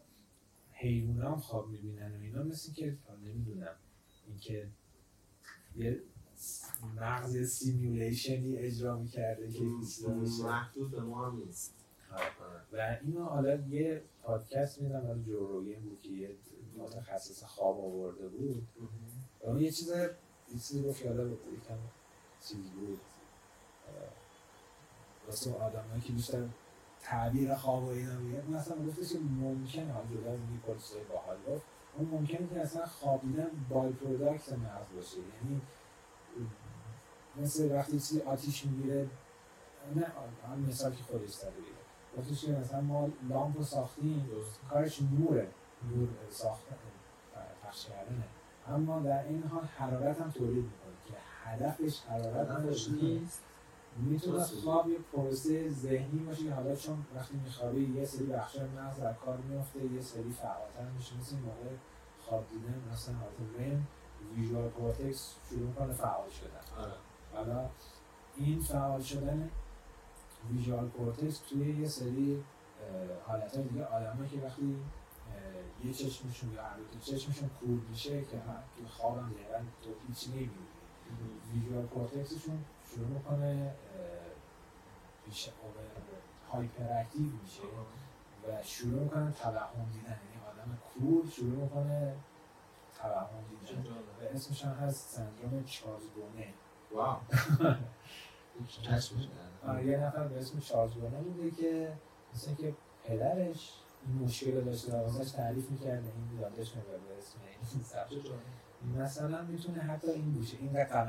حیوان 0.71 1.21
هم 1.21 1.39
خواب 1.39 1.69
می‌بینن 1.69 2.15
و 2.15 2.21
اینا 2.21 2.43
مثل 2.43 2.73
که 2.73 2.97
نمی‌دونم 3.25 3.75
اینکه 4.27 4.67
یه 5.75 6.01
مغز 6.95 7.37
سیمیولیشنی 7.43 8.57
اجرا 8.57 8.97
می‌کرده 8.97 9.51
که. 9.51 9.63
محدود 10.43 10.91
به 10.91 11.01
ما 11.01 11.29
نیست. 11.29 11.73
و 12.73 12.97
اینو 13.03 13.23
حالا 13.23 13.55
یه 13.55 14.03
پادکست 14.23 14.81
میدم 14.81 15.01
حالا 15.07 15.19
جو 15.19 15.47
روگن 15.47 15.79
بود 15.79 16.01
که 16.01 16.09
یه 16.09 16.35
متخصص 16.77 17.43
خواب 17.43 17.79
آورده 17.79 18.27
بود. 18.27 18.67
و 19.43 19.49
اون 19.49 19.59
یه 19.59 19.71
چیز 19.71 19.89
یه 19.89 20.59
چیزی 20.67 20.83
گفت 20.83 21.01
که 21.01 21.07
حالا 21.07 21.27
یکم 21.27 21.77
چیز 22.47 22.69
بود. 22.69 22.99
واسه 25.27 25.53
آدم 25.53 26.01
که 26.07 26.13
بیشتر 26.13 26.47
تعبیر 27.05 27.55
خواب 27.55 27.83
و 27.83 27.87
اینا 27.87 28.19
میگه. 28.19 28.43
اون 28.47 28.55
اصلا 28.55 28.77
گفتش 28.85 29.13
که 29.13 29.19
ممکنه 29.19 29.93
حالا 29.93 30.05
جدا 30.05 30.31
از 30.31 30.39
این 30.49 30.59
پرسه 30.67 30.95
باحال 31.09 31.37
گفت 31.47 31.65
اون 31.97 32.09
ممکنه 32.09 32.47
که 32.47 32.61
اصلا 32.61 32.85
خوابیدن 32.85 33.47
byproduct 33.69 34.53
مغز 34.53 34.95
باشه. 34.95 35.17
یعنی 35.17 35.61
مثل 37.41 37.75
وقتی 37.75 37.91
چیزی 37.91 38.21
آتیش 38.21 38.65
می‌گیره 38.65 39.07
نه 39.95 40.05
هم 40.47 40.59
مثال 40.59 40.91
که 40.91 41.03
خودش 41.03 41.29
زده 41.29 41.51
بیره 41.51 41.75
گفتش 42.17 42.45
که 42.45 42.51
مثلا 42.51 42.81
ما 42.81 43.09
لامپ 43.29 43.57
رو 43.57 43.63
ساختیم 43.63 44.29
کارش 44.69 45.01
نوره. 45.01 45.47
نور 45.95 46.07
ساختن 46.29 46.75
پخش 47.63 47.85
کردنه. 47.85 48.23
اما 48.67 48.99
در 48.99 49.23
این 49.23 49.43
حال 49.43 49.63
حرارت 49.77 50.21
هم 50.21 50.31
تولید 50.31 50.63
می‌کنه 50.63 50.93
که 51.07 51.13
هدفش 51.43 51.99
حرارت 51.99 52.59
نیست 52.59 52.89
نیست. 52.89 53.39
می‌تونه. 53.95 54.43
خواب 54.43 54.89
یه 54.89 54.97
پروسه 55.13 55.69
ذهنی 55.69 56.19
باشه 56.19 56.43
که 56.43 56.53
حالا 56.53 56.75
چون 56.75 57.05
وقتی 57.15 57.37
میخوابی 57.37 57.93
یه 57.95 58.05
سری 58.05 58.25
بخشای 58.25 58.67
مغز 58.67 58.99
در 58.99 59.13
کار 59.13 59.37
میفته 59.37 59.85
یه 59.85 60.01
سری 60.01 60.31
فعالتر 60.31 60.89
میشه 60.97 61.17
مثل 61.17 61.35
موقع 61.35 61.75
خواب 62.21 62.45
دیدن 62.49 62.81
مثلا 62.93 63.15
حالت 63.15 63.59
REM 63.59 63.87
visual 64.35 64.69
cortex 64.69 65.35
شروع 65.49 65.71
کنه 65.73 65.93
فعال 65.93 66.29
شدن. 66.29 66.83
آره. 66.83 66.93
حالا 67.33 67.69
این 68.37 68.59
فعال 68.59 69.01
شدن 69.01 69.49
visual 70.51 70.89
cortex 70.89 71.39
توی 71.39 71.81
یه 71.81 71.87
سری 71.87 72.43
حالت 73.27 73.57
دیگه 73.57 73.85
آدم 73.85 74.27
که 74.31 74.37
وقتی 74.45 74.75
یه 75.85 75.93
چشمشون 75.93 76.53
یا 76.53 76.63
هر 76.63 76.77
دو 76.77 76.99
چشمشون 76.99 77.49
کور 77.49 77.79
میشه 77.89 78.21
که 78.21 78.37
تو 78.77 78.87
خوابم 78.87 79.29
دقیقا 79.29 79.59
تو 79.83 79.89
هیچ 80.07 80.27
نمی‌بینی. 80.29 80.49
visual 81.53 81.85
cortex 81.85 82.33
شون 82.33 82.65
شروع 82.95 83.07
می‌کنه 83.07 83.73
بیشتر 85.25 85.51
hyperactive 86.51 87.25
میشه 87.43 87.61
و 88.47 88.63
شروع 88.63 89.03
می‌کنه 89.03 89.31
توهم 89.31 89.85
دیدن. 89.93 90.09
یعنی 90.09 90.45
آدم 90.51 90.77
کور 90.93 91.31
شروع 91.31 91.63
می‌کنه 91.63 92.15
توهم 92.97 93.43
دیدم 93.49 93.81
و 94.21 94.35
اسمش 94.35 94.65
هم 94.65 94.73
هست 94.73 95.09
سندروم 95.15 95.63
چارلز 95.63 96.03
بونه 96.03 96.53
واو 96.91 97.17
آره 99.67 99.85
یه 99.85 99.97
نفر 99.97 100.27
به 100.27 100.39
اسم 100.39 100.59
چارلز 100.59 100.93
بونه 100.93 101.17
بوده 101.17 101.51
که 101.51 101.93
مثل 102.33 102.55
که 102.55 102.75
پدرش 103.03 103.73
این 104.05 104.23
مشکل 104.23 104.55
رو 104.55 104.61
داشته 104.61 104.93
و 104.93 104.95
واسش 104.95 105.31
تعریف 105.31 105.69
می‌کرده 105.69 106.11
این 106.15 106.39
یادش 106.41 106.75
میاد 106.75 106.85
به 106.85 107.17
اسم 107.17 107.37
این 108.81 109.01
مثلا 109.01 109.41
می‌تونه 109.41 109.79
حتی 109.79 110.11
این 110.11 110.33
باشه 110.33 110.57
این 110.57 110.75
رقم 110.75 111.07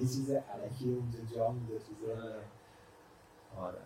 چیز 0.00 0.30
علکی 0.30 0.94
اونجا 0.94 1.18
جا 1.34 1.50
میده 1.50 1.78
تو 1.78 1.92
ذهن 2.06 2.42
آره. 3.56 3.78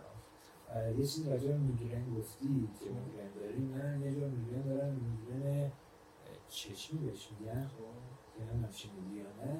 یه 0.97 1.05
چیزی 1.05 1.29
راجع 1.29 1.47
به 1.47 1.57
میگرن 1.57 2.15
گفتی 2.15 2.69
که 2.79 2.89
میگرن 2.89 3.31
داری 3.35 3.57
من 3.57 4.01
یه 4.01 4.11
جور 4.11 4.29
میگرن 4.29 4.61
دارم 4.61 4.93
میگرن 4.93 5.71
چشمی 6.49 6.99
بهش 6.99 7.29
میگن؟ 7.39 7.69
که 8.37 8.43
نمی‌دونم 8.43 8.71
چی 8.71 8.89
میگی 8.91 9.15
یا 9.15 9.45
نه؟ 9.45 9.59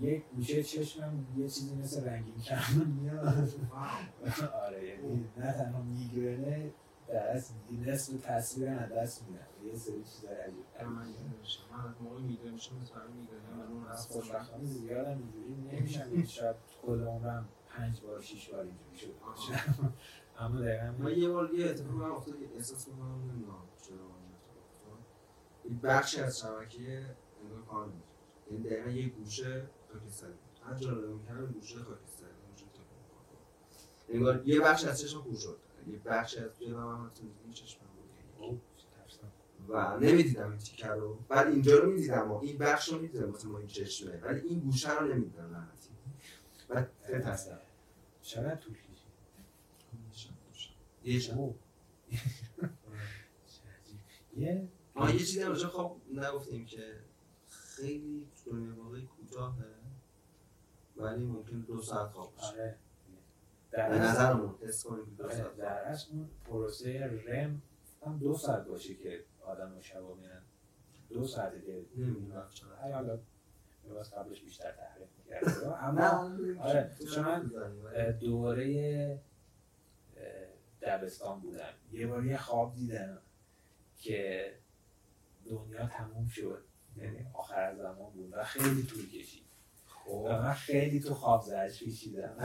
یک 0.00 0.24
گوشه 0.36 0.62
چشمم 0.62 1.26
یه 1.36 1.48
چیزی 1.48 1.74
مثل 1.74 2.04
رنگین 2.04 2.38
کمان 2.40 2.86
میاد. 2.86 3.48
آره 4.66 4.88
یعنی 4.88 5.24
نه 5.36 5.52
تنها 5.52 5.82
میگرنه 5.82 6.70
در 7.08 7.36
اصل 7.36 7.54
نصف 7.86 8.12
تصویر 8.22 8.68
از 8.68 8.92
دست 8.92 9.22
میدن 9.22 9.46
یه 9.64 9.74
سری 9.78 10.04
چیزای 10.04 10.34
عجیب 10.34 10.64
من 10.86 11.02
نمی‌شم. 11.02 11.62
من 11.72 11.88
از 11.88 12.02
موقع 12.02 12.20
میگرن 12.20 12.52
میشم 12.52 12.76
مثل 12.82 12.94
همه 12.94 13.04
میگرن 13.20 13.58
من 13.58 13.72
اون 13.72 13.86
از 13.86 13.98
از 13.98 14.06
خوشبختانه 14.06 14.64
زیادم 14.64 15.18
اینجوری 15.18 15.54
نمیشم 15.72 16.24
شاید 16.24 16.56
کل 16.86 17.02
عمرم 17.04 17.48
پنج 17.72 18.00
بار 18.00 18.20
شیش 18.20 18.48
بار 18.50 18.60
اینجوری 18.60 18.96
شده 18.96 19.12
اما 20.38 20.60
دقیقا. 20.60 20.94
من 20.98 21.18
یه 21.18 21.28
بار 21.28 21.54
یه 21.54 21.70
اتفاق 21.70 22.16
افتاد. 22.16 22.38
که 22.38 22.48
احساس 22.54 22.88
می‌کنم 22.88 23.30
نمی‌دونم 23.30 23.68
چرا 23.82 23.96
این 25.64 25.78
بخشی 25.78 26.20
از 26.20 26.40
شبکه 26.40 27.16
انگار 27.42 27.62
کار 27.70 27.86
نمی‌کرد 27.86 28.12
یعنی 28.50 28.64
دقیقا 28.64 28.90
یه 28.90 29.08
گوشه 29.08 29.70
خاکستری 29.92 30.32
بود. 30.32 30.66
هر 30.66 30.74
جا 30.74 30.90
رو 30.90 31.16
می‌کردم 31.16 31.46
گوشه 31.46 31.78
خاکستری 31.78 32.28
اونجا 32.46 32.64
می‌خورد. 32.66 33.26
انگار 34.08 34.48
یه 34.48 34.60
بخش 34.60 34.84
از 34.84 35.00
چشم 35.00 35.22
کور 35.22 35.36
شد. 35.36 35.58
یه 35.86 35.98
بخش 35.98 36.36
از 36.36 36.62
من 36.62 36.98
هم 36.98 37.10
تو 37.14 37.22
این 37.44 37.52
چشمم 37.52 37.88
بود 37.96 38.10
اوه، 38.38 38.60
ترسناک. 38.96 39.32
و 39.68 40.00
نمی‌دیدم 40.00 40.50
این 40.50 40.58
تیکه 40.58 40.88
رو. 40.88 41.18
بعد 41.28 41.46
اینجا 41.46 41.78
رو 41.78 41.90
می‌دیدم. 41.90 42.32
و 42.32 42.34
این 42.34 42.58
بخش 42.58 42.88
رو 42.88 42.98
می‌دیدم. 42.98 43.28
مثل 43.28 43.48
ما 43.48 43.58
این 43.58 43.66
چشمه. 43.66 44.20
ولی 44.20 44.40
این 44.40 44.60
گوشه 44.60 44.98
رو 44.98 45.06
نمی‌دیدم 45.06 45.52
لعنتی. 45.52 45.91
بعد 46.74 46.90
خیلی 47.06 47.20
ترسیدم 47.20 47.58
چقدر 48.22 48.56
طول 48.56 48.74
کشید 48.74 48.92
یه 51.04 51.18
شب. 51.18 51.34
یه. 54.36 54.68
یه 54.96 55.18
چیزی 55.18 55.42
هم 55.42 55.48
راجع 55.48 55.66
خواب 55.66 56.00
نگفتیم 56.12 56.66
که 56.66 57.00
خیلی 57.48 58.28
دنیا 58.46 58.84
واقعی 58.84 59.06
کوتاهه 59.06 59.64
ولی 60.96 61.24
ممکن 61.24 61.60
دو 61.60 61.82
ساعت 61.82 62.10
خواب 62.10 62.34
باشه. 62.34 62.52
آره. 62.52 62.78
در 63.70 63.98
نظرمون 63.98 64.54
حس 64.62 64.84
کنیم 64.84 65.14
دو 65.18 65.24
آره، 65.24 65.36
ساعت 65.36 65.56
در 65.56 65.84
اصل 65.84 66.08
پروسه 66.44 67.22
رم 67.26 67.62
هم 68.06 68.18
دو 68.18 68.34
ساعت 68.34 68.66
باشه 68.66 68.94
که 68.94 69.24
آدم 69.40 69.76
و 69.78 69.82
شبا 69.82 70.14
میرن. 70.14 70.42
دو 71.10 71.26
ساعته 71.26 71.60
که 71.60 71.86
نمی‌دونم 71.96 72.48
حالا 72.92 73.18
لباس 73.90 74.14
قبلش 74.14 74.40
بیشتر 74.42 74.72
تحریف 74.72 75.08
می‌کرد 75.18 75.44
اما 75.86 76.36
آره، 76.60 76.90
چون 77.14 77.24
من 77.24 77.50
دوره 78.20 79.20
دبستان 80.82 81.40
بودم. 81.40 81.74
یه 81.92 82.06
بار 82.06 82.26
یه 82.26 82.36
خواب 82.36 82.74
دیدم 82.74 83.18
که 83.96 84.52
دنیا 85.46 85.86
تموم 85.86 86.28
شد. 86.28 86.64
یعنی 86.96 87.26
آخر 87.34 87.74
زمان 87.74 88.12
بود 88.12 88.32
و 88.32 88.44
خیلی 88.44 88.82
طول 88.82 89.08
کشید. 89.08 89.42
و 90.08 90.42
من 90.42 90.52
خیلی 90.52 91.00
تو 91.00 91.14
خواب 91.14 91.42
زرش 91.42 91.82
کشیدم 91.82 92.36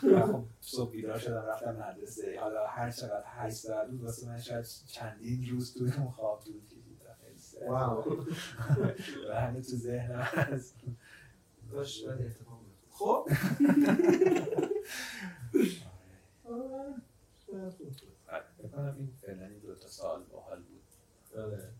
خب 0.00 0.44
صبح 0.60 0.90
بیدار 0.90 1.18
شدم 1.18 1.44
رفتم 1.46 1.76
مدرسه. 1.76 2.40
حالا 2.40 2.66
هر 2.66 2.90
چقدر 2.90 3.24
هشت 3.26 3.54
ساعت 3.56 3.90
بود 3.90 4.02
واسه 4.02 4.28
من 4.28 4.40
شاید 4.40 4.64
چندین 4.86 5.48
روز 5.50 5.74
توی 5.74 5.92
اون 5.92 6.10
خواب 6.10 6.40
طول 6.44 6.66
کشید. 6.66 6.81
واو. 7.68 8.24
همه 9.34 9.60
تو 9.62 9.76
ذهنم 9.76 10.20
هست. 10.20 10.74
شاید 11.84 12.20
اتفاق 12.22 12.60
بیفته. 12.64 12.88
خب؟ 12.90 13.28
آره، 16.44 16.94
فکر 17.70 18.68
کنم 18.68 18.94
این 18.98 19.12
فعلا 19.22 19.46
این 19.46 19.58
دو 19.58 19.74
تا 19.74 19.88
سال 19.88 20.22
باحال 20.22 20.62
بود. 20.62 20.82
آره. 21.38 21.72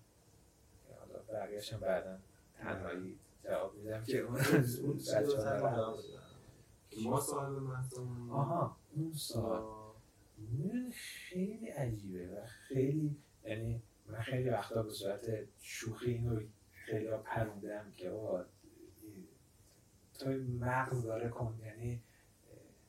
حالا 0.99 1.23
بقیه‌ش 1.33 1.73
هم 1.73 1.81
بعدا 1.81 2.19
تنهایی 2.59 3.19
جواب 3.45 3.75
میدم 3.75 4.05
که 4.05 4.19
اون. 4.19 4.41
ما 7.05 7.21
صاحب 7.21 7.53
مهدمون 7.53 8.31
آها 8.31 8.77
اون 8.97 9.13
سال 9.15 9.63
خیلی 10.93 11.69
عجیبه 11.69 12.29
و 12.29 12.47
خیلی 12.47 13.17
یعنی 13.45 13.83
من 14.13 14.21
خیلی 14.21 14.51
وقتا 14.51 14.83
به 14.83 14.91
صورت 14.91 15.25
شوخی 15.61 16.11
اینو 16.11 16.41
خیلی 16.73 17.09
پروندم 17.25 17.93
که 17.97 18.11
آقا 18.11 18.45
تو 20.19 20.31
مغز 20.61 21.03
داره 21.03 21.29
کن 21.29 21.61
یعنی 21.65 22.03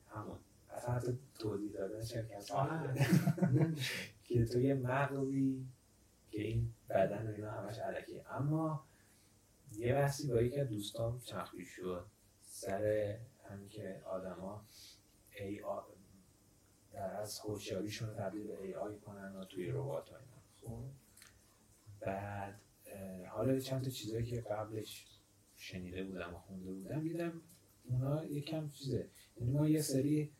همون 0.10 0.38
اصلا 0.70 0.94
حتی 0.94 1.20
توضیح 1.40 1.72
دادن 1.72 2.04
شرکت 2.04 2.52
که 4.24 4.46
تو 4.46 4.60
یه 4.60 4.74
مغزی 4.74 5.68
که 6.32 6.42
این 6.42 6.74
بدن 6.90 7.28
و 7.28 7.36
اینا 7.36 7.52
همش 7.52 7.80
علکیه 7.80 8.26
اما 8.32 8.84
یه 9.72 9.94
بحثی 9.94 10.28
با 10.28 10.42
یکی 10.42 10.64
دوستان 10.64 11.20
چخبی 11.20 11.66
شد. 11.66 12.06
سر 12.42 13.16
همین 13.50 13.70
که 13.70 14.02
آدما 14.06 14.66
ای 15.40 15.62
آ... 15.62 15.82
در 16.94 17.16
از 17.16 17.40
هوشیاریشون 17.40 18.10
رو 18.10 18.16
تبدیل 18.16 18.48
به 18.48 18.64
ای 18.64 18.74
آی 18.74 19.00
کنن 19.00 19.36
و 19.36 19.46
توی 19.46 19.72
ربات 19.72 20.08
اینا. 20.08 20.42
خب. 20.62 21.03
بعد 22.06 22.60
حالا 23.30 23.60
چند 23.60 23.84
تا 23.84 23.90
چیزایی 23.90 24.26
که 24.26 24.42
قبلش 24.42 25.08
شنیده 25.56 26.04
بودم 26.04 26.34
و 26.34 26.38
خونده 26.38 26.72
بودم 26.72 27.02
دیدم 27.02 27.42
اونا 27.86 28.26
یکم 28.26 28.70
چیزه. 28.70 29.08
یعنی 29.38 29.52
ما 29.52 29.68
یه 29.68 29.82
سری 29.82 30.32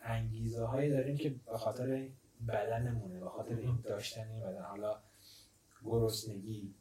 انگیزه 0.00 0.64
هایی 0.64 0.90
داریم 0.90 1.16
که 1.16 1.30
به 1.30 1.58
خاطر 1.58 2.08
بدنمونه 2.48 3.20
به 3.20 3.28
خاطر 3.28 3.56
این 3.56 3.78
داشتن 3.82 4.28
این 4.28 4.40
بدن. 4.40 4.62
حالا 4.62 5.00
گرسنگی 5.84 6.74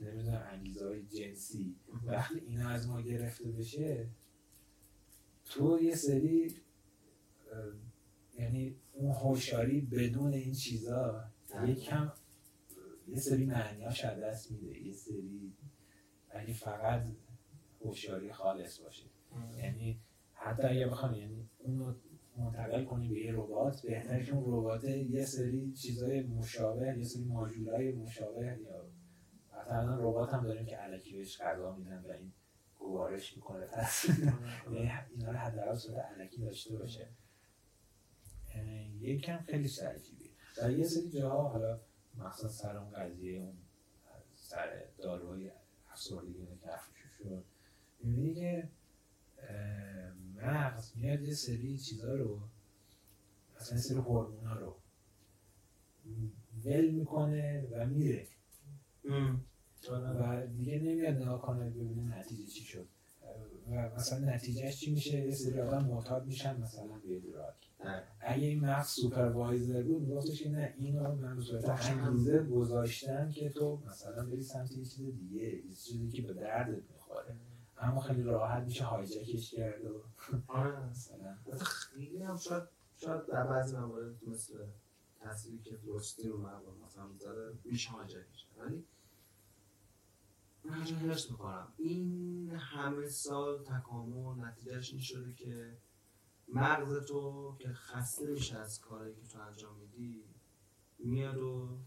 نمی‌دونم 0.00 0.48
انگیزه 0.52 0.86
های 0.86 1.02
جنسی. 1.02 1.76
وقتی 2.04 2.40
اینا 2.40 2.68
از 2.68 2.88
ما 2.88 3.00
گرفته 3.00 3.48
بشه 3.48 4.06
تو 5.44 5.82
یه 5.82 5.94
سری 5.94 6.54
یعنی 8.38 8.76
اون 8.92 9.12
هوشیاری 9.12 9.80
بدون 9.80 10.32
این 10.32 10.52
چیزا 10.52 11.24
یکم 11.66 12.12
یه 13.08 13.18
سری 13.18 13.46
معنیاش 13.46 14.04
از 14.04 14.18
دست 14.20 14.52
میده. 14.52 14.82
یه 14.86 14.92
سری 14.92 15.52
اگه 16.30 16.52
فقط 16.52 17.06
هوشیاری 17.80 18.32
خالص 18.32 18.78
باشه. 18.80 19.04
یعنی 19.56 20.00
حتی 20.32 20.62
اگه 20.62 20.86
بخوام 20.86 21.14
یعنی 21.14 21.48
اونو 21.58 21.94
منتقل 22.36 22.84
کنی 22.84 23.08
به 23.08 23.20
یه 23.20 23.32
ربات 23.32 23.82
بهتره 23.82 24.24
که 24.24 24.34
اون 24.34 24.44
ربات 24.46 24.84
یه 24.84 25.24
سری 25.24 25.72
چیزای 25.72 26.22
مشابه 26.22 26.98
یه 26.98 27.04
سری 27.04 27.24
ماژولای 27.24 27.92
مشابه 27.92 28.58
یا 28.64 28.86
حتی 29.52 29.70
الان 29.70 29.98
ربات 30.00 30.34
هم 30.34 30.44
داریم 30.44 30.66
که 30.66 30.84
الکی 30.84 31.16
بهش 31.16 31.40
غذا 31.40 31.76
میدن 31.76 32.04
و 32.08 32.12
این 32.12 32.32
گوارش 32.78 33.36
می‌کنه. 33.36 33.66
پس 33.66 34.08
یعنی 34.72 34.90
اینا 35.10 35.30
رو 35.30 35.36
حداقل 35.36 35.74
صورت 35.74 36.04
الکی 36.18 36.40
داشته 36.40 36.76
باشه. 36.76 37.08
یکم 39.00 39.38
خیلی 39.38 39.70
عجیبی 39.94 40.30
و 40.62 40.72
یه 40.72 40.84
سری 40.84 41.10
جاها 41.10 41.48
حالا 41.48 41.80
مخصوصا 42.18 42.48
سر 42.48 42.76
اون 42.76 42.90
قضیه 42.90 43.40
اون 43.40 43.56
سر 44.34 44.84
داروهای 44.98 45.50
افسردگی 45.90 46.46
که 46.46 47.08
شد. 47.18 47.44
می‌بینی 48.00 48.34
که 48.34 48.68
مغز 50.36 50.92
میاد 50.96 51.22
یه 51.22 51.34
سری 51.34 51.78
چیزا 51.78 52.14
رو 52.14 52.40
مثلا 53.56 53.76
یه 53.76 53.82
سری 53.82 53.98
هورمونا 53.98 54.54
رو 54.54 54.76
ول 56.64 56.90
می‌کنه 56.90 57.68
و 57.70 57.86
میره. 57.86 58.26
و 60.20 60.46
دیگه 60.46 60.78
نمیاد 60.78 61.14
نگاه 61.14 61.42
کنه 61.42 61.70
ببینه 61.70 62.18
نتیجه 62.18 62.46
چی 62.46 62.64
شد. 62.64 62.88
و 63.70 63.94
مثلا 63.94 64.18
نتیجهش 64.34 64.80
چی 64.80 64.94
میشه؟ 64.94 65.18
یه 65.18 65.34
سری 65.34 65.60
آدم 65.60 65.84
معتاد 65.84 66.26
میشن 66.26 66.60
مثلا 66.60 66.98
به 66.98 67.20
دراگ 67.20 67.54
اگه 68.20 68.46
این 68.46 68.60
مغز 68.60 68.86
سوپروایزر 68.86 69.82
بود 69.82 70.02
میگفتش 70.02 70.42
که 70.42 70.50
نه 70.50 70.74
اینو 70.78 71.14
من 71.14 71.36
به 71.36 71.42
صورت 71.42 71.68
انگیزه 71.68 72.42
گذاشتم 72.42 73.30
که 73.30 73.50
تو 73.50 73.82
مثلا 73.86 74.26
بری 74.26 74.42
سمت 74.42 74.72
یه 74.72 74.84
چیز 74.84 75.18
دیگه 75.18 75.42
یه 75.42 75.74
چیزی 75.74 76.08
که 76.10 76.22
به 76.22 76.34
دردت 76.34 76.82
می‌خوره. 76.90 77.36
اما 77.78 78.00
خیلی 78.00 78.22
راحت 78.22 78.62
میشه 78.62 78.84
هایجکش 78.84 79.50
کرد 79.50 79.84
و 79.84 80.02
آره. 80.46 80.86
مثلا. 80.90 81.36
خیلی 81.64 82.22
هم 82.22 82.36
شاید 82.36 82.62
شاید 82.96 83.26
در 83.26 83.46
بعضی 83.46 83.76
موارد 83.76 84.14
مثل 84.26 84.54
تصویری 85.20 85.62
که 85.62 85.76
درستی 85.76 86.28
رو 86.28 86.38
مردم 86.38 86.76
مثلا 86.84 87.06
می‌ذاره 87.06 87.52
میشه 87.64 87.90
هایجکش 87.90 88.46
کرد. 88.46 88.66
ولی 88.66 88.84
من 90.64 90.72
هرس 90.72 91.30
می‌خورم. 91.30 91.72
این 91.76 92.50
همه 92.50 93.08
سال 93.08 93.64
تکامل 93.64 94.44
نتیجهش 94.44 94.90
این 94.90 95.00
شده 95.00 95.32
که 95.32 95.76
مغز 96.48 97.06
تو 97.06 97.56
که 97.58 97.68
خسته 97.72 98.26
میشه 98.26 98.58
از 98.58 98.80
کاری 98.80 99.14
که 99.14 99.26
تو 99.26 99.38
انجام 99.40 99.76
میدی 99.76 100.24
میاد 100.98 101.38
و 101.38 101.78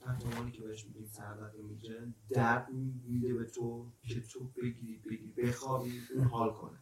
تحت 0.00 0.24
عنوانی 0.26 0.50
که 0.50 0.62
بهش 0.62 0.86
میگیم 0.86 1.06
سردرد 1.06 1.56
می‌گیره 1.56 2.14
درد 2.30 2.68
میده 3.06 3.34
به 3.34 3.44
تو 3.44 3.92
که 4.02 4.20
تو 4.20 4.44
بگیری 4.44 4.98
بگیری 4.98 5.42
بخوابی 5.42 6.00
اون 6.14 6.24
حال 6.24 6.52
کنه. 6.52 6.78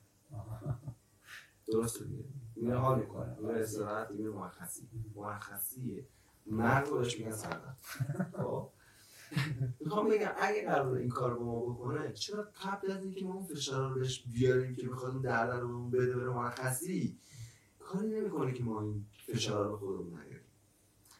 درست 1.67 2.03
دیگه؟ 2.03 2.25
میره 2.57 2.79
حال 2.79 2.99
می‌کنه 3.01 3.37
میره 3.41 3.61
استراحت 3.61 4.11
میره 4.11 4.31
مرخصی. 4.31 4.89
مرخصیه. 5.15 6.07
مرد 6.47 6.89
رو 6.89 6.99
بهش 6.99 7.19
میگن 7.19 7.33
سردرد. 7.33 7.79
خب؟ 8.37 8.71
می‌خوام 9.81 10.09
بگم 10.09 10.31
اگه 10.41 10.67
قرار 10.67 10.97
این 10.97 11.09
کار 11.09 11.35
با 11.35 11.45
ما 11.45 11.61
بکنه 11.61 12.13
چرا 12.13 12.49
قبل 12.65 12.91
از 12.91 13.03
اینکه 13.05 13.25
ما 13.25 13.35
اون 13.35 13.45
فشار 13.47 13.89
رو 13.93 14.01
بهش 14.01 14.25
بیاریم 14.33 14.75
که 14.77 14.89
بخواد 14.89 15.13
اون 15.13 15.23
درد 15.23 15.51
رو 15.51 15.69
بهمون 15.69 15.91
بده 15.91 16.17
بره 16.17 16.29
مرخصی 16.31 17.19
کاری 17.79 18.09
نمی‌کنه 18.09 18.53
که 18.53 18.63
ما 18.63 18.81
این 18.83 19.05
فشار 19.27 19.65
رو 19.67 19.71
به 19.73 19.77
خودمون 19.79 20.21
نگیریم 20.21 20.41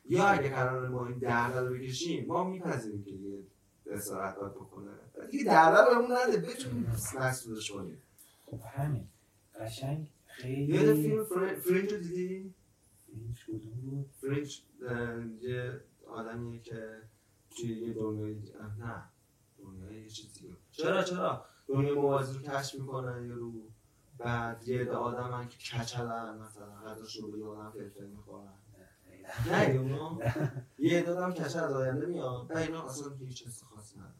یا 0.09 0.25
اگه 0.27 0.49
قرار 0.49 0.89
ما 0.89 1.07
این 1.07 1.19
درد 1.19 1.57
رو 1.57 1.75
بکشیم 1.75 2.27
ما 2.27 2.51
میپذیریم 2.51 3.05
که 3.05 3.11
دیگه 3.11 3.39
باید 3.87 4.35
بکنه. 4.55 4.91
دیگه 5.31 5.45
درد 5.45 5.79
رو 5.79 5.91
بهمون 5.95 6.17
نده 6.17 6.37
بتونیم 6.37 6.87
مسئولش 7.21 7.71
کنیم 7.71 8.03
خب 8.47 8.61
همین. 8.75 9.05
قشنگ. 9.61 10.07
خیلی 10.27 10.65
یاد 10.75 10.95
فیلم 10.95 11.25
فر- 11.25 11.55
فرنج 11.55 11.93
رو 11.93 11.99
دیدی؟ 11.99 12.55
فیلمش 13.07 13.45
کدوم 13.45 13.81
بود؟ 13.91 14.07
فرنج 14.21 14.63
یه 15.43 15.81
آدمیه 16.07 16.61
که 16.61 17.03
توی 17.57 17.71
یه 17.71 17.95
دنیای 17.95 18.35
نه. 18.79 19.03
دنیای 19.59 20.03
یه 20.03 20.09
چیز 20.09 20.35
دیگه. 20.35 20.57
چرا 20.71 21.03
چرا؟ 21.03 21.45
دنیای 21.69 21.95
موازی 21.95 22.39
رو 22.39 22.43
کشف 22.43 22.75
می‌کنن 22.75 23.27
یه 23.27 23.35
رو. 23.35 23.53
بعد 24.19 24.69
یه 24.69 24.81
عده 24.81 24.93
آدم 24.93 25.33
هم 25.33 25.49
که 25.49 25.59
کچلن 25.59 26.39
مثلا 26.39 26.67
غذاش 26.67 27.17
رو 27.17 27.31
به 27.31 27.39
یه 27.39 27.47
آدم 27.47 27.71
فلفل 27.71 28.07
می‌خورن. 28.07 28.53
نه 29.47 29.71
اونو 29.71 30.21
یه 30.79 30.99
عده 30.99 31.13
آدم 31.15 31.33
کچل 31.33 31.59
از 31.59 31.73
آینده 31.73 32.07
میان. 32.07 32.47
و 32.47 32.57
اینا 32.59 32.83
اصلا 32.83 33.15
هیچ 33.15 33.47
حس 33.47 33.63
خاصی 33.63 33.99
ندارن. 33.99 34.15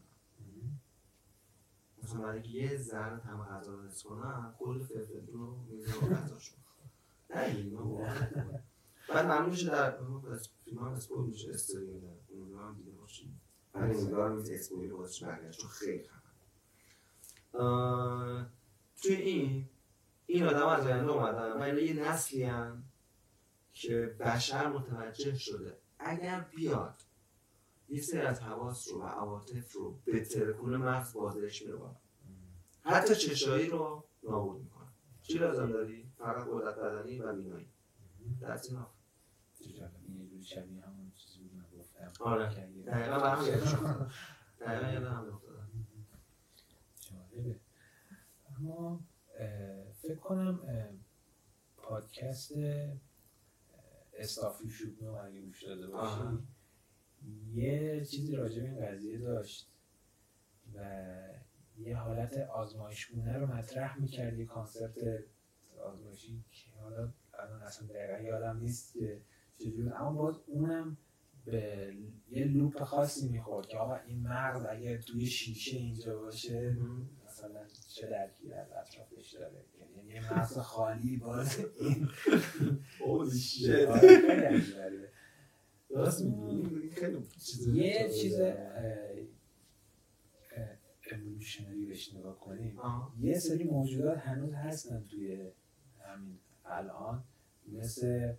مثلا 2.03 2.21
برای 2.21 2.33
اینکه 2.33 2.49
یه 2.49 2.77
ذره 2.77 3.19
طعم 3.19 3.43
غذا 3.43 3.73
رو 3.73 3.87
حس 3.87 4.03
کل 4.59 4.83
فلفل 4.83 5.27
رو 5.33 5.57
رو 6.01 6.15
غذاشون 6.15 6.59
نه 7.35 7.41
اینا 7.41 7.83
بعد 9.09 9.25
معلوم 9.25 9.49
میشه 9.49 9.67
در 9.67 9.97
فیلم 10.65 10.79
هم 10.79 10.85
اسپویل 10.85 11.29
میشه 11.29 11.49
استوری 11.49 11.99
در 11.99 12.07
اون 12.29 12.59
هم 12.59 12.75
دیده 12.77 12.91
باشیم. 12.91 13.41
ولی 13.73 13.97
امیدوارم 13.97 14.37
این 14.37 14.53
اسپویل 14.53 14.89
رو 14.89 14.97
واسه 14.97 15.25
برگشت 15.25 15.59
چون 15.59 15.69
خیلی 15.69 16.03
خبر. 16.03 16.23
توی 19.01 19.15
این 19.15 19.69
این 20.25 20.43
آدم 20.43 20.67
از 20.67 20.85
آینده 20.85 21.11
اومدن 21.11 21.51
و 21.51 21.61
اینا 21.61 21.79
یه 21.79 21.93
نسلی 21.93 22.43
هن 22.43 22.83
که 23.73 24.15
بشر 24.19 24.67
متوجه 24.67 25.37
شده. 25.37 25.77
اگر 25.99 26.49
بیاد 26.55 27.01
یه 27.89 28.01
سری 28.01 28.21
از 28.21 28.41
حواس 28.41 28.87
رو 28.87 29.01
و 29.01 29.03
عواطف 29.03 29.71
رو 29.73 29.99
به 30.05 30.25
ترکون 30.25 30.77
مغز 30.77 31.13
بازش 31.13 31.61
میره 31.61 31.75
بالا 31.75 31.95
حتی 32.81 33.15
چشایی 33.15 33.69
رو 33.69 34.03
نابود 34.23 34.61
می‌کنه 34.61 34.87
چی 35.21 35.37
لازم 35.37 35.71
داری؟ 35.71 36.11
فقط 36.17 36.47
قدرت 36.51 36.75
بدنی 36.75 37.19
و 37.19 37.33
بینایی 37.33 37.73
That's 38.41 38.69
enough. 38.69 38.92
جوری 40.43 40.55
شبیه 40.55 40.81
همون 40.81 41.11
چیزی 41.15 41.39
بود 41.39 41.53
من 41.53 41.65
گفتم 41.79 42.23
آره. 42.23 42.49
دقیقا. 42.49 42.91
دقیقا 44.61 44.91
یادم 44.91 45.13
هم. 45.13 45.41
جالبه 46.99 47.59
اما 48.57 48.99
فکر 50.01 50.15
کنم 50.19 50.59
پادکست 51.77 52.51
Stuff 54.13 54.69
You 54.69 54.75
Should 54.75 54.87
Know 54.87 54.95
رو 55.01 55.13
اگه 55.15 55.41
گوش 55.41 55.63
داده 55.63 55.87
باشی. 55.87 56.21
یه 57.53 58.05
چیزی 58.05 58.35
راجع 58.35 58.61
به 58.61 58.69
این 58.69 58.85
قضیه 58.85 59.17
داشت 59.17 59.69
و 60.75 60.79
یه 61.77 61.97
حالت 61.97 62.37
آزمایشگونه 62.37 63.37
رو 63.37 63.47
مطرح 63.47 63.99
می‌کرد 63.99 64.39
یه 64.39 64.45
concept 64.45 65.23
آزمایشی 65.83 66.43
که 66.51 66.71
حالا 66.79 67.13
الان 67.33 67.61
اصلا 67.61 67.87
دقیقا 67.87 68.21
یادم 68.23 68.57
نیست 68.59 68.93
که 68.93 69.21
چجور 69.63 69.93
اما 69.93 70.11
باز 70.11 70.35
اونم 70.47 70.97
به 71.45 71.93
یه 72.31 72.45
loop 72.45 72.83
خاصی 72.83 73.29
می‌خورد 73.29 73.67
که 73.67 73.77
آقا 73.77 73.95
این 73.95 74.21
مغز 74.27 74.65
اگه 74.69 74.97
توی 74.97 75.25
شیشه 75.25 75.77
اینجا 75.77 76.19
باشه 76.19 76.77
مثلا 77.25 77.67
چه 77.87 78.07
درکی 78.07 78.53
از 78.53 78.67
اطرافش 78.71 79.29
داره؟ 79.33 79.65
یعنی 79.79 80.09
یه 80.13 80.33
مغز 80.33 80.57
خالی 80.57 81.17
باز 81.17 81.65
این 81.79 82.09
چیز 87.39 87.67
یه 87.67 88.09
چیز 88.09 88.39
اِوولوشنری 91.11 91.85
بهش 91.85 92.13
نگاه 92.13 92.39
کنیم. 92.39 92.79
یه 93.19 93.39
سری 93.39 93.63
موجودات 93.63 94.17
هنوز 94.17 94.53
هستن 94.53 95.05
توی 95.09 95.51
همین 96.05 96.39
الان. 96.65 97.23
مثل 97.67 98.33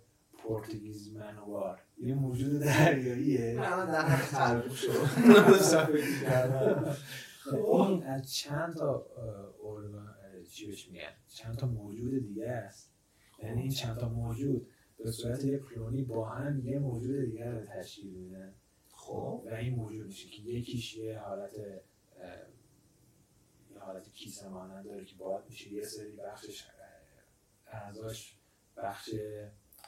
پرتغیز 0.47 1.13
منوار 1.13 1.79
یه 1.97 2.15
موجود 2.15 2.61
دریاییه. 2.61 3.55
می‌کردم. 5.93 6.95
این 7.53 8.03
از 8.03 8.33
چند 8.33 8.75
تا 8.75 9.05
ارگان 9.63 10.15
چی 10.49 10.67
بهش 10.67 10.89
میگن؟ 10.89 11.13
چند 11.27 11.57
تا 11.57 11.67
موجود 11.67 12.27
دیگه 12.27 12.47
است. 12.47 12.91
یعنی 13.43 13.61
این 13.61 13.71
چند 13.71 13.97
تا 13.97 14.09
موجود 14.09 14.67
به 14.97 15.11
صورت 15.11 15.45
یه 15.45 15.59
کلونی 15.59 16.01
با 16.01 16.29
هم 16.29 16.59
یه 16.65 16.79
موجود 16.79 17.25
دیگر 17.25 17.51
رو 17.51 17.65
تشکیل 17.65 18.13
میدن. 18.13 18.53
خب. 18.89 19.43
و 19.45 19.53
این 19.53 19.75
موجود 19.75 20.07
میشه 20.07 20.29
که 20.29 20.41
یکیش 20.41 20.97
یه 20.97 21.19
حالت 21.19 21.53
یه 23.73 23.79
حالت 23.79 24.09
کیسه 24.09 24.49
مانند 24.49 24.85
داره 24.85 25.05
که 25.05 25.15
باید 25.15 25.43
میشه 25.49 25.73
یه 25.73 25.83
سری 25.83 26.11
بخشش 26.11 26.63
اعضاش 27.67 28.37
بخش 28.77 29.09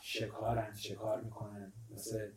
شکارن 0.10 0.76
شکار 0.76 1.22
می‌کنن. 1.22 1.74
مثل 1.90 2.32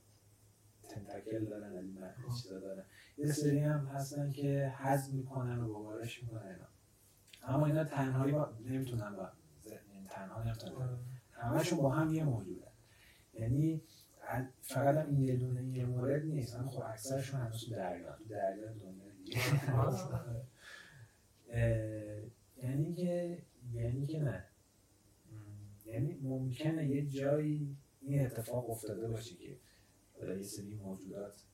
تنتاکل 0.88 1.44
دارن 1.44 1.76
از 1.76 1.84
این 1.84 1.98
چیزا 2.42 2.60
دارن. 2.60 2.84
یه 3.18 3.26
سری 3.26 3.58
هم 3.58 3.86
هستن 3.86 4.30
که 4.30 4.72
هضم 4.76 5.16
می‌کنن 5.16 5.58
و 5.58 5.66
گوارش 5.66 6.22
می‌کنن 6.22 6.46
اینا. 6.46 6.68
اما 7.42 7.66
اینا 7.66 7.84
تنهایی 7.84 8.32
با... 8.32 8.52
نمی‌تونن 8.64 9.16
با... 9.16 9.30
یعنی 9.64 10.08
تنها 10.10 10.42
نمی‌تونن. 10.42 10.98
همشون 11.32 11.78
با 11.78 11.90
هم 11.90 12.14
یه 12.14 12.24
موجودن 12.24 12.70
یعنی 13.34 13.82
فقط 14.62 14.96
هم 14.96 15.10
این 15.10 15.20
یه 15.20 15.36
دونه 15.36 15.78
یه 15.78 15.86
مورد 15.86 16.24
نیست. 16.24 16.56
اما 16.56 16.70
خب 16.70 16.82
اکثرشون 16.82 17.40
هنوز 17.40 17.64
تو 17.64 17.70
دریا 17.70 18.16
تو 18.16 18.24
دریا 18.24 18.72
دنیا 18.72 19.10
یعنی 22.56 22.94
که 22.94 23.42
یعنی 23.72 24.06
که 24.06 24.20
نه. 24.20 24.44
یعنی 25.92 26.18
ممکنه 26.22 26.88
یه 26.88 27.06
جایی 27.06 27.76
این 28.00 28.26
اتفاق 28.26 28.70
افتاده 28.70 29.08
باشه 29.08 29.34
که 29.34 29.56
یه 30.36 30.42
سری 30.42 30.74
موجودات 30.74 31.44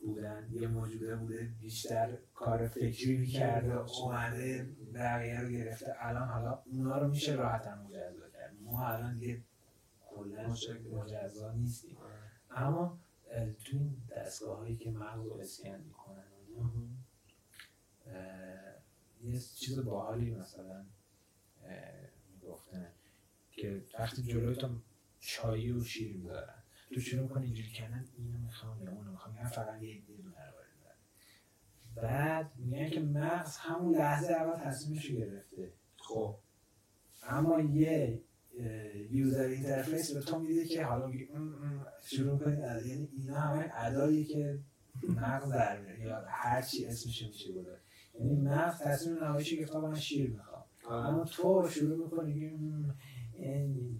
بودن 0.00 0.48
یه 0.52 0.68
موجوده 0.68 1.16
بوده 1.16 1.50
بیشتر 1.60 2.18
کار 2.34 2.68
فکری 2.68 3.16
می‌کرده 3.16 3.74
اومده 3.74 4.70
بقیه 4.94 5.40
رو 5.40 5.48
گرفته. 5.48 5.94
الان 5.98 6.28
حالا 6.28 6.62
اونا 6.66 6.98
رو 6.98 7.08
میشه 7.08 7.34
راحتا 7.34 7.74
مجزا 7.74 8.28
کرد. 8.30 8.54
ما 8.62 8.86
الان 8.86 9.18
دیگه 9.18 9.40
کلا 10.10 10.54
مجزا 10.92 11.52
نیستیم. 11.52 11.96
اما 12.50 12.98
تو 13.64 13.76
این 13.76 13.96
دستگاه 14.16 14.58
هایی 14.58 14.76
که 14.76 14.90
مغز 14.90 15.26
رو 15.26 15.32
اسکن 15.32 15.80
می‌کنن 15.86 16.24
یه 19.24 19.40
چیز 19.40 19.78
باحالی 19.78 20.30
مثلا 20.30 20.84
که 23.58 23.84
وقتی 23.98 24.22
جلوی 24.22 24.54
تو 24.54 24.68
چایی 25.18 25.72
و 25.72 25.84
شیر 25.84 26.16
می‌ذارن 26.16 26.62
تو 26.94 27.00
شروع 27.00 27.22
می‌کنی 27.22 27.44
اینجوری 27.44 27.70
کردن 27.70 28.04
اینو 28.18 28.38
می‌خوام 28.38 28.82
یا 28.82 28.90
اونو 28.90 29.10
می‌خوام. 29.10 29.36
یا 29.36 29.44
فقط 29.44 29.82
یه. 29.82 30.02
بعد 31.96 32.52
میگن 32.56 32.90
که 32.90 33.00
مغز 33.00 33.56
همون 33.56 33.94
لحظه 33.94 34.32
اول 34.32 34.64
تصمیمش 34.64 35.10
گرفته. 35.10 35.72
خب. 35.96 36.38
اما 37.22 37.60
یه 37.60 38.22
user 39.10 39.44
interface 39.44 40.12
به 40.12 40.20
تو 40.20 40.38
میده 40.38 40.64
که 40.64 40.84
حالا 40.84 41.06
میگه 41.06 41.28
شروع 42.04 42.38
کنید 42.38 42.60
از 42.60 42.86
یعنی 42.86 43.08
اینا 43.18 43.34
همه 43.34 43.70
ادایی 43.74 44.24
که 44.24 44.58
مغز 45.08 45.52
در 45.52 45.98
یا 45.98 46.24
هر 46.28 46.62
چی 46.62 46.86
اسمش 46.86 47.22
میشه 47.22 47.52
بوده 47.52 47.80
یعنی 48.14 48.36
مغز 48.36 48.78
تصمیم 48.78 49.24
نهاییش 49.24 49.54
گرفت 49.54 49.72
آقا 49.72 49.88
من 49.88 49.98
شیر 49.98 50.30
می‌خوام. 50.30 50.64
اما 50.90 51.24
تو 51.24 51.68
شروع 51.68 52.04
می‌کنی 52.04 52.52
این-. 53.38 53.98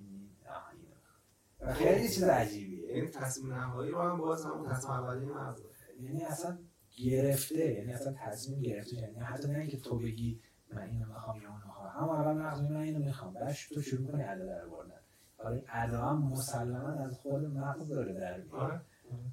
و 1.60 1.72
خیلی 1.72 2.08
چیز 2.08 2.22
عجیبیه 2.22 2.94
این 2.94 3.10
تصمیم 3.10 3.54
نهایی 3.54 3.90
رو 3.90 4.02
هم 4.02 4.18
باز 4.18 4.44
همون 4.44 4.68
تصمیم 4.68 4.92
اولیه 4.92 5.28
مغز. 5.28 5.60
یعنی 6.00 6.24
اصلا 6.24 6.58
گرفته 6.96 7.72
یعنی 7.72 7.92
اصلا 7.92 8.14
تصمیم 8.18 8.60
گرفته. 8.60 8.96
یعنی 8.96 9.18
حتی 9.18 9.48
نه 9.48 9.58
اینکه 9.58 9.76
تو 9.76 9.98
بگی 9.98 10.40
من 10.72 10.82
اینو 10.82 11.06
می‌خوام 11.06 11.42
یا 11.42 11.48
اونو 11.48 11.66
می‌خوام. 11.66 11.92
اما 11.96 12.16
اول 12.16 12.42
مغز 12.42 12.60
من 12.60 12.76
اینو 12.76 13.04
می‌خوام. 13.04 13.34
بعد 13.34 13.56
تو 13.74 13.82
شروع 13.82 14.00
می‌کنی 14.00 14.22
ادا 14.22 14.46
در 14.46 14.64
آوردن. 14.64 15.00
حالا 15.36 15.60
ادا 15.68 16.00
هم 16.00 16.22
مسلما 16.22 16.88
از 16.88 17.18
خود 17.18 17.44
مغز 17.44 17.88
داره 17.88 18.12
در 18.12 18.36
میاد. 18.36 18.54
آره. 18.54 18.80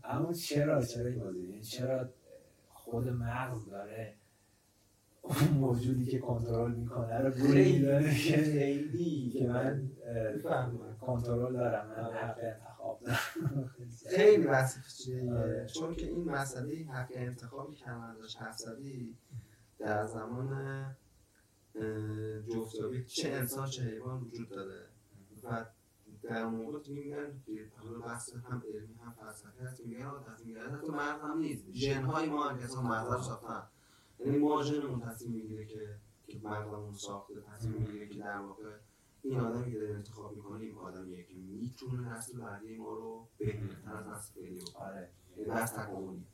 اما 0.03 0.33
چرا 0.33 0.85
چرا 0.85 1.05
این 1.05 1.19
بازی؟ 1.19 1.47
یعنی 1.47 1.63
چرا 1.63 2.09
خود 2.67 3.07
مغز 3.09 3.69
داره 3.69 4.15
اون 5.25 5.57
موجودی 5.59 6.05
که 6.05 6.19
کنترل 6.19 6.71
می‌کنه 6.71 7.17
رو 7.17 7.31
گوری 7.31 7.81
داره. 7.81 8.15
که 8.15 8.37
خیلی 8.37 9.29
که 9.29 9.47
من 9.47 9.89
کنترل 11.01 11.53
دارم 11.53 11.87
من 11.87 12.13
حق 12.13 12.39
انتخاب 12.41 12.99
دارم. 13.01 13.71
خیلی 14.15 14.47
وسیع 14.47 15.33
آره. 15.33 15.67
چون 15.73 15.95
که 15.95 16.07
این 16.07 16.23
مسئله 16.23 16.85
حق 16.93 17.11
انتخابی 17.15 17.75
که 17.75 17.89
من 17.89 18.09
ازش 18.09 18.35
حرف 18.35 18.57
زدی 18.57 19.17
در 19.79 20.05
زمان 20.05 20.53
اه، 20.53 22.41
جفتیابی 22.41 23.05
چه 23.05 23.29
انسان 23.29 23.69
چه 23.69 23.83
حیوان 23.83 24.21
وجود 24.21 24.49
داره. 24.49 24.81
و 25.43 25.65
در 26.23 26.41
اون 26.41 26.55
موقع 26.55 26.91
میگن 26.91 27.41
که 27.45 27.51
حالا 27.77 27.99
بحث 27.99 28.33
هم 28.33 28.63
علمی 28.73 28.95
هم 29.05 29.15
فلسفی 29.19 29.65
هست. 29.65 29.85
میگن 29.85 30.81
تو 30.85 30.91
مرد 30.91 31.21
هم 31.21 31.37
نیست. 31.37 31.63
ژن 31.71 32.03
های 32.03 32.29
ما 32.29 32.49
هم 32.49 32.59
کسا 32.59 32.81
مغز 32.81 33.11
رو 33.13 33.21
ساختن. 33.21 33.63
یعنی 34.19 34.37
ما 34.37 34.63
ژنمون 34.63 34.99
تصمیم 34.99 35.31
می‌گیره 35.31 35.65
که 35.65 35.99
که 36.27 36.39
مغزمون 36.43 36.93
ساخته 36.93 37.41
تصمیم 37.41 37.81
می‌گیره 37.81 38.07
که 38.07 38.19
در 38.19 38.37
واقع 38.37 38.77
این 39.23 39.39
آدمی 39.39 39.71
که 39.71 39.79
داره 39.79 39.93
انتخاب 39.93 40.35
می‌کنه 40.35 40.65
این 40.65 40.75
آدمیه 40.75 41.23
که 41.23 41.33
می‌تونه 41.33 42.13
نسل 42.13 42.39
بعدی 42.39 42.77
ما 42.77 42.93
رو 42.93 43.27
بهتر 43.37 43.95
از 43.95 44.07
نسل 44.07 44.33
فعلی 44.33 44.61
آره. 44.75 45.09
یعنی 45.37 45.49
بحث 45.49 45.73
تکاملی. 45.73 46.25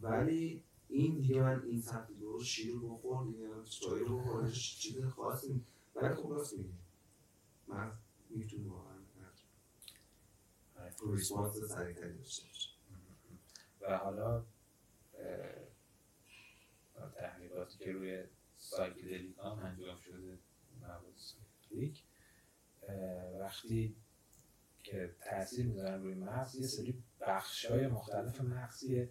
ولی 0.00 0.64
این 0.88 1.16
دیگه 1.16 1.42
من 1.42 1.62
این 1.62 1.80
سطح 1.80 2.12
درست 2.20 2.44
شیر 2.44 2.74
رو 2.74 2.96
بخور 2.96 3.24
دیگه 3.26 3.48
چای 3.64 4.04
رو 4.04 4.18
بخور 4.18 4.50
چیز 4.50 5.04
خاصی. 5.04 5.64
ولی 5.94 6.14
خب 6.14 6.30
راست 6.30 6.58
میگه 6.58 6.70
من 7.68 7.92
می‌تونه 8.30 8.68
واقعا 8.68 8.96
آره. 10.78 10.94
response 11.06 11.56
سریعتری 11.56 12.18
داشته 12.18 12.46
و 13.80 13.96
حالا 13.96 14.44
تحقیقاتی 17.16 17.78
که 17.78 17.92
روی 17.92 18.24
psychedelic 18.56 19.38
هم 19.38 19.58
انجام 19.64 20.00
شده 20.00 20.38
مواد 20.80 21.14
psychedelic 21.16 22.04
وقتی 23.40 23.96
که 24.82 25.14
تاثیر 25.30 25.66
می‌ذارن 25.66 26.02
روی 26.02 26.14
مغز 26.14 26.54
یه 26.54 26.66
سری 26.66 27.02
بخش 27.20 27.66
های 27.66 27.86
مختلف 27.86 28.40
مغزی 28.40 29.08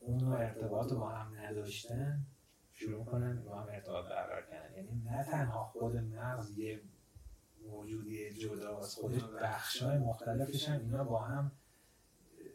اون 0.00 0.32
ارتباط 0.32 0.92
با 0.92 1.08
هم 1.08 1.38
نداشتن 1.38 2.26
شروع 2.72 3.04
کنن 3.04 3.44
با 3.44 3.60
هم 3.60 3.68
ارتباط 3.68 4.04
برقرار 4.04 4.46
کردن. 4.46 4.76
یعنی 4.76 5.02
نه 5.04 5.24
تنها 5.24 5.64
خود 5.64 5.96
مغز 5.96 6.58
یه 6.58 6.80
موجودی 7.66 8.30
جداست 8.34 9.00
خودش 9.00 9.22
بخش 9.22 9.82
های 9.82 9.98
مختلفش 9.98 10.68
هم 10.68 10.80
اینا 10.80 11.04
با 11.04 11.18
هم 11.18 11.52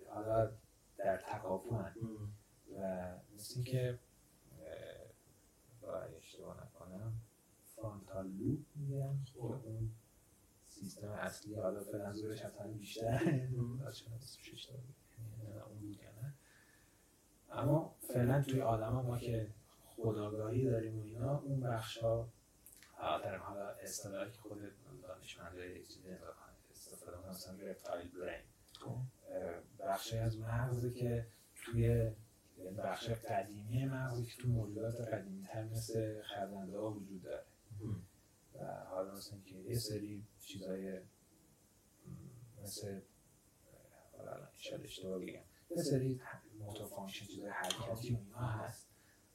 حالا 0.09 0.51
در 0.97 1.17
تکاپو 1.17 1.75
هن. 1.75 1.93
و 2.79 3.11
مثل 3.35 3.53
اینکه 3.55 3.99
باید 5.93 6.13
اشتباه 6.13 6.65
نکنم 6.65 7.13
فرانتال 7.75 8.27
لوب 8.27 8.65
میگن 8.75 9.23
که 9.25 9.39
اون 9.39 9.91
سیستم 10.65 11.09
اصلی 11.09 11.55
حالا 11.55 12.13
زورش 12.13 12.41
از 12.41 12.57
همین 12.57 12.77
بیشتر. 12.77 13.21
یعنی 13.27 13.57
اون 13.57 13.77
بود 15.79 15.99
نه. 16.21 16.33
اما 17.51 17.95
فعلا 17.99 18.41
توی 18.41 18.61
آدم 18.61 18.93
ما 18.93 19.17
که 19.17 19.53
خداگاهی 19.85 20.65
داریم 20.65 20.99
و 20.99 21.03
اینا 21.03 21.39
اون 21.39 21.59
بخش 21.59 21.97
ها 21.97 22.29
در 22.99 23.37
حالا 23.37 23.69
اصطلاحی 23.69 24.31
که 24.31 24.39
خود 24.39 24.61
دانشمندای 25.01 25.85
چیز 25.85 26.05
استفاده 26.71 27.29
مثلا 27.29 27.57
رپتایل 27.57 28.09
برین. 28.09 28.43
بخشی 29.79 30.17
از 30.17 30.39
مغزی 30.39 30.91
که 30.91 31.27
توی 31.55 32.11
بخش 32.71 33.09
قدیمی 33.09 33.85
مغزی 33.85 34.25
که 34.25 34.41
تو 34.41 34.47
موجودات 34.47 35.01
قدیمی 35.01 35.43
تر 35.43 35.63
مثل 35.63 36.21
خزنده 36.21 36.77
ها 36.77 36.91
وجود 36.91 37.21
داره. 37.21 37.45
و 38.55 38.65
حالا 38.89 39.15
مثل 39.15 39.41
که 39.41 39.55
یه 39.55 39.75
سری 39.75 40.23
چیزای 40.39 40.99
مثل 42.63 43.01
حالا 44.17 44.47
شاید 44.53 44.81
اشتباه 44.81 45.19
بگم 45.19 45.41
یه 45.69 45.83
سری 45.83 46.21
motor 46.59 46.87
function 46.87 47.25
چیزای 47.25 47.49
حرکتی 47.49 48.13
و 48.13 48.17
اینا 48.17 48.47
هست. 48.47 48.87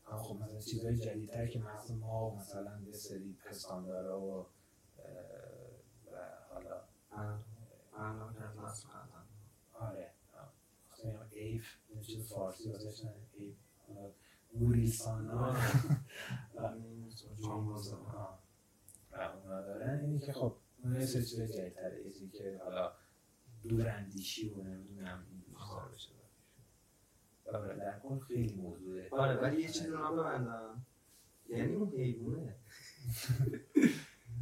اما 0.06 0.22
خب 0.22 0.36
مثلا 0.42 0.60
چیزای 0.60 0.96
جدیدتر 0.96 1.46
که 1.46 1.58
مغز 1.58 1.90
ما 1.90 2.34
مثلا 2.34 2.80
یه 2.86 2.92
سری 2.92 3.38
پستاندارا 3.44 4.20
و 4.20 4.46
و 6.12 6.16
حالا 6.50 6.80
آره. 9.72 10.17
if 11.40 11.66
چیز 12.00 12.32
فارسی 12.32 12.72
if 13.32 13.56
حالا 13.86 14.12
گوریلسانا 14.52 15.46
آه. 15.46 15.58
و 19.12 19.16
اونا 19.16 19.62
دارن 19.62 20.00
اینی 20.00 20.18
که 20.18 20.32
خب 20.32 20.56
اون 20.84 20.94
یه 20.94 21.06
سری 21.06 21.24
چیز 21.24 21.40
جدیدتره 21.40 22.06
یه 22.06 22.12
چیزی 22.12 22.28
که 22.28 22.60
حالا 22.64 22.92
دوراندیشی 23.62 24.50
و 24.50 24.62
نمی‌دونم 24.62 25.26
این 25.30 25.40
بیشتر 25.40 25.88
بشه 25.94 26.10
آره 27.52 27.76
در 27.76 27.98
کل 27.98 28.18
خیلی 28.18 28.54
موضوعه. 28.54 29.08
آره 29.10 29.40
ولی 29.40 29.62
یه 29.62 29.68
چیزی 29.68 29.88
رو 29.88 29.98
من 29.98 30.16
ببندم. 30.16 30.86
یعنی 31.48 31.74
اون 31.74 31.88
حیوانه 31.88 32.56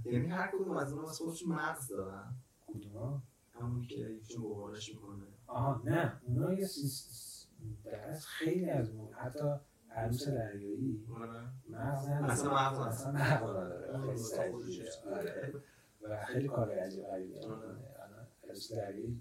یعنی 0.12 0.26
هر 0.26 0.50
کدوم 0.52 0.76
از 0.76 0.92
اونها 0.92 1.06
واسه 1.06 1.24
خودشون 1.24 1.48
مغز 1.48 1.88
دارن. 1.88 2.34
کدوما 2.66 3.22
همونی 3.52 3.86
که 3.86 3.96
یکیشون 3.96 4.42
بغارش 4.42 4.94
می‌کنه. 4.94 5.26
آها 5.46 5.82
نه 5.84 6.20
اونا 6.26 6.52
یه 6.52 6.66
سیس 6.66 7.26
در 7.84 7.94
اصل 7.94 8.26
خیلی 8.26 8.70
از 8.70 8.94
مو 8.94 9.12
حتی 9.12 9.54
عروس 9.90 10.28
دریایی 10.28 11.06
آره. 11.14 11.40
مغز 11.70 12.06
اصلا 12.08 12.54
مغز. 12.54 12.78
اصلا 12.78 13.12
مغز 13.12 13.50
نداره 13.50 14.12
عجیبه. 14.12 14.90
آره. 15.16 15.52
و 16.02 16.24
خیلی 16.24 16.48
کار 16.48 16.70
عجیب 16.70 17.04
غریبی 17.04 17.38
عروس 18.48 18.72
دریایی 18.72 19.20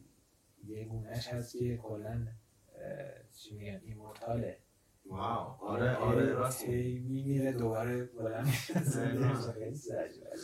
یه 0.68 0.86
گونهش 0.86 1.28
هست 1.28 1.58
که 1.58 1.78
کلا 1.78 2.28
چی 3.36 3.56
میگن؟ 3.56 3.82
ایمورتاله. 3.86 4.58
واو. 5.06 5.58
آره 5.62 5.96
آره 5.96 6.34
راست 6.34 6.68
میمیره 6.68 7.52
دوباره 7.52 8.06
بلند. 8.06 8.46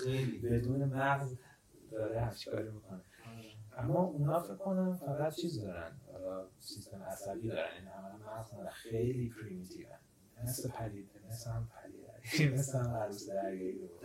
خیلی 0.04 0.40
بدون 0.40 0.84
مغز 0.84 1.36
داره 1.92 2.22
همچی 2.22 2.52
کاری 2.52 2.70
می‌کنه. 2.72 3.02
اما 3.78 4.00
اونا 4.00 4.40
فکر 4.40 4.56
کنم 4.56 4.94
فقط 4.94 5.36
چیز 5.36 5.62
دارن 5.62 5.92
سیستم 6.60 7.04
عصبی 7.04 7.48
دارن 7.48 7.70
این 7.80 7.88
عملا 7.88 8.18
مغز 8.18 8.54
ندارن 8.54 8.70
خیلی 8.70 9.30
پریمیتیو 9.30 9.88
مثل 10.44 10.70
پرید 10.70 11.10
مثل 11.30 11.52
هم 11.52 11.68
پرید 11.68 12.54
مثل 12.54 12.78
هم 12.84 12.90
عروس 12.90 13.30
بود 13.80 14.02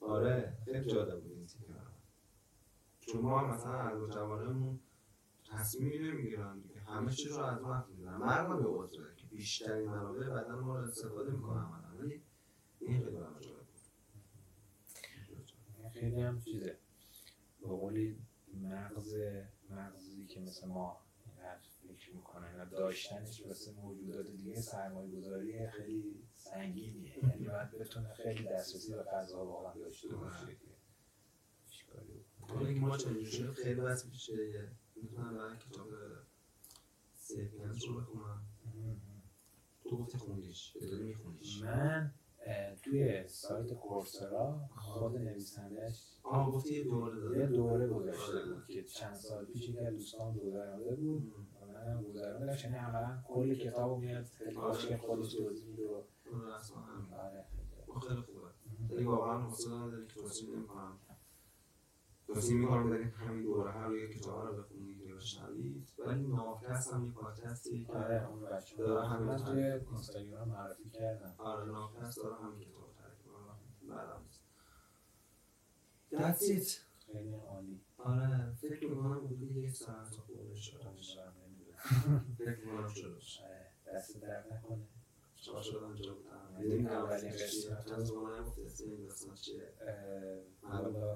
آره 0.10 0.52
خیلی 0.64 0.90
جالب 0.90 1.22
بود 1.22 1.32
این 1.32 1.46
چون 3.00 3.20
ما 3.20 3.44
مثلا 3.44 3.72
از 3.72 4.10
جوانمون 4.14 4.80
تصمیمی 5.50 5.98
نمی‌گیرن 5.98 6.60
دیگه 6.60 6.80
همه 6.80 7.12
چیز 7.12 7.32
رو 7.32 7.44
از 7.44 7.62
مغز 7.62 7.90
می‌گیرن 7.90 8.14
مغز 8.14 8.62
به 8.62 8.68
عضو 8.68 9.02
که 9.16 9.26
بیشترین 9.26 9.88
منابع 9.88 10.28
بدن 10.28 10.54
ما 10.54 10.78
رو 10.78 10.84
استفاده 10.84 11.30
می‌کنن 11.30 11.66
ولی 12.00 12.22
این 12.80 12.98
خیلی 12.98 13.10
برام 13.10 13.38
جالب 13.40 13.56
بود. 13.56 13.80
خیلی 15.92 16.20
هم 16.20 16.40
چیزه. 16.40 16.78
به 17.60 17.68
قولی 17.68 18.18
مغز 18.58 19.14
مغزی 19.70 20.26
که 20.26 20.40
مثل 20.40 20.68
ما 20.68 21.00
فکر 21.88 22.14
می‌کنن 22.14 22.60
و 22.60 22.66
داشتنش 22.66 23.46
واسه 23.46 23.72
موجودات 23.72 24.26
دیگه 24.26 24.60
سرمایه 24.60 25.10
گذاری 25.10 25.68
خیلی 25.68 26.22
سنگینیه. 26.34 27.24
یعنی 27.24 27.48
باید 27.48 27.70
بتونه 27.70 28.12
خیلی 28.12 28.44
دسترسی 28.44 28.92
به 28.92 29.02
غذا 29.02 29.44
واقعا 29.46 29.74
داشته 29.74 30.08
باشه. 30.08 30.56
حالا 32.40 32.66
اینکه 32.66 32.80
ما 32.80 32.98
شده 32.98 33.52
خیلی 33.52 33.80
بس 33.80 34.06
میشه 34.06 34.68
می‌تونم 34.96 35.34
برای 35.34 35.56
کتاب 35.56 35.88
سیپینز 37.14 37.84
رو 37.84 38.00
بخونم 38.00 38.42
تو 39.84 39.96
گفتی 39.96 40.18
خوندیش 40.18 40.76
داری 40.80 41.04
میخونیش 41.04 41.62
من 41.62 42.14
توی 42.82 43.28
سایت 43.28 43.72
کورسرا 43.72 44.60
خود 44.76 45.16
نویسندش 45.16 46.20
آه 46.22 46.52
گفتی 46.52 46.74
یه 46.74 46.84
دوره 46.84 47.38
یه 47.38 47.46
داده 47.46 47.56
دوره 47.56 47.88
گذاشته 47.88 48.32
بود 48.32 48.66
که 48.66 48.82
چند 48.82 49.14
سال 49.14 49.44
پیش 49.44 49.68
یکی 49.68 49.78
از 49.78 49.94
دوستان 49.94 50.34
گذرانده 50.34 50.94
بود. 50.94 51.32
و 51.62 51.66
منم 51.66 52.02
گذرانده 52.02 52.64
یعنی 52.64 52.76
عملا 52.76 53.22
کل 53.28 53.54
کتاب 53.54 53.90
رو 53.90 53.96
میاد 53.96 54.24
خیلی 54.24 54.54
باشه 54.54 54.96
خودش 54.96 55.34
توضیح 55.34 55.66
میده. 55.66 55.88
و 55.88 55.94
آره. 55.94 57.16
آره 57.18 57.44
خیلی 58.08 58.20
خوبه. 58.20 58.48
ولی 58.90 59.04
واقعا 59.04 59.38
حوصله 59.38 59.74
نداری 59.74 60.06
که 60.06 60.14
توصیه 60.14 60.56
نمی‌کنم. 60.56 60.98
توصیه 62.34 62.56
می‌کنم 62.56 62.90
بریم 62.90 63.08
همین 63.08 63.42
دوره 63.42 63.72
هر 63.72 63.86
روی 63.86 64.14
کتاب 64.14 64.46
رو 64.46 64.62
بخونید 64.62 65.00
یا 65.00 65.16
بشنوید 65.16 65.88
ولی 65.98 66.26
نافکست 66.26 66.92
هم 66.92 67.04
یه 67.04 67.12
پادکستی 67.12 67.84
که 67.84 67.92
آره 67.92 68.28
اون 68.28 68.40
بچه 68.44 68.76
داره 68.76 69.08
همین. 69.08 69.36
توی 69.36 69.62
اینستاگرام 69.62 70.48
معرفی 70.48 70.90
کردم 70.90 71.34
آره 71.38 71.66
نافکست 71.72 72.16
داره 72.22 72.36
همین 72.36 72.60
کتاب 72.60 72.94
تعریف 72.98 73.22
کنم 73.22 73.58
بعدم. 73.88 74.22
That's 76.12 76.40
it. 76.42 76.68
خیلی 77.12 77.34
عالی. 77.34 77.80
آره 77.98 78.52
فکر 78.60 78.88
می‌کنم 78.88 79.26
حدود 79.26 79.56
یک 79.56 79.76
ساعت 79.76 80.08
خورده 80.14 80.54
شد. 80.54 80.80
امیدوارم 80.86 81.34
نمی‌دونم. 81.46 82.34
فکر 82.38 82.58
می‌کنم 82.64 82.88
شدش 82.88 83.40
آره، 83.42 83.70
دست 83.94 84.20
در 84.20 84.44
نکنه. 84.52 84.88
چرا 85.36 85.62
شدم 85.62 85.94
جا 85.94 86.14
این 86.60 86.88
اولین. 86.88 87.32
قسمت. 87.32 87.92
از 87.92 88.12
ما 88.12 88.30
اسم 88.66 88.90
این 88.90 89.06
داستان 89.06 89.34
چیه 89.34 89.72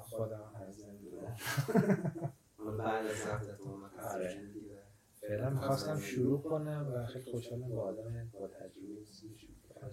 خودم 0.00 0.52
نمی‌دونم. 0.86 1.36
حالا 2.58 2.76
بعد 2.76 3.06
از 3.06 3.22
تو 3.58 3.68
اومد 3.68 3.90
آره. 4.00 4.40
فعلا 5.20 5.50
می‌خواستم 5.50 6.00
شروع 6.00 6.42
کنم 6.42 6.92
و 6.94 7.06
خیلی 7.06 7.30
خوشحالم 7.30 7.68
با 7.68 7.82
آدم 7.82 8.28
با 8.32 8.48
تجربه 8.48 9.04
شروع 9.04 9.36
کردم 9.68 9.90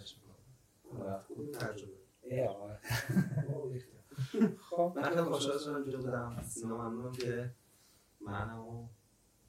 و 0.99 1.19
خوب 1.19 1.51
تجربه. 1.51 1.93
ای 2.21 2.47
آقا. 2.47 2.69
خب 4.69 4.93
من 4.95 5.03
خیلی 5.03 5.21
خوشحال 5.21 5.57
شدم 5.57 5.76
اینجا 5.76 5.97
بودم. 5.97 6.41
سینا 6.41 6.77
ممنونم 6.77 7.11
که 7.11 7.51
منو 8.21 8.88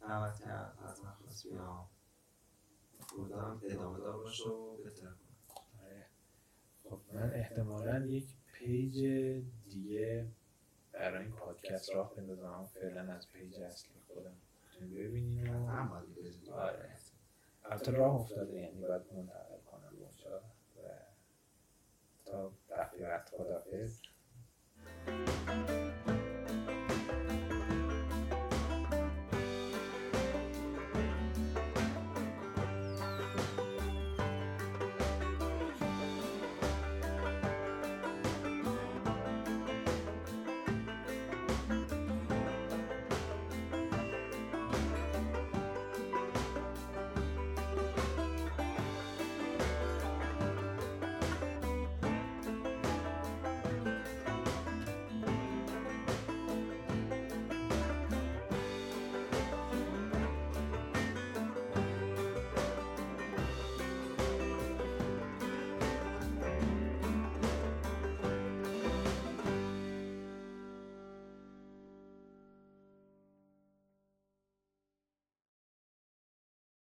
دعوت 0.01 0.39
کرد. 0.39 0.79
از 0.83 1.05
من 1.05 1.11
خواست 1.11 1.47
بیام. 1.47 1.89
امیدوارم 3.19 3.61
ادامه 3.65 3.99
دار 3.99 4.17
باشه 4.17 4.49
و 4.49 4.77
بهتر 4.77 5.07
آره. 5.07 5.30
خب 6.91 7.01
من 7.13 7.33
احتمالا 7.35 8.07
یک 8.07 8.27
پیج 8.53 9.05
دیگه 9.71 10.27
برای 10.93 11.23
این 11.25 11.33
پادکست 11.33 11.95
راه 11.95 12.15
بندازم. 12.15 12.69
فعلا 12.75 13.13
از 13.13 13.29
پیج 13.33 13.61
اصلی 13.61 14.01
خودم 14.09 14.35
ببینیم 14.95 15.67
و. 15.67 15.71
آره. 16.53 16.97
البته 17.65 17.93
راه 17.93 18.15
افتاده 18.15 18.61
یعنی 18.61 18.81
باید 18.81 19.03
منتقل 19.17 19.61
کنم. 19.71 19.93
اونجا 20.01 20.43
و 20.77 20.89
تا 22.25 22.53
دفعه 22.71 23.09
وقت 23.09 23.29
خدافز 23.29 24.01